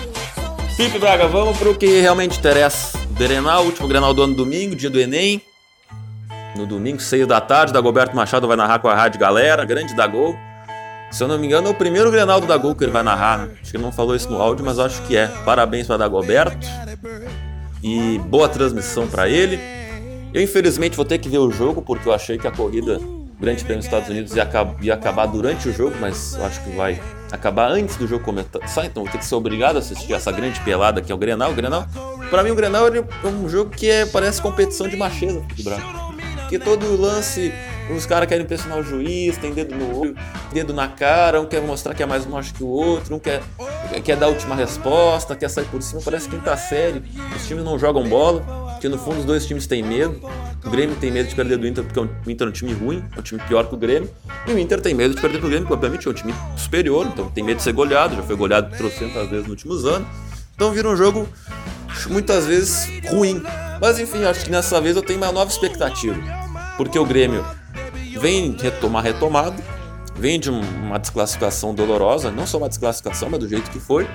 Felipe 0.77 0.99
Braga, 0.99 1.27
vamos 1.27 1.57
pro 1.59 1.75
que 1.75 2.01
realmente 2.01 2.39
interessa. 2.39 2.99
Grenal, 3.11 3.65
último 3.65 3.89
Grenal 3.89 4.15
do 4.15 4.23
ano 4.23 4.35
domingo, 4.35 4.77
dia 4.77 4.91
do 4.91 5.01
Enem. 5.01 5.43
No 6.57 6.67
domingo, 6.67 7.01
6 7.01 7.27
da 7.27 7.41
tarde, 7.41 7.73
Dagoberto 7.73 8.17
Machado 8.17 8.47
vai 8.49 8.57
narrar 8.57 8.79
com 8.81 8.89
a 8.89 8.95
Rádio 8.95 9.21
Galera, 9.21 9.65
grande 9.65 9.95
da 9.95 10.07
Gol. 10.07 10.37
Se 11.11 11.23
eu 11.23 11.29
não 11.29 11.39
me 11.39 11.47
engano, 11.47 11.69
é 11.69 11.71
o 11.71 11.75
primeiro 11.75 12.11
Grenal 12.11 12.41
do 12.41 12.47
Dagol 12.47 12.75
que 12.75 12.85
ele 12.85 12.91
vai 12.93 13.03
narrar. 13.03 13.39
né? 13.39 13.49
Acho 13.63 13.71
que 13.71 13.77
ele 13.77 13.85
não 13.85 13.93
falou 13.93 14.15
isso 14.15 14.29
no 14.31 14.41
áudio, 14.43 14.65
mas 14.65 14.79
acho 14.79 15.01
que 15.03 15.17
é. 15.17 15.27
Parabéns 15.45 15.87
para 15.87 15.97
Dagoberto. 15.99 16.67
E 17.83 18.19
boa 18.27 18.49
transmissão 18.49 19.07
para 19.07 19.29
ele. 19.29 19.59
Eu, 20.35 20.43
infelizmente, 20.43 20.97
vou 20.97 21.05
ter 21.07 21.19
que 21.19 21.29
ver 21.29 21.39
o 21.39 21.51
jogo, 21.51 21.81
porque 21.81 22.09
eu 22.09 22.13
achei 22.13 22.37
que 22.37 22.47
a 22.47 22.51
corrida 22.51 23.01
Grande 23.41 23.63
Prêmio 23.65 23.79
dos 23.79 23.87
Estados 23.87 24.09
Unidos 24.11 24.35
ia, 24.35 24.43
acab- 24.43 24.77
ia 24.85 24.93
acabar 24.95 25.25
durante 25.27 25.69
o 25.69 25.73
jogo, 25.73 25.95
mas 26.01 26.35
eu 26.35 26.45
acho 26.45 26.61
que 26.63 26.71
vai 26.77 27.01
acabar 27.33 27.71
antes 27.71 27.97
do 27.97 28.07
jogo 28.07 28.23
começar. 28.25 28.85
Então 28.85 29.05
vou 29.05 29.13
ter 29.13 29.19
que 29.19 29.25
ser 29.25 29.37
obrigado 29.37 29.77
a 29.77 29.79
assistir 29.79 30.13
essa 30.13 30.31
grande 30.33 30.61
pelada 30.61 31.01
que 31.01 31.11
é 31.11 31.15
o 31.15 31.19
Grenal. 31.19 31.53
O 31.53 31.55
Grenal, 31.55 31.87
para 32.29 32.43
mim, 32.43 32.51
o 32.51 32.55
Grenal 32.55 32.89
é 32.89 33.27
um 33.27 33.49
jogo 33.49 33.71
que 33.71 33.89
é, 33.89 34.05
parece 34.05 34.43
competição 34.43 34.89
de 34.89 34.97
macheza 34.97 35.41
de 35.55 35.63
branco. 35.63 36.08
Porque 36.49 36.59
todo 36.59 36.99
lance, 36.99 37.53
os 37.95 38.07
caras 38.07 38.27
querem 38.27 38.43
impressionar 38.43 38.79
o 38.79 38.83
juiz, 38.83 39.37
tem 39.37 39.53
dedo 39.53 39.75
no 39.75 40.01
olho, 40.01 40.17
dedo 40.51 40.73
na 40.73 40.89
cara, 40.89 41.39
um 41.43 41.45
quer 41.45 41.61
mostrar 41.61 41.93
que 41.95 42.03
é 42.03 42.07
mais 42.07 42.25
macho 42.25 42.55
que 42.55 42.65
o 42.65 42.69
outro, 42.69 43.17
um 43.17 43.19
quer, 43.19 43.43
quer 44.03 44.17
dar 44.17 44.27
a 44.27 44.29
última 44.31 44.55
resposta, 44.55 45.37
quer 45.37 45.51
sair 45.51 45.67
por 45.67 45.83
cima, 45.83 46.01
parece 46.03 46.27
quinta 46.27 46.57
série. 46.57 47.03
Os 47.37 47.47
times 47.47 47.63
não 47.63 47.79
jogam 47.79 48.09
bola, 48.09 48.41
porque 48.73 48.89
no 48.89 48.97
fundo 48.97 49.19
os 49.19 49.27
dois 49.27 49.45
times 49.45 49.67
têm 49.67 49.83
medo. 49.83 50.27
O 50.65 50.71
Grêmio 50.71 50.97
tem 50.97 51.11
medo 51.11 51.29
de 51.29 51.35
perder 51.35 51.59
do 51.59 51.67
Inter, 51.67 51.85
porque 51.85 52.01
o 52.01 52.31
Inter 52.31 52.47
é 52.47 52.51
um 52.51 52.53
time 52.53 52.73
ruim, 52.73 53.05
é 53.15 53.21
um 53.21 53.23
time 53.23 53.43
pior 53.47 53.69
que 53.69 53.75
o 53.75 53.79
Grêmio. 53.79 54.11
E 54.47 54.51
o 54.51 54.59
Inter 54.59 54.81
tem 54.81 54.95
medo 54.95 55.15
de 55.15 55.21
perder 55.21 55.41
pro 55.41 55.49
Grêmio, 55.51 55.69
porque 55.69 55.75
obviamente 55.75 56.09
é 56.09 56.11
um 56.11 56.15
time 56.15 56.35
superior, 56.57 57.07
então 57.13 57.29
tem 57.29 57.45
medo 57.45 57.59
de 57.59 57.63
ser 57.63 57.75
goleado, 57.75 58.17
já 58.17 58.23
foi 58.23 58.37
goleado 58.37 58.75
trocentas 58.75 59.29
vezes 59.29 59.43
nos 59.43 59.51
últimos 59.51 59.85
anos. 59.85 60.09
Então 60.55 60.73
vira 60.73 60.89
um 60.89 60.97
jogo 60.97 61.29
muitas 62.09 62.47
vezes 62.47 62.89
ruim. 63.11 63.43
Mas 63.81 63.99
enfim, 63.99 64.25
acho 64.25 64.45
que 64.45 64.51
nessa 64.51 64.81
vez 64.81 64.97
eu 64.97 65.03
tenho 65.03 65.19
uma 65.19 65.31
nova 65.31 65.51
expectativa. 65.51 66.17
Porque 66.79 66.99
o 66.99 67.05
Grêmio 67.05 67.45
vem 68.19 68.57
retomar 68.59 69.03
retomado, 69.05 69.63
vem 70.15 70.41
de 70.41 70.51
um- 70.51 70.61
uma 70.61 70.99
desclassificação 70.99 71.75
dolorosa, 71.75 72.31
não 72.31 72.47
só 72.47 72.57
uma 72.57 72.69
desclassificação, 72.71 73.29
mas 73.29 73.39
do 73.41 73.49
jeito 73.49 73.71
que 73.71 73.79
foi. 73.79 74.09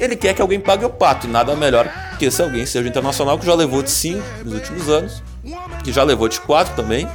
Ele 0.00 0.16
quer 0.16 0.32
que 0.34 0.40
alguém 0.40 0.58
pague 0.58 0.84
o 0.84 0.90
pato, 0.90 1.26
e 1.26 1.30
nada 1.30 1.54
melhor 1.54 1.88
que 2.18 2.24
esse 2.24 2.40
alguém 2.42 2.64
seja 2.66 2.84
o 2.86 2.88
Internacional, 2.88 3.38
que 3.38 3.44
já 3.46 3.54
levou 3.54 3.82
de 3.82 3.90
5 3.90 4.22
nos 4.44 4.54
últimos 4.54 4.88
anos, 4.88 5.22
que 5.84 5.92
já 5.92 6.02
levou 6.02 6.28
de 6.28 6.40
4 6.40 6.74
também, 6.74 7.06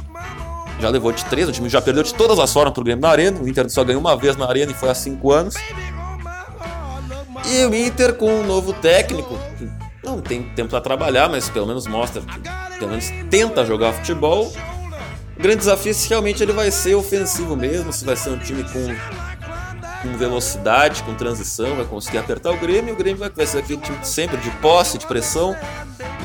já 0.80 0.88
levou 0.88 1.12
de 1.12 1.22
3, 1.26 1.48
o 1.48 1.52
time 1.52 1.68
já 1.68 1.82
perdeu 1.82 2.02
de 2.02 2.14
todas 2.14 2.38
as 2.38 2.50
formas 2.52 2.72
pro 2.72 2.82
Grêmio 2.84 3.02
na 3.02 3.10
Arena, 3.10 3.38
o 3.40 3.46
Inter 3.48 3.68
só 3.68 3.82
ganhou 3.84 4.00
uma 4.00 4.16
vez 4.16 4.36
na 4.36 4.46
Arena 4.46 4.72
e 4.72 4.74
foi 4.74 4.88
há 4.88 4.94
5 4.94 5.30
anos. 5.32 5.54
E 7.46 7.64
o 7.66 7.74
Inter 7.74 8.14
com 8.14 8.30
um 8.32 8.46
novo 8.46 8.72
técnico, 8.72 9.38
que 9.58 9.68
não 10.02 10.20
tem 10.20 10.42
tempo 10.54 10.70
para 10.70 10.80
trabalhar, 10.80 11.28
mas 11.28 11.48
pelo 11.50 11.66
menos 11.66 11.86
mostra 11.86 12.22
que 12.22 12.78
pelo 12.78 12.90
menos 12.92 13.10
tenta 13.28 13.64
jogar 13.64 13.92
futebol. 13.92 14.50
O 15.40 15.42
grande 15.42 15.60
desafio 15.60 15.90
é 15.90 15.94
se 15.94 16.06
realmente 16.06 16.42
ele 16.42 16.52
vai 16.52 16.70
ser 16.70 16.94
ofensivo 16.94 17.56
mesmo, 17.56 17.90
se 17.94 18.04
vai 18.04 18.14
ser 18.14 18.28
um 18.28 18.38
time 18.38 18.62
com, 18.62 18.86
com 20.02 20.18
velocidade, 20.18 21.02
com 21.02 21.14
transição, 21.14 21.76
vai 21.76 21.86
conseguir 21.86 22.18
apertar 22.18 22.50
o 22.50 22.58
Grêmio, 22.58 22.92
o 22.92 22.96
Grêmio 22.96 23.20
vai, 23.20 23.30
vai 23.30 23.46
ser 23.46 23.60
aquele 23.60 23.80
time 23.80 23.96
sempre 24.02 24.36
de 24.36 24.50
posse, 24.58 24.98
de 24.98 25.06
pressão, 25.06 25.56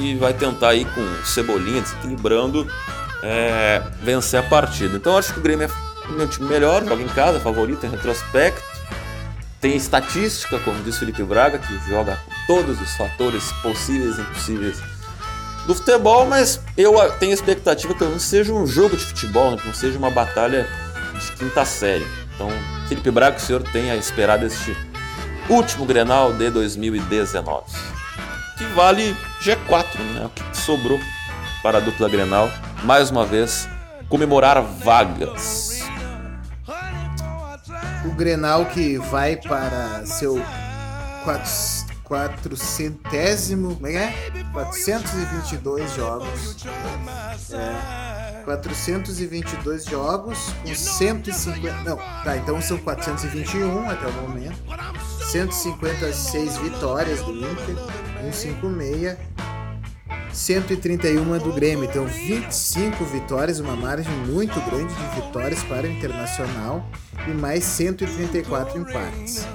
e 0.02 0.16
vai 0.16 0.34
tentar 0.34 0.72
aí 0.72 0.84
com 0.84 1.24
Cebolinha 1.24 1.82
desequilibrando 1.82 2.70
é, 3.24 3.82
vencer 4.02 4.38
a 4.38 4.44
partida. 4.44 4.98
Então 4.98 5.18
acho 5.18 5.32
que 5.32 5.40
o 5.40 5.42
Grêmio 5.42 5.72
é 6.10 6.22
um 6.22 6.28
time 6.28 6.50
melhor, 6.50 6.84
joga 6.84 7.02
em 7.02 7.08
casa, 7.08 7.40
favorito 7.40 7.86
em 7.86 7.90
retrospecto. 7.90 8.62
Tem 9.62 9.78
estatística, 9.78 10.60
como 10.60 10.84
diz 10.84 10.98
Felipe 10.98 11.24
Braga, 11.24 11.58
que 11.58 11.90
joga 11.90 12.20
todos 12.48 12.82
os 12.82 12.94
fatores 12.98 13.50
possíveis 13.62 14.18
e 14.18 14.22
impossíveis 14.22 14.95
do 15.66 15.74
futebol, 15.76 16.26
mas 16.26 16.60
eu 16.78 16.94
tenho 17.20 17.34
expectativa 17.34 17.94
que 17.94 18.04
não 18.04 18.20
seja 18.20 18.54
um 18.54 18.66
jogo 18.68 18.96
de 18.96 19.04
futebol, 19.04 19.52
né, 19.52 19.58
que 19.58 19.68
não 19.68 19.74
seja 19.74 19.98
uma 19.98 20.12
batalha 20.12 20.68
de 21.20 21.32
quinta 21.34 21.66
série. 21.66 22.06
Então, 22.36 22.50
Felipe 22.88 23.10
Braga, 23.12 23.38
o 23.38 23.40
senhor 23.40 23.64
tem 23.64 23.90
a 23.90 23.96
esperar 23.96 24.38
deste 24.38 24.76
último 25.50 25.86
Grenal 25.86 26.34
de 26.34 26.50
2019. 26.50 27.64
Que 28.58 28.66
vale 28.76 29.16
G4, 29.42 30.00
né? 30.14 30.26
O 30.26 30.30
que 30.30 30.58
sobrou 30.58 31.00
para 31.64 31.78
a 31.78 31.82
dupla 31.82 32.08
Grenal. 32.10 32.50
Mais 32.84 33.10
uma 33.10 33.26
vez, 33.26 33.68
comemorar 34.10 34.62
vagas. 34.62 35.82
O 38.06 38.12
Grenal 38.12 38.66
que 38.66 38.98
vai 38.98 39.36
para 39.36 40.06
seu 40.06 40.40
quatro- 41.24 41.85
quatrocentésimo, 42.06 43.76
como 43.76 43.88
é 43.88 43.92
que 43.92 43.98
é? 43.98 44.44
422 44.54 45.94
jogos. 45.96 46.66
É, 47.52 48.42
422 48.46 49.86
jogos 49.86 50.54
com 50.64 50.74
150, 50.74 51.82
não, 51.84 51.98
tá, 51.98 52.38
então 52.38 52.62
são 52.62 52.78
421 52.78 53.90
até 53.90 54.08
o 54.08 54.14
momento. 54.14 54.56
156 55.32 56.58
vitórias 56.58 57.22
do 57.22 57.32
Inter, 57.32 57.76
156. 58.32 59.18
131 60.36 61.38
do 61.40 61.54
Grêmio, 61.54 61.86
então 61.86 62.06
25 62.06 63.06
vitórias, 63.06 63.62
uma 63.62 63.74
margem 63.76 64.12
muito 64.28 64.60
grande 64.70 64.94
de 64.94 65.22
vitórias 65.22 65.64
para 65.64 65.88
o 65.88 65.90
Internacional 65.90 66.86
e 67.26 67.32
mais 67.32 67.64
134 67.64 68.78
empates. 68.78 69.48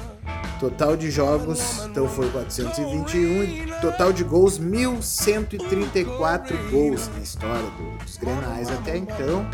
Total 0.61 0.95
de 0.97 1.11
jogos, 1.11 1.87
então 1.87 2.07
foi 2.07 2.29
421, 2.31 3.43
e 3.45 3.73
total 3.81 4.13
de 4.13 4.23
gols 4.23 4.59
1134 4.59 6.57
gols 6.71 7.09
na 7.17 7.21
história 7.23 7.63
do- 7.71 8.05
dos 8.05 8.19
Grenais 8.19 8.69
até 8.71 8.99
então. 8.99 9.47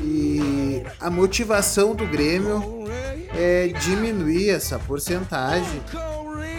E 0.00 0.84
a 1.00 1.10
motivação 1.10 1.96
do 1.96 2.06
Grêmio 2.06 2.62
é 3.36 3.66
diminuir 3.80 4.50
essa 4.50 4.78
porcentagem 4.78 5.82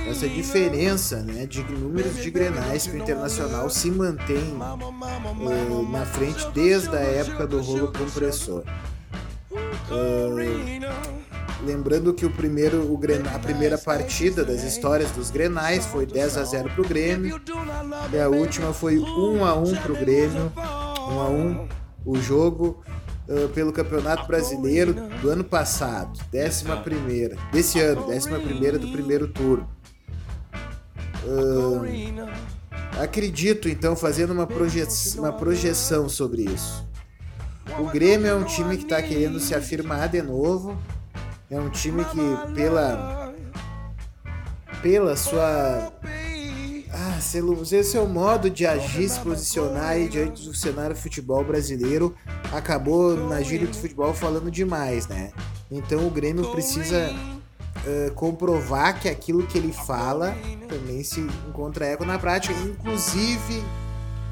essa 0.10 0.28
diferença 0.28 1.18
né, 1.22 1.46
de 1.46 1.62
números 1.64 2.16
de 2.16 2.32
grenais 2.32 2.88
que 2.88 2.96
o 2.96 2.98
Internacional 2.98 3.70
se 3.70 3.92
mantém 3.92 4.58
eh, 4.58 5.92
na 5.92 6.04
frente 6.04 6.48
desde 6.52 6.96
a 6.96 7.00
época 7.00 7.46
do 7.46 7.62
rolo 7.62 7.94
compressor. 7.94 8.64
Eh, 9.92 10.80
lembrando 11.66 12.14
que 12.14 12.26
o 12.26 12.30
primeiro, 12.30 12.92
o 12.92 12.98
Grenal, 12.98 13.36
a 13.36 13.40
primeira 13.40 13.78
partida 13.78 14.44
das 14.44 14.64
histórias 14.64 15.12
dos 15.12 15.30
grenais 15.30 15.86
foi 15.86 16.06
10 16.06 16.38
a 16.38 16.44
0 16.44 16.70
para 16.70 16.82
o 16.82 16.88
Grêmio 16.88 17.42
e 18.12 18.20
a 18.20 18.30
última 18.30 18.74
foi 18.74 18.98
1 18.98 19.46
a 19.46 19.54
1 19.56 19.76
para 19.76 19.92
o 19.92 19.96
Grêmio, 19.96 20.52
1 20.56 21.20
a 21.20 21.30
1 21.30 21.68
o 22.06 22.16
jogo 22.18 22.84
eh, 23.28 23.48
pelo 23.54 23.72
Campeonato 23.72 24.26
Brasileiro 24.26 24.94
do 25.22 25.30
ano 25.30 25.44
passado, 25.44 26.20
11 26.34 26.66
primeira, 26.84 27.38
desse 27.52 27.80
ano, 27.80 28.10
11 28.10 28.30
primeira 28.40 28.80
do 28.80 28.92
primeiro 28.92 29.28
turno. 29.28 29.70
Ah, 32.98 33.04
acredito 33.04 33.70
então 33.70 33.96
fazendo 33.96 34.32
uma, 34.32 34.48
proje 34.48 34.84
uma 35.18 35.32
projeção 35.32 36.10
sobre 36.10 36.44
isso. 36.44 36.88
O 37.78 37.86
Grêmio 37.86 38.28
é 38.28 38.34
um 38.34 38.44
time 38.44 38.78
que 38.78 38.84
está 38.84 39.02
querendo 39.02 39.40
se 39.40 39.54
afirmar 39.54 40.10
de 40.10 40.22
novo. 40.22 40.78
É 41.50 41.60
um 41.60 41.70
time 41.70 42.06
que 42.06 42.54
pela 42.54 43.34
pela 44.82 45.16
sua 45.16 45.92
ah, 46.92 47.22
seu, 47.22 47.66
seu 47.84 48.08
modo 48.08 48.50
de 48.50 48.66
agir, 48.66 49.10
se 49.10 49.20
posicionar 49.20 49.90
aí 49.90 50.08
diante 50.08 50.44
do 50.46 50.54
cenário 50.54 50.96
futebol 50.96 51.44
brasileiro 51.44 52.16
acabou 52.52 53.16
na 53.16 53.42
gíria 53.42 53.68
do 53.68 53.76
futebol 53.76 54.14
falando 54.14 54.50
demais, 54.50 55.08
né? 55.08 55.32
Então 55.72 56.06
o 56.08 56.10
Grêmio 56.10 56.52
precisa 56.52 57.12
uh, 57.12 58.12
comprovar 58.14 59.00
que 59.00 59.08
aquilo 59.08 59.46
que 59.46 59.58
ele 59.58 59.72
fala 59.72 60.36
também 60.68 61.04
se 61.04 61.20
encontra 61.48 61.86
eco 61.86 62.06
na 62.06 62.18
prática, 62.18 62.54
inclusive 62.60 63.64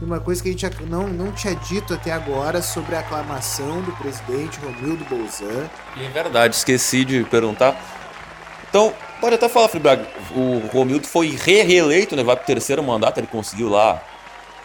uma 0.01 0.19
coisa 0.19 0.41
que 0.41 0.49
a 0.49 0.51
gente 0.51 0.83
não, 0.83 1.07
não 1.07 1.31
tinha 1.31 1.55
dito 1.55 1.93
até 1.93 2.11
agora 2.11 2.61
sobre 2.61 2.95
a 2.95 2.99
aclamação 2.99 3.81
do 3.81 3.91
presidente 3.93 4.59
Romildo 4.59 5.03
Bolzan. 5.05 5.69
É 5.99 6.09
verdade, 6.09 6.55
esqueci 6.55 7.03
de 7.03 7.23
perguntar. 7.23 7.75
Então, 8.69 8.93
pode 9.19 9.35
até 9.35 9.49
falar, 9.49 9.69
Felipe 9.69 9.83
Braga, 9.83 10.07
o 10.35 10.59
Romildo 10.71 11.07
foi 11.07 11.29
re-reeleito, 11.29 12.15
né? 12.15 12.23
Vai 12.23 12.35
pro 12.35 12.45
terceiro 12.45 12.83
mandato, 12.83 13.17
ele 13.17 13.27
conseguiu 13.27 13.69
lá, 13.69 14.03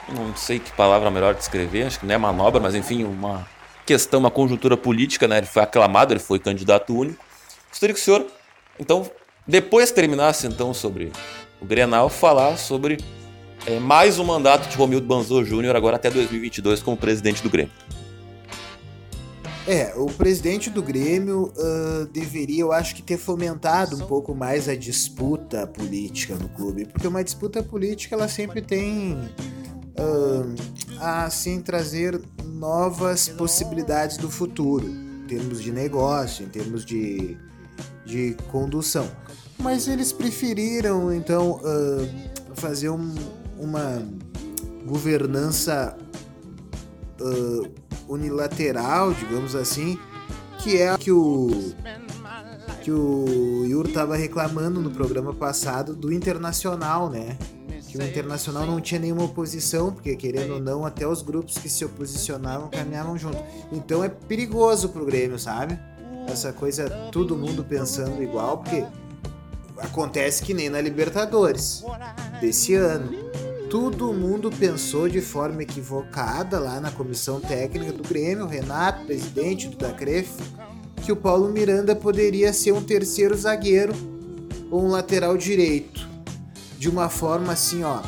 não 0.09 0.37
sei 0.37 0.59
que 0.59 0.71
palavra 0.73 1.11
melhor 1.11 1.35
descrever, 1.35 1.85
acho 1.85 2.01
que 2.01 2.07
não 2.07 2.15
é 2.15 2.19
manobra, 2.19 2.61
mas 2.61 2.75
enfim, 2.75 3.05
uma 3.05 3.47
questão, 3.87 4.21
uma 4.21 4.31
conjuntura 4.31 4.77
política, 4.77 5.27
né? 5.27 5.39
Ele 5.39 5.47
foi 5.47 5.63
aclamado, 5.63 6.13
ele 6.13 6.21
foi 6.21 6.39
candidato 6.39 6.95
único. 6.97 7.25
Gostaria 7.71 7.95
que 7.95 8.01
o 8.01 8.05
senhor, 8.05 8.27
então, 8.79 9.11
depois 9.47 9.91
terminasse 9.91 10.47
então 10.47 10.75
sobre 10.75 11.11
o 11.61 11.65
Grenal, 11.65 12.09
falar 12.09 12.57
sobre 12.59 12.99
é, 13.67 13.79
mais 13.79 14.19
um 14.19 14.25
mandato 14.25 14.69
de 14.69 14.77
Romildo 14.77 15.07
Banzou 15.07 15.45
Júnior, 15.45 15.77
agora 15.77 15.97
até 15.97 16.11
2022, 16.11 16.83
como 16.83 16.97
presidente 16.97 17.43
do 17.43 17.51
Grêmio. 17.51 17.73
É, 19.67 19.95
o 19.97 20.07
presidente 20.07 20.69
do 20.69 20.83
Grêmio 20.83 21.53
uh, 21.57 22.07
deveria, 22.07 22.63
eu 22.63 22.73
acho 22.73 22.97
que, 22.97 23.03
ter 23.03 23.17
fomentado 23.17 23.97
um 23.97 24.07
pouco 24.07 24.35
mais 24.35 24.69
a 24.69 24.75
disputa 24.75 25.67
política 25.69 26.35
no 26.35 26.49
clube, 26.49 26.85
porque 26.87 27.07
uma 27.07 27.23
disputa 27.23 27.63
política 27.63 28.17
ela 28.17 28.27
sempre 28.27 28.61
tem 28.61 29.13
uh, 29.13 30.55
a 30.99 31.25
assim 31.25 31.61
trazer 31.63 32.21
novas 32.45 33.29
possibilidades 33.29 34.17
do 34.17 34.29
futuro, 34.29 34.89
em 34.89 35.27
termos 35.29 35.63
de 35.63 35.71
negócio, 35.71 36.45
em 36.45 36.49
termos 36.49 36.85
de, 36.85 37.37
de 38.05 38.37
condução. 38.51 39.09
Mas 39.61 39.87
eles 39.87 40.11
preferiram 40.11 41.15
então 41.15 41.61
uh, 41.63 42.55
fazer 42.57 42.89
um, 42.89 43.15
uma 43.63 44.03
governança 44.85 45.97
uh, 47.21 47.71
unilateral, 48.09 49.15
digamos 49.15 49.55
assim, 49.55 49.97
que 50.59 50.81
é 50.81 50.97
que 50.99 51.13
o 51.13 51.73
que 52.83 52.91
o 52.91 53.65
Yuri 53.65 53.91
estava 53.91 54.17
reclamando 54.17 54.81
no 54.81 54.91
programa 54.91 55.33
passado 55.33 55.95
do 55.95 56.13
Internacional, 56.13 57.09
né? 57.09 57.39
Que 57.89 57.97
o 57.97 58.03
Internacional 58.03 58.67
não 58.67 58.81
tinha 58.81 59.01
nenhuma 59.01 59.23
oposição, 59.23 59.93
porque 59.93 60.17
querendo 60.17 60.55
ou 60.55 60.61
não, 60.61 60.85
até 60.85 61.07
os 61.07 61.23
grupos 61.23 61.57
que 61.59 61.69
se 61.69 61.85
oposicionavam 61.85 62.69
caminhavam 62.69 63.17
junto. 63.17 63.39
Então 63.71 64.03
é 64.03 64.09
perigoso 64.09 64.89
pro 64.89 65.05
Grêmio, 65.05 65.39
sabe? 65.39 65.79
Essa 66.27 66.53
coisa, 66.53 66.91
todo 67.13 67.37
mundo 67.37 67.63
pensando 67.63 68.21
igual, 68.21 68.59
porque 68.59 68.85
acontece 69.79 70.43
que 70.43 70.53
nem 70.53 70.69
na 70.69 70.81
Libertadores 70.81 71.85
desse 72.41 72.75
ano 72.75 73.13
todo 73.73 74.13
mundo 74.13 74.51
pensou 74.51 75.09
de 75.09 75.23
forma 75.23 75.63
equivocada 75.63 76.61
lá 76.61 76.79
na 76.79 76.91
comissão 76.91 77.41
técnica 77.41 77.91
do 77.91 78.07
Grêmio, 78.07 78.47
Renato, 78.47 79.07
presidente 79.07 79.67
do 79.67 79.79
Dacref, 79.79 80.29
que 81.03 81.11
o 81.11 81.17
Paulo 81.17 81.49
Miranda 81.51 81.97
poderia 81.97 82.53
ser 82.53 82.73
um 82.73 82.83
terceiro 82.83 83.35
zagueiro 83.35 83.95
ou 84.71 84.85
um 84.85 84.89
lateral 84.89 85.39
direito. 85.39 86.07
De 86.79 86.91
uma 86.91 87.09
forma 87.09 87.55
assim, 87.55 87.83
ó, 87.83 88.03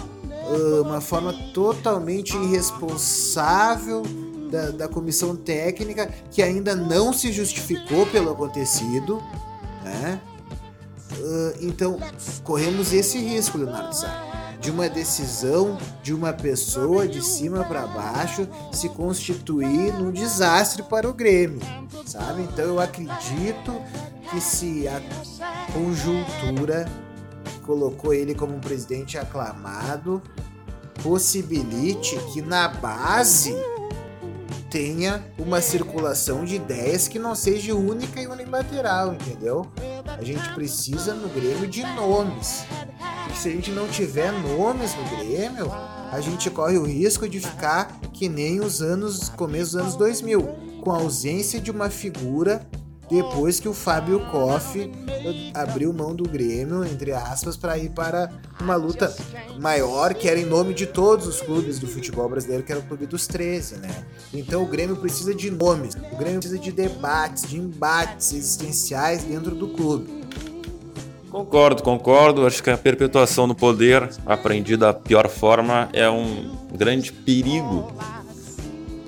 uma 0.82 1.00
forma 1.00 1.32
totalmente 1.54 2.36
irresponsável 2.36 4.02
da, 4.50 4.70
da 4.70 4.86
comissão 4.86 5.34
técnica, 5.34 6.12
que 6.30 6.42
ainda 6.42 6.76
não 6.76 7.10
se 7.10 7.32
justificou 7.32 8.04
pelo 8.04 8.32
acontecido, 8.32 9.18
né? 9.82 10.20
Então, 11.62 11.98
corremos 12.42 12.92
esse 12.92 13.16
risco, 13.16 13.56
Leonardo 13.56 13.96
Sá 13.96 14.33
de 14.64 14.70
uma 14.70 14.88
decisão 14.88 15.76
de 16.02 16.14
uma 16.14 16.32
pessoa 16.32 17.06
de 17.06 17.22
cima 17.22 17.62
para 17.64 17.86
baixo 17.86 18.48
se 18.72 18.88
constituir 18.88 19.92
num 19.92 20.10
desastre 20.10 20.82
para 20.82 21.06
o 21.06 21.12
Grêmio, 21.12 21.60
sabe? 22.06 22.42
Então 22.42 22.64
eu 22.64 22.80
acredito 22.80 23.72
que 24.30 24.40
se 24.40 24.88
a 24.88 25.02
conjuntura 25.70 26.86
colocou 27.62 28.14
ele 28.14 28.34
como 28.34 28.56
um 28.56 28.60
presidente 28.60 29.18
aclamado 29.18 30.22
possibilite 31.02 32.16
que 32.32 32.40
na 32.40 32.66
base 32.68 33.54
tenha 34.70 35.22
uma 35.38 35.60
circulação 35.60 36.44
de 36.44 36.56
ideias 36.56 37.06
que 37.06 37.18
não 37.18 37.34
seja 37.34 37.74
única 37.74 38.20
e 38.20 38.26
unilateral, 38.26 39.12
entendeu? 39.12 39.70
A 40.06 40.24
gente 40.24 40.52
precisa 40.54 41.14
no 41.14 41.28
Grêmio 41.28 41.68
de 41.68 41.84
nomes. 41.94 42.64
Se 43.34 43.48
a 43.48 43.52
gente 43.52 43.70
não 43.70 43.88
tiver 43.88 44.32
nomes 44.32 44.94
no 44.94 45.16
Grêmio, 45.16 45.70
a 46.10 46.20
gente 46.20 46.50
corre 46.50 46.78
o 46.78 46.84
risco 46.84 47.28
de 47.28 47.40
ficar 47.40 48.00
que 48.12 48.28
nem 48.28 48.60
os 48.60 48.80
anos, 48.80 49.28
começo 49.28 49.72
dos 49.72 49.80
anos 49.80 49.96
2000, 49.96 50.42
com 50.82 50.92
a 50.92 50.96
ausência 50.96 51.60
de 51.60 51.70
uma 51.70 51.90
figura 51.90 52.66
depois 53.10 53.60
que 53.60 53.68
o 53.68 53.74
Fábio 53.74 54.20
Koff 54.30 54.90
abriu 55.52 55.92
mão 55.92 56.14
do 56.14 56.24
Grêmio, 56.24 56.84
entre 56.84 57.12
aspas, 57.12 57.56
para 57.56 57.76
ir 57.78 57.90
para 57.90 58.30
uma 58.60 58.76
luta 58.76 59.14
maior, 59.60 60.14
que 60.14 60.28
era 60.28 60.38
em 60.38 60.46
nome 60.46 60.74
de 60.74 60.86
todos 60.86 61.26
os 61.26 61.40
clubes 61.40 61.78
do 61.78 61.86
futebol 61.86 62.28
brasileiro, 62.28 62.62
que 62.62 62.72
era 62.72 62.80
o 62.80 62.84
clube 62.84 63.06
dos 63.06 63.26
13, 63.26 63.76
né? 63.76 64.04
Então 64.32 64.62
o 64.62 64.66
Grêmio 64.66 64.96
precisa 64.96 65.34
de 65.34 65.50
nomes, 65.50 65.94
o 65.94 66.16
Grêmio 66.16 66.40
precisa 66.40 66.58
de 66.58 66.72
debates, 66.72 67.48
de 67.48 67.58
embates 67.58 68.32
existenciais 68.32 69.22
dentro 69.24 69.54
do 69.54 69.68
clube. 69.68 70.23
Concordo, 71.34 71.82
concordo. 71.82 72.46
Acho 72.46 72.62
que 72.62 72.70
a 72.70 72.78
perpetuação 72.78 73.44
no 73.44 73.56
poder, 73.56 74.08
aprendida 74.24 74.86
da 74.86 74.94
pior 74.94 75.28
forma, 75.28 75.88
é 75.92 76.08
um 76.08 76.52
grande 76.72 77.12
perigo. 77.12 77.92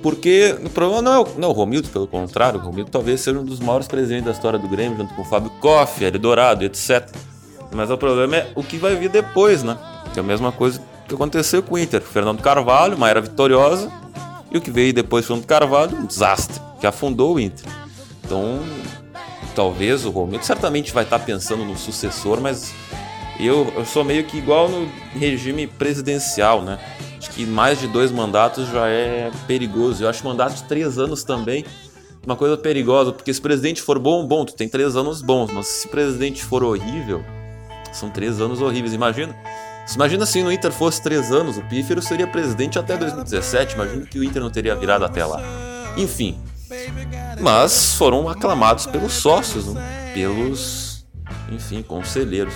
Porque 0.03 0.59
o 0.65 0.69
problema 0.69 1.01
não 1.01 1.13
é 1.13 1.19
o, 1.21 1.29
não 1.39 1.49
é 1.49 1.53
o 1.53 1.55
Romildo, 1.55 1.89
pelo 1.89 2.09
contrário, 2.09 2.59
o 2.59 2.63
Romildo 2.65 2.91
talvez 2.91 3.21
seja 3.21 3.39
um 3.39 3.45
dos 3.45 3.61
maiores 3.61 3.87
presidentes 3.87 4.25
da 4.25 4.33
história 4.33 4.59
do 4.59 4.67
Grêmio, 4.67 4.99
junto 4.99 5.15
com 5.15 5.23
o 5.23 5.25
Fábio 5.25 5.53
Koff, 5.61 6.05
Hélio 6.05 6.19
Dourado, 6.19 6.65
etc. 6.65 7.09
Mas 7.73 7.93
o 7.93 7.97
problema 7.97 8.39
é 8.39 8.51
o 8.57 8.63
que 8.65 8.77
vai 8.77 8.97
vir 8.97 9.09
depois, 9.09 9.63
né? 9.63 9.79
Que 10.13 10.19
é 10.19 10.23
a 10.23 10.27
mesma 10.27 10.51
coisa 10.51 10.83
que 11.07 11.15
aconteceu 11.15 11.63
com 11.63 11.77
o 11.77 11.79
Inter. 11.79 12.03
Fernando 12.03 12.43
Carvalho, 12.43 12.97
uma 12.97 13.09
era 13.09 13.21
vitoriosa, 13.21 13.89
e 14.51 14.59
o 14.59 14.61
que 14.61 14.73
veio 14.73 14.93
depois 14.93 15.23
de 15.23 15.29
Fernando 15.29 15.47
Carvalho, 15.47 15.97
um 15.97 16.07
desastre, 16.07 16.61
que 16.81 16.89
afundou 16.89 17.37
o 17.37 17.39
Inter. 17.39 17.71
Então, 18.25 18.59
talvez 19.57 20.05
o 20.05 20.11
Romildo 20.11 20.45
certamente 20.45 20.93
vai 20.93 21.03
estar 21.03 21.19
pensando 21.19 21.65
no 21.65 21.77
sucessor, 21.77 22.41
mas 22.41 22.75
eu, 23.41 23.73
eu 23.75 23.85
sou 23.87 24.05
meio 24.05 24.23
que 24.25 24.37
igual 24.37 24.69
no 24.69 24.87
regime 25.19 25.67
presidencial, 25.67 26.61
né? 26.63 26.79
Acho 27.19 27.31
que 27.31 27.47
mais 27.47 27.81
de 27.81 27.89
dois 27.89 28.13
mandatos 28.13 28.69
já 28.69 28.87
é 28.87 29.31
perigoso. 29.47 30.05
Eu 30.05 30.09
acho 30.09 30.25
mandato 30.25 30.57
de 30.57 30.65
três 30.65 30.99
anos 30.99 31.25
também 31.25 31.65
uma 32.25 32.37
coisa 32.37 32.57
perigosa, 32.57 33.13
porque 33.13 33.33
se 33.33 33.39
o 33.39 33.43
presidente 33.43 33.81
for 33.81 33.99
bom, 33.99 34.27
bom, 34.27 34.45
tu 34.45 34.53
tem 34.55 34.69
três 34.69 34.97
anos 34.97 35.23
bons, 35.23 35.51
mas 35.53 35.67
se 35.67 35.87
o 35.87 35.91
presidente 35.91 36.45
for 36.45 36.63
horrível, 36.63 37.25
são 37.93 38.11
três 38.11 38.41
anos 38.41 38.61
horríveis. 38.61 38.93
Imagina. 38.93 39.35
Imagina 39.95 40.27
se 40.27 40.43
no 40.43 40.51
Inter 40.51 40.73
fosse 40.73 41.01
três 41.01 41.31
anos, 41.31 41.57
o 41.57 41.63
Pífero 41.63 42.03
seria 42.03 42.27
presidente 42.27 42.79
até 42.79 42.97
2017. 42.97 43.75
Imagina 43.75 44.07
que 44.07 44.19
o 44.19 44.25
Inter 44.25 44.43
não 44.43 44.51
teria 44.51 44.75
virado 44.75 45.05
até 45.05 45.25
lá. 45.25 45.41
Enfim. 45.97 46.37
Mas 47.41 47.95
foram 47.95 48.29
aclamados 48.29 48.87
pelos 48.87 49.13
sócios, 49.13 49.67
pelos, 50.15 51.07
enfim, 51.51 51.83
conselheiros. 51.83 52.55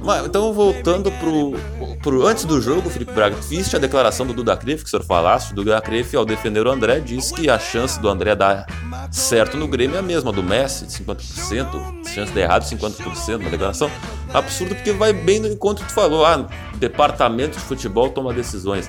Mas, 0.00 0.24
então, 0.24 0.52
voltando 0.52 1.10
pro, 1.12 1.54
pro. 2.00 2.26
Antes 2.26 2.44
do 2.44 2.60
jogo, 2.60 2.88
Felipe 2.88 3.12
Braga, 3.12 3.34
viste 3.36 3.74
a 3.74 3.78
declaração 3.80 4.24
do 4.24 4.32
Duda 4.32 4.56
Cref, 4.56 4.82
que 4.82 4.86
o 4.86 4.90
senhor 4.90 5.04
falasse. 5.04 5.52
O 5.52 5.56
Duda 5.56 5.80
Cref, 5.80 6.14
ao 6.16 6.24
defender 6.24 6.64
o 6.66 6.70
André, 6.70 7.00
disse 7.00 7.34
que 7.34 7.50
a 7.50 7.58
chance 7.58 7.98
do 7.98 8.08
André 8.08 8.36
dar 8.36 8.66
certo 9.10 9.56
no 9.56 9.66
Grêmio 9.66 9.96
é 9.96 9.98
a 9.98 10.02
mesma 10.02 10.30
do 10.30 10.42
Messi, 10.42 10.86
50%, 10.86 12.06
chance 12.06 12.32
de 12.32 12.40
errado, 12.40 12.62
50% 12.62 13.38
na 13.42 13.50
declaração. 13.50 13.90
Absurdo, 14.32 14.74
porque 14.76 14.92
vai 14.92 15.12
bem 15.12 15.40
no 15.40 15.48
encontro 15.48 15.84
que 15.84 15.90
tu 15.90 15.94
falou. 15.94 16.24
Ah, 16.24 16.46
departamento 16.76 17.58
de 17.58 17.64
futebol 17.64 18.08
toma 18.10 18.32
decisões. 18.32 18.88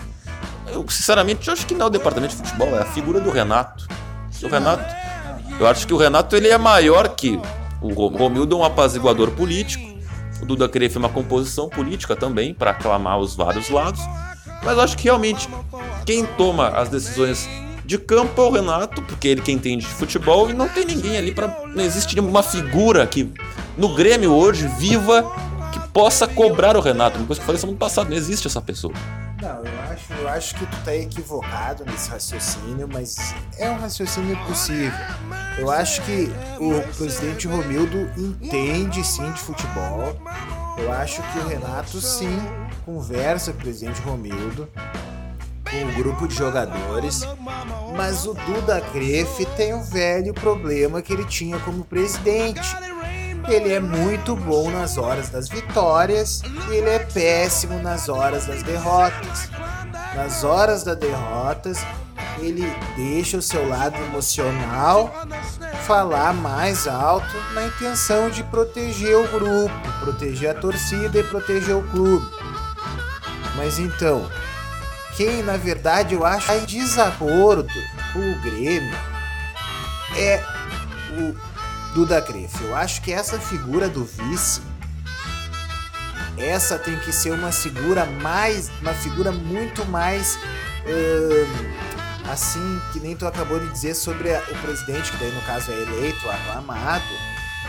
Eu, 0.67 0.87
sinceramente, 0.87 1.47
eu 1.47 1.53
acho 1.53 1.65
que 1.65 1.73
não 1.73 1.87
é 1.87 1.89
o 1.89 1.91
departamento 1.91 2.35
de 2.35 2.43
futebol, 2.43 2.67
é 2.75 2.81
a 2.81 2.85
figura 2.85 3.19
do 3.19 3.31
Renato. 3.31 3.87
O 4.43 4.47
Renato. 4.47 4.95
Eu 5.59 5.67
acho 5.67 5.85
que 5.85 5.93
o 5.93 5.97
Renato 5.97 6.35
ele 6.35 6.47
é 6.47 6.57
maior 6.57 7.09
que 7.09 7.39
o 7.81 8.07
Romildo, 8.07 8.55
é 8.55 8.59
um 8.59 8.63
apaziguador 8.63 9.31
político. 9.31 9.87
O 10.41 10.45
Duda 10.45 10.69
queria 10.69 10.89
uma 10.97 11.09
composição 11.09 11.67
política 11.69 12.15
também, 12.15 12.53
para 12.53 12.71
aclamar 12.71 13.19
os 13.19 13.35
vários 13.35 13.69
lados. 13.69 14.01
Mas 14.63 14.77
eu 14.77 14.81
acho 14.81 14.97
que 14.97 15.03
realmente 15.05 15.49
quem 16.05 16.25
toma 16.25 16.69
as 16.69 16.89
decisões 16.89 17.47
de 17.85 17.97
campo 17.97 18.41
é 18.41 18.45
o 18.45 18.51
Renato, 18.51 19.01
porque 19.01 19.27
ele 19.27 19.41
que 19.41 19.51
entende 19.51 19.85
de 19.85 19.91
futebol 19.91 20.49
e 20.49 20.53
não 20.53 20.69
tem 20.69 20.85
ninguém 20.85 21.17
ali 21.17 21.33
para 21.33 21.47
não 21.73 21.83
existe 21.83 22.19
uma 22.19 22.43
figura 22.43 23.05
que 23.07 23.31
no 23.77 23.95
Grêmio 23.95 24.31
hoje 24.31 24.67
viva 24.77 25.23
que 25.71 25.79
possa 25.89 26.27
cobrar 26.27 26.77
o 26.77 26.81
Renato. 26.81 27.17
Uma 27.17 27.27
coisa 27.27 27.39
que 27.39 27.43
eu 27.43 27.45
falei 27.45 27.59
semana 27.59 27.77
passada, 27.77 28.09
não 28.09 28.17
existe 28.17 28.47
essa 28.47 28.61
pessoa. 28.61 28.93
Não, 29.41 29.63
eu 29.63 29.81
acho, 29.89 30.13
eu 30.13 30.29
acho 30.29 30.55
que 30.55 30.65
tu 30.65 30.83
tá 30.83 30.93
equivocado 30.93 31.85
nesse 31.85 32.09
raciocínio, 32.09 32.89
mas 32.91 33.33
é 33.57 33.69
um 33.69 33.77
raciocínio 33.77 34.37
possível. 34.45 34.91
Eu 35.57 35.71
acho 35.71 36.01
que 36.01 36.29
o 36.59 36.81
presidente 36.97 37.47
Romildo 37.47 38.09
entende 38.17 39.01
sim 39.05 39.31
de 39.31 39.39
futebol. 39.39 40.13
Eu 40.77 40.91
acho 40.91 41.21
que 41.21 41.39
o 41.39 41.47
Renato 41.47 42.01
sim 42.01 42.37
conversa 42.85 43.53
com 43.53 43.59
o 43.59 43.61
presidente 43.61 44.01
Romildo, 44.01 44.69
com 45.69 45.85
o 45.85 45.93
grupo 45.95 46.27
de 46.27 46.35
jogadores, 46.35 47.21
mas 47.95 48.25
o 48.25 48.33
Duda 48.33 48.81
Crefe 48.91 49.45
tem 49.55 49.73
um 49.73 49.83
velho 49.83 50.33
problema 50.33 51.01
que 51.01 51.13
ele 51.13 51.25
tinha 51.25 51.57
como 51.59 51.85
presidente 51.85 52.75
ele 53.47 53.73
é 53.73 53.79
muito 53.79 54.35
bom 54.35 54.69
nas 54.69 54.97
horas 54.97 55.29
das 55.29 55.47
vitórias 55.47 56.41
e 56.69 56.75
ele 56.75 56.89
é 56.89 56.99
péssimo 56.99 57.81
nas 57.81 58.09
horas 58.09 58.45
das 58.45 58.63
derrotas. 58.63 59.49
Nas 60.15 60.43
horas 60.43 60.83
das 60.83 60.97
derrotas, 60.97 61.79
ele 62.39 62.71
deixa 62.95 63.37
o 63.37 63.41
seu 63.41 63.67
lado 63.67 63.95
emocional 63.97 65.13
falar 65.85 66.33
mais 66.33 66.87
alto 66.87 67.35
na 67.53 67.65
intenção 67.65 68.29
de 68.29 68.43
proteger 68.43 69.15
o 69.15 69.27
grupo, 69.27 69.73
proteger 70.01 70.51
a 70.51 70.59
torcida 70.59 71.19
e 71.19 71.23
proteger 71.23 71.75
o 71.75 71.83
clube. 71.83 72.25
Mas 73.55 73.79
então, 73.79 74.29
quem 75.15 75.43
na 75.43 75.57
verdade 75.57 76.15
eu 76.15 76.25
acho 76.25 76.51
em 76.53 76.65
desacordo 76.65 77.67
com 78.13 78.19
o 78.19 78.39
Grêmio 78.41 78.97
é 80.17 80.43
o 81.17 81.48
Duda 81.93 82.21
Crefe. 82.21 82.63
Eu 82.63 82.75
acho 82.75 83.01
que 83.01 83.11
essa 83.11 83.39
figura 83.39 83.89
do 83.89 84.05
vice, 84.05 84.61
essa 86.37 86.77
tem 86.77 86.97
que 86.99 87.11
ser 87.11 87.31
uma 87.31 87.51
figura 87.51 88.05
mais, 88.05 88.69
uma 88.81 88.93
figura 88.93 89.31
muito 89.31 89.85
mais 89.85 90.35
uh, 90.35 92.29
assim 92.31 92.81
que 92.93 92.99
nem 92.99 93.15
tu 93.15 93.25
acabou 93.25 93.59
de 93.59 93.67
dizer 93.69 93.95
sobre 93.95 94.33
a, 94.33 94.39
o 94.39 94.57
presidente 94.61 95.11
que 95.11 95.17
daí 95.17 95.31
no 95.31 95.41
caso 95.41 95.71
é 95.71 95.75
eleito, 95.75 96.29
aclamado, 96.29 97.03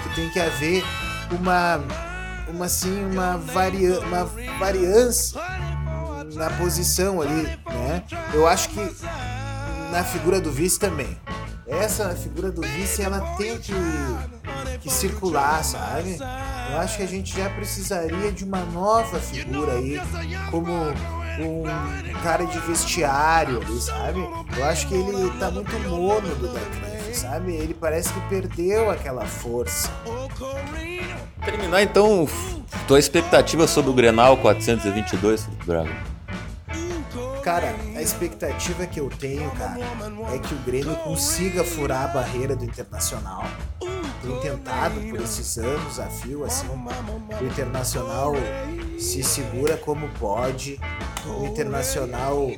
que 0.03 0.15
tem 0.15 0.29
que 0.29 0.39
haver 0.39 0.85
uma, 1.33 1.81
uma 2.49 2.67
assim 2.67 3.05
uma 3.05 3.39
varia, 3.39 4.01
uma 4.01 4.25
variância 4.59 5.41
na 6.35 6.51
posição 6.51 7.21
ali, 7.23 7.43
né? 7.67 8.05
Eu 8.33 8.47
acho 8.47 8.69
que 8.69 8.97
na 9.91 10.05
figura 10.05 10.41
do 10.41 10.53
vice 10.53 10.79
também 10.79 11.19
essa 11.71 12.11
figura 12.11 12.51
do 12.51 12.63
vice 12.63 13.03
ela 13.03 13.21
tem 13.37 13.59
que, 13.59 13.73
que 14.81 14.91
circular, 14.91 15.65
sabe? 15.65 16.19
Eu 16.73 16.79
acho 16.79 16.97
que 16.97 17.03
a 17.03 17.09
gente 17.09 17.37
já 17.37 17.49
precisaria 17.51 18.33
de 18.33 18.45
uma 18.45 18.65
nova 18.67 19.19
figura 19.19 19.73
aí, 19.73 20.01
como 20.51 20.73
um 20.73 21.63
cara 22.23 22.45
de 22.45 22.59
vestiário 22.61 23.61
sabe? 23.81 24.21
Eu 24.57 24.65
acho 24.65 24.89
que 24.89 24.95
ele 24.95 25.31
tá 25.39 25.51
muito 25.51 25.79
mono 25.89 26.35
do 26.37 26.49
Dark 26.49 26.91
sabe? 27.15 27.55
Ele 27.55 27.75
parece 27.75 28.13
que 28.13 28.21
perdeu 28.29 28.91
aquela 28.91 29.25
força. 29.25 29.91
Terminar 31.45 31.83
então, 31.83 32.29
tua 32.87 32.99
expectativa 32.99 33.67
sobre 33.67 33.91
o 33.91 33.95
Grenal 33.95 34.37
422, 34.39 35.47
Braga? 35.67 35.91
Cara, 37.43 37.75
a 37.97 38.03
expectativa 38.03 38.87
que 38.87 39.01
eu 39.01 39.09
tenho, 39.09 39.51
cara, 39.53 39.79
é 40.35 40.39
que 40.39 40.55
o 40.55 40.59
Grêmio 40.59 40.95
consiga 40.97 41.65
furar 41.65 42.05
a 42.05 42.09
barreira 42.09 42.55
do 42.55 42.65
Internacional. 42.65 43.45
Tem 44.23 44.41
tentado 44.41 45.01
por 45.01 45.21
esses 45.21 45.57
anos 45.57 45.99
a 45.99 46.07
fio, 46.07 46.45
assim, 46.45 46.67
o 46.69 47.45
Internacional 47.45 48.35
se 48.99 49.23
segura 49.23 49.77
como 49.79 50.09
pode. 50.19 50.79
O 51.27 51.47
Internacional 51.47 52.47
uh, 52.47 52.57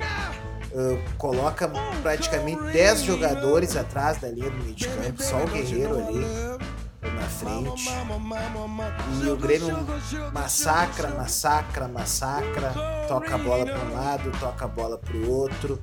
coloca 1.16 1.70
praticamente 2.03 2.62
10 2.72 3.03
jogadores 3.03 3.76
atrás 3.76 4.18
da 4.18 4.28
linha 4.28 4.51
do 4.51 4.57
meio 4.64 4.74
de 4.74 4.89
campo, 4.89 5.22
só 5.22 5.37
o 5.43 5.47
Guerreiro 5.47 5.97
ali 5.97 6.62
na 7.11 7.22
frente. 7.22 7.88
E 9.22 9.28
o 9.28 9.36
Grêmio 9.36 9.76
massacra, 10.32 11.09
massacra, 11.11 11.88
massacra, 11.88 12.72
toca 13.09 13.34
a 13.34 13.38
bola 13.38 13.66
para 13.66 13.78
um 13.78 13.94
lado, 13.94 14.32
toca 14.38 14.64
a 14.64 14.68
bola 14.68 14.98
para 14.98 15.16
o 15.16 15.30
outro. 15.30 15.82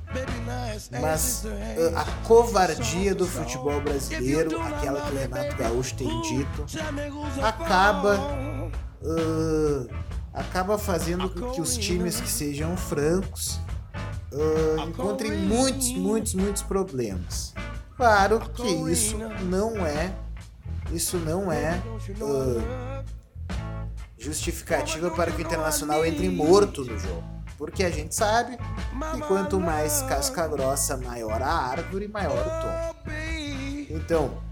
Mas 1.00 1.44
uh, 1.44 1.96
a 1.96 2.04
covardia 2.26 3.14
do 3.14 3.26
futebol 3.26 3.80
brasileiro, 3.80 4.60
aquela 4.60 5.00
que 5.02 5.14
o 5.14 5.18
Renato 5.18 5.56
Gaúcho 5.56 5.94
tem 5.96 6.22
dito, 6.22 6.64
acaba 7.42 8.18
uh, 9.02 9.88
acaba 10.32 10.78
fazendo 10.78 11.28
com 11.28 11.50
que 11.50 11.60
os 11.60 11.76
times 11.76 12.20
que 12.20 12.28
sejam 12.28 12.76
francos 12.76 13.60
uh, 14.32 14.88
encontrem 14.88 15.32
muitos, 15.32 15.92
muitos, 15.92 16.34
muitos 16.34 16.62
problemas. 16.62 17.52
Claro 17.96 18.40
que 18.54 18.66
isso 18.90 19.18
não 19.42 19.84
é 19.84 20.12
isso 20.92 21.16
não 21.18 21.50
é 21.50 21.80
uh, 22.20 23.04
justificativa 24.18 25.10
para 25.10 25.30
que 25.30 25.38
o 25.38 25.40
Internacional 25.40 26.04
entre 26.04 26.28
morto 26.28 26.84
no 26.84 26.98
jogo. 26.98 27.22
Porque 27.56 27.84
a 27.84 27.90
gente 27.90 28.14
sabe 28.14 28.56
que 28.56 29.20
quanto 29.28 29.60
mais 29.60 30.02
casca 30.02 30.48
grossa, 30.48 30.96
maior 30.96 31.42
a 31.42 31.52
árvore, 31.52 32.08
maior 32.08 32.38
o 32.38 33.04
tom. 33.04 33.10
Então, 33.90 34.42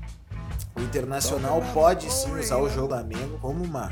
o 0.77 0.81
Internacional 0.81 1.63
pode 1.73 2.13
sim 2.13 2.39
usar 2.39 2.59
o 2.59 2.69
jogo 2.69 2.95
como 3.41 3.65
uma, 3.65 3.91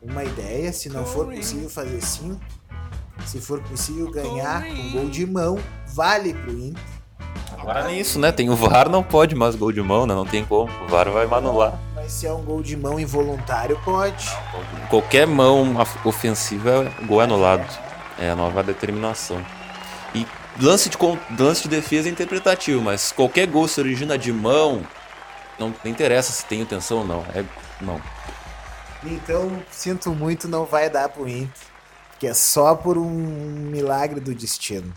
uma 0.00 0.24
ideia, 0.24 0.72
se 0.72 0.88
não 0.88 1.04
for 1.04 1.26
possível 1.26 1.68
fazer 1.68 2.00
sim. 2.00 2.38
Se 3.26 3.40
for 3.40 3.60
possível 3.62 4.10
ganhar 4.10 4.64
com 4.64 4.92
gol 4.92 5.10
de 5.10 5.26
mão, 5.26 5.58
vale 5.88 6.32
pro 6.32 6.52
Inter 6.52 6.97
Agora 7.58 7.84
nem 7.84 8.00
isso, 8.00 8.18
né? 8.18 8.32
Tem 8.32 8.48
o 8.48 8.56
VAR, 8.56 8.88
não 8.88 9.02
pode 9.02 9.34
mais 9.34 9.54
gol 9.54 9.72
de 9.72 9.82
mão, 9.82 10.06
né? 10.06 10.14
Não 10.14 10.24
tem 10.24 10.44
como. 10.44 10.70
O 10.84 10.88
VAR 10.88 11.10
vai 11.10 11.26
manular. 11.26 11.78
Mas 11.94 12.12
se 12.12 12.26
é 12.26 12.32
um 12.32 12.42
gol 12.42 12.62
de 12.62 12.76
mão 12.76 12.98
involuntário, 12.98 13.78
pode. 13.84 14.26
Qualquer 14.88 15.26
mão 15.26 15.76
ofensiva, 16.04 16.90
gol 17.06 17.20
é 17.20 17.24
anulado. 17.24 17.66
É 18.18 18.30
a 18.30 18.36
nova 18.36 18.62
determinação. 18.62 19.44
E 20.14 20.26
lance 20.60 20.88
de, 20.88 20.96
lance 21.38 21.62
de 21.62 21.68
defesa 21.68 22.08
é 22.08 22.12
interpretativo, 22.12 22.80
mas 22.80 23.12
qualquer 23.12 23.46
gol 23.46 23.68
se 23.68 23.80
origina 23.80 24.16
de 24.16 24.32
mão, 24.32 24.82
não, 25.58 25.74
não 25.84 25.90
interessa 25.90 26.32
se 26.32 26.44
tem 26.46 26.60
intenção 26.60 26.98
ou 26.98 27.04
não. 27.06 27.24
É 27.34 27.44
não. 27.80 28.00
Então, 29.04 29.62
sinto 29.70 30.10
muito, 30.10 30.48
não 30.48 30.64
vai 30.64 30.90
dar 30.90 31.08
pro 31.08 31.28
Inter. 31.28 31.68
Que 32.18 32.26
é 32.26 32.34
só 32.34 32.74
por 32.74 32.98
um 32.98 33.08
milagre 33.08 34.18
do 34.18 34.34
destino. 34.34 34.92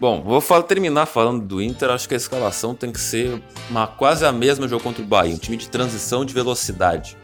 Bom, 0.00 0.22
vou 0.22 0.40
fal- 0.40 0.62
terminar 0.62 1.06
falando 1.06 1.44
do 1.44 1.60
Inter. 1.60 1.90
Acho 1.90 2.08
que 2.08 2.14
a 2.14 2.16
escalação 2.16 2.74
tem 2.74 2.92
que 2.92 3.00
ser 3.00 3.42
uma, 3.68 3.86
quase 3.86 4.24
a 4.24 4.30
mesma 4.30 4.68
jogo 4.68 4.82
contra 4.82 5.02
o 5.02 5.06
Bahia. 5.06 5.34
Um 5.34 5.38
time 5.38 5.56
de 5.56 5.68
transição 5.68 6.24
de 6.24 6.32
velocidade. 6.32 7.16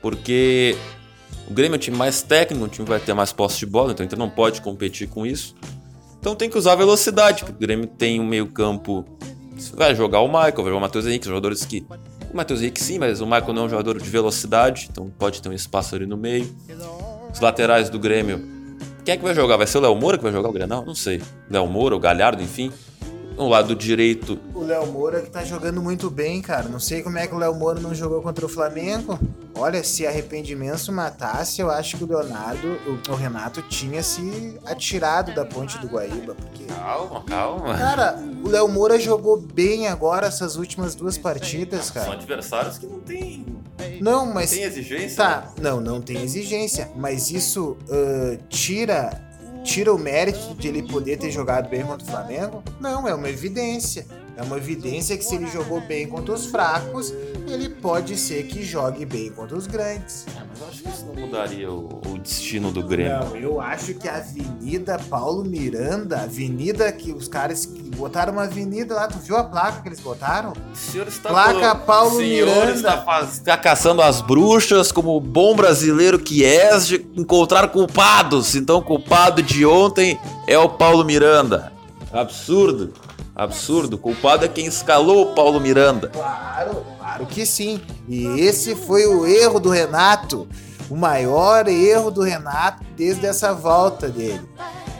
Porque 0.00 0.76
o 1.48 1.52
Grêmio 1.52 1.74
é 1.74 1.76
um 1.76 1.80
time 1.80 1.96
mais 1.96 2.22
técnico, 2.22 2.64
o 2.64 2.68
time 2.68 2.86
vai 2.86 3.00
ter 3.00 3.12
mais 3.14 3.32
posse 3.32 3.58
de 3.58 3.66
bola, 3.66 3.92
então 3.92 4.04
o 4.04 4.06
Inter 4.06 4.18
não 4.18 4.30
pode 4.30 4.60
competir 4.60 5.08
com 5.08 5.26
isso. 5.26 5.54
Então 6.20 6.36
tem 6.36 6.48
que 6.48 6.56
usar 6.56 6.76
velocidade, 6.76 7.44
porque 7.44 7.56
o 7.56 7.58
Grêmio 7.58 7.86
tem 7.86 8.20
um 8.20 8.24
meio 8.24 8.46
campo... 8.46 9.04
Vai 9.74 9.94
jogar 9.94 10.20
o 10.20 10.28
Michael, 10.28 10.54
vai 10.54 10.64
jogar 10.64 10.76
o 10.76 10.80
Matheus 10.80 11.06
Henrique, 11.06 11.26
jogadores 11.26 11.64
que... 11.64 11.84
O 12.32 12.36
Matheus 12.36 12.60
Henrique 12.62 12.82
sim, 12.82 12.98
mas 12.98 13.20
o 13.20 13.26
Michael 13.26 13.52
não 13.52 13.62
é 13.62 13.66
um 13.66 13.68
jogador 13.68 14.00
de 14.00 14.08
velocidade, 14.08 14.88
então 14.90 15.12
pode 15.18 15.42
ter 15.42 15.48
um 15.48 15.52
espaço 15.52 15.94
ali 15.94 16.06
no 16.06 16.16
meio. 16.16 16.48
Os 17.32 17.40
laterais 17.40 17.90
do 17.90 17.98
Grêmio 17.98 18.61
quem 19.04 19.14
é 19.14 19.16
que 19.16 19.22
vai 19.24 19.34
jogar? 19.34 19.56
Vai 19.56 19.66
ser 19.66 19.78
o 19.78 19.80
Léo 19.80 19.94
Moura 19.96 20.16
que 20.16 20.22
vai 20.24 20.32
jogar 20.32 20.48
o 20.48 20.52
Grenal? 20.52 20.84
Não 20.84 20.94
sei. 20.94 21.20
Léo 21.50 21.66
Moura, 21.66 21.96
o 21.96 22.00
Galhardo, 22.00 22.42
enfim. 22.42 22.72
No 23.36 23.48
lado 23.48 23.74
direito, 23.74 24.38
O 24.54 24.62
Léo 24.62 24.86
Moura 24.86 25.20
que 25.22 25.30
tá 25.30 25.42
jogando 25.42 25.80
muito 25.82 26.10
bem, 26.10 26.42
cara. 26.42 26.68
Não 26.68 26.78
sei 26.78 27.02
como 27.02 27.18
é 27.18 27.26
que 27.26 27.34
o 27.34 27.38
Léo 27.38 27.54
Moura 27.54 27.80
não 27.80 27.94
jogou 27.94 28.20
contra 28.22 28.44
o 28.44 28.48
Flamengo. 28.48 29.18
Olha, 29.54 29.84
se 29.84 30.06
arrependimento 30.06 30.90
matasse, 30.90 31.60
eu 31.60 31.70
acho 31.70 31.96
que 31.98 32.04
o 32.04 32.06
Leonardo, 32.06 32.68
o, 32.86 33.12
o 33.12 33.14
Renato 33.14 33.60
tinha 33.62 34.02
se 34.02 34.58
atirado 34.64 35.34
da 35.34 35.44
ponte 35.44 35.78
do 35.78 35.86
Guaíba. 35.88 36.34
Porque, 36.34 36.64
Calma, 36.64 37.22
calma. 37.24 37.76
cara, 37.76 38.18
o 38.44 38.48
Léo 38.48 38.68
Moura 38.68 38.98
jogou 38.98 39.36
bem 39.38 39.86
agora 39.88 40.26
essas 40.26 40.56
últimas 40.56 40.94
duas 40.94 41.18
partidas, 41.18 41.86
São 41.86 41.94
cara. 42.02 42.12
adversários 42.14 42.78
que 42.78 42.86
não 42.86 43.00
tem, 43.00 43.44
Não, 44.00 44.26
mas. 44.32 44.50
tem 44.50 44.62
exigência. 44.62 45.16
Tá, 45.16 45.52
não, 45.60 45.80
não 45.80 46.00
tem 46.00 46.22
exigência, 46.22 46.90
mas 46.96 47.30
isso 47.30 47.76
ah, 47.90 48.38
tira 48.48 49.20
tira 49.62 49.94
o 49.94 49.98
mérito 49.98 50.56
de 50.56 50.66
ele 50.66 50.82
poder 50.82 51.18
ter 51.18 51.30
jogado 51.30 51.68
bem 51.68 51.84
contra 51.84 52.04
o 52.04 52.10
Flamengo? 52.10 52.64
Não, 52.80 53.06
é 53.06 53.14
uma 53.14 53.30
evidência. 53.30 54.04
É 54.36 54.42
uma 54.42 54.56
evidência 54.56 55.16
que 55.16 55.24
se 55.24 55.34
ele 55.34 55.46
jogou 55.46 55.80
bem 55.82 56.06
contra 56.08 56.32
os 56.34 56.46
fracos, 56.46 57.12
ele 57.46 57.68
pode 57.68 58.16
ser 58.16 58.44
que 58.44 58.62
jogue 58.64 59.04
bem 59.04 59.30
contra 59.30 59.56
os 59.56 59.66
grandes. 59.66 60.24
É, 60.34 60.40
mas 60.48 60.58
eu 60.60 60.68
acho 60.68 60.82
que 60.82 60.88
isso 60.88 61.04
não 61.06 61.14
mudaria 61.26 61.70
o, 61.70 62.00
o 62.06 62.18
destino 62.18 62.72
do 62.72 62.82
Grêmio. 62.82 63.18
Não, 63.18 63.36
eu 63.36 63.60
acho 63.60 63.92
que 63.94 64.08
a 64.08 64.16
Avenida 64.16 64.98
Paulo 65.10 65.44
Miranda, 65.44 66.22
avenida 66.22 66.90
que 66.92 67.12
os 67.12 67.28
caras 67.28 67.66
que 67.66 67.82
botaram 67.94 68.32
uma 68.32 68.44
avenida 68.44 68.94
lá, 68.94 69.06
tu 69.06 69.18
viu 69.18 69.36
a 69.36 69.44
placa 69.44 69.82
que 69.82 69.88
eles 69.88 70.00
botaram? 70.00 70.52
O 70.72 70.76
senhor 70.76 71.06
está 71.08 71.28
Placa 71.28 71.74
Paulo 71.74 72.14
o 72.14 72.16
senhor 72.18 72.46
Miranda. 72.48 72.72
Está, 72.74 73.02
faz- 73.02 73.32
está 73.34 73.56
caçando 73.58 74.00
as 74.00 74.22
bruxas 74.22 74.90
como 74.90 75.20
bom 75.20 75.54
brasileiro 75.54 76.18
que 76.18 76.42
és 76.42 76.86
de 76.86 77.06
encontrar 77.16 77.68
culpados. 77.68 78.54
Então 78.54 78.78
o 78.78 78.82
culpado 78.82 79.42
de 79.42 79.66
ontem 79.66 80.18
é 80.46 80.56
o 80.58 80.70
Paulo 80.70 81.04
Miranda. 81.04 81.70
Absurdo. 82.10 82.92
Absurdo. 83.34 83.98
Culpado 83.98 84.44
é 84.44 84.48
quem 84.48 84.66
escalou 84.66 85.30
o 85.30 85.34
Paulo 85.34 85.60
Miranda. 85.60 86.08
Claro, 86.08 86.84
claro 86.98 87.26
que 87.26 87.46
sim. 87.46 87.80
E 88.08 88.26
esse 88.40 88.74
foi 88.74 89.06
o 89.06 89.26
erro 89.26 89.58
do 89.58 89.70
Renato. 89.70 90.46
O 90.90 90.96
maior 90.96 91.68
erro 91.68 92.10
do 92.10 92.22
Renato 92.22 92.84
desde 92.96 93.26
essa 93.26 93.54
volta 93.54 94.08
dele. 94.08 94.46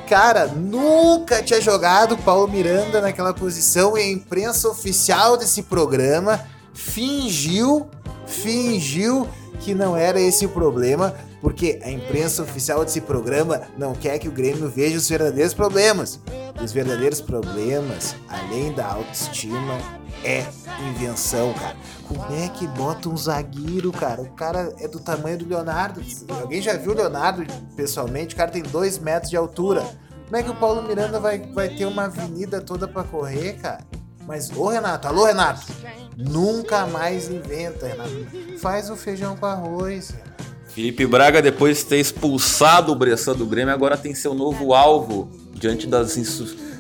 Cara, 0.09 0.47
nunca 0.47 1.43
tinha 1.43 1.61
jogado 1.61 2.19
Paulo 2.19 2.49
Miranda 2.49 3.01
naquela 3.01 3.33
posição 3.33 3.97
e 3.97 4.03
a 4.03 4.11
imprensa 4.11 4.69
oficial 4.69 5.37
desse 5.37 5.63
programa 5.63 6.41
fingiu, 6.75 7.89
fingiu 8.27 9.29
que 9.61 9.75
não 9.75 9.97
era 9.97 10.21
esse 10.21 10.45
o 10.45 10.49
problema, 10.49 11.15
porque 11.43 11.81
a 11.83 11.91
imprensa 11.91 12.45
oficial 12.45 12.85
desse 12.85 13.01
programa 13.01 13.63
não 13.77 13.95
quer 13.95 14.17
que 14.21 14.29
o 14.29 14.33
Grêmio 14.33 14.71
veja 14.71 14.97
os 14.97 15.09
verdadeiros 15.09 15.53
problemas. 15.53 16.21
Os 16.63 16.71
verdadeiros 16.71 17.21
problemas, 17.21 18.15
além 18.29 18.73
da 18.73 18.87
autoestima, 18.87 19.77
é 20.25 20.47
invenção, 20.89 21.53
cara. 21.55 21.77
Como 22.07 22.25
é 22.33 22.49
que 22.49 22.65
bota 22.69 23.09
um 23.09 23.17
zagueiro, 23.17 23.91
cara? 23.91 24.23
O 24.23 24.31
cara 24.31 24.73
é 24.79 24.87
do 24.87 25.01
tamanho 25.01 25.37
do 25.39 25.49
Leonardo. 25.49 26.01
Alguém 26.41 26.63
já 26.63 26.77
viu 26.77 26.93
o 26.93 26.95
Leonardo 26.95 27.45
pessoalmente? 27.75 28.35
O 28.35 28.39
cara 28.39 28.53
tem 28.53 28.63
dois 28.63 29.01
metros 29.01 29.29
de 29.29 29.37
altura. 29.37 29.85
Como 30.27 30.37
é 30.37 30.43
que 30.45 30.51
o 30.51 30.55
Paulo 30.55 30.83
Miranda 30.83 31.19
vai, 31.19 31.41
vai 31.53 31.71
ter 31.71 31.87
uma 31.87 32.05
avenida 32.05 32.61
toda 32.61 32.87
pra 32.87 33.03
correr, 33.03 33.55
cara? 33.55 33.85
Mas, 34.29 34.49
ô 34.57 34.69
Renato, 34.69 35.09
alô 35.09 35.25
Renato, 35.25 35.67
nunca 36.17 36.87
mais 36.87 37.29
inventa, 37.29 37.89
Renato. 37.89 38.59
Faz 38.61 38.89
o 38.89 38.95
feijão 38.95 39.37
com 39.37 39.47
arroz. 39.47 40.15
Felipe 40.75 41.07
Braga, 41.07 41.43
depois 41.43 41.79
de 41.79 41.85
ter 41.85 41.99
expulsado 41.99 42.93
o 42.93 42.95
Bressan 42.95 43.35
do 43.35 43.45
Grêmio, 43.45 43.75
agora 43.75 43.97
tem 43.97 44.15
seu 44.15 44.33
novo 44.33 44.73
alvo 44.73 45.31
diante 45.53 45.87
das, 45.87 46.17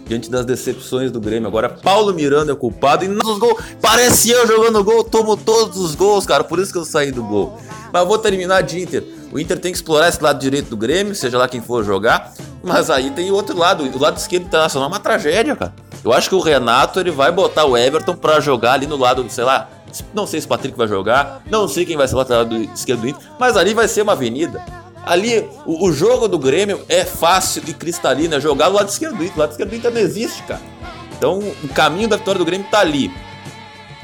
diante 0.06 0.30
das 0.30 0.46
decepções 0.46 1.10
do 1.10 1.20
Grêmio. 1.20 1.46
Agora 1.46 1.68
Paulo 1.68 2.14
Miranda 2.14 2.52
é 2.52 2.54
culpado 2.54 3.04
e 3.04 3.08
nos 3.08 3.38
gols. 3.38 3.62
Parece 3.82 4.30
eu 4.30 4.46
jogando 4.46 4.82
gol, 4.82 5.04
tomo 5.04 5.36
todos 5.36 5.76
os 5.76 5.94
gols, 5.94 6.24
cara. 6.24 6.42
Por 6.42 6.58
isso 6.58 6.72
que 6.72 6.78
eu 6.78 6.86
saí 6.86 7.12
do 7.12 7.22
gol. 7.22 7.58
Mas 7.92 8.06
vou 8.06 8.16
terminar 8.16 8.62
de 8.62 8.80
Inter. 8.80 9.04
O 9.30 9.38
Inter 9.38 9.58
tem 9.58 9.70
que 9.70 9.76
explorar 9.76 10.08
esse 10.08 10.22
lado 10.22 10.38
direito 10.38 10.70
do 10.70 10.76
Grêmio, 10.76 11.14
seja 11.14 11.36
lá 11.36 11.46
quem 11.46 11.60
for 11.60 11.84
jogar. 11.84 12.32
Mas 12.62 12.88
aí 12.88 13.10
tem 13.10 13.30
o 13.30 13.34
outro 13.34 13.58
lado. 13.58 13.84
O 13.84 13.98
lado 13.98 14.16
esquerdo 14.16 14.44
internacional 14.44 14.88
é 14.88 14.92
uma 14.92 15.00
tragédia, 15.00 15.54
cara. 15.54 15.74
Eu 16.02 16.12
acho 16.14 16.30
que 16.30 16.34
o 16.34 16.40
Renato 16.40 16.98
ele 16.98 17.10
vai 17.10 17.30
botar 17.30 17.66
o 17.66 17.76
Everton 17.76 18.14
pra 18.14 18.40
jogar 18.40 18.72
ali 18.72 18.86
no 18.86 18.96
lado, 18.96 19.24
sei 19.28 19.44
lá, 19.44 19.68
não 20.14 20.26
sei 20.26 20.40
se 20.40 20.46
o 20.46 20.48
Patrick 20.48 20.76
vai 20.76 20.88
jogar, 20.88 21.42
não 21.50 21.68
sei 21.68 21.84
quem 21.84 21.96
vai 21.96 22.08
ser 22.08 22.14
o 22.14 22.18
lateral 22.18 22.44
do 22.44 22.56
esquerdo 22.56 23.00
do 23.00 23.08
Inter, 23.08 23.22
mas 23.38 23.56
ali 23.56 23.74
vai 23.74 23.88
ser 23.88 24.02
uma 24.02 24.12
avenida. 24.12 24.62
Ali, 25.04 25.48
o, 25.66 25.86
o 25.86 25.92
jogo 25.92 26.28
do 26.28 26.38
Grêmio 26.38 26.80
é 26.88 27.04
fácil 27.04 27.62
e 27.66 27.74
cristalino, 27.74 28.34
é 28.34 28.40
jogar 28.40 28.68
do 28.68 28.76
lado 28.76 28.88
esquerdo 28.88 29.16
do 29.16 29.24
Inter. 29.24 29.36
O 29.36 29.40
lado 29.40 29.50
esquerdo 29.50 29.70
do 29.70 29.76
Inter 29.76 29.90
não 29.90 30.00
existe, 30.00 30.42
cara. 30.44 30.60
Então, 31.16 31.38
o 31.38 31.68
caminho 31.68 32.08
da 32.08 32.16
vitória 32.16 32.38
do 32.38 32.44
Grêmio 32.44 32.66
tá 32.70 32.80
ali. 32.80 33.12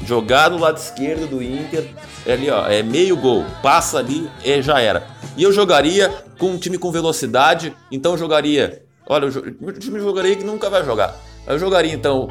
Jogar 0.04 0.48
do 0.48 0.58
lado 0.58 0.76
esquerdo 0.76 1.28
do 1.28 1.42
Inter, 1.42 1.88
é 2.26 2.32
ali, 2.32 2.50
ó, 2.50 2.66
é 2.66 2.82
meio 2.82 3.16
gol. 3.16 3.44
Passa 3.62 3.98
ali, 3.98 4.28
é, 4.44 4.60
já 4.60 4.80
era. 4.80 5.06
E 5.36 5.42
eu 5.42 5.52
jogaria 5.52 6.12
com 6.38 6.50
um 6.50 6.58
time 6.58 6.78
com 6.78 6.90
velocidade, 6.90 7.74
então 7.90 8.12
eu 8.12 8.18
jogaria. 8.18 8.82
Olha, 9.06 9.28
o 9.28 9.72
time 9.72 10.00
jogaria 10.00 10.36
que 10.36 10.44
nunca 10.44 10.68
vai 10.68 10.84
jogar. 10.84 11.16
Eu 11.46 11.58
jogaria 11.58 11.92
então 11.92 12.28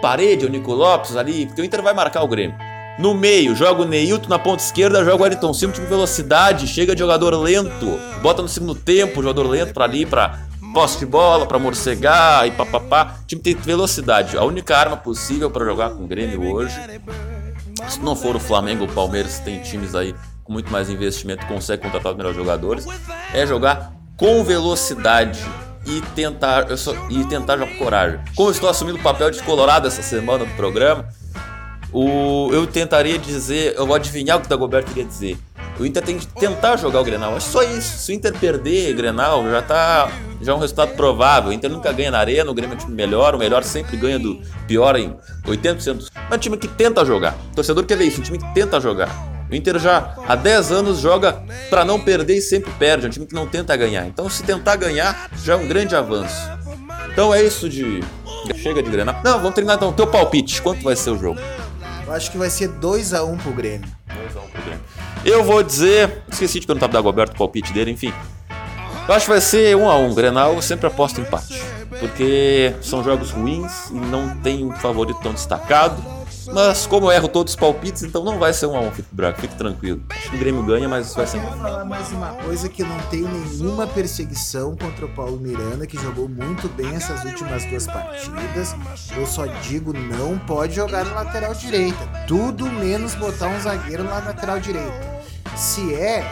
Parede, 0.00 0.46
o 0.46 0.48
Nico 0.48 0.72
Lopes 0.72 1.16
ali, 1.16 1.46
porque 1.46 1.62
o 1.62 1.64
Inter 1.64 1.82
vai 1.82 1.94
marcar 1.94 2.22
o 2.22 2.28
Grêmio. 2.28 2.56
No 2.98 3.14
meio, 3.14 3.54
joga 3.54 3.82
o 3.82 3.84
Neilton 3.84 4.28
na 4.28 4.38
ponta 4.38 4.62
esquerda, 4.62 5.04
joga 5.04 5.16
o 5.16 5.22
Wellington 5.22 5.52
Silva, 5.52 5.74
de 5.74 5.80
velocidade, 5.82 6.66
chega 6.66 6.94
de 6.94 7.00
jogador 7.00 7.34
lento, 7.34 7.98
bota 8.22 8.40
no 8.40 8.48
segundo 8.48 8.74
tempo, 8.74 9.22
jogador 9.22 9.46
lento 9.46 9.74
pra 9.74 9.84
ali, 9.84 10.06
pra 10.06 10.40
posse 10.72 10.98
de 10.98 11.06
bola, 11.06 11.46
pra 11.46 11.58
morcegar 11.58 12.46
e 12.46 12.50
papapá. 12.50 13.16
O 13.22 13.26
time 13.26 13.42
tem 13.42 13.54
velocidade. 13.54 14.36
A 14.36 14.44
única 14.44 14.76
arma 14.76 14.96
possível 14.96 15.50
pra 15.50 15.64
jogar 15.64 15.90
com 15.90 16.04
o 16.04 16.06
Grêmio 16.06 16.54
hoje, 16.54 16.74
se 17.88 18.00
não 18.00 18.16
for 18.16 18.34
o 18.34 18.40
Flamengo 18.40 18.84
ou 18.84 18.88
o 18.88 18.92
Palmeiras, 18.92 19.40
tem 19.40 19.60
times 19.60 19.94
aí 19.94 20.14
com 20.42 20.52
muito 20.52 20.70
mais 20.70 20.88
investimento 20.88 21.44
consegue 21.46 21.82
contratar 21.82 22.12
os 22.12 22.16
melhores 22.16 22.36
jogadores, 22.36 22.86
é 23.34 23.44
jogar 23.44 23.92
com 24.16 24.44
velocidade 24.44 25.44
e 25.86 26.00
tentar, 26.14 26.68
eu 26.70 26.76
só- 26.76 26.94
e 27.08 27.24
tentar 27.24 27.56
jogar 27.56 27.70
com 27.72 27.78
coragem. 27.78 28.20
Como 28.34 28.50
estou 28.50 28.68
assumindo 28.68 28.98
o 28.98 29.02
papel 29.02 29.30
de 29.30 29.42
colorado 29.42 29.86
essa 29.86 30.02
semana 30.02 30.44
do 30.44 30.50
programa, 30.56 31.06
o, 31.92 32.50
eu 32.52 32.66
tentaria 32.66 33.18
dizer, 33.18 33.74
eu 33.76 33.86
vou 33.86 33.94
adivinhar 33.96 34.36
o 34.36 34.40
que 34.40 34.46
o 34.46 34.50
Dagoberto 34.50 34.88
queria 34.88 35.04
dizer. 35.04 35.38
O 35.78 35.84
Inter 35.84 36.02
tem 36.02 36.18
que 36.18 36.26
tentar 36.26 36.76
jogar 36.76 37.00
o 37.00 37.04
Grenal. 37.04 37.36
Acho 37.36 37.50
só 37.50 37.62
isso. 37.62 37.98
Se 37.98 38.10
o 38.10 38.14
Inter 38.14 38.32
perder 38.32 38.94
o 38.94 38.96
Grenal, 38.96 39.44
já 39.50 39.60
tá. 39.60 40.10
Já 40.40 40.52
é 40.52 40.54
um 40.54 40.58
resultado 40.58 40.94
provável. 40.96 41.50
O 41.50 41.52
Inter 41.52 41.70
nunca 41.70 41.92
ganha 41.92 42.10
na 42.10 42.18
arena, 42.18 42.50
o 42.50 42.54
Grêmio 42.54 42.74
é 42.74 42.76
um 42.76 42.78
time 42.80 42.94
melhor, 42.94 43.34
o 43.34 43.38
melhor 43.38 43.62
sempre 43.62 43.94
ganha 43.96 44.18
do 44.18 44.40
pior 44.66 44.96
em 44.96 45.14
80%. 45.46 45.98
dos- 45.98 46.10
Mas 46.14 46.32
é 46.32 46.34
um 46.34 46.38
time 46.38 46.56
que 46.56 46.66
tenta 46.66 47.04
jogar. 47.04 47.34
O 47.52 47.56
torcedor 47.56 47.84
quer 47.84 47.96
ver 47.98 48.04
isso, 48.06 48.20
um 48.20 48.24
time 48.24 48.38
que 48.38 48.54
tenta 48.54 48.80
jogar. 48.80 49.08
O 49.50 49.54
Inter 49.54 49.78
já 49.78 50.14
há 50.26 50.34
10 50.34 50.72
anos 50.72 50.98
joga 50.98 51.42
pra 51.70 51.84
não 51.84 52.00
perder 52.00 52.36
e 52.36 52.40
sempre 52.40 52.72
perde. 52.72 53.06
É 53.06 53.08
um 53.08 53.12
time 53.12 53.26
que 53.26 53.34
não 53.34 53.46
tenta 53.46 53.76
ganhar. 53.76 54.06
Então, 54.06 54.28
se 54.28 54.42
tentar 54.42 54.76
ganhar, 54.76 55.30
já 55.42 55.54
é 55.54 55.56
um 55.56 55.68
grande 55.68 55.94
avanço. 55.94 56.50
Então 57.10 57.32
é 57.32 57.42
isso 57.42 57.68
de. 57.68 58.02
Chega 58.56 58.82
de 58.82 58.90
Grenal. 58.90 59.20
Não, 59.24 59.38
vamos 59.38 59.54
terminar 59.54 59.76
então. 59.76 59.92
Teu 59.92 60.06
palpite, 60.06 60.60
quanto 60.60 60.82
vai 60.82 60.94
ser 60.96 61.10
o 61.10 61.18
jogo? 61.18 61.40
Eu 62.06 62.12
acho 62.12 62.30
que 62.30 62.38
vai 62.38 62.50
ser 62.50 62.68
2x1 62.68 63.38
pro 63.38 63.52
Grêmio. 63.52 63.88
Eu 65.24 65.42
vou 65.42 65.62
dizer. 65.62 66.22
Esqueci 66.30 66.60
de 66.60 66.66
perguntar 66.66 66.88
pro 66.88 66.98
Dagoberto 66.98 67.34
o 67.34 67.38
palpite 67.38 67.72
dele, 67.72 67.90
enfim. 67.90 68.12
Eu 69.08 69.14
acho 69.14 69.26
que 69.26 69.32
vai 69.32 69.40
ser 69.40 69.76
1 69.76 69.88
a 69.88 69.96
1 69.96 70.14
Grenal, 70.14 70.54
eu 70.54 70.62
sempre 70.62 70.88
aposto 70.88 71.20
empate. 71.20 71.62
Porque 72.00 72.74
são 72.82 73.02
jogos 73.02 73.30
ruins 73.30 73.88
e 73.90 73.94
não 73.94 74.36
tem 74.36 74.64
um 74.64 74.72
favorito 74.72 75.20
tão 75.22 75.32
destacado. 75.32 76.02
Mas 76.52 76.86
como 76.86 77.06
eu 77.06 77.12
erro 77.12 77.28
todos 77.28 77.52
os 77.52 77.56
palpites, 77.58 78.02
então 78.02 78.24
não 78.24 78.38
vai 78.38 78.52
ser 78.52 78.66
um 78.66 78.76
a 78.76 78.80
um, 78.80 78.90
Felipe 78.90 79.08
Braga, 79.12 79.38
fique 79.38 79.54
tranquilo. 79.54 80.02
Acho 80.10 80.30
que 80.30 80.36
o 80.36 80.38
Grêmio 80.38 80.62
ganha, 80.62 80.88
mas 80.88 81.14
vai 81.14 81.26
ser 81.26 81.38
Eu 81.38 81.42
vou 81.42 81.52
falar 81.52 81.84
mais 81.84 82.10
uma 82.12 82.32
coisa 82.34 82.68
que 82.68 82.82
não 82.82 82.98
tenho 83.10 83.28
nenhuma 83.28 83.86
perseguição 83.86 84.76
contra 84.76 85.06
o 85.06 85.08
Paulo 85.08 85.38
Miranda, 85.38 85.86
que 85.86 85.96
jogou 85.98 86.28
muito 86.28 86.68
bem 86.68 86.94
essas 86.94 87.24
últimas 87.24 87.64
duas 87.64 87.86
partidas. 87.86 88.74
Eu 89.16 89.26
só 89.26 89.46
digo, 89.46 89.92
não 89.92 90.38
pode 90.38 90.74
jogar 90.74 91.04
na 91.04 91.22
lateral 91.22 91.54
direita. 91.54 91.98
Tudo 92.26 92.70
menos 92.70 93.14
botar 93.14 93.48
um 93.48 93.60
zagueiro 93.60 94.04
na 94.04 94.18
lateral 94.18 94.60
direita. 94.60 95.16
Se 95.56 95.94
é 95.94 96.24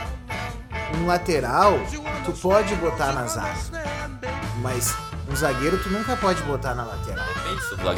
um 0.99 1.07
lateral, 1.07 1.79
tu 2.25 2.33
pode 2.33 2.75
botar 2.77 3.12
na 3.12 3.27
zaga. 3.27 3.55
Mas 4.61 4.95
um 5.31 5.37
zagueiro 5.37 5.79
tu 5.79 5.89
nunca 5.91 6.16
pode 6.16 6.43
botar 6.43 6.75
na 6.75 6.85
lateral. 6.85 7.27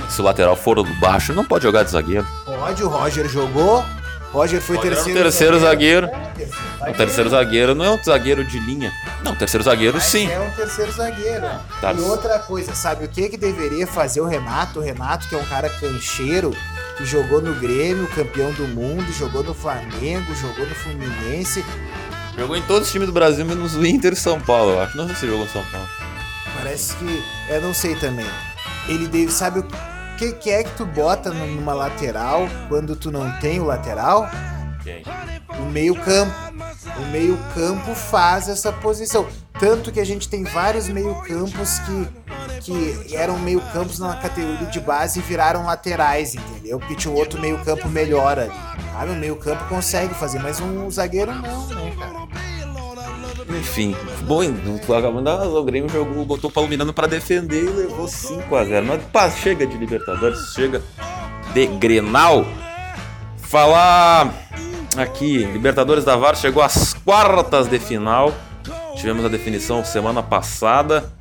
Se 0.09 0.21
o 0.21 0.25
lateral 0.25 0.57
for 0.57 0.83
baixo, 0.99 1.33
não 1.33 1.45
pode 1.45 1.65
jogar 1.65 1.83
de 1.83 1.91
zagueiro. 1.91 2.27
Pode, 2.45 2.83
o 2.83 2.89
Roger 2.89 3.29
jogou. 3.29 3.85
Roger 4.33 4.61
foi 4.61 4.77
Roger 4.77 4.93
terceiro, 4.93 5.23
terceiro 5.23 5.61
zagueiro. 5.61 6.11
Vai 6.79 6.93
O 6.93 6.95
terceiro 6.95 7.31
zagueiro 7.31 7.75
não 7.75 7.85
é 7.85 7.91
um 7.91 8.03
zagueiro 8.03 8.45
de 8.45 8.59
linha. 8.59 8.93
Não, 9.23 9.33
o 9.33 9.37
terceiro 9.37 9.65
zagueiro 9.65 9.95
Mas 9.95 10.05
sim. 10.05 10.31
É 10.31 10.39
um 10.41 10.51
terceiro 10.51 10.93
zagueiro. 10.93 11.47
Tá. 11.81 11.93
E 11.93 12.01
outra 12.01 12.39
coisa, 12.41 12.75
sabe 12.75 13.05
o 13.05 13.09
que 13.09 13.29
que 13.29 13.37
deveria 13.37 13.87
fazer 13.87 14.21
o 14.21 14.27
Renato? 14.27 14.81
O 14.81 14.83
Renato, 14.83 15.29
que 15.29 15.35
é 15.35 15.39
um 15.39 15.47
cara 15.47 15.71
cancheiro, 15.71 16.55
que 16.99 17.05
jogou 17.05 17.41
no 17.41 17.55
Grêmio, 17.55 18.07
campeão 18.09 18.53
do 18.53 18.69
mundo, 18.69 19.11
jogou 19.13 19.43
no 19.43 19.55
Flamengo, 19.55 20.35
jogou 20.35 20.67
no 20.67 20.75
Fluminense. 20.75 21.65
Jogou 22.37 22.57
em 22.57 22.63
todos 22.63 22.89
os 22.89 22.93
times 22.93 23.07
do 23.07 23.13
Brasil, 23.13 23.45
menos 23.47 23.75
o 23.75 23.87
Inter 23.87 24.13
e 24.13 24.17
São 24.17 24.39
Paulo, 24.39 24.73
eu 24.73 24.81
acho. 24.81 24.97
Não 24.97 25.07
sei 25.07 25.17
se 25.17 25.27
jogou 25.27 25.47
em 25.47 25.49
São 25.49 25.65
Paulo. 25.73 25.89
Parece 26.57 26.95
que. 26.97 27.25
Eu 27.49 27.61
não 27.61 27.75
sei 27.75 27.95
também. 27.97 28.27
Ele 28.89 29.07
deve. 29.07 29.31
Sabe 29.31 29.61
o 29.61 29.67
que, 30.17 30.33
que 30.33 30.51
é 30.51 30.65
que 30.65 30.71
tu 30.77 30.87
bota 30.87 31.31
numa 31.31 31.75
lateral 31.75 32.49
quando 32.69 32.97
tu 32.97 33.11
não 33.11 33.31
tem 33.39 33.61
o 33.61 33.65
lateral? 33.65 34.29
Quem? 34.83 35.03
O 35.61 35.71
meio-campo. 35.71 36.35
O 36.99 37.07
meio-campo 37.11 37.95
faz 37.95 38.49
essa 38.49 38.73
posição. 38.73 39.27
Tanto 39.59 39.91
que 39.91 40.01
a 40.01 40.05
gente 40.05 40.29
tem 40.29 40.45
vários 40.45 40.89
meio-campos 40.89 41.79
que, 41.81 42.09
que 42.61 43.17
eram 43.17 43.39
meio-campos 43.39 43.99
na 43.99 44.15
categoria 44.17 44.67
de 44.67 44.81
base 44.81 45.19
e 45.19 45.23
viraram 45.23 45.65
laterais, 45.65 46.35
entendeu? 46.35 46.79
Porque 46.79 46.95
tinha 46.95 47.13
um 47.13 47.17
outro 47.17 47.41
meio-campo 47.41 47.89
melhor 47.89 48.39
ali. 48.39 48.53
Sabe? 48.93 49.13
O 49.13 49.17
meio-campo 49.17 49.65
consegue 49.69 50.15
fazer, 50.15 50.39
mas 50.39 50.61
um 50.61 50.91
zagueiro 50.91 51.35
não, 51.35 51.67
né, 51.69 51.95
cara? 51.99 52.16
Enfim, 53.49 53.95
bom, 54.23 54.43
o 54.43 55.65
Grêmio 55.65 55.89
jogou, 55.89 56.25
botou 56.25 56.51
o 56.55 56.69
Miranda 56.69 56.93
pra 56.93 57.07
defender 57.07 57.63
e 57.63 57.69
levou 57.69 58.07
5x0. 58.07 58.83
Mas 58.83 59.03
pá, 59.05 59.31
chega 59.31 59.67
de 59.67 59.77
Libertadores, 59.77 60.53
chega 60.55 60.83
de 61.55 61.67
Grenal. 61.67 62.45
Falar 63.39 64.35
aqui, 64.97 65.45
Libertadores 65.45 66.05
da 66.05 66.17
VAR 66.17 66.37
chegou 66.37 66.63
às 66.63 66.93
quartas 66.93 67.69
de 67.69 67.79
final. 67.79 68.35
Tivemos 68.97 69.25
a 69.25 69.29
definição 69.29 69.85
semana 69.85 70.23
passada. 70.23 71.13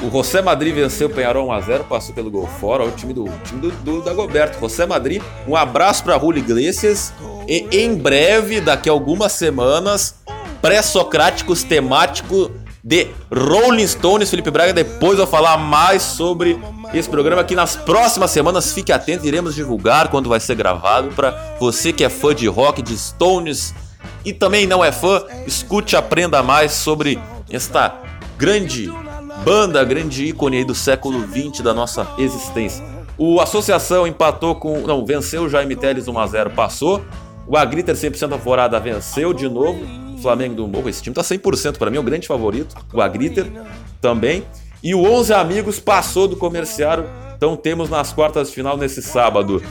O 0.00 0.10
José 0.10 0.40
Madrid 0.40 0.72
venceu 0.74 1.08
o 1.08 1.10
Penharol 1.10 1.48
1x0, 1.48 1.82
passou 1.84 2.14
pelo 2.14 2.30
gol 2.30 2.46
fora. 2.46 2.84
O 2.84 2.90
time 2.92 3.12
do, 3.12 3.24
o 3.24 3.38
time 3.44 3.60
do, 3.60 3.70
do 3.70 4.02
Dagoberto. 4.02 4.60
José 4.60 4.86
Madrid, 4.86 5.20
um 5.46 5.56
abraço 5.56 6.04
para 6.04 6.16
Julio 6.18 6.38
Iglesias. 6.38 7.12
E 7.48 7.66
em 7.72 7.96
breve, 7.96 8.60
daqui 8.60 8.88
a 8.88 8.92
algumas 8.92 9.32
semanas, 9.32 10.14
pré-socráticos 10.60 11.62
temático 11.62 12.50
de 12.82 13.08
Rolling 13.32 13.86
Stones, 13.86 14.30
Felipe 14.30 14.50
Braga. 14.50 14.72
Depois 14.72 15.18
eu 15.18 15.26
vou 15.26 15.26
falar 15.26 15.58
mais 15.58 16.02
sobre 16.02 16.58
esse 16.94 17.08
programa 17.08 17.42
aqui 17.42 17.54
nas 17.54 17.76
próximas 17.76 18.30
semanas. 18.30 18.72
Fique 18.72 18.92
atento, 18.92 19.26
iremos 19.26 19.54
divulgar 19.54 20.08
quando 20.08 20.28
vai 20.28 20.40
ser 20.40 20.54
gravado. 20.54 21.08
Para 21.08 21.56
você 21.60 21.92
que 21.92 22.04
é 22.04 22.08
fã 22.08 22.34
de 22.34 22.46
rock, 22.46 22.80
de 22.80 22.96
Stones 22.96 23.74
e 24.24 24.32
também 24.32 24.66
não 24.66 24.84
é 24.84 24.92
fã, 24.92 25.22
escute, 25.46 25.96
aprenda 25.96 26.42
mais 26.42 26.72
sobre 26.72 27.18
esta 27.50 27.94
grande 28.36 28.92
banda, 29.44 29.84
grande 29.84 30.24
ícone 30.26 30.58
aí 30.58 30.64
do 30.64 30.74
século 30.74 31.20
20 31.20 31.62
da 31.62 31.72
nossa 31.72 32.06
existência. 32.18 32.84
O 33.16 33.40
Associação 33.40 34.06
empatou 34.06 34.54
com. 34.54 34.80
Não, 34.86 35.04
venceu 35.04 35.42
o 35.42 35.48
Jaime 35.48 35.74
Teles 35.74 36.06
1x0, 36.06 36.54
passou. 36.54 37.04
O 37.46 37.56
Agriter 37.56 37.94
100% 37.94 38.32
alvorada 38.32 38.78
venceu 38.78 39.32
de 39.32 39.48
novo. 39.48 40.07
Flamengo 40.20 40.54
do 40.54 40.68
Morro, 40.68 40.88
esse 40.88 41.02
time 41.02 41.14
tá 41.14 41.22
100% 41.22 41.78
para 41.78 41.90
mim, 41.90 41.96
é 41.96 42.00
o 42.00 42.02
grande 42.02 42.26
favorito. 42.26 42.74
O 42.92 43.00
Agriter 43.00 43.46
também. 44.00 44.44
E 44.82 44.94
o 44.94 45.02
11 45.02 45.32
Amigos 45.32 45.80
passou 45.80 46.28
do 46.28 46.36
comerciário. 46.36 47.04
Então 47.36 47.56
temos 47.56 47.88
nas 47.88 48.12
quartas 48.12 48.48
de 48.48 48.54
final 48.54 48.76
nesse 48.76 49.02
sábado. 49.02 49.62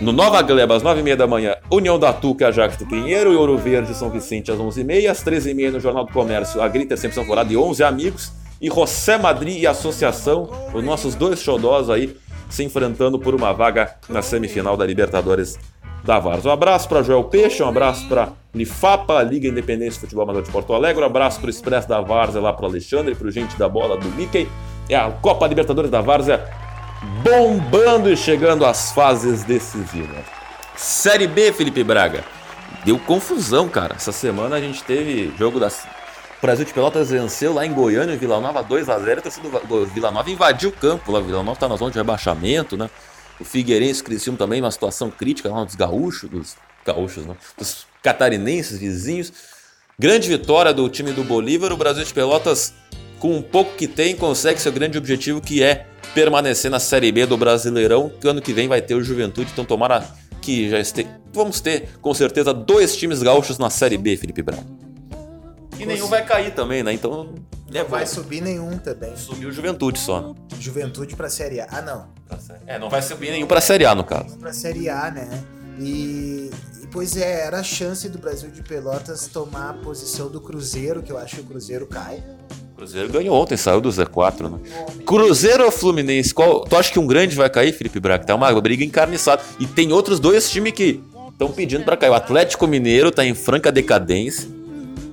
No 0.00 0.12
Nova 0.12 0.42
Gleba, 0.42 0.76
às 0.76 0.82
9h30 0.82 1.16
da 1.16 1.26
manhã, 1.26 1.54
União 1.70 1.98
da 1.98 2.12
Tuca, 2.12 2.48
Ajax 2.48 2.76
do 2.76 2.86
Pinheiro 2.86 3.32
e 3.32 3.36
Ouro 3.36 3.56
Verde, 3.56 3.94
São 3.94 4.10
Vicente, 4.10 4.50
às 4.50 4.58
11h30. 4.58 5.08
Às 5.08 5.24
13h30 5.24 5.70
no 5.72 5.80
Jornal 5.80 6.04
do 6.04 6.12
Comércio, 6.12 6.60
a 6.60 6.68
Grita 6.68 6.94
100% 6.96 7.18
alvorada 7.18 7.52
e 7.52 7.56
11 7.56 7.82
Amigos. 7.84 8.32
E 8.60 8.68
José 8.68 9.18
Madrid 9.18 9.60
e 9.60 9.66
Associação, 9.66 10.50
os 10.72 10.82
nossos 10.82 11.14
dois 11.14 11.40
xodós 11.40 11.90
aí, 11.90 12.16
se 12.48 12.64
enfrentando 12.64 13.18
por 13.18 13.34
uma 13.34 13.52
vaga 13.52 13.94
na 14.08 14.22
semifinal 14.22 14.76
da 14.76 14.86
Libertadores 14.86 15.58
da 16.04 16.18
Vars. 16.18 16.44
Um 16.44 16.50
abraço 16.50 16.88
para 16.88 17.02
Joel 17.02 17.24
Peixe, 17.24 17.62
um 17.62 17.68
abraço 17.68 18.06
para 18.06 18.28
Lifapa, 18.54 19.22
Liga 19.22 19.48
Independente 19.48 19.94
de 19.94 20.00
Futebol 20.00 20.24
Amador 20.24 20.42
de 20.42 20.50
Porto 20.50 20.74
Alegre, 20.74 21.02
um 21.02 21.06
abraço 21.06 21.40
para 21.40 21.46
o 21.46 21.50
Expresso 21.50 21.88
da 21.88 22.00
Várzea 22.00 22.40
lá 22.40 22.52
para 22.52 22.66
Alexandre, 22.66 23.14
para 23.14 23.26
o 23.26 23.30
Gente 23.30 23.56
da 23.56 23.68
Bola 23.68 23.96
do 23.96 24.08
Mickey. 24.10 24.46
É 24.88 24.94
a 24.94 25.10
Copa 25.10 25.46
Libertadores 25.46 25.90
da 25.90 26.02
Várzea 26.02 26.46
bombando 27.22 28.10
e 28.10 28.16
chegando 28.16 28.66
às 28.66 28.92
fases 28.92 29.42
decisivas. 29.44 30.24
Série 30.76 31.26
B, 31.26 31.52
Felipe 31.52 31.82
Braga. 31.82 32.22
Deu 32.84 32.98
confusão, 32.98 33.68
cara. 33.68 33.94
Essa 33.96 34.12
semana 34.12 34.56
a 34.56 34.60
gente 34.60 34.84
teve 34.84 35.32
jogo 35.38 35.58
das. 35.58 35.84
O 36.38 36.42
Brasil 36.44 36.66
de 36.66 36.74
Pelotas 36.74 37.10
venceu 37.10 37.54
lá 37.54 37.64
em 37.64 37.72
Goiânia, 37.72 38.16
Vila 38.16 38.38
Nova 38.40 38.62
2x0. 38.62 39.18
A 39.18 39.22
torcida 39.22 39.48
do 39.60 39.86
Vila 39.86 40.10
Nova 40.10 40.30
invadiu 40.30 40.68
o 40.68 40.72
campo 40.72 41.10
lá. 41.10 41.20
Vila 41.20 41.42
Nova 41.42 41.58
tá 41.58 41.66
na 41.66 41.76
zona 41.76 41.90
de 41.90 41.96
rebaixamento, 41.96 42.76
né? 42.76 42.90
O 43.40 43.44
Figueirense 43.44 44.02
Criciúma 44.02 44.38
também, 44.38 44.60
uma 44.60 44.70
situação 44.70 45.10
crítica 45.10 45.48
lá 45.48 45.64
dos 45.64 45.74
gaúchos, 45.74 46.30
dos 46.30 46.56
gaúchos, 46.84 47.26
não, 47.26 47.36
dos 47.58 47.86
catarinenses 48.02 48.78
vizinhos. 48.78 49.32
Grande 49.98 50.28
vitória 50.28 50.72
do 50.72 50.88
time 50.88 51.12
do 51.12 51.24
Bolívar. 51.24 51.72
O 51.72 51.76
Brasil 51.76 52.04
de 52.04 52.12
Pelotas, 52.12 52.74
com 53.18 53.36
um 53.36 53.42
pouco 53.42 53.76
que 53.76 53.86
tem, 53.86 54.14
consegue 54.16 54.60
seu 54.60 54.72
grande 54.72 54.98
objetivo, 54.98 55.40
que 55.40 55.62
é 55.62 55.86
permanecer 56.14 56.70
na 56.70 56.78
Série 56.78 57.10
B 57.10 57.26
do 57.26 57.36
Brasileirão. 57.36 58.12
Que 58.20 58.28
ano 58.28 58.42
que 58.42 58.52
vem 58.52 58.68
vai 58.68 58.82
ter 58.82 58.94
o 58.94 59.02
Juventude, 59.02 59.50
então 59.52 59.64
tomara 59.64 60.06
que 60.40 60.68
já 60.68 60.78
este... 60.78 61.06
vamos 61.32 61.60
ter, 61.60 61.88
com 62.00 62.12
certeza, 62.12 62.52
dois 62.52 62.96
times 62.96 63.22
gaúchos 63.22 63.58
na 63.58 63.70
Série 63.70 63.96
B, 63.96 64.16
Felipe 64.16 64.42
Braga. 64.42 64.83
E 65.78 65.86
nenhum 65.86 66.06
vai 66.06 66.24
cair 66.24 66.52
também, 66.54 66.82
né? 66.82 66.92
Então. 66.92 67.34
É, 67.72 67.82
Não 67.82 67.88
vai 67.88 68.06
subir 68.06 68.40
nenhum 68.40 68.78
também. 68.78 69.16
Subiu 69.16 69.48
o 69.48 69.52
Juventude 69.52 69.98
só. 69.98 70.20
né? 70.20 70.34
Juventude 70.60 71.16
pra 71.16 71.28
Série 71.28 71.60
A. 71.60 71.66
Ah, 71.70 71.82
não. 71.82 72.06
É, 72.66 72.78
não 72.78 72.88
vai 72.88 73.02
subir 73.02 73.30
nenhum 73.32 73.46
pra 73.46 73.60
Série 73.60 73.84
A, 73.84 73.94
no 73.94 74.04
caso. 74.04 74.36
Pra 74.38 74.52
Série 74.52 74.88
A, 74.88 75.10
né? 75.10 75.28
E, 75.78 76.50
e, 76.82 76.86
pois 76.92 77.16
é, 77.16 77.46
era 77.46 77.58
a 77.58 77.62
chance 77.64 78.08
do 78.08 78.18
Brasil 78.18 78.50
de 78.50 78.62
Pelotas 78.62 79.26
tomar 79.26 79.70
a 79.70 79.72
posição 79.74 80.28
do 80.30 80.40
Cruzeiro, 80.40 81.02
que 81.02 81.10
eu 81.10 81.18
acho 81.18 81.36
que 81.36 81.40
o 81.40 81.44
Cruzeiro 81.44 81.86
cai. 81.86 82.22
O 82.72 82.76
Cruzeiro 82.76 83.08
ganhou 83.08 83.34
ontem, 83.40 83.56
saiu 83.56 83.80
do 83.80 83.88
Z4, 83.88 84.48
né? 84.50 84.58
Cruzeiro 85.04 85.64
ou 85.64 85.70
Fluminense? 85.72 86.32
Qual... 86.32 86.60
Tu 86.64 86.76
acha 86.76 86.92
que 86.92 86.98
um 86.98 87.06
grande 87.06 87.34
vai 87.34 87.50
cair, 87.50 87.72
Felipe 87.72 87.98
Braga? 87.98 88.24
Tá 88.24 88.34
uma 88.36 88.60
briga 88.60 88.84
encarniçada. 88.84 89.42
E 89.58 89.66
tem 89.66 89.92
outros 89.92 90.20
dois 90.20 90.48
times 90.48 90.72
que 90.72 91.02
estão 91.32 91.50
pedindo 91.50 91.84
pra 91.84 91.96
cair. 91.96 92.10
O 92.10 92.14
Atlético 92.14 92.66
Mineiro 92.68 93.10
tá 93.10 93.24
em 93.24 93.34
franca 93.34 93.70
decadência, 93.72 94.48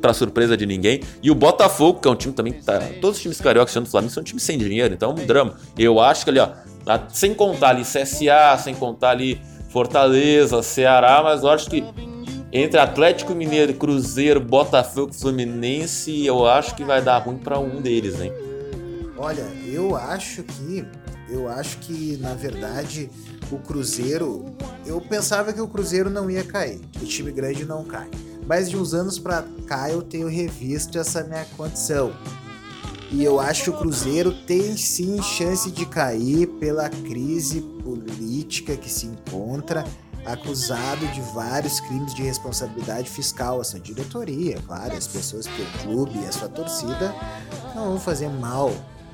pra 0.02 0.14
surpresa 0.14 0.58
de 0.58 0.66
ninguém. 0.66 1.02
E 1.22 1.30
o 1.32 1.36
Botafogo, 1.36 2.00
que 2.00 2.08
é 2.08 2.12
um 2.12 2.16
time 2.16 2.34
também 2.34 2.54
que 2.54 2.64
tá. 2.64 2.80
Todos 3.00 3.18
os 3.18 3.22
times 3.22 3.40
cariocas 3.40 3.72
sendo 3.72 3.84
do 3.86 3.90
Flamengo 3.92 4.12
são 4.14 4.24
times 4.24 4.44
sem 4.44 4.58
dinheiro, 4.58 4.94
então 4.94 5.12
é 5.12 5.14
um 5.22 5.26
drama. 5.26 5.56
Eu 5.78 6.00
acho 6.00 6.24
que 6.26 6.30
ali, 6.32 6.40
ó, 6.40 6.50
tá- 6.84 7.08
sem 7.10 7.34
contar 7.34 7.70
ali 7.70 7.84
CSA, 7.84 8.58
sem 8.62 8.74
contar 8.76 9.12
ali 9.12 9.40
Fortaleza, 9.70 10.62
Ceará, 10.64 11.22
mas 11.24 11.44
eu 11.44 11.50
acho 11.50 11.70
que 11.70 11.84
entre 12.52 12.80
Atlético 12.80 13.34
Mineiro, 13.34 13.74
Cruzeiro, 13.76 14.42
Botafogo, 14.42 15.14
Fluminense, 15.14 16.26
eu 16.26 16.46
acho 16.46 16.76
que 16.76 16.84
vai 16.84 17.02
dar 17.02 17.18
ruim 17.20 17.38
pra 17.38 17.58
um 17.60 17.80
deles, 17.82 18.20
hein? 18.20 18.34
Olha, 19.18 19.46
eu 19.72 19.96
acho 19.96 20.44
que. 20.44 20.86
Eu 21.30 21.48
acho 21.48 21.78
que, 21.78 22.18
na 22.20 22.34
verdade, 22.34 23.10
o 23.50 23.58
Cruzeiro. 23.58 24.46
Eu 24.86 25.00
pensava 25.00 25.54
que 25.54 25.62
o 25.62 25.68
Cruzeiro 25.68 26.10
não 26.10 26.30
ia 26.30 26.44
cair. 26.44 26.82
O 27.02 27.06
time 27.06 27.32
grande 27.32 27.64
não 27.64 27.86
cai. 27.86 28.10
Mas 28.46 28.70
de 28.70 28.78
uns 28.78 28.94
anos 28.94 29.20
pra 29.20 29.44
cá 29.66 29.90
eu 29.90 30.02
tenho 30.02 30.28
revisto 30.28 30.98
essa 30.98 31.24
minha 31.24 31.46
condição. 31.58 32.12
E 33.12 33.24
eu 33.24 33.40
acho 33.40 33.66
que 33.66 33.70
o 33.70 33.78
Cruzeiro 33.78 34.32
tem 34.46 34.78
sim 34.78 35.22
chance 35.22 35.70
de 35.70 35.86
cair 35.86 36.48
pela 36.48 36.90
crise 36.90 37.60
política 37.84 38.78
que 38.78 38.90
se 38.90 39.06
encontra, 39.06 39.84
acusado 40.26 41.06
de 41.08 41.20
vários 41.34 41.82
crimes 41.82 42.14
de 42.14 42.24
responsabilidade 42.24 43.10
fiscal. 43.10 43.60
A 43.60 43.64
sua 43.66 43.82
diretoria, 43.82 44.58
claro, 44.66 44.96
as 44.96 45.08
pessoas 45.08 45.46
que 45.46 45.62
o 45.62 45.84
clube 45.84 46.20
e 46.20 46.26
a 46.26 46.32
sua 46.32 46.48
torcida 46.48 47.14
não 47.76 47.90
vão 47.90 48.00
fazer 48.00 48.30
mal, 48.30 48.72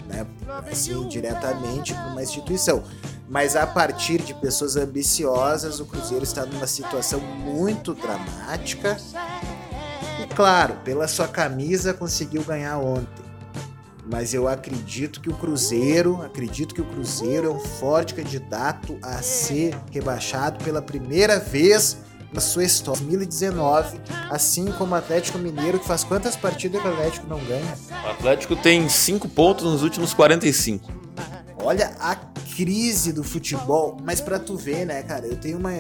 né? 0.08 0.26
Assim, 0.70 1.08
diretamente 1.08 1.93
para 1.93 2.08
uma 2.08 2.24
instituição. 2.24 2.84
Mas 3.30 3.55
a 3.55 3.68
partir 3.68 4.22
de 4.22 4.34
pessoas 4.34 4.76
ambiciosas, 4.76 5.80
o 5.80 5.86
Cruzeiro 5.86 6.24
está 6.24 6.45
numa 6.45 6.68
situação 6.68 7.20
muito 7.20 7.93
dramática. 7.93 8.97
E 10.22 10.28
claro, 10.34 10.76
pela 10.84 11.08
sua 11.08 11.28
camisa 11.28 11.93
conseguiu 11.93 12.43
ganhar 12.43 12.78
ontem. 12.78 13.28
Mas 14.10 14.34
eu 14.34 14.47
acredito 14.47 15.20
que 15.20 15.30
o 15.30 15.34
Cruzeiro, 15.34 16.22
acredito 16.22 16.74
que 16.74 16.82
o 16.82 16.86
Cruzeiro 16.86 17.47
é 17.47 17.49
um 17.49 17.60
forte 17.60 18.14
candidato 18.14 18.97
a 19.01 19.22
ser 19.22 19.78
rebaixado 19.91 20.64
pela 20.64 20.82
primeira 20.82 21.39
vez 21.39 21.97
na 22.38 22.41
sua 22.41 22.63
história. 22.63 23.01
2019, 23.01 23.99
assim 24.29 24.71
como 24.73 24.93
o 24.93 24.95
Atlético 24.95 25.39
Mineiro, 25.39 25.79
que 25.79 25.88
faz 25.88 26.03
quantas 26.03 26.35
partidas 26.35 26.79
que 26.81 26.88
o 26.88 26.91
Atlético 26.91 27.27
não 27.27 27.39
ganha? 27.43 27.77
O 28.05 28.11
Atlético 28.11 28.55
tem 28.55 28.88
5 28.88 29.27
pontos 29.29 29.65
nos 29.65 29.81
últimos 29.81 30.13
45. 30.13 30.91
Olha 31.63 31.95
a 31.99 32.15
crise 32.55 33.11
do 33.11 33.23
futebol, 33.23 33.97
mas 34.03 34.21
pra 34.21 34.38
tu 34.38 34.55
ver, 34.55 34.85
né, 34.85 35.01
cara, 35.01 35.25
eu 35.25 35.35
tenho 35.35 35.57
uma. 35.57 35.73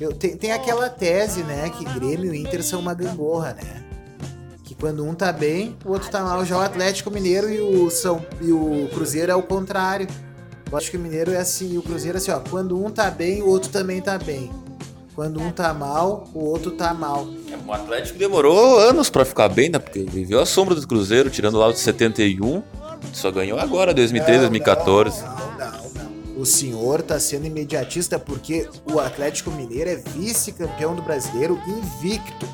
Eu 0.00 0.14
tenho, 0.14 0.38
tem 0.38 0.50
aquela 0.52 0.88
tese, 0.88 1.42
né, 1.42 1.68
que 1.68 1.84
Grêmio 1.84 2.34
e 2.34 2.40
Inter 2.40 2.64
são 2.64 2.80
uma 2.80 2.94
gangorra, 2.94 3.52
né? 3.52 3.84
Que 4.64 4.74
quando 4.74 5.04
um 5.04 5.14
tá 5.14 5.30
bem, 5.30 5.76
o 5.84 5.90
outro 5.90 6.10
tá 6.10 6.22
mal. 6.22 6.42
Já 6.46 6.56
o 6.56 6.62
Atlético 6.62 7.10
Mineiro 7.10 7.50
e 7.50 7.60
o, 7.60 7.90
São, 7.90 8.24
e 8.40 8.50
o 8.50 8.88
Cruzeiro 8.94 9.30
é 9.30 9.34
o 9.34 9.42
contrário. 9.42 10.06
O 10.72 10.76
Atlético 10.76 10.98
Mineiro 10.98 11.32
é 11.32 11.36
assim, 11.36 11.74
e 11.74 11.78
o 11.78 11.82
Cruzeiro 11.82 12.16
é 12.16 12.20
assim, 12.20 12.30
ó. 12.30 12.40
Quando 12.40 12.82
um 12.82 12.90
tá 12.90 13.10
bem, 13.10 13.42
o 13.42 13.48
outro 13.48 13.70
também 13.70 14.00
tá 14.00 14.16
bem. 14.16 14.50
Quando 15.20 15.38
um 15.38 15.50
tá 15.50 15.74
mal, 15.74 16.26
o 16.32 16.46
outro 16.46 16.70
tá 16.70 16.94
mal. 16.94 17.28
O 17.66 17.72
Atlético 17.74 18.18
demorou 18.18 18.78
anos 18.78 19.10
pra 19.10 19.22
ficar 19.22 19.50
bem, 19.50 19.68
né? 19.68 19.78
Porque 19.78 20.00
viveu 20.00 20.40
a 20.40 20.46
sombra 20.46 20.74
do 20.74 20.88
Cruzeiro, 20.88 21.28
tirando 21.28 21.58
lá 21.58 21.66
o 21.66 21.74
de 21.74 21.78
71. 21.78 22.62
Só 23.12 23.30
ganhou 23.30 23.58
agora, 23.58 23.92
2013, 23.92 24.40
2014. 24.40 25.22
Não, 25.22 25.28
não, 25.58 25.90
não. 25.90 26.40
O 26.40 26.46
senhor 26.46 27.02
tá 27.02 27.20
sendo 27.20 27.46
imediatista 27.46 28.18
porque 28.18 28.66
o 28.90 28.98
Atlético 28.98 29.50
Mineiro 29.50 29.90
é 29.90 29.96
vice-campeão 29.96 30.94
do 30.94 31.02
brasileiro 31.02 31.60
invicto. 31.68 32.48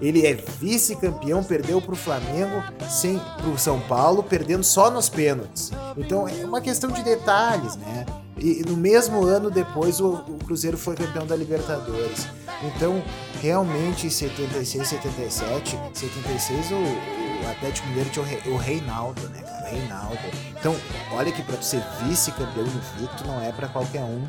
Ele 0.00 0.26
é 0.26 0.34
vice-campeão, 0.34 1.42
perdeu 1.42 1.80
pro 1.80 1.96
Flamengo, 1.96 2.62
sem 2.88 3.20
pro 3.42 3.58
São 3.58 3.80
Paulo, 3.80 4.22
perdendo 4.22 4.62
só 4.62 4.90
nos 4.90 5.08
pênaltis. 5.08 5.72
Então 5.96 6.28
é 6.28 6.44
uma 6.44 6.60
questão 6.60 6.90
de 6.90 7.02
detalhes, 7.02 7.76
né? 7.76 8.06
E 8.40 8.62
no 8.64 8.76
mesmo 8.76 9.24
ano 9.24 9.50
depois 9.50 10.00
o, 10.00 10.12
o 10.12 10.38
Cruzeiro 10.44 10.78
foi 10.78 10.94
campeão 10.94 11.26
da 11.26 11.34
Libertadores. 11.34 12.28
Então, 12.62 13.02
realmente 13.40 14.06
em 14.06 14.10
76, 14.10 14.88
77, 14.88 15.78
76 15.92 16.70
o, 16.70 16.74
o 16.74 17.50
Atlético 17.50 17.88
Mineiro 17.88 18.10
tinha 18.10 18.24
o, 18.46 18.50
o 18.54 18.56
Reinaldo, 18.56 19.28
né, 19.30 19.42
cara? 19.42 19.68
Reinaldo. 19.68 20.18
Então, 20.58 20.74
olha 21.12 21.30
que 21.32 21.42
tu 21.42 21.62
ser 21.62 21.82
vice-campeão 22.04 22.64
invicto 22.64 23.26
não 23.26 23.40
é 23.40 23.52
pra 23.52 23.68
qualquer 23.68 24.02
um. 24.02 24.26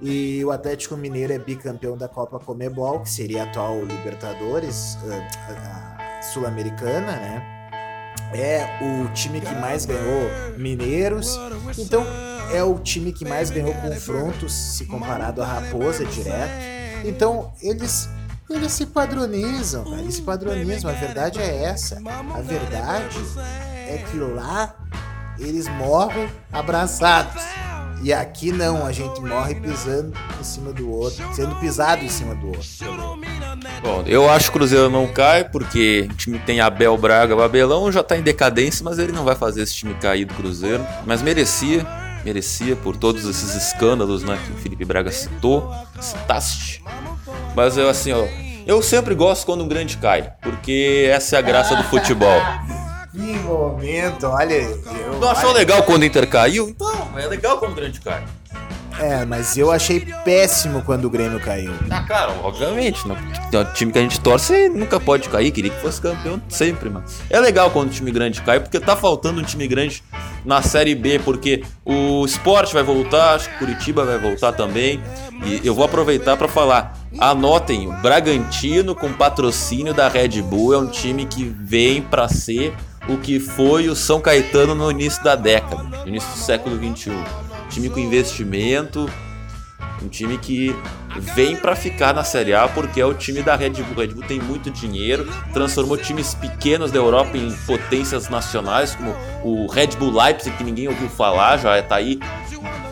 E 0.00 0.44
o 0.44 0.50
Atlético 0.50 0.96
Mineiro 0.96 1.32
é 1.32 1.38
bicampeão 1.38 1.96
da 1.96 2.08
Copa 2.08 2.38
Comebol, 2.38 3.00
que 3.00 3.10
seria 3.10 3.42
a 3.42 3.46
atual 3.46 3.84
Libertadores 3.84 4.96
ah, 5.50 6.20
Sul-Americana, 6.32 7.12
né? 7.12 7.58
É 8.32 8.78
o 8.82 9.12
time 9.12 9.40
que 9.40 9.54
mais 9.54 9.86
ganhou 9.86 10.30
mineiros. 10.56 11.38
Então, 11.78 12.04
é 12.52 12.62
o 12.62 12.78
time 12.78 13.12
que 13.12 13.24
mais 13.24 13.50
ganhou 13.50 13.74
confrontos 13.74 14.52
se 14.52 14.84
comparado 14.84 15.42
à 15.42 15.46
Raposa 15.46 16.04
direto. 16.04 17.06
Então, 17.06 17.52
eles 17.62 18.08
eles 18.50 18.72
se 18.72 18.86
padronizam, 18.86 19.84
cara, 19.84 20.00
eles 20.00 20.14
se 20.14 20.22
padronizam. 20.22 20.90
A 20.90 20.94
verdade 20.94 21.38
é 21.38 21.64
essa. 21.64 22.00
A 22.34 22.40
verdade 22.40 23.18
é 23.86 24.02
que 24.10 24.16
lá 24.18 24.74
eles 25.38 25.68
morrem 25.68 26.28
abraçados. 26.50 27.42
E 28.02 28.12
aqui 28.12 28.52
não, 28.52 28.86
a 28.86 28.92
gente 28.92 29.20
morre 29.20 29.56
pisando 29.56 30.12
em 30.38 30.44
cima 30.44 30.72
do 30.72 30.90
outro, 30.90 31.24
sendo 31.34 31.54
pisado 31.56 32.04
em 32.04 32.08
cima 32.08 32.34
do 32.34 32.48
outro. 32.48 32.68
Bom, 33.82 34.04
eu 34.06 34.30
acho 34.30 34.44
que 34.44 34.50
o 34.50 34.60
Cruzeiro 34.60 34.88
não 34.88 35.06
cai, 35.08 35.44
porque 35.44 36.08
o 36.10 36.14
time 36.14 36.38
tem 36.38 36.60
Abel 36.60 36.96
Braga, 36.96 37.34
o 37.34 37.42
Abelão 37.42 37.90
já 37.90 38.02
tá 38.02 38.16
em 38.16 38.22
decadência, 38.22 38.84
mas 38.84 38.98
ele 38.98 39.12
não 39.12 39.24
vai 39.24 39.34
fazer 39.34 39.62
esse 39.62 39.74
time 39.74 39.94
cair 39.94 40.24
do 40.24 40.34
Cruzeiro. 40.34 40.86
Mas 41.04 41.22
merecia, 41.22 41.84
merecia 42.24 42.76
por 42.76 42.96
todos 42.96 43.24
esses 43.24 43.54
escândalos 43.54 44.22
né, 44.22 44.38
que 44.46 44.52
o 44.52 44.56
Felipe 44.56 44.84
Braga 44.84 45.10
citou, 45.10 45.72
citaste. 46.00 46.84
Mas 47.56 47.76
eu 47.76 47.88
assim, 47.88 48.12
ó, 48.12 48.24
eu 48.64 48.80
sempre 48.80 49.14
gosto 49.14 49.44
quando 49.44 49.64
um 49.64 49.68
grande 49.68 49.96
cai, 49.96 50.32
porque 50.40 51.08
essa 51.10 51.36
é 51.36 51.38
a 51.38 51.42
graça 51.42 51.74
do 51.74 51.82
futebol. 51.84 52.40
Que 53.12 53.38
momento, 53.38 54.26
olha. 54.26 54.54
Eu, 54.54 55.18
Não 55.20 55.30
achou 55.30 55.52
legal 55.52 55.82
quando 55.82 56.02
o 56.02 56.04
Inter 56.04 56.28
caiu? 56.28 56.68
Então, 56.68 57.08
é 57.16 57.26
legal 57.26 57.58
quando 57.58 57.72
o 57.72 57.74
grande 57.74 58.00
cai. 58.00 58.22
É, 58.98 59.24
mas 59.24 59.56
eu 59.56 59.70
achei 59.70 60.00
péssimo 60.24 60.82
quando 60.82 61.04
o 61.04 61.10
Grêmio 61.10 61.38
caiu. 61.38 61.72
Ah, 61.88 62.02
cara, 62.02 62.32
obviamente? 62.42 63.00
Porque 63.06 63.56
O 63.56 63.64
time 63.72 63.92
que 63.92 63.98
a 63.98 64.02
gente 64.02 64.18
torce 64.20 64.68
nunca 64.68 64.98
pode 64.98 65.28
cair, 65.28 65.52
queria 65.52 65.70
que 65.70 65.80
fosse 65.80 66.00
campeão 66.00 66.42
sempre, 66.48 66.90
mano. 66.90 67.04
É 67.30 67.38
legal 67.38 67.70
quando 67.70 67.88
o 67.90 67.92
time 67.92 68.10
grande 68.10 68.42
cai, 68.42 68.58
porque 68.58 68.80
tá 68.80 68.96
faltando 68.96 69.40
um 69.40 69.44
time 69.44 69.68
grande 69.68 70.02
na 70.44 70.62
Série 70.62 70.96
B, 70.96 71.20
porque 71.20 71.62
o 71.84 72.24
Sport 72.26 72.72
vai 72.72 72.82
voltar, 72.82 73.34
acho 73.34 73.48
que 73.48 73.54
o 73.54 73.58
Curitiba 73.60 74.04
vai 74.04 74.18
voltar 74.18 74.50
também. 74.52 75.00
E 75.44 75.60
eu 75.64 75.76
vou 75.76 75.84
aproveitar 75.84 76.36
pra 76.36 76.48
falar. 76.48 76.98
Anotem, 77.20 77.86
o 77.86 77.92
Bragantino 78.02 78.96
com 78.96 79.12
patrocínio 79.12 79.94
da 79.94 80.08
Red 80.08 80.42
Bull 80.42 80.74
é 80.74 80.78
um 80.78 80.88
time 80.88 81.24
que 81.24 81.44
vem 81.44 82.02
pra 82.02 82.26
ser 82.28 82.74
o 83.08 83.16
que 83.16 83.40
foi 83.40 83.88
o 83.88 83.96
São 83.96 84.20
Caetano 84.20 84.74
no 84.74 84.90
início 84.90 85.22
da 85.24 85.34
década, 85.34 85.82
no 85.82 86.08
início 86.08 86.30
do 86.30 86.38
século 86.38 86.76
XXI. 86.76 87.12
Time 87.70 87.90
com 87.90 87.98
investimento, 87.98 89.10
um 90.02 90.08
time 90.08 90.38
que 90.38 90.74
vem 91.34 91.56
pra 91.56 91.74
ficar 91.74 92.14
na 92.14 92.22
Série 92.22 92.54
A 92.54 92.68
porque 92.68 93.00
é 93.00 93.06
o 93.06 93.14
time 93.14 93.42
da 93.42 93.56
Red 93.56 93.70
Bull. 93.70 93.96
A 93.96 94.00
Red 94.00 94.14
Bull 94.14 94.24
tem 94.24 94.40
muito 94.40 94.70
dinheiro, 94.70 95.26
transformou 95.52 95.96
times 95.96 96.34
pequenos 96.34 96.90
da 96.90 96.98
Europa 96.98 97.36
em 97.36 97.50
potências 97.66 98.28
nacionais, 98.28 98.94
como 98.94 99.14
o 99.42 99.66
Red 99.66 99.88
Bull 99.98 100.12
Leipzig, 100.12 100.56
que 100.56 100.64
ninguém 100.64 100.88
ouviu 100.88 101.08
falar, 101.08 101.56
já 101.56 101.82
tá 101.82 101.96
aí 101.96 102.20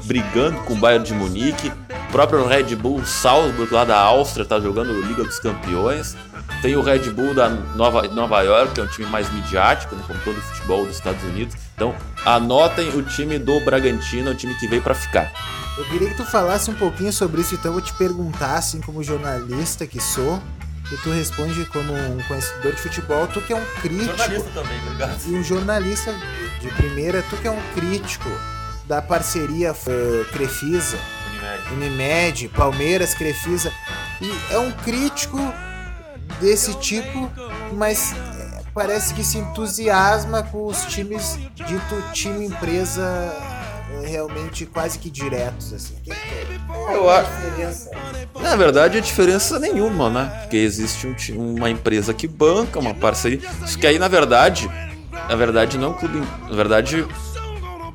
brigando 0.05 0.59
com 0.61 0.75
o 0.75 0.77
Bayern 0.77 1.05
de 1.05 1.13
Munique. 1.13 1.73
O 2.17 2.19
próprio 2.19 2.47
Red 2.47 2.75
Bull 2.77 3.05
Salzburg, 3.05 3.71
lá 3.71 3.85
da 3.85 3.99
Áustria, 3.99 4.47
tá 4.47 4.59
jogando 4.59 5.03
Liga 5.03 5.23
dos 5.23 5.39
Campeões. 5.39 6.17
Tem 6.63 6.75
o 6.75 6.81
Red 6.81 7.11
Bull 7.11 7.35
da 7.35 7.51
Nova, 7.51 8.09
Nova 8.09 8.41
York, 8.41 8.73
que 8.73 8.81
é 8.81 8.85
um 8.85 8.87
time 8.87 9.07
mais 9.11 9.31
midiático, 9.31 9.95
né, 9.95 10.03
como 10.07 10.19
todo 10.21 10.39
o 10.39 10.41
futebol 10.41 10.87
dos 10.87 10.97
Estados 10.97 11.23
Unidos. 11.25 11.55
Então, 11.75 11.95
anotem 12.25 12.89
o 12.97 13.03
time 13.03 13.39
do 13.39 13.61
Bragantino, 13.61 14.31
é 14.31 14.33
o 14.33 14.35
time 14.35 14.55
que 14.55 14.67
veio 14.67 14.81
pra 14.81 14.95
ficar. 14.95 15.31
Eu 15.77 15.85
queria 15.91 16.09
que 16.09 16.15
tu 16.15 16.25
falasse 16.25 16.71
um 16.71 16.75
pouquinho 16.75 17.13
sobre 17.13 17.43
isso, 17.43 17.55
então 17.55 17.69
eu 17.69 17.75
vou 17.75 17.83
te 17.83 17.93
perguntar, 17.93 18.55
assim 18.55 18.81
como 18.81 19.03
jornalista 19.03 19.87
que 19.87 20.01
sou, 20.01 20.43
e 20.91 20.97
tu 20.97 21.11
responde 21.11 21.67
como 21.67 21.93
um 21.93 22.23
conhecedor 22.27 22.73
de 22.73 22.81
futebol, 22.81 23.27
tu 23.27 23.43
que 23.43 23.53
é 23.53 23.57
um 23.57 23.67
crítico. 23.83 24.17
também, 24.55 24.81
obrigado. 24.87 25.21
E 25.27 25.35
um 25.35 25.45
jornalista 25.45 26.15
de 26.63 26.69
primeira, 26.69 27.23
tu 27.29 27.37
que 27.37 27.47
é 27.47 27.51
um 27.51 27.61
crítico 27.75 28.31
da 28.87 29.03
parceria 29.03 29.75
eh, 29.87 30.25
Crefisa, 30.33 30.97
Unimed, 31.73 32.49
Palmeiras, 32.49 33.15
Crefisa, 33.15 33.73
e 34.21 34.53
é 34.53 34.59
um 34.59 34.73
crítico 34.73 35.39
desse 36.41 36.75
tipo, 36.79 37.31
mas 37.73 38.13
eh, 38.13 38.63
parece 38.75 39.15
que 39.15 39.25
se 39.25 39.39
entusiasma 39.39 40.43
com 40.43 40.67
os 40.67 40.85
times 40.87 41.39
dito 41.55 42.13
time 42.13 42.47
empresa 42.47 43.03
eh, 44.03 44.09
realmente 44.09 44.67
quase 44.67 44.99
que 44.99 45.11
diretos 45.11 45.73
assim. 45.73 45.95
É? 46.09 46.95
Eu 46.95 47.11
é 47.11 47.19
acho-? 47.19 47.91
Na 48.41 48.55
verdade, 48.55 48.99
a 48.99 49.01
diferença 49.01 49.59
nenhuma, 49.59 50.11
né? 50.11 50.41
Porque 50.43 50.57
existe 50.57 51.07
um 51.33 51.57
uma 51.57 51.71
empresa 51.71 52.13
que 52.13 52.29
banca, 52.29 52.79
uma 52.79 52.95
parceria. 52.95 53.41
Isso 53.65 53.79
que 53.79 53.87
aí, 53.87 53.99
na 53.99 54.09
verdade, 54.09 54.71
na 55.29 55.35
verdade, 55.35 55.79
não 55.79 55.89
é 55.89 55.91
um 55.91 55.95
clube. 55.95 56.23
Na 56.49 56.55
verdade, 56.55 57.07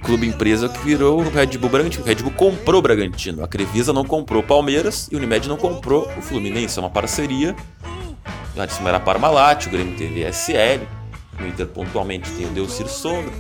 clube 0.04 0.28
empresa 0.28 0.68
que 0.70 0.80
virou 0.80 1.20
o 1.22 1.30
Red 1.30 1.58
Bull 1.58 1.70
Bragantino. 1.70 2.04
O 2.04 2.08
Red 2.08 2.16
Bull 2.16 2.32
comprou 2.32 2.80
o 2.80 2.82
Bragantino. 2.82 3.44
A 3.44 3.48
Crevisa 3.48 3.94
não 3.94 4.04
comprou 4.06 4.42
o 4.42 4.46
Palmeiras 4.46 5.08
e 5.12 5.16
o 5.16 5.18
Unimed 5.18 5.48
não 5.48 5.58
comprou 5.58 6.10
o 6.18 6.22
Fluminense. 6.22 6.78
É 6.78 6.82
uma 6.82 6.90
parceria. 6.90 7.56
A 8.58 8.66
de 8.66 8.74
cima 8.74 8.90
era 8.90 9.00
Parmalat, 9.00 9.68
o 9.68 9.70
Grêmio 9.70 9.96
teve 9.98 10.22
SL, 10.30 10.84
o 11.42 11.48
Inter 11.48 11.66
pontualmente 11.68 12.30
tem 12.32 12.46
o 12.46 12.50
Delcir 12.50 12.88
Sombra. 12.88 13.32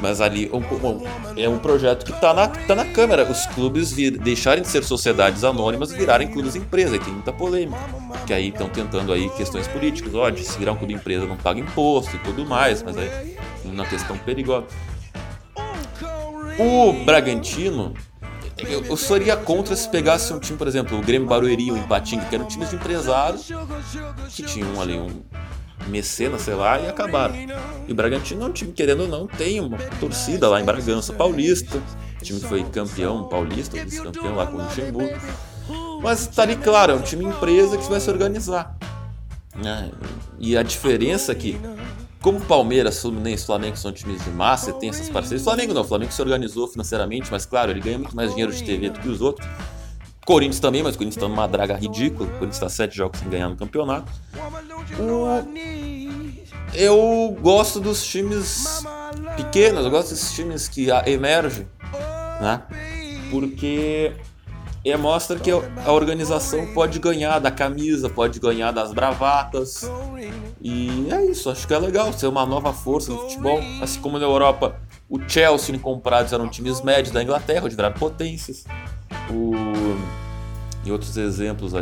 Mas 0.00 0.20
ali 0.20 0.50
um- 0.52 0.58
um- 0.58 1.02
é 1.36 1.48
um 1.48 1.58
projeto 1.58 2.04
que 2.04 2.10
está 2.12 2.34
na, 2.34 2.48
tá 2.48 2.74
na 2.74 2.84
Câmara. 2.84 3.30
Os 3.30 3.46
clubes 3.46 3.92
vir- 3.92 4.18
deixarem 4.18 4.62
de 4.62 4.68
ser 4.68 4.82
sociedades 4.82 5.44
anônimas 5.44 5.92
e 5.92 5.96
virarem 5.96 6.26
clubes 6.28 6.56
empresa. 6.56 6.96
E 6.96 6.98
tem 6.98 7.12
muita 7.12 7.32
polêmica. 7.32 7.78
Que 8.26 8.32
aí 8.32 8.48
estão 8.48 8.68
tentando 8.68 9.12
aí 9.12 9.28
questões 9.30 9.68
políticas. 9.68 10.12
Ó, 10.14 10.28
se 10.34 10.58
virar 10.58 10.72
um 10.72 10.76
clube 10.76 10.92
empresa 10.94 11.24
não 11.26 11.36
paga 11.36 11.60
imposto 11.60 12.16
e 12.16 12.18
tudo 12.20 12.44
mais. 12.44 12.82
Mas 12.82 12.96
aí 12.98 13.36
uma 13.64 13.84
questão 13.86 14.16
perigosa. 14.18 14.66
O 16.58 16.92
Bragantino, 17.04 17.94
eu, 18.58 18.96
seria 18.96 19.36
contra 19.36 19.74
se 19.74 19.88
pegasse 19.88 20.32
um 20.32 20.38
time, 20.38 20.58
por 20.58 20.68
exemplo, 20.68 20.98
o 20.98 21.02
Grêmio 21.02 21.28
Barueri 21.28 21.70
o 21.70 21.76
Ipatinga, 21.76 22.24
que 22.26 22.34
eram 22.34 22.46
times 22.46 22.70
de 22.70 22.76
empresários 22.76 23.48
que 24.30 24.42
tinham 24.42 24.80
ali 24.80 24.98
um 24.98 25.22
mecenas, 25.88 26.42
sei 26.42 26.54
lá, 26.54 26.78
e 26.78 26.88
acabaram. 26.88 27.34
E 27.86 27.92
o 27.92 27.94
Bragantino 27.94 28.42
é 28.42 28.46
um 28.46 28.52
time, 28.52 28.72
querendo 28.72 29.02
ou 29.02 29.08
não, 29.08 29.26
tem 29.26 29.60
uma 29.60 29.78
torcida 29.98 30.48
lá 30.48 30.60
em 30.60 30.64
Bragança 30.64 31.12
Paulista, 31.12 31.82
time 32.22 32.40
que 32.40 32.46
foi 32.46 32.62
campeão 32.64 33.24
paulista, 33.24 33.82
vice-campeão 33.82 34.36
lá 34.36 34.46
com 34.46 34.58
o 34.58 34.62
Luxemburgo. 34.62 35.18
Mas 36.02 36.26
tá 36.26 36.42
ali 36.42 36.56
claro, 36.56 36.92
é 36.92 36.94
um 36.94 37.02
time 37.02 37.24
empresa 37.24 37.76
que 37.76 37.88
vai 37.88 38.00
se 38.00 38.10
organizar. 38.10 38.76
Né? 39.54 39.90
E 40.38 40.56
a 40.56 40.62
diferença 40.62 41.32
é 41.32 41.34
que, 41.34 41.60
como 42.22 42.40
Palmeiras, 42.40 43.00
Fluminense 43.00 43.42
e 43.42 43.46
Flamengo 43.46 43.76
são 43.76 43.92
times 43.92 44.24
de 44.24 44.30
massa, 44.30 44.72
tem 44.72 44.88
essas 44.88 45.10
parcerias. 45.10 45.42
Flamengo 45.42 45.74
não, 45.74 45.82
Flamengo 45.82 46.12
se 46.12 46.22
organizou 46.22 46.68
financeiramente, 46.68 47.28
mas 47.30 47.44
claro, 47.44 47.72
ele 47.72 47.80
ganha 47.80 47.98
muito 47.98 48.14
mais 48.14 48.30
dinheiro 48.30 48.52
de 48.52 48.62
TV 48.62 48.90
do 48.90 49.00
que 49.00 49.08
os 49.08 49.20
outros. 49.20 49.46
Corinthians 50.24 50.60
também, 50.60 50.84
mas 50.84 50.94
o 50.94 50.98
Corinthians 50.98 51.16
está 51.16 51.28
numa 51.28 51.48
draga 51.48 51.74
ridícula. 51.74 52.28
O 52.28 52.32
Corinthians 52.32 52.54
está 52.54 52.68
sete 52.68 52.96
jogos 52.96 53.18
sem 53.18 53.28
ganhar 53.28 53.48
no 53.48 53.56
campeonato. 53.56 54.10
Eu 56.72 57.36
gosto 57.40 57.80
dos 57.80 58.06
times 58.06 58.84
pequenos, 59.36 59.84
eu 59.84 59.90
gosto 59.90 60.10
desses 60.10 60.32
times 60.32 60.68
que 60.68 60.88
emergem, 61.06 61.66
né? 62.40 62.62
Porque 63.30 64.12
e 64.84 64.96
mostra 64.96 65.38
que 65.38 65.50
a 65.50 65.92
organização 65.92 66.66
pode 66.74 66.98
ganhar 66.98 67.38
da 67.38 67.50
camisa, 67.50 68.08
pode 68.08 68.40
ganhar 68.40 68.72
das 68.72 68.92
bravatas. 68.92 69.88
E 70.60 71.08
é 71.10 71.24
isso, 71.26 71.50
acho 71.50 71.66
que 71.68 71.74
é 71.74 71.78
legal 71.78 72.12
ser 72.12 72.26
uma 72.26 72.44
nova 72.44 72.72
força 72.72 73.12
no 73.12 73.18
futebol. 73.18 73.60
Assim 73.80 74.00
como 74.00 74.18
na 74.18 74.24
Europa, 74.24 74.76
o 75.08 75.20
Chelsea 75.28 75.78
comprados 75.78 76.32
eram 76.32 76.48
times 76.48 76.80
médios 76.82 77.12
da 77.12 77.22
Inglaterra, 77.22 77.68
de 77.68 77.76
virar 77.76 77.92
potências. 77.92 78.64
O... 79.30 79.52
E 80.84 80.90
outros 80.90 81.16
exemplos. 81.16 81.72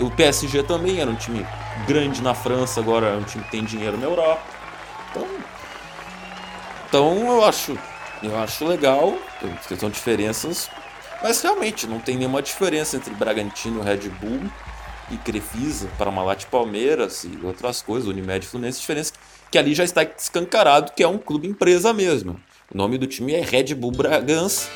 O 0.00 0.10
PSG 0.10 0.64
também 0.64 0.98
era 0.98 1.08
um 1.08 1.14
time 1.14 1.46
grande 1.86 2.20
na 2.20 2.34
França, 2.34 2.80
agora 2.80 3.06
é 3.06 3.16
um 3.16 3.22
time 3.22 3.44
que 3.44 3.52
tem 3.52 3.64
dinheiro 3.64 3.96
na 3.96 4.06
Europa. 4.06 4.42
Então, 5.10 5.28
então 6.88 7.36
eu 7.36 7.44
acho, 7.44 7.78
eu 8.20 8.36
acho 8.36 8.64
legal. 8.66 9.14
São 9.78 9.88
diferenças 9.88 10.68
mas 11.22 11.40
realmente 11.42 11.86
não 11.86 11.98
tem 11.98 12.16
nenhuma 12.16 12.42
diferença 12.42 12.96
entre 12.96 13.14
Bragantino, 13.14 13.82
Red 13.82 14.08
Bull 14.20 14.40
e 15.10 15.16
Crefisa, 15.16 15.88
Parmalat 15.98 16.44
Palmeiras 16.46 17.24
e 17.24 17.44
outras 17.44 17.82
coisas, 17.82 18.08
Unimed 18.08 18.46
Fluminense, 18.46 18.80
diferença 18.80 19.12
que 19.50 19.58
ali 19.58 19.74
já 19.74 19.84
está 19.84 20.02
escancarado 20.02 20.92
que 20.92 21.02
é 21.02 21.08
um 21.08 21.18
clube 21.18 21.48
empresa 21.48 21.92
mesmo. 21.92 22.38
O 22.72 22.76
nome 22.76 22.98
do 22.98 23.06
time 23.06 23.34
é 23.34 23.40
Red 23.40 23.74
Bull 23.74 23.92
Bragança 23.92 24.68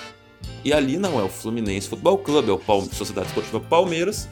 e 0.65 0.73
ali 0.73 0.97
não 0.97 1.21
é 1.21 1.23
o 1.23 1.29
Fluminense 1.29 1.89
Futebol 1.89 2.19
Clube, 2.19 2.51
é 2.51 2.53
o 2.53 2.59
Palme 2.59 2.89
Sociedade 2.93 3.29
Esportiva 3.29 3.61
Palmeiras. 3.61 4.29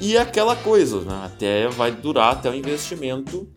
E 0.00 0.16
é 0.16 0.20
aquela 0.20 0.56
coisa, 0.56 1.00
né? 1.00 1.22
Até 1.24 1.68
vai 1.68 1.90
durar 1.92 2.32
até 2.32 2.50
o 2.50 2.54
investimento 2.54 3.48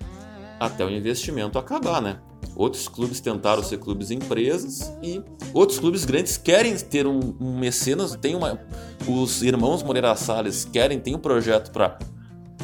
até 0.59 0.83
o 0.83 0.89
investimento 0.89 1.59
acabar, 1.59 2.01
né? 2.01 2.19
Outros 2.55 2.87
clubes 2.87 3.19
tentaram 3.19 3.61
ser 3.61 3.77
clubes 3.77 4.09
empresas 4.09 4.91
e 5.03 5.21
outros 5.53 5.79
clubes 5.79 6.05
grandes 6.05 6.37
querem 6.37 6.75
ter 6.75 7.05
um, 7.05 7.35
um 7.39 7.57
mecenas. 7.59 8.15
Tem 8.15 8.35
uma, 8.35 8.59
os 9.07 9.43
irmãos 9.43 9.83
Moreira 9.83 10.15
Salles 10.15 10.65
querem, 10.65 10.99
tem 10.99 11.15
um 11.15 11.19
projeto 11.19 11.71
para 11.71 11.99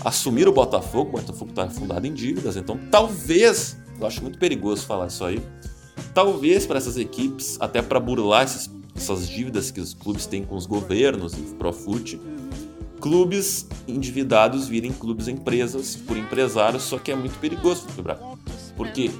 assumir 0.04 0.48
o 0.48 0.52
Botafogo. 0.52 1.10
O 1.10 1.22
Botafogo 1.22 1.52
está 1.52 1.70
fundado 1.70 2.08
em 2.08 2.14
dívidas, 2.14 2.58
então 2.58 2.80
talvez, 2.90 3.78
eu 4.00 4.08
acho 4.08 4.22
muito 4.24 4.40
perigoso 4.40 4.84
falar 4.86 5.08
isso 5.08 5.24
aí, 5.24 5.40
talvez 6.14 6.66
para 6.66 6.78
essas 6.78 6.98
equipes, 6.98 7.58
até 7.60 7.82
para 7.82 8.00
burlar 8.00 8.46
esses, 8.46 8.70
essas 8.96 9.28
dívidas 9.30 9.70
que 9.70 9.80
os 9.80 9.94
clubes 9.94 10.26
têm 10.26 10.44
com 10.44 10.56
os 10.56 10.66
governos 10.66 11.34
e 11.34 11.42
Profute, 11.54 12.20
clubes 13.00 13.68
endividados 13.88 14.68
virem 14.68 14.92
clubes 14.92 15.28
empresas 15.28 15.96
por 15.96 16.18
empresários, 16.18 16.84
só 16.84 16.98
que 16.98 17.12
é 17.12 17.16
muito 17.16 17.38
perigoso 17.40 17.86
quebrar. 17.96 18.18
Porque 18.76 19.12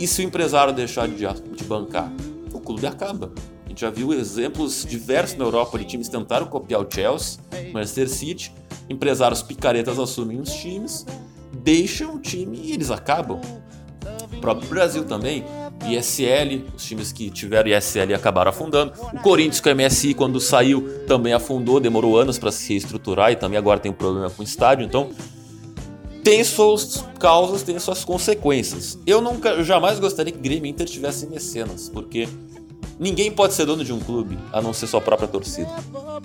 e 0.00 0.06
se 0.06 0.22
o 0.22 0.24
empresário 0.24 0.72
deixar 0.72 1.06
de, 1.06 1.26
de 1.54 1.64
bancar? 1.64 2.10
O 2.54 2.58
clube 2.58 2.86
acaba. 2.86 3.30
A 3.66 3.68
gente 3.68 3.82
já 3.82 3.90
viu 3.90 4.14
exemplos 4.14 4.84
diversos 4.88 5.36
na 5.36 5.44
Europa 5.44 5.78
de 5.78 5.84
times 5.84 6.08
tentaram 6.08 6.46
copiar 6.46 6.80
o 6.80 6.86
Chelsea, 6.90 7.38
Manchester 7.72 8.08
City, 8.08 8.52
empresários 8.88 9.42
picaretas 9.42 9.98
assumem 9.98 10.40
os 10.40 10.50
times, 10.54 11.06
deixam 11.52 12.14
o 12.14 12.18
time 12.18 12.58
e 12.64 12.72
eles 12.72 12.90
acabam. 12.90 13.40
O 14.32 14.40
próprio 14.40 14.68
Brasil 14.70 15.04
também, 15.04 15.44
ISL, 15.86 16.64
os 16.74 16.82
times 16.82 17.12
que 17.12 17.28
tiveram 17.28 17.70
ISL 17.70 18.14
acabaram 18.14 18.48
afundando. 18.48 18.92
O 19.12 19.20
Corinthians 19.20 19.60
com 19.60 19.68
o 19.68 19.74
MSI, 19.74 20.14
quando 20.14 20.40
saiu, 20.40 21.04
também 21.06 21.34
afundou, 21.34 21.78
demorou 21.78 22.18
anos 22.18 22.38
para 22.38 22.50
se 22.50 22.70
reestruturar 22.70 23.32
e 23.32 23.36
também 23.36 23.58
agora 23.58 23.78
tem 23.78 23.92
um 23.92 23.94
problema 23.94 24.30
com 24.30 24.40
o 24.40 24.44
estádio. 24.44 24.86
Então, 24.86 25.10
tem 26.22 26.44
suas 26.44 27.04
causas, 27.18 27.62
tem 27.62 27.78
suas 27.78 28.04
consequências. 28.04 28.98
Eu 29.06 29.20
nunca, 29.20 29.50
eu 29.50 29.64
jamais 29.64 29.98
gostaria 29.98 30.32
que 30.32 30.38
Grêmio 30.38 30.66
e 30.66 30.70
Inter 30.70 30.86
tivessem 30.86 31.28
mecenas, 31.28 31.88
porque 31.88 32.28
ninguém 32.98 33.30
pode 33.30 33.54
ser 33.54 33.64
dono 33.64 33.84
de 33.84 33.92
um 33.92 34.00
clube 34.00 34.38
a 34.52 34.60
não 34.60 34.72
ser 34.72 34.86
sua 34.86 35.00
própria 35.00 35.28
torcida. 35.28 35.70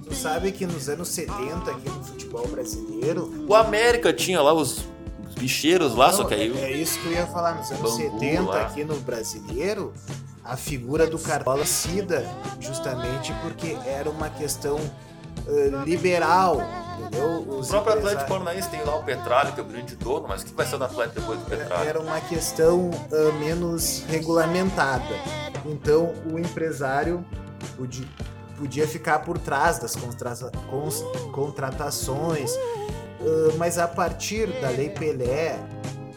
Tu 0.07 0.15
sabe 0.15 0.51
que 0.51 0.65
nos 0.65 0.89
anos 0.89 1.07
70 1.09 1.71
aqui 1.71 1.89
no 1.89 2.03
futebol 2.03 2.47
brasileiro, 2.47 3.45
o 3.47 3.55
América 3.55 4.11
tinha 4.11 4.41
lá 4.41 4.53
os 4.53 4.83
bicheiros 5.39 5.95
lá, 5.95 6.07
não, 6.07 6.17
só 6.17 6.23
que 6.23 6.33
aí 6.33 6.53
é, 6.57 6.71
é 6.71 6.77
isso 6.77 6.99
que 6.99 7.07
eu 7.07 7.11
ia 7.13 7.27
falar 7.27 7.55
nos 7.55 7.69
anos 7.69 7.97
Bangu, 7.97 8.19
70 8.19 8.41
lá. 8.43 8.61
aqui 8.61 8.83
no 8.83 8.95
brasileiro, 9.01 9.93
a 10.43 10.55
figura 10.55 11.07
do 11.07 11.19
Cartola 11.19 11.65
cida 11.65 12.25
justamente 12.59 13.33
porque 13.41 13.77
era 13.85 14.09
uma 14.09 14.29
questão 14.29 14.77
uh, 14.77 15.83
liberal 15.83 16.61
entendeu? 16.99 17.57
Os 17.59 17.67
o 17.67 17.71
próprio 17.71 17.97
Atlético 17.97 18.29
Paranaense 18.29 18.69
tem 18.69 18.83
lá 18.83 18.95
o 18.95 19.03
Petralha, 19.03 19.51
que 19.51 19.59
é 19.59 19.63
o 19.63 19.65
grande 19.65 19.95
dono, 19.95 20.27
mas 20.27 20.41
o 20.41 20.45
que 20.45 20.53
vai 20.53 20.65
ser 20.65 20.77
do 20.77 20.83
Atlético 20.83 21.19
depois 21.21 21.39
do 21.39 21.45
Petralha? 21.45 21.89
Era 21.89 21.99
uma 21.99 22.19
questão 22.21 22.89
uh, 22.89 23.33
menos 23.39 24.03
regulamentada. 24.07 25.15
Então 25.65 26.13
o 26.31 26.37
empresário 26.37 27.25
podia, 27.75 28.07
podia 28.57 28.87
ficar 28.87 29.19
por 29.19 29.37
trás 29.37 29.79
das 29.79 29.95
contratações, 31.31 32.51
uh, 32.51 33.57
mas 33.57 33.77
a 33.77 33.87
partir 33.87 34.47
da 34.61 34.69
Lei 34.69 34.89
Pelé, 34.89 35.59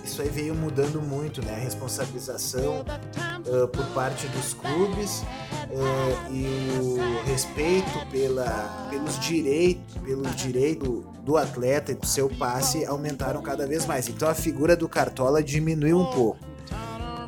isso 0.09 0.23
aí 0.23 0.29
veio 0.29 0.55
mudando 0.55 1.01
muito, 1.03 1.45
né? 1.45 1.55
A 1.55 1.59
responsabilização 1.59 2.81
uh, 2.81 3.69
por 3.69 3.85
parte 3.89 4.27
dos 4.29 4.55
clubes 4.55 5.23
uh, 5.71 6.33
e 6.33 6.47
o 6.81 7.27
respeito 7.27 8.07
pela, 8.11 8.89
pelos 8.91 9.19
direitos, 9.21 9.99
pelo 9.99 10.23
direito 10.31 11.07
do 11.23 11.37
atleta 11.37 11.93
e 11.93 11.95
do 11.95 12.07
seu 12.07 12.29
passe 12.29 12.87
aumentaram 12.87 13.43
cada 13.43 13.67
vez 13.67 13.85
mais. 13.85 14.09
Então 14.09 14.29
a 14.29 14.35
figura 14.35 14.75
do 14.75 14.89
Cartola 14.89 15.43
diminuiu 15.43 15.99
um 16.01 16.11
pouco. 16.11 16.39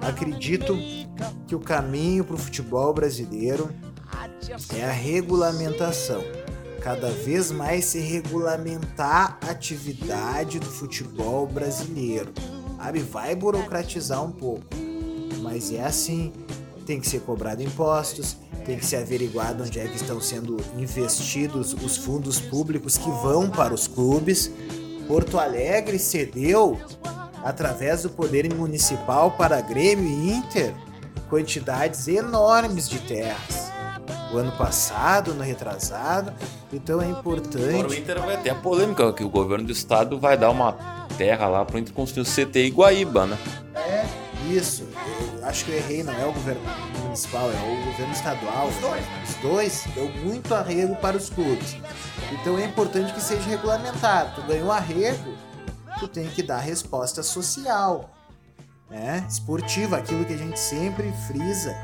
Acredito 0.01 0.74
que 1.47 1.55
o 1.55 1.61
caminho 1.61 2.24
para 2.24 2.35
o 2.35 2.39
futebol 2.39 2.94
brasileiro 2.94 3.70
é 4.74 4.85
a 4.85 4.90
regulamentação. 4.90 6.24
Cada 6.81 7.11
vez 7.11 7.51
mais 7.51 7.85
se 7.85 7.98
regulamentar 7.98 9.39
a 9.47 9.51
atividade 9.51 10.59
do 10.59 10.65
futebol 10.65 11.47
brasileiro 11.47 12.32
sabe? 12.81 13.01
Vai 13.01 13.35
burocratizar 13.35 14.24
um 14.24 14.32
pouco. 14.32 14.65
Mas 15.43 15.73
é 15.73 15.85
assim, 15.85 16.32
tem 16.86 17.01
que 17.01 17.09
ser 17.09 17.20
cobrado 17.20 17.62
impostos, 17.62 18.36
tem 18.65 18.78
que 18.78 18.85
ser 18.85 18.97
averiguado 18.97 19.62
onde 19.65 19.78
é 19.78 19.86
que 19.86 19.97
estão 19.97 20.20
sendo 20.20 20.57
investidos 20.77 21.74
os 21.74 21.97
fundos 21.97 22.40
públicos 22.40 22.97
que 22.97 23.11
vão 23.23 23.51
para 23.51 23.74
os 23.74 23.86
clubes. 23.86 24.51
Porto 25.07 25.39
Alegre 25.39 25.98
cedeu, 25.98 26.78
através 27.44 28.02
do 28.02 28.11
poder 28.11 28.52
municipal 28.55 29.32
para 29.32 29.61
Grêmio 29.61 30.07
e 30.07 30.32
Inter, 30.32 30.74
quantidades 31.28 32.07
enormes 32.09 32.89
de 32.89 32.98
terras. 33.01 33.70
O 34.32 34.36
ano 34.36 34.52
passado, 34.52 35.35
no 35.35 35.43
retrasado, 35.43 36.32
então 36.73 37.02
é 37.02 37.09
importante. 37.09 37.74
Agora 37.74 37.89
o 37.89 37.94
Inter 37.94 38.20
vai 38.20 38.36
ter 38.36 38.51
a 38.51 38.55
polêmica 38.55 39.12
que 39.12 39.24
o 39.24 39.28
governo 39.28 39.66
do 39.66 39.73
estado 39.73 40.19
vai 40.20 40.39
dar 40.39 40.51
uma 40.51 40.73
terra 41.19 41.48
lá 41.48 41.65
para 41.65 41.82
construir 41.93 42.23
o 42.23 42.27
CT 42.27 42.66
Iguaíba, 42.66 43.27
né? 43.27 43.36
É, 43.74 44.07
isso. 44.48 44.86
Eu 45.39 45.47
acho 45.47 45.65
que 45.65 45.73
eu 45.73 45.77
errei, 45.78 46.05
não 46.05 46.12
é 46.12 46.24
o 46.24 46.32
governo 46.32 46.61
municipal, 47.02 47.51
é 47.51 47.55
o 47.55 47.85
governo 47.86 48.12
estadual. 48.12 48.69
Os 48.69 48.77
dois. 48.77 49.05
Os 49.28 49.35
dois 49.36 49.85
deu 49.94 50.09
muito 50.24 50.55
arrego 50.55 50.94
para 50.97 51.16
os 51.16 51.28
clubes. 51.28 51.77
Então 52.32 52.57
é 52.57 52.65
importante 52.65 53.12
que 53.12 53.20
seja 53.20 53.43
regulamentado. 53.48 54.40
Tu 54.40 54.47
ganhou 54.47 54.70
arrego, 54.70 55.35
tu 55.98 56.07
tem 56.07 56.28
que 56.28 56.43
dar 56.43 56.59
resposta 56.59 57.23
social, 57.23 58.11
né? 58.89 59.27
Esportiva, 59.28 59.97
aquilo 59.97 60.24
que 60.24 60.35
a 60.35 60.39
gente 60.39 60.59
sempre 60.59 61.12
frisa 61.27 61.74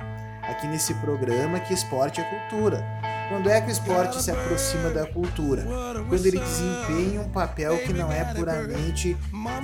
aqui 0.48 0.66
nesse 0.66 0.94
programa 0.94 1.60
que 1.60 1.74
esporte 1.74 2.20
é 2.20 2.24
cultura. 2.24 2.85
Quando 3.28 3.51
é 3.51 3.60
que 3.60 3.68
o 3.68 3.73
esporte 3.73 4.23
se 4.23 4.31
aproxima 4.31 4.89
da 4.90 5.05
cultura? 5.05 5.66
Quando 6.09 6.27
ele 6.27 6.39
desempenha 6.39 7.20
um 7.20 7.28
papel 7.28 7.77
que 7.78 7.93
não 7.93 8.10
é 8.12 8.24
puramente 8.32 9.16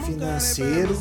financeiro 0.05 0.99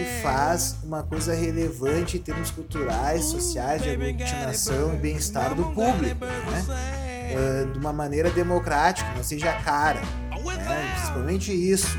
e 0.00 0.22
faz 0.22 0.76
uma 0.84 1.02
coisa 1.02 1.34
relevante 1.34 2.16
em 2.16 2.20
termos 2.20 2.52
culturais, 2.52 3.24
sociais, 3.24 3.82
de 3.82 3.90
aglutinação 3.90 4.94
e 4.94 4.98
bem-estar 4.98 5.54
do 5.54 5.64
público, 5.64 6.24
né? 6.24 6.94
Uh, 7.34 7.72
de 7.72 7.78
uma 7.78 7.92
maneira 7.92 8.30
democrática, 8.30 9.10
não 9.16 9.24
seja 9.24 9.52
cara, 9.54 10.00
né? 10.00 10.92
principalmente 10.94 11.52
isso. 11.52 11.98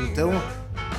Então, 0.00 0.30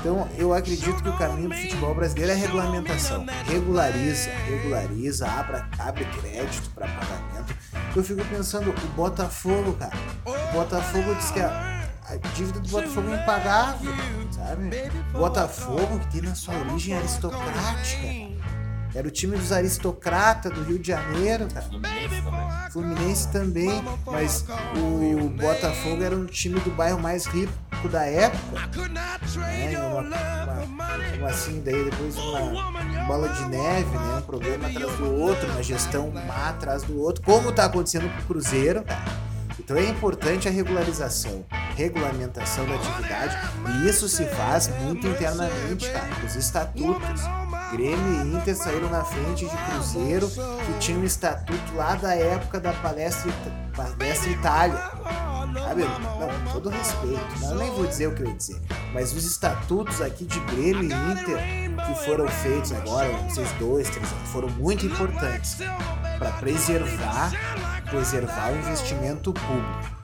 Então, 0.06 0.30
eu 0.38 0.53
acredito 0.53 1.02
que 1.02 1.10
o 1.10 1.18
caminho 1.18 1.49
do 1.49 1.56
futebol 1.56 1.95
brasileiro 1.95 2.32
é 2.32 2.36
regulamentação. 2.36 3.26
Regulariza, 3.48 4.30
regulariza, 4.30 5.27
abre, 5.27 5.64
abre 5.80 6.06
crédito 6.06 6.69
para 6.76 6.88
pagamento. 6.90 7.56
Eu 7.95 8.03
fico 8.03 8.23
pensando, 8.26 8.69
o 8.69 8.88
Botafogo, 8.90 9.73
cara. 9.73 9.98
O 10.23 10.53
Botafogo 10.53 11.15
diz 11.15 11.32
que 11.32 11.40
a, 11.40 11.90
a 12.03 12.18
dívida 12.36 12.60
do 12.60 12.69
Botafogo 12.69 13.11
é 13.11 13.23
impagável, 13.23 13.94
sabe? 14.30 14.69
O 15.11 15.18
Botafogo, 15.18 15.99
que 16.02 16.07
tem 16.11 16.22
na 16.22 16.36
sua 16.36 16.53
origem 16.53 16.95
aristocrática, 16.95 18.35
era 18.95 19.05
o 19.05 19.11
time 19.11 19.35
dos 19.38 19.51
aristocratas 19.51 20.53
do 20.53 20.63
Rio 20.63 20.80
de 20.80 20.88
Janeiro, 20.88 21.47
cara. 21.53 21.65
Fluminense 22.72 23.27
também, 23.27 23.84
mas 24.05 24.45
o 24.73 25.30
Botafogo 25.30 26.01
era 26.01 26.15
um 26.15 26.26
time 26.26 26.59
do 26.61 26.72
bairro 26.72 26.99
mais 26.99 27.26
rico 27.26 27.51
da 27.91 28.05
época. 28.05 28.88
Né? 29.38 29.77
Uma, 29.77 30.63
uma, 30.63 30.95
uma, 31.17 31.30
assim, 31.30 31.61
daí 31.63 31.84
depois 31.84 32.15
uma 32.17 33.05
bola 33.05 33.27
de 33.30 33.49
neve, 33.49 33.97
né? 33.97 34.17
Um 34.17 34.22
problema 34.22 34.67
atrás 34.67 34.97
do 34.97 35.13
outro, 35.13 35.51
uma 35.51 35.61
gestão 35.61 36.09
má 36.09 36.49
atrás 36.49 36.84
do 36.84 36.99
outro, 36.99 37.22
como 37.22 37.51
tá 37.51 37.65
acontecendo 37.65 38.09
com 38.09 38.22
o 38.22 38.26
Cruzeiro, 38.26 38.81
cara. 38.84 39.26
Então 39.59 39.77
é 39.77 39.89
importante 39.89 40.47
a 40.47 40.51
regularização, 40.51 41.45
regulamentação 41.76 42.65
da 42.65 42.76
atividade, 42.76 43.38
e 43.67 43.89
isso 43.89 44.07
se 44.07 44.26
faz 44.26 44.67
muito 44.81 45.07
internamente, 45.07 45.89
cara, 45.89 46.26
os 46.26 46.35
estatutos. 46.35 47.22
Grêmio 47.76 48.23
e 48.23 48.38
Inter 48.38 48.56
saíram 48.56 48.89
na 48.89 49.03
frente 49.03 49.45
de 49.45 49.57
Cruzeiro, 49.57 50.30
que 50.30 50.80
tinha 50.80 50.97
um 50.97 51.03
estatuto 51.03 51.76
lá 51.76 51.95
da 51.95 52.15
época 52.15 52.57
da 52.57 52.72
palestra, 52.72 53.30
palestra 53.76 54.30
Itália. 54.30 54.77
Sabe? 55.53 55.84
Não, 55.84 56.45
com 56.45 56.52
todo 56.53 56.69
respeito, 56.69 57.39
não, 57.41 57.56
nem 57.56 57.69
vou 57.72 57.85
dizer 57.85 58.07
o 58.07 58.15
que 58.15 58.23
eu 58.23 58.27
ia 58.27 58.34
dizer. 58.34 58.61
Mas 58.93 59.11
os 59.11 59.26
estatutos 59.26 60.02
aqui 60.02 60.23
de 60.23 60.39
Grêmio 60.41 60.84
e 60.84 60.85
Inter, 60.85 61.38
que 61.85 62.06
foram 62.06 62.27
feitos 62.30 62.72
agora, 62.72 63.11
não 63.11 63.30
sei 63.30 63.45
dois, 63.60 63.89
três 63.89 64.10
anos, 64.10 64.30
foram 64.30 64.49
muito 64.52 64.85
importantes 64.85 65.57
para 66.18 66.31
preservar, 66.39 67.31
preservar 67.89 68.52
o 68.52 68.57
investimento 68.57 69.34
público. 69.34 69.95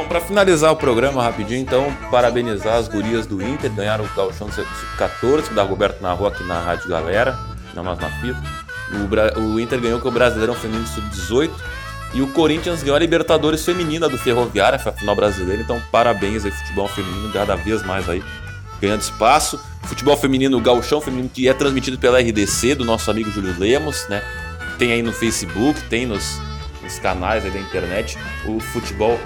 Bom, 0.00 0.08
para 0.08 0.20
finalizar 0.22 0.72
o 0.72 0.76
programa 0.76 1.22
rapidinho, 1.22 1.60
então, 1.60 1.94
parabenizar 2.10 2.76
as 2.76 2.88
gurias 2.88 3.26
do 3.26 3.42
Inter, 3.42 3.70
ganharam 3.70 4.02
o 4.02 4.08
Gauchão 4.16 4.50
Sub-14, 4.50 5.52
da 5.52 5.62
Roberto 5.62 6.00
Narro 6.00 6.26
aqui 6.26 6.42
na 6.42 6.58
Rádio 6.58 6.88
Galera, 6.88 7.38
na 7.74 7.82
Nós 7.82 7.98
na 7.98 8.08
Fita. 8.08 8.40
O, 8.94 9.06
Bra 9.06 9.38
o 9.38 9.60
Inter 9.60 9.78
ganhou 9.78 10.00
com 10.00 10.08
o 10.08 10.10
Brasileirão 10.10 10.54
Feminino 10.54 10.86
Sub-18 10.86 11.50
e 12.14 12.22
o 12.22 12.28
Corinthians 12.28 12.82
ganhou 12.82 12.96
a 12.96 12.98
Libertadores 12.98 13.62
Feminina 13.62 14.08
do 14.08 14.16
Ferroviária, 14.16 14.78
foi 14.78 14.90
a 14.90 14.94
final 14.94 15.14
brasileira, 15.14 15.60
então 15.60 15.78
parabéns 15.92 16.46
aí, 16.46 16.50
futebol 16.50 16.88
feminino, 16.88 17.30
cada 17.30 17.54
vez 17.56 17.82
mais 17.82 18.08
aí 18.08 18.24
ganhando 18.80 19.02
espaço. 19.02 19.60
Futebol 19.82 20.16
feminino, 20.16 20.56
o 20.56 20.62
Gauchão 20.62 21.02
Feminino, 21.02 21.28
que 21.28 21.46
é 21.46 21.52
transmitido 21.52 21.98
pela 21.98 22.18
RDC, 22.18 22.74
do 22.74 22.86
nosso 22.86 23.10
amigo 23.10 23.30
Júlio 23.30 23.54
Lemos, 23.58 24.08
né? 24.08 24.22
Tem 24.78 24.92
aí 24.92 25.02
no 25.02 25.12
Facebook, 25.12 25.78
tem 25.90 26.06
nos, 26.06 26.40
nos 26.82 26.98
canais 26.98 27.44
aí 27.44 27.50
da 27.50 27.58
internet, 27.58 28.16
o 28.46 28.58
futebol 28.60 29.20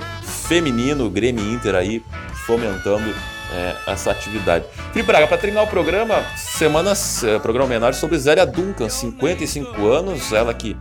feminino, 0.47 1.07
o 1.07 1.11
Grêmio 1.11 1.45
Inter 1.53 1.75
aí, 1.75 2.03
fomentando 2.47 3.15
é, 3.53 3.77
essa 3.87 4.11
atividade. 4.11 4.65
Felipe 4.93 5.07
Braga, 5.07 5.27
para 5.27 5.39
terminar 5.39 5.63
o 5.63 5.67
programa, 5.67 6.23
semanas, 6.37 7.23
é, 7.25 7.39
programa 7.39 7.67
homenagem 7.67 8.01
sobre 8.01 8.19
Zélia 8.19 8.47
Duncan, 8.47 8.89
55 8.89 9.87
anos, 9.87 10.33
ela 10.33 10.53
que 10.53 10.77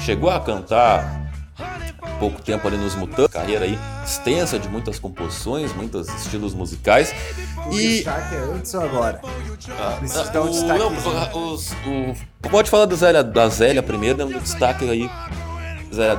chegou 0.00 0.30
a 0.30 0.40
cantar 0.40 1.28
pouco 2.18 2.42
tempo 2.42 2.66
ali 2.66 2.76
nos 2.76 2.94
Mutantes, 2.94 3.32
carreira 3.32 3.64
aí 3.64 3.78
extensa 4.04 4.58
de 4.58 4.68
muitas 4.68 4.98
composições, 4.98 5.72
muitos 5.74 6.08
estilos 6.08 6.52
musicais. 6.54 7.14
O 7.66 7.72
e 7.72 7.98
destaque 7.98 8.34
é 8.34 8.38
antes 8.38 8.74
ou 8.74 8.80
agora? 8.82 9.20
Ah, 9.70 9.98
ah, 10.00 10.40
um 10.40 10.66
não, 10.66 12.12
o, 12.12 12.48
pode 12.50 12.70
falar 12.70 12.86
do 12.86 12.96
Zélia, 12.96 13.22
da 13.22 13.48
Zélia 13.48 13.82
primeiro, 13.82 14.18
dando 14.18 14.40
destaque 14.40 14.88
aí. 14.88 15.10
Zélia, 15.92 16.18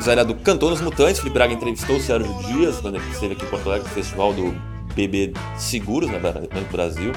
Zélia 0.00 0.24
do 0.24 0.34
Cantor 0.34 0.70
nos 0.70 0.80
Mutantes, 0.80 1.18
Felipe 1.18 1.34
Braga 1.34 1.52
entrevistou 1.52 1.96
o 1.96 2.00
Sérgio 2.00 2.32
Dias 2.44 2.80
quando 2.80 2.96
ele 2.96 3.10
esteve 3.10 3.34
aqui 3.34 3.44
em 3.44 3.48
Porto 3.48 3.68
Alegre 3.68 3.88
no 3.88 3.94
festival 3.94 4.32
do 4.32 4.54
BB 4.94 5.32
Seguros, 5.56 6.10
né, 6.10 6.18
no 6.18 6.72
Brasil. 6.72 7.12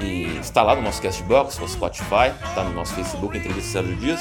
E 0.00 0.38
está 0.40 0.62
lá 0.62 0.76
no 0.76 0.82
nosso 0.82 1.02
Castbox, 1.02 1.58
no 1.58 1.68
Spotify, 1.68 2.32
está 2.44 2.62
no 2.62 2.72
nosso 2.72 2.94
Facebook, 2.94 3.36
entrevista 3.36 3.72
Sérgio 3.72 3.96
Dias. 3.96 4.20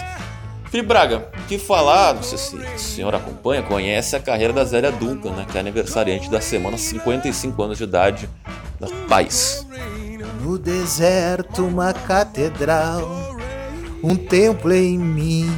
Felipe 0.69 0.87
Braga, 0.87 1.29
que 1.47 1.57
falar, 1.57 2.15
não 2.15 2.23
sei 2.23 2.37
se 2.37 2.55
o 2.55 2.79
senhor 2.79 3.15
acompanha, 3.15 3.63
conhece 3.63 4.15
a 4.15 4.19
carreira 4.19 4.51
da 4.51 4.65
Zélia 4.65 4.91
Duncan, 4.91 5.31
né, 5.31 5.45
que 5.49 5.57
é 5.57 5.61
aniversariante 5.61 6.29
da 6.29 6.41
semana, 6.41 6.77
55 6.77 7.61
anos 7.63 7.77
de 7.77 7.83
idade, 7.85 8.29
da 8.79 8.87
Paz. 9.07 9.65
No 10.41 10.57
deserto, 10.57 11.65
uma 11.65 11.93
catedral, 11.93 13.37
um 14.03 14.15
templo 14.15 14.73
em 14.73 14.97
mim, 14.97 15.49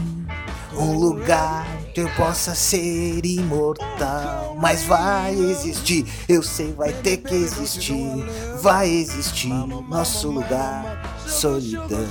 um 0.77 0.93
lugar 0.93 1.78
eu 1.95 2.09
possa 2.15 2.53
ser 2.55 3.25
imortal. 3.25 4.55
Mas 4.59 4.83
vai 4.83 5.33
existir, 5.33 6.05
eu 6.27 6.43
sei, 6.43 6.73
vai 6.73 6.91
ter 6.93 7.17
que 7.17 7.33
existir. 7.33 8.25
Vai 8.61 8.89
existir 8.89 9.53
nosso 9.87 10.29
lugar, 10.29 11.17
solidão. 11.25 12.07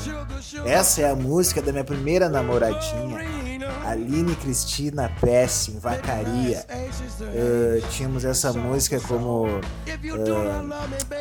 Essa 0.64 1.02
é 1.02 1.10
a 1.10 1.14
música 1.14 1.60
da 1.60 1.72
minha 1.72 1.84
primeira 1.84 2.28
namoradinha. 2.28 3.37
Aline 3.88 4.36
Cristina 4.36 5.10
em 5.70 5.78
Vacaria. 5.78 6.66
Uh, 7.20 7.88
tínhamos 7.90 8.22
essa 8.22 8.52
música 8.52 9.00
como 9.00 9.46
uh, 9.46 9.60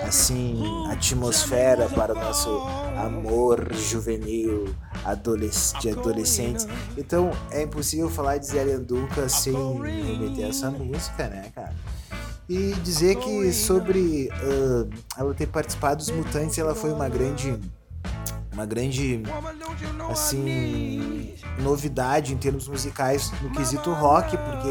assim 0.05 0.61
atmosfera 0.91 1.87
para 1.87 2.13
o 2.13 2.15
nosso 2.15 2.49
amor 2.97 3.73
juvenil 3.73 4.75
de 5.79 5.89
adolescentes. 5.91 6.67
Então 6.97 7.31
é 7.51 7.61
impossível 7.61 8.09
falar 8.09 8.37
de 8.37 8.47
Zé 8.47 8.77
Duncan 8.77 9.29
sem 9.29 9.53
remeter 9.53 10.49
essa 10.49 10.69
música, 10.69 11.29
né, 11.29 11.49
cara? 11.55 11.73
E 12.49 12.73
dizer 12.83 13.15
que 13.15 13.53
sobre 13.53 14.29
uh, 14.43 14.89
ela 15.17 15.33
ter 15.33 15.47
participado 15.47 15.97
dos 15.97 16.09
Mutantes, 16.09 16.57
ela 16.57 16.75
foi 16.75 16.91
uma 16.91 17.07
grande 17.07 17.57
uma 18.57 18.65
grande 18.65 19.21
assim 20.09 21.35
novidade 21.59 22.33
em 22.33 22.37
termos 22.37 22.67
musicais 22.67 23.31
no 23.43 23.51
quesito 23.51 23.93
rock, 23.93 24.35
porque 24.35 24.69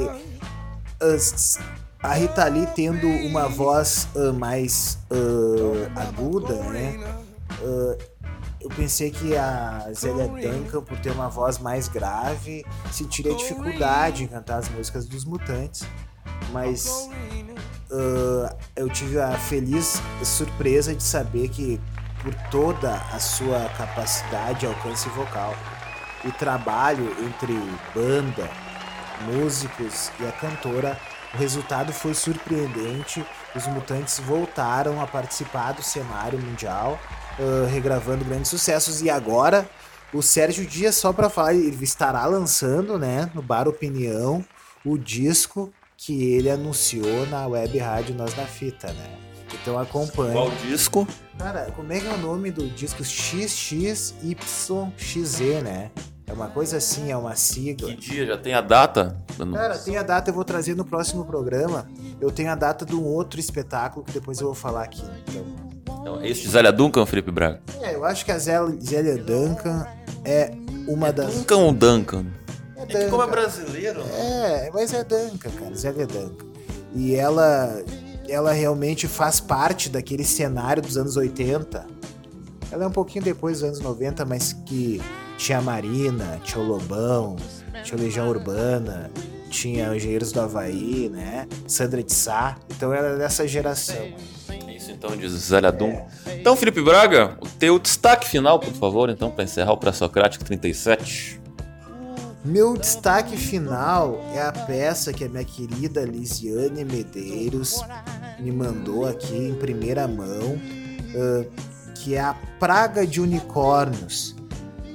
uh, 1.04 1.62
a 2.02 2.14
Rita 2.14 2.44
Lee 2.48 2.66
tendo 2.74 3.06
uma 3.06 3.46
voz 3.46 4.08
uh, 4.16 4.32
mais 4.34 4.98
uh, 5.08 5.88
aguda, 5.94 6.54
né? 6.64 6.98
eu 8.60 8.70
pensei 8.70 9.12
que 9.12 9.36
a 9.36 9.88
Zélia 9.94 10.26
Duncan, 10.26 10.82
por 10.82 10.98
ter 10.98 11.12
uma 11.12 11.28
voz 11.28 11.58
mais 11.58 11.86
grave, 11.86 12.66
sentiria 12.90 13.32
dificuldade 13.36 14.24
em 14.24 14.26
cantar 14.26 14.58
as 14.58 14.68
músicas 14.68 15.06
dos 15.06 15.24
Mutantes, 15.24 15.86
mas 16.52 17.08
eu 18.74 18.88
tive 18.90 19.20
a 19.20 19.38
feliz 19.38 20.02
surpresa 20.24 20.92
de 20.92 21.02
saber 21.02 21.48
que 21.48 21.80
por 22.26 22.34
toda 22.50 22.92
a 23.12 23.20
sua 23.20 23.68
capacidade 23.78 24.66
e 24.66 24.68
alcance 24.68 25.08
vocal. 25.10 25.54
O 26.24 26.32
trabalho 26.32 27.14
entre 27.24 27.52
banda, 27.94 28.50
músicos 29.32 30.10
e 30.18 30.26
a 30.26 30.32
cantora, 30.32 30.98
o 31.32 31.36
resultado 31.36 31.92
foi 31.92 32.14
surpreendente. 32.14 33.24
Os 33.54 33.68
Mutantes 33.68 34.18
voltaram 34.18 35.00
a 35.00 35.06
participar 35.06 35.72
do 35.72 35.84
cenário 35.84 36.36
mundial, 36.36 36.98
uh, 37.38 37.66
regravando 37.66 38.24
grandes 38.24 38.50
sucessos. 38.50 39.02
E 39.02 39.08
agora, 39.08 39.68
o 40.12 40.20
Sérgio 40.20 40.66
Dias, 40.66 40.96
só 40.96 41.12
para 41.12 41.30
falar, 41.30 41.54
ele 41.54 41.84
estará 41.84 42.26
lançando 42.26 42.98
né, 42.98 43.30
no 43.34 43.42
Bar 43.42 43.68
Opinião 43.68 44.44
o 44.84 44.98
disco 44.98 45.72
que 45.96 46.32
ele 46.34 46.50
anunciou 46.50 47.24
na 47.26 47.46
web 47.46 47.78
rádio 47.78 48.16
Nós 48.16 48.36
na 48.36 48.46
Fita, 48.46 48.92
né? 48.92 49.25
Então 49.60 49.78
acompanhe. 49.78 50.32
Qual 50.32 50.50
disco? 50.50 51.06
Cara, 51.38 51.70
como 51.76 51.92
é 51.92 52.00
que 52.00 52.06
é 52.06 52.12
o 52.12 52.18
nome 52.18 52.50
do 52.50 52.66
disco? 52.68 53.04
XXYXZ, 53.04 54.12
né? 55.62 55.90
É 56.26 56.32
uma 56.32 56.48
coisa 56.48 56.78
assim, 56.78 57.12
é 57.12 57.16
uma 57.16 57.36
sigla. 57.36 57.88
Que 57.90 57.96
dia? 57.96 58.26
Já 58.26 58.36
tem 58.36 58.52
a 58.52 58.60
data? 58.60 59.16
Cara, 59.52 59.78
tem 59.78 59.96
a 59.96 60.02
data, 60.02 60.30
eu 60.30 60.34
vou 60.34 60.44
trazer 60.44 60.74
no 60.74 60.84
próximo 60.84 61.24
programa. 61.24 61.88
Eu 62.20 62.32
tenho 62.32 62.50
a 62.50 62.56
data 62.56 62.84
de 62.84 62.96
um 62.96 63.04
outro 63.04 63.38
espetáculo 63.38 64.04
que 64.04 64.12
depois 64.12 64.40
eu 64.40 64.46
vou 64.46 64.54
falar 64.54 64.82
aqui. 64.82 65.04
Então, 65.28 65.44
então 66.00 66.24
esse 66.24 66.42
de 66.42 66.48
Zélia 66.48 66.72
Duncan, 66.72 67.06
Felipe 67.06 67.30
Braga? 67.30 67.60
É, 67.80 67.94
eu 67.94 68.04
acho 68.04 68.24
que 68.24 68.32
a 68.32 68.38
Zélia 68.38 69.16
Duncan 69.18 69.86
é 70.24 70.50
uma 70.88 71.08
é 71.08 71.12
das. 71.12 71.34
Duncan 71.34 71.56
ou 71.58 71.72
Duncan? 71.72 72.26
É, 72.76 72.80
Duncan. 72.80 72.98
é 72.98 73.04
que 73.04 73.10
como 73.10 73.22
é 73.22 73.26
brasileiro. 73.28 74.00
É, 74.00 74.70
mas 74.74 74.92
é 74.92 75.04
Duncan, 75.04 75.50
cara. 75.50 75.74
Zélia 75.76 76.06
Duncan. 76.08 76.46
E 76.92 77.14
ela 77.14 77.84
ela 78.28 78.52
realmente 78.52 79.06
faz 79.06 79.40
parte 79.40 79.88
daquele 79.88 80.24
cenário 80.24 80.82
dos 80.82 80.96
anos 80.96 81.16
80. 81.16 81.86
Ela 82.70 82.84
é 82.84 82.86
um 82.86 82.92
pouquinho 82.92 83.24
depois 83.24 83.60
dos 83.60 83.68
anos 83.68 83.80
90, 83.80 84.24
mas 84.24 84.52
que 84.52 85.00
tinha 85.38 85.58
a 85.58 85.62
Marina, 85.62 86.40
tinha 86.42 86.62
o 86.62 86.66
Lobão, 86.66 87.36
tinha 87.82 87.98
o 87.98 88.00
Legião 88.00 88.28
Urbana, 88.28 89.10
tinha 89.50 89.94
Engenheiros 89.94 90.32
do 90.32 90.40
Havaí, 90.40 91.08
né? 91.08 91.46
Sandra 91.66 92.02
de 92.02 92.12
Sá. 92.12 92.56
Então 92.74 92.92
ela 92.92 93.08
é 93.08 93.16
dessa 93.16 93.46
geração. 93.46 93.96
É 94.48 94.74
isso 94.74 94.90
então 94.90 95.16
de 95.16 95.28
Zélia 95.28 95.70
Dum. 95.70 96.00
Então, 96.38 96.56
Felipe 96.56 96.82
Braga, 96.82 97.36
o 97.40 97.48
teu 97.48 97.78
destaque 97.78 98.28
final, 98.28 98.58
por 98.58 98.72
favor, 98.72 99.10
então, 99.10 99.30
para 99.30 99.44
encerrar 99.44 99.72
o 99.72 99.76
Pré-Socrático 99.76 100.44
37. 100.44 101.40
Meu 102.46 102.76
destaque 102.76 103.36
final 103.36 104.20
é 104.32 104.40
a 104.40 104.52
peça 104.52 105.12
que 105.12 105.24
a 105.24 105.28
minha 105.28 105.44
querida 105.44 106.04
Lisiane 106.04 106.84
Medeiros 106.84 107.82
me 108.38 108.52
mandou 108.52 109.04
aqui 109.04 109.34
em 109.34 109.54
primeira 109.56 110.06
mão, 110.06 110.54
uh, 110.54 111.50
que 111.96 112.14
é 112.14 112.20
a 112.20 112.34
Praga 112.60 113.04
de 113.04 113.20
Unicórnios, 113.20 114.36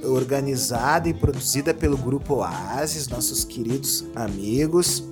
organizada 0.02 1.10
e 1.10 1.12
produzida 1.12 1.74
pelo 1.74 1.98
Grupo 1.98 2.36
Oasis, 2.36 3.06
nossos 3.06 3.44
queridos 3.44 4.02
amigos, 4.14 5.04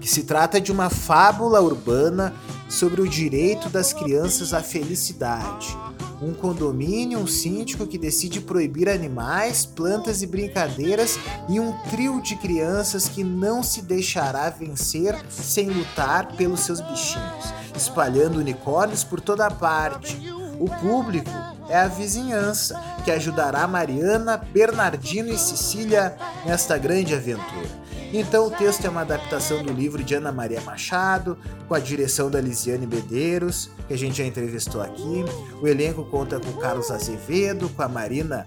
que 0.00 0.08
se 0.08 0.22
trata 0.22 0.58
de 0.58 0.72
uma 0.72 0.88
fábula 0.88 1.60
urbana 1.60 2.34
sobre 2.70 3.02
o 3.02 3.08
direito 3.08 3.68
das 3.68 3.92
crianças 3.92 4.54
à 4.54 4.62
felicidade 4.62 5.76
um 6.20 6.34
condomínio, 6.34 7.18
um 7.18 7.26
síndico 7.26 7.86
que 7.86 7.96
decide 7.98 8.40
proibir 8.40 8.88
animais, 8.88 9.64
plantas 9.64 10.22
e 10.22 10.26
brincadeiras 10.26 11.18
e 11.48 11.58
um 11.58 11.72
trio 11.90 12.20
de 12.20 12.36
crianças 12.36 13.08
que 13.08 13.24
não 13.24 13.62
se 13.62 13.82
deixará 13.82 14.50
vencer 14.50 15.16
sem 15.30 15.70
lutar 15.70 16.36
pelos 16.36 16.60
seus 16.60 16.80
bichinhos, 16.80 17.54
espalhando 17.74 18.38
unicórnios 18.38 19.02
por 19.02 19.20
toda 19.20 19.50
parte. 19.50 20.18
O 20.58 20.68
público 20.68 21.30
é 21.70 21.76
a 21.78 21.88
vizinhança, 21.88 22.78
que 23.02 23.10
ajudará 23.10 23.66
Mariana, 23.66 24.36
Bernardino 24.36 25.30
e 25.32 25.38
Cecília 25.38 26.14
nesta 26.44 26.76
grande 26.76 27.14
aventura. 27.14 27.89
Então 28.12 28.46
o 28.46 28.50
texto 28.50 28.84
é 28.84 28.88
uma 28.88 29.02
adaptação 29.02 29.62
do 29.62 29.72
livro 29.72 30.02
de 30.02 30.14
Ana 30.14 30.32
Maria 30.32 30.60
Machado, 30.62 31.38
com 31.68 31.74
a 31.74 31.78
direção 31.78 32.28
da 32.28 32.40
Lisiane 32.40 32.86
Bedeiros, 32.86 33.70
que 33.86 33.94
a 33.94 33.98
gente 33.98 34.18
já 34.18 34.24
entrevistou 34.24 34.82
aqui. 34.82 35.24
O 35.62 35.68
elenco 35.68 36.04
conta 36.04 36.40
com 36.40 36.52
Carlos 36.54 36.90
Azevedo, 36.90 37.68
com 37.68 37.82
a 37.82 37.88
Marina 37.88 38.46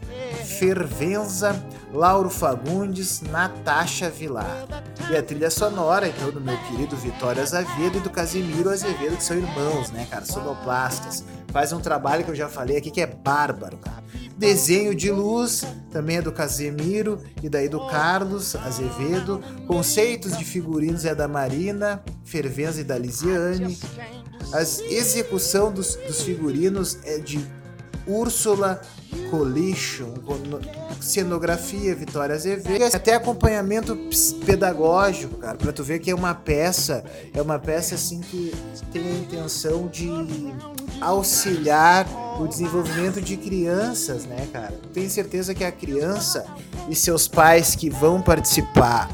Fervenza, 0.59 1.63
Lauro 1.93 2.29
Fagundes, 2.29 3.21
Natasha 3.21 4.09
Vilar. 4.09 4.65
E 5.09 5.15
a 5.15 5.23
trilha 5.23 5.49
sonora, 5.49 6.07
então, 6.07 6.29
do 6.29 6.41
meu 6.41 6.57
querido 6.63 6.95
Vitório 6.97 7.41
Azevedo 7.41 7.97
e 7.97 8.01
do 8.01 8.09
Casimiro 8.09 8.69
Azevedo, 8.69 9.15
que 9.15 9.23
são 9.23 9.37
irmãos, 9.37 9.91
né, 9.91 10.05
cara? 10.09 10.25
Sonoplastas. 10.25 11.23
Faz 11.53 11.71
um 11.71 11.79
trabalho 11.79 12.25
que 12.25 12.31
eu 12.31 12.35
já 12.35 12.49
falei 12.49 12.77
aqui 12.77 12.89
que 12.89 12.99
é 12.99 13.05
bárbaro, 13.05 13.77
cara. 13.77 14.03
Desenho 14.35 14.95
de 14.95 15.11
luz 15.11 15.63
também 15.91 16.17
é 16.17 16.21
do 16.21 16.31
Casemiro 16.31 17.21
e 17.43 17.47
daí 17.47 17.69
do 17.69 17.85
Carlos 17.85 18.55
Azevedo. 18.55 19.39
Conceitos 19.67 20.35
de 20.35 20.43
figurinos 20.43 21.05
é 21.05 21.13
da 21.13 21.27
Marina 21.27 22.03
Fervenza 22.25 22.81
e 22.81 22.83
da 22.83 22.97
Lisiane. 22.97 23.77
A 24.51 24.61
execução 24.61 25.71
dos, 25.71 25.95
dos 25.95 26.23
figurinos 26.23 26.97
é 27.03 27.19
de 27.19 27.39
Úrsula 28.05 28.81
Colicho, 29.29 30.13
cenografia 30.99 31.95
Vitória 31.95 32.35
Azevedo, 32.35 32.95
até 32.95 33.15
acompanhamento 33.15 33.97
pedagógico, 34.45 35.37
cara, 35.37 35.57
para 35.57 35.71
tu 35.71 35.83
ver 35.83 35.99
que 35.99 36.11
é 36.11 36.15
uma 36.15 36.33
peça, 36.33 37.03
é 37.33 37.41
uma 37.41 37.59
peça 37.59 37.95
assim 37.95 38.21
que 38.21 38.53
tem 38.91 39.07
a 39.07 39.13
intenção 39.15 39.87
de 39.87 40.09
auxiliar 41.01 42.07
o 42.39 42.47
desenvolvimento 42.47 43.21
de 43.21 43.37
crianças, 43.37 44.25
né, 44.25 44.47
cara? 44.51 44.73
Tenho 44.93 45.09
certeza 45.09 45.53
que 45.53 45.63
a 45.63 45.71
criança 45.71 46.45
e 46.89 46.95
seus 46.95 47.27
pais 47.27 47.75
que 47.75 47.89
vão 47.89 48.21
participar 48.21 49.09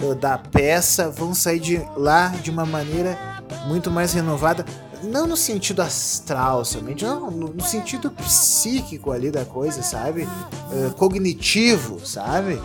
uh, 0.00 0.14
da 0.14 0.38
peça 0.38 1.10
vão 1.10 1.34
sair 1.34 1.60
de 1.60 1.82
lá 1.96 2.28
de 2.28 2.50
uma 2.50 2.64
maneira 2.64 3.18
muito 3.66 3.90
mais 3.90 4.12
renovada, 4.12 4.64
não 5.04 5.26
no 5.26 5.36
sentido 5.36 5.82
astral 5.82 6.64
somente, 6.64 7.04
não, 7.04 7.30
no, 7.30 7.62
sentido 7.62 8.10
psíquico 8.10 9.12
ali 9.12 9.30
da 9.30 9.44
coisa, 9.44 9.82
sabe? 9.82 10.22
Uh, 10.22 10.92
cognitivo, 10.96 12.04
sabe? 12.04 12.60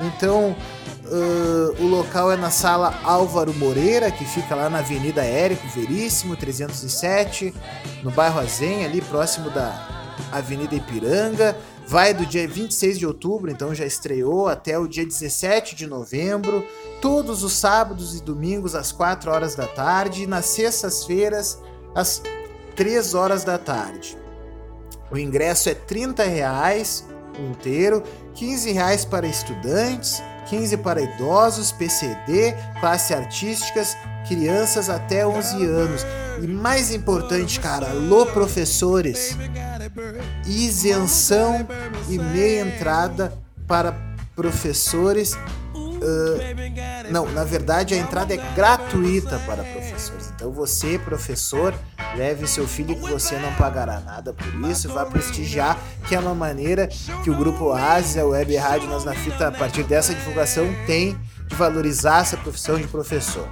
Então, 0.00 0.54
uh, 1.06 1.82
o 1.82 1.86
local 1.86 2.30
é 2.30 2.36
na 2.36 2.50
sala 2.50 2.98
Álvaro 3.02 3.54
Moreira, 3.54 4.10
que 4.10 4.24
fica 4.24 4.54
lá 4.54 4.68
na 4.68 4.78
Avenida 4.78 5.24
Érico 5.24 5.66
Veríssimo, 5.68 6.36
307, 6.36 7.54
no 8.02 8.10
bairro 8.10 8.40
Azen, 8.40 8.84
ali 8.84 9.00
próximo 9.00 9.50
da 9.50 10.06
Avenida 10.32 10.74
Ipiranga. 10.74 11.56
Vai 11.88 12.12
do 12.12 12.26
dia 12.26 12.48
26 12.48 12.98
de 12.98 13.06
outubro, 13.06 13.48
então 13.48 13.72
já 13.72 13.86
estreou, 13.86 14.48
até 14.48 14.76
o 14.76 14.88
dia 14.88 15.06
17 15.06 15.76
de 15.76 15.86
novembro, 15.86 16.66
todos 17.00 17.44
os 17.44 17.52
sábados 17.52 18.18
e 18.18 18.20
domingos 18.20 18.74
às 18.74 18.90
4 18.90 19.30
horas 19.30 19.54
da 19.54 19.68
tarde, 19.68 20.24
e 20.24 20.26
nas 20.26 20.46
sextas-feiras 20.46 21.60
às 21.96 22.22
3 22.76 23.14
horas 23.14 23.42
da 23.42 23.56
tarde. 23.56 24.16
O 25.10 25.16
ingresso 25.16 25.70
é 25.70 25.74
30 25.74 26.24
reais 26.24 27.04
inteiro, 27.38 28.02
15 28.34 28.70
reais 28.72 29.04
para 29.04 29.26
estudantes, 29.26 30.22
15 30.48 30.76
para 30.78 31.00
idosos, 31.00 31.72
PCD, 31.72 32.54
classe 32.80 33.14
artísticas, 33.14 33.96
crianças 34.28 34.90
até 34.90 35.26
11 35.26 35.64
anos. 35.64 36.06
E 36.42 36.46
mais 36.46 36.92
importante, 36.92 37.58
cara, 37.58 37.90
alô 37.90 38.26
professores, 38.26 39.36
isenção 40.46 41.66
e 42.08 42.18
meia 42.18 42.62
entrada 42.62 43.32
para 43.66 43.96
professores 44.34 45.36
Uh, 45.96 47.10
não, 47.10 47.26
na 47.32 47.44
verdade 47.44 47.94
a 47.94 47.96
entrada 47.96 48.34
é 48.34 48.36
gratuita 48.54 49.38
para 49.46 49.62
professores. 49.62 50.32
Então 50.34 50.50
você, 50.50 50.98
professor, 50.98 51.74
leve 52.16 52.46
seu 52.46 52.66
filho 52.66 52.94
que 52.94 53.10
você 53.10 53.36
não 53.38 53.52
pagará 53.54 54.00
nada 54.00 54.32
por 54.32 54.70
isso, 54.70 54.88
vá 54.88 55.06
prestigiar, 55.06 55.78
que 56.08 56.14
é 56.14 56.18
uma 56.18 56.34
maneira 56.34 56.88
que 57.22 57.30
o 57.30 57.34
grupo 57.34 57.66
Oasis, 57.66 58.16
a 58.18 58.24
Web 58.24 58.56
Rádio 58.56 58.88
Nós 58.88 59.04
na 59.04 59.14
Fita, 59.14 59.48
a 59.48 59.52
partir 59.52 59.82
dessa 59.84 60.14
divulgação, 60.14 60.66
tem 60.86 61.18
de 61.46 61.54
valorizar 61.54 62.20
essa 62.20 62.36
profissão 62.36 62.76
de 62.76 62.86
professor. 62.86 63.48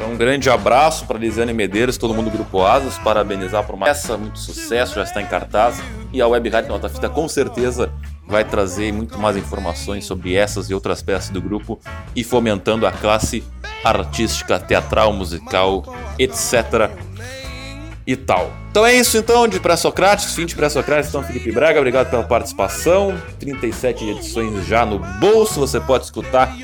Então, 0.00 0.12
um 0.12 0.16
grande 0.16 0.48
abraço 0.48 1.04
para 1.06 1.18
Lisiane 1.18 1.52
Medeiros, 1.52 1.98
todo 1.98 2.14
mundo 2.14 2.30
do 2.30 2.36
Grupo 2.38 2.58
Oasis, 2.58 2.96
parabenizar 2.98 3.64
por 3.64 3.74
uma 3.74 3.84
peça, 3.84 4.16
muito 4.16 4.38
sucesso, 4.38 4.94
já 4.94 5.02
está 5.02 5.20
em 5.20 5.26
cartaz. 5.26 5.78
E 6.10 6.22
a 6.22 6.26
Web 6.26 6.48
Rádio 6.48 6.70
Nota 6.70 6.88
Fita 6.88 7.08
com 7.08 7.28
certeza 7.28 7.92
vai 8.30 8.44
trazer 8.44 8.92
muito 8.92 9.18
mais 9.18 9.36
informações 9.36 10.06
sobre 10.06 10.34
essas 10.34 10.70
e 10.70 10.74
outras 10.74 11.02
peças 11.02 11.30
do 11.30 11.42
grupo 11.42 11.80
e 12.14 12.22
fomentando 12.22 12.86
a 12.86 12.92
classe 12.92 13.42
artística, 13.84 14.58
teatral, 14.58 15.12
musical, 15.12 15.84
etc. 16.18 16.90
e 18.06 18.16
tal. 18.16 18.50
Então 18.70 18.86
é 18.86 18.94
isso 18.94 19.18
então 19.18 19.48
de 19.48 19.58
pré-socráticos, 19.58 20.34
fim 20.34 20.46
de 20.46 20.54
pré-socráticos, 20.54 21.08
então 21.08 21.24
Felipe 21.24 21.50
Braga, 21.50 21.80
obrigado 21.80 22.08
pela 22.08 22.22
participação. 22.22 23.20
37 23.40 24.04
edições 24.10 24.66
já 24.66 24.86
no 24.86 25.00
bolso, 25.18 25.58
você 25.58 25.80
pode 25.80 26.04
escutar 26.04 26.54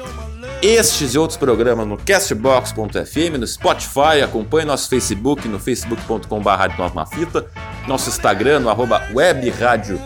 estes 0.62 1.14
e 1.14 1.18
outros 1.18 1.36
programas 1.36 1.86
no 1.86 1.96
castbox.fm, 1.96 3.38
no 3.38 3.46
Spotify, 3.46 4.22
acompanhe 4.24 4.64
nosso 4.64 4.88
Facebook 4.88 5.46
no 5.48 5.58
facebook.com.br 5.58 7.06
fita, 7.14 7.46
nosso 7.86 8.08
Instagram 8.08 8.60
no 8.60 8.70
arroba 8.70 9.08
webradio 9.14 10.00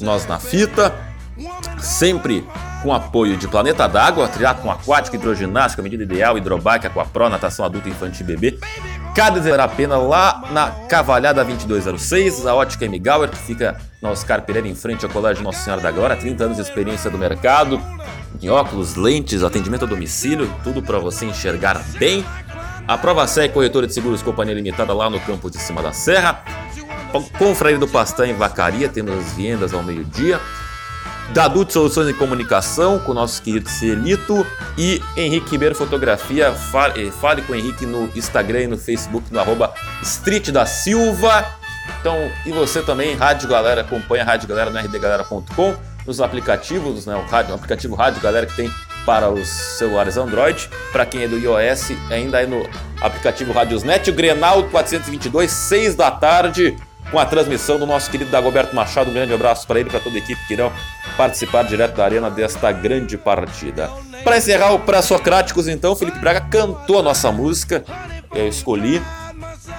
nós 0.00 0.26
na 0.26 0.38
fita, 0.38 0.94
sempre 1.78 2.44
com 2.82 2.92
apoio 2.92 3.36
de 3.36 3.46
Planeta 3.46 3.86
d'Água, 3.86 4.28
triatlon 4.28 4.70
aquático, 4.70 5.16
hidroginástica, 5.16 5.82
medida 5.82 6.02
ideal, 6.02 6.36
hidrobike, 6.36 6.86
aquapro, 6.86 7.28
natação 7.28 7.64
adulta, 7.64 7.88
infantil 7.88 8.26
e 8.28 8.36
bebê. 8.36 8.58
Cada 9.14 9.40
vez 9.40 9.58
a 9.58 9.68
pena 9.68 9.98
lá 9.98 10.42
na 10.50 10.70
Cavalhada 10.88 11.44
2206, 11.44 12.46
a 12.46 12.54
Ótica 12.54 12.86
M. 12.86 12.98
Que 12.98 13.36
fica 13.36 13.78
na 14.00 14.10
Oscar 14.10 14.40
Pereira, 14.40 14.66
em 14.66 14.74
frente 14.74 15.04
ao 15.04 15.10
Colégio 15.10 15.44
Nossa 15.44 15.62
Senhora 15.62 15.82
da 15.82 15.90
Glória, 15.90 16.16
30 16.16 16.44
anos 16.44 16.56
de 16.56 16.62
experiência 16.62 17.10
do 17.10 17.18
mercado, 17.18 17.78
em 18.40 18.48
óculos, 18.48 18.96
lentes, 18.96 19.42
atendimento 19.42 19.84
a 19.84 19.88
domicílio, 19.88 20.50
tudo 20.64 20.82
para 20.82 20.98
você 20.98 21.26
enxergar 21.26 21.78
bem. 21.98 22.24
A 22.88 22.96
Prova 22.96 23.26
Sé 23.26 23.48
Corretora 23.48 23.86
de 23.86 23.92
Seguros 23.92 24.22
Companhia 24.22 24.54
Limitada 24.54 24.94
lá 24.94 25.10
no 25.10 25.20
campo 25.20 25.50
de 25.50 25.58
cima 25.58 25.82
da 25.82 25.92
Serra. 25.92 26.42
Confraria 27.38 27.78
do 27.78 27.86
Pastã 27.86 28.26
em 28.26 28.34
Vacaria, 28.34 28.88
temos 28.88 29.14
as 29.18 29.34
vendas 29.34 29.74
ao 29.74 29.82
meio-dia. 29.82 30.40
Dadu 31.32 31.64
de 31.64 31.72
Soluções 31.72 32.08
em 32.08 32.12
Comunicação, 32.12 32.98
com 32.98 33.12
o 33.12 33.14
nosso 33.14 33.40
querido 33.40 33.66
Celito. 33.66 34.46
E 34.76 35.00
Henrique 35.16 35.52
Ribeiro 35.52 35.74
Fotografia. 35.74 36.52
Fale, 36.52 37.08
eh, 37.08 37.10
fale 37.10 37.40
com 37.42 37.54
o 37.54 37.56
Henrique 37.56 37.86
no 37.86 38.10
Instagram 38.14 38.60
e 38.60 38.66
no 38.66 38.76
Facebook, 38.76 39.32
no 39.32 39.40
arroba 39.40 39.72
Street 40.02 40.50
da 40.50 40.66
Silva. 40.66 41.46
Então, 41.98 42.30
e 42.44 42.52
você 42.52 42.82
também, 42.82 43.16
Rádio 43.16 43.48
Galera, 43.48 43.80
acompanha 43.80 44.24
a 44.24 44.26
Rádio 44.26 44.46
Galera 44.46 44.70
no 44.70 44.78
rdgalera.com, 44.78 45.74
nos 46.06 46.20
aplicativos, 46.20 47.06
né, 47.06 47.16
o, 47.16 47.24
rádio, 47.28 47.52
o 47.52 47.54
aplicativo 47.54 47.94
Rádio 47.94 48.20
Galera 48.20 48.46
que 48.46 48.54
tem 48.54 48.70
para 49.06 49.30
os 49.30 49.48
celulares 49.48 50.18
Android. 50.18 50.68
Para 50.92 51.06
quem 51.06 51.22
é 51.22 51.28
do 51.28 51.38
iOS, 51.38 51.92
ainda 52.10 52.42
é 52.42 52.46
no 52.46 52.68
aplicativo 53.00 53.52
Radiosnet. 53.52 54.10
O 54.10 54.12
Grenal 54.12 54.64
422, 54.64 55.50
6 55.50 55.94
da 55.94 56.10
tarde 56.10 56.76
com 57.10 57.18
a 57.18 57.26
transmissão 57.26 57.78
do 57.78 57.86
nosso 57.86 58.10
querido 58.10 58.30
Dagoberto 58.30 58.74
Machado. 58.74 59.10
Um 59.10 59.14
grande 59.14 59.34
abraço 59.34 59.66
para 59.66 59.80
ele 59.80 59.90
para 59.90 60.00
toda 60.00 60.16
a 60.16 60.18
equipe 60.18 60.40
que 60.46 60.54
irão 60.54 60.72
participar 61.16 61.64
direto 61.64 61.96
da 61.96 62.04
arena 62.04 62.30
desta 62.30 62.70
grande 62.72 63.16
partida. 63.16 63.90
Para 64.24 64.36
encerrar 64.36 64.72
o 64.72 64.80
Pré-Socráticos, 64.80 65.68
então, 65.68 65.96
Felipe 65.96 66.18
Braga 66.18 66.40
cantou 66.42 66.98
a 66.98 67.02
nossa 67.02 67.32
música, 67.32 67.84
eu 68.34 68.48
escolhi. 68.48 69.02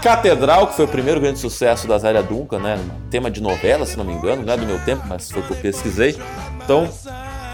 Catedral, 0.02 0.68
que 0.68 0.76
foi 0.76 0.86
o 0.86 0.88
primeiro 0.88 1.22
grande 1.22 1.40
sucesso 1.40 1.88
da 1.88 1.98
Zélia 1.98 2.22
Duncan, 2.22 2.60
né? 2.60 2.78
Tema 3.10 3.32
de 3.32 3.42
novela, 3.42 3.86
se 3.86 3.98
não 3.98 4.04
me 4.04 4.12
engano, 4.12 4.44
não 4.44 4.54
é 4.54 4.58
do 4.58 4.66
meu 4.66 4.80
tempo, 4.80 5.04
mas 5.08 5.32
foi 5.32 5.42
o 5.42 5.46
que 5.46 5.52
eu 5.52 5.58
pesquisei. 5.58 6.18
Então, 6.62 6.90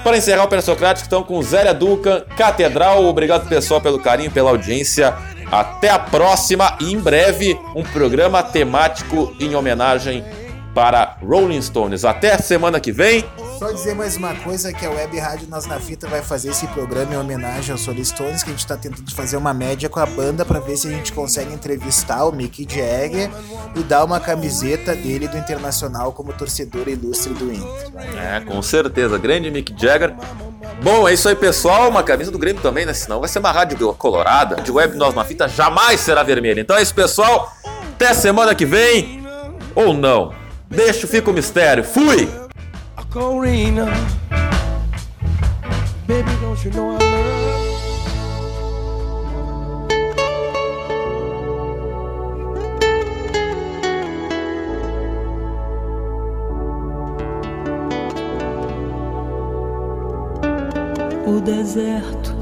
para 0.03 0.17
encerrar 0.17 0.45
o 0.45 0.47
Persocrático, 0.47 1.05
então 1.05 1.23
com 1.23 1.41
Zélia 1.41 1.73
Duncan, 1.73 2.21
Catedral. 2.35 3.05
Obrigado 3.05 3.47
pessoal 3.47 3.81
pelo 3.81 3.99
carinho, 3.99 4.31
pela 4.31 4.49
audiência. 4.49 5.15
Até 5.51 5.89
a 5.89 5.99
próxima 5.99 6.77
e 6.79 6.93
em 6.93 6.99
breve 6.99 7.59
um 7.75 7.83
programa 7.83 8.41
temático 8.41 9.35
em 9.39 9.55
homenagem 9.55 10.23
para 10.79 11.17
Rolling 11.21 11.61
Stones. 11.61 12.05
Até 12.05 12.37
semana 12.37 12.79
que 12.79 12.89
vem. 12.89 13.25
Só 13.59 13.69
dizer 13.69 13.93
mais 13.95 14.15
uma 14.15 14.33
coisa 14.33 14.71
que 14.71 14.85
a 14.85 14.89
Web 14.89 15.19
Rádio 15.19 15.49
Nós 15.49 15.65
na 15.65 15.77
Fita 15.77 16.07
vai 16.07 16.21
fazer 16.21 16.51
esse 16.51 16.65
programa 16.67 17.15
em 17.15 17.17
homenagem 17.17 17.73
aos 17.73 17.85
Rolling 17.85 18.05
Stones, 18.05 18.43
que 18.43 18.49
a 18.49 18.53
gente 18.53 18.65
tá 18.65 18.77
tentando 18.77 19.13
fazer 19.13 19.35
uma 19.35 19.53
média 19.53 19.89
com 19.89 19.99
a 19.99 20.05
banda 20.05 20.45
para 20.45 20.61
ver 20.61 20.77
se 20.77 20.87
a 20.87 20.91
gente 20.91 21.11
consegue 21.11 21.53
entrevistar 21.53 22.23
o 22.23 22.31
Mick 22.31 22.65
Jagger 22.65 23.29
e 23.75 23.83
dar 23.83 24.05
uma 24.05 24.21
camiseta 24.21 24.95
dele 24.95 25.27
do 25.27 25.37
Internacional 25.37 26.13
como 26.13 26.31
torcedor 26.31 26.87
ilustre 26.87 27.33
do 27.33 27.51
Inter. 27.51 27.91
É, 28.17 28.39
com 28.39 28.61
certeza. 28.61 29.17
Grande 29.17 29.51
Mick 29.51 29.75
Jagger. 29.77 30.15
Bom, 30.81 31.09
é 31.09 31.13
isso 31.13 31.27
aí, 31.27 31.35
pessoal. 31.35 31.89
Uma 31.89 32.03
camisa 32.03 32.31
do 32.31 32.39
Grêmio 32.39 32.61
também, 32.61 32.85
né? 32.85 32.93
Senão 32.93 33.19
vai 33.19 33.27
ser 33.27 33.39
uma 33.39 33.51
rádio 33.51 33.93
colorada. 33.95 34.61
De 34.61 34.71
web 34.71 34.95
Nós 34.95 35.13
na 35.13 35.25
Fita 35.25 35.49
jamais 35.49 35.99
será 35.99 36.23
vermelha. 36.23 36.61
Então 36.61 36.77
é 36.77 36.81
isso, 36.81 36.95
pessoal. 36.95 37.51
Até 37.95 38.13
semana 38.13 38.55
que 38.55 38.65
vem. 38.65 39.27
Ou 39.75 39.93
não. 39.93 40.38
Deixa, 40.69 41.07
fica 41.07 41.31
o 41.31 41.33
mistério. 41.33 41.83
Fui! 41.83 42.29
O 61.25 61.41
deserto 61.41 62.35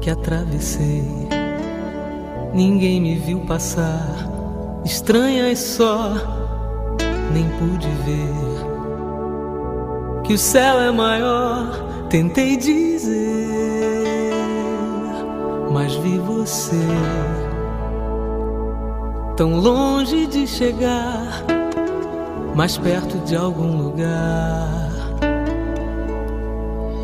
que 0.00 0.10
atravessei, 0.10 1.04
ninguém 2.52 3.00
me 3.00 3.16
viu 3.18 3.40
passar. 3.40 4.26
Estranhas 4.84 5.58
só, 5.58 6.45
nem 7.32 7.48
pude 7.58 7.88
ver 8.04 8.66
que 10.26 10.34
o 10.34 10.38
céu 10.38 10.80
é 10.80 10.90
maior. 10.90 11.86
Tentei 12.10 12.56
dizer, 12.56 13.48
mas 15.70 15.94
vi 15.96 16.18
você 16.18 16.76
tão 19.36 19.58
longe 19.58 20.26
de 20.26 20.46
chegar, 20.46 21.44
mais 22.54 22.78
perto 22.78 23.18
de 23.18 23.36
algum 23.36 23.76
lugar. 23.76 24.90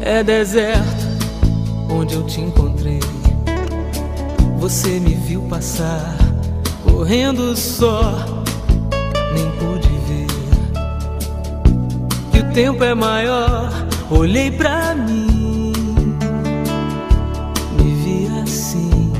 É 0.01 0.23
deserto 0.23 1.07
onde 1.90 2.15
eu 2.15 2.24
te 2.24 2.40
encontrei. 2.40 3.01
Você 4.59 5.01
me 5.01 5.15
viu 5.15 5.43
passar, 5.43 6.16
correndo 6.85 7.57
só, 7.57 8.41
tempo 12.53 12.85
é 12.85 12.95
maior. 12.95 13.70
Olhei 14.11 14.51
pra 14.51 14.95
mim, 14.95 15.73
me 17.79 17.95
vi 17.95 18.41
assim, 18.43 19.12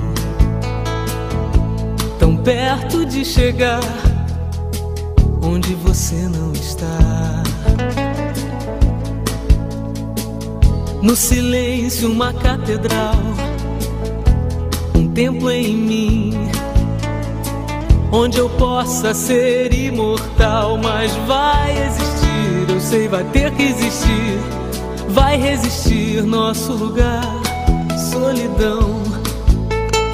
tão 2.19 2.37
perto 2.37 3.07
de 3.07 3.25
chegar 3.25 3.81
onde 5.43 5.75
você 5.75 6.29
não 6.29 6.53
está. 6.53 7.43
No 11.01 11.17
silêncio, 11.17 12.13
uma 12.13 12.33
catedral, 12.35 13.17
um 14.95 15.09
templo 15.09 15.51
em 15.51 15.75
mim. 15.75 16.49
Onde 18.15 18.39
eu 18.39 18.51
possa 18.51 19.15
ser 19.15 19.73
imortal, 19.73 20.77
mas 20.77 21.17
vai 21.27 21.87
existir 21.87 22.12
sei 22.93 23.09
vai 23.09 23.25
ter 23.25 23.51
que 23.53 23.63
existir, 23.63 24.39
vai 25.09 25.39
resistir 25.39 26.23
nosso 26.23 26.75
lugar, 26.75 27.25
solidão. 28.11 29.03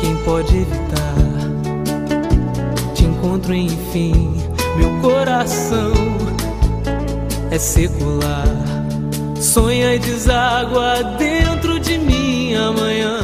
Quem 0.00 0.16
pode 0.18 0.59
evitar? 0.59 1.14
Te 2.94 3.05
encontro 3.05 3.52
enfim, 3.52 4.32
meu 4.76 4.90
coração 5.00 5.92
é 7.50 7.59
secular. 7.59 8.46
Sonha 9.40 9.96
e 9.96 9.98
deságua 9.98 11.02
dentro 11.18 11.80
de 11.80 11.98
mim 11.98 12.55
amanhã, 12.55 13.18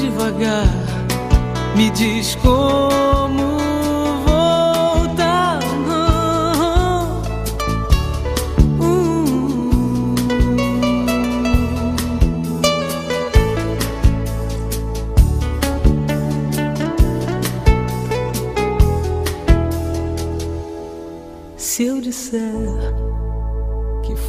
devagar. 0.00 0.68
Me 1.74 1.90
diz 1.90 2.36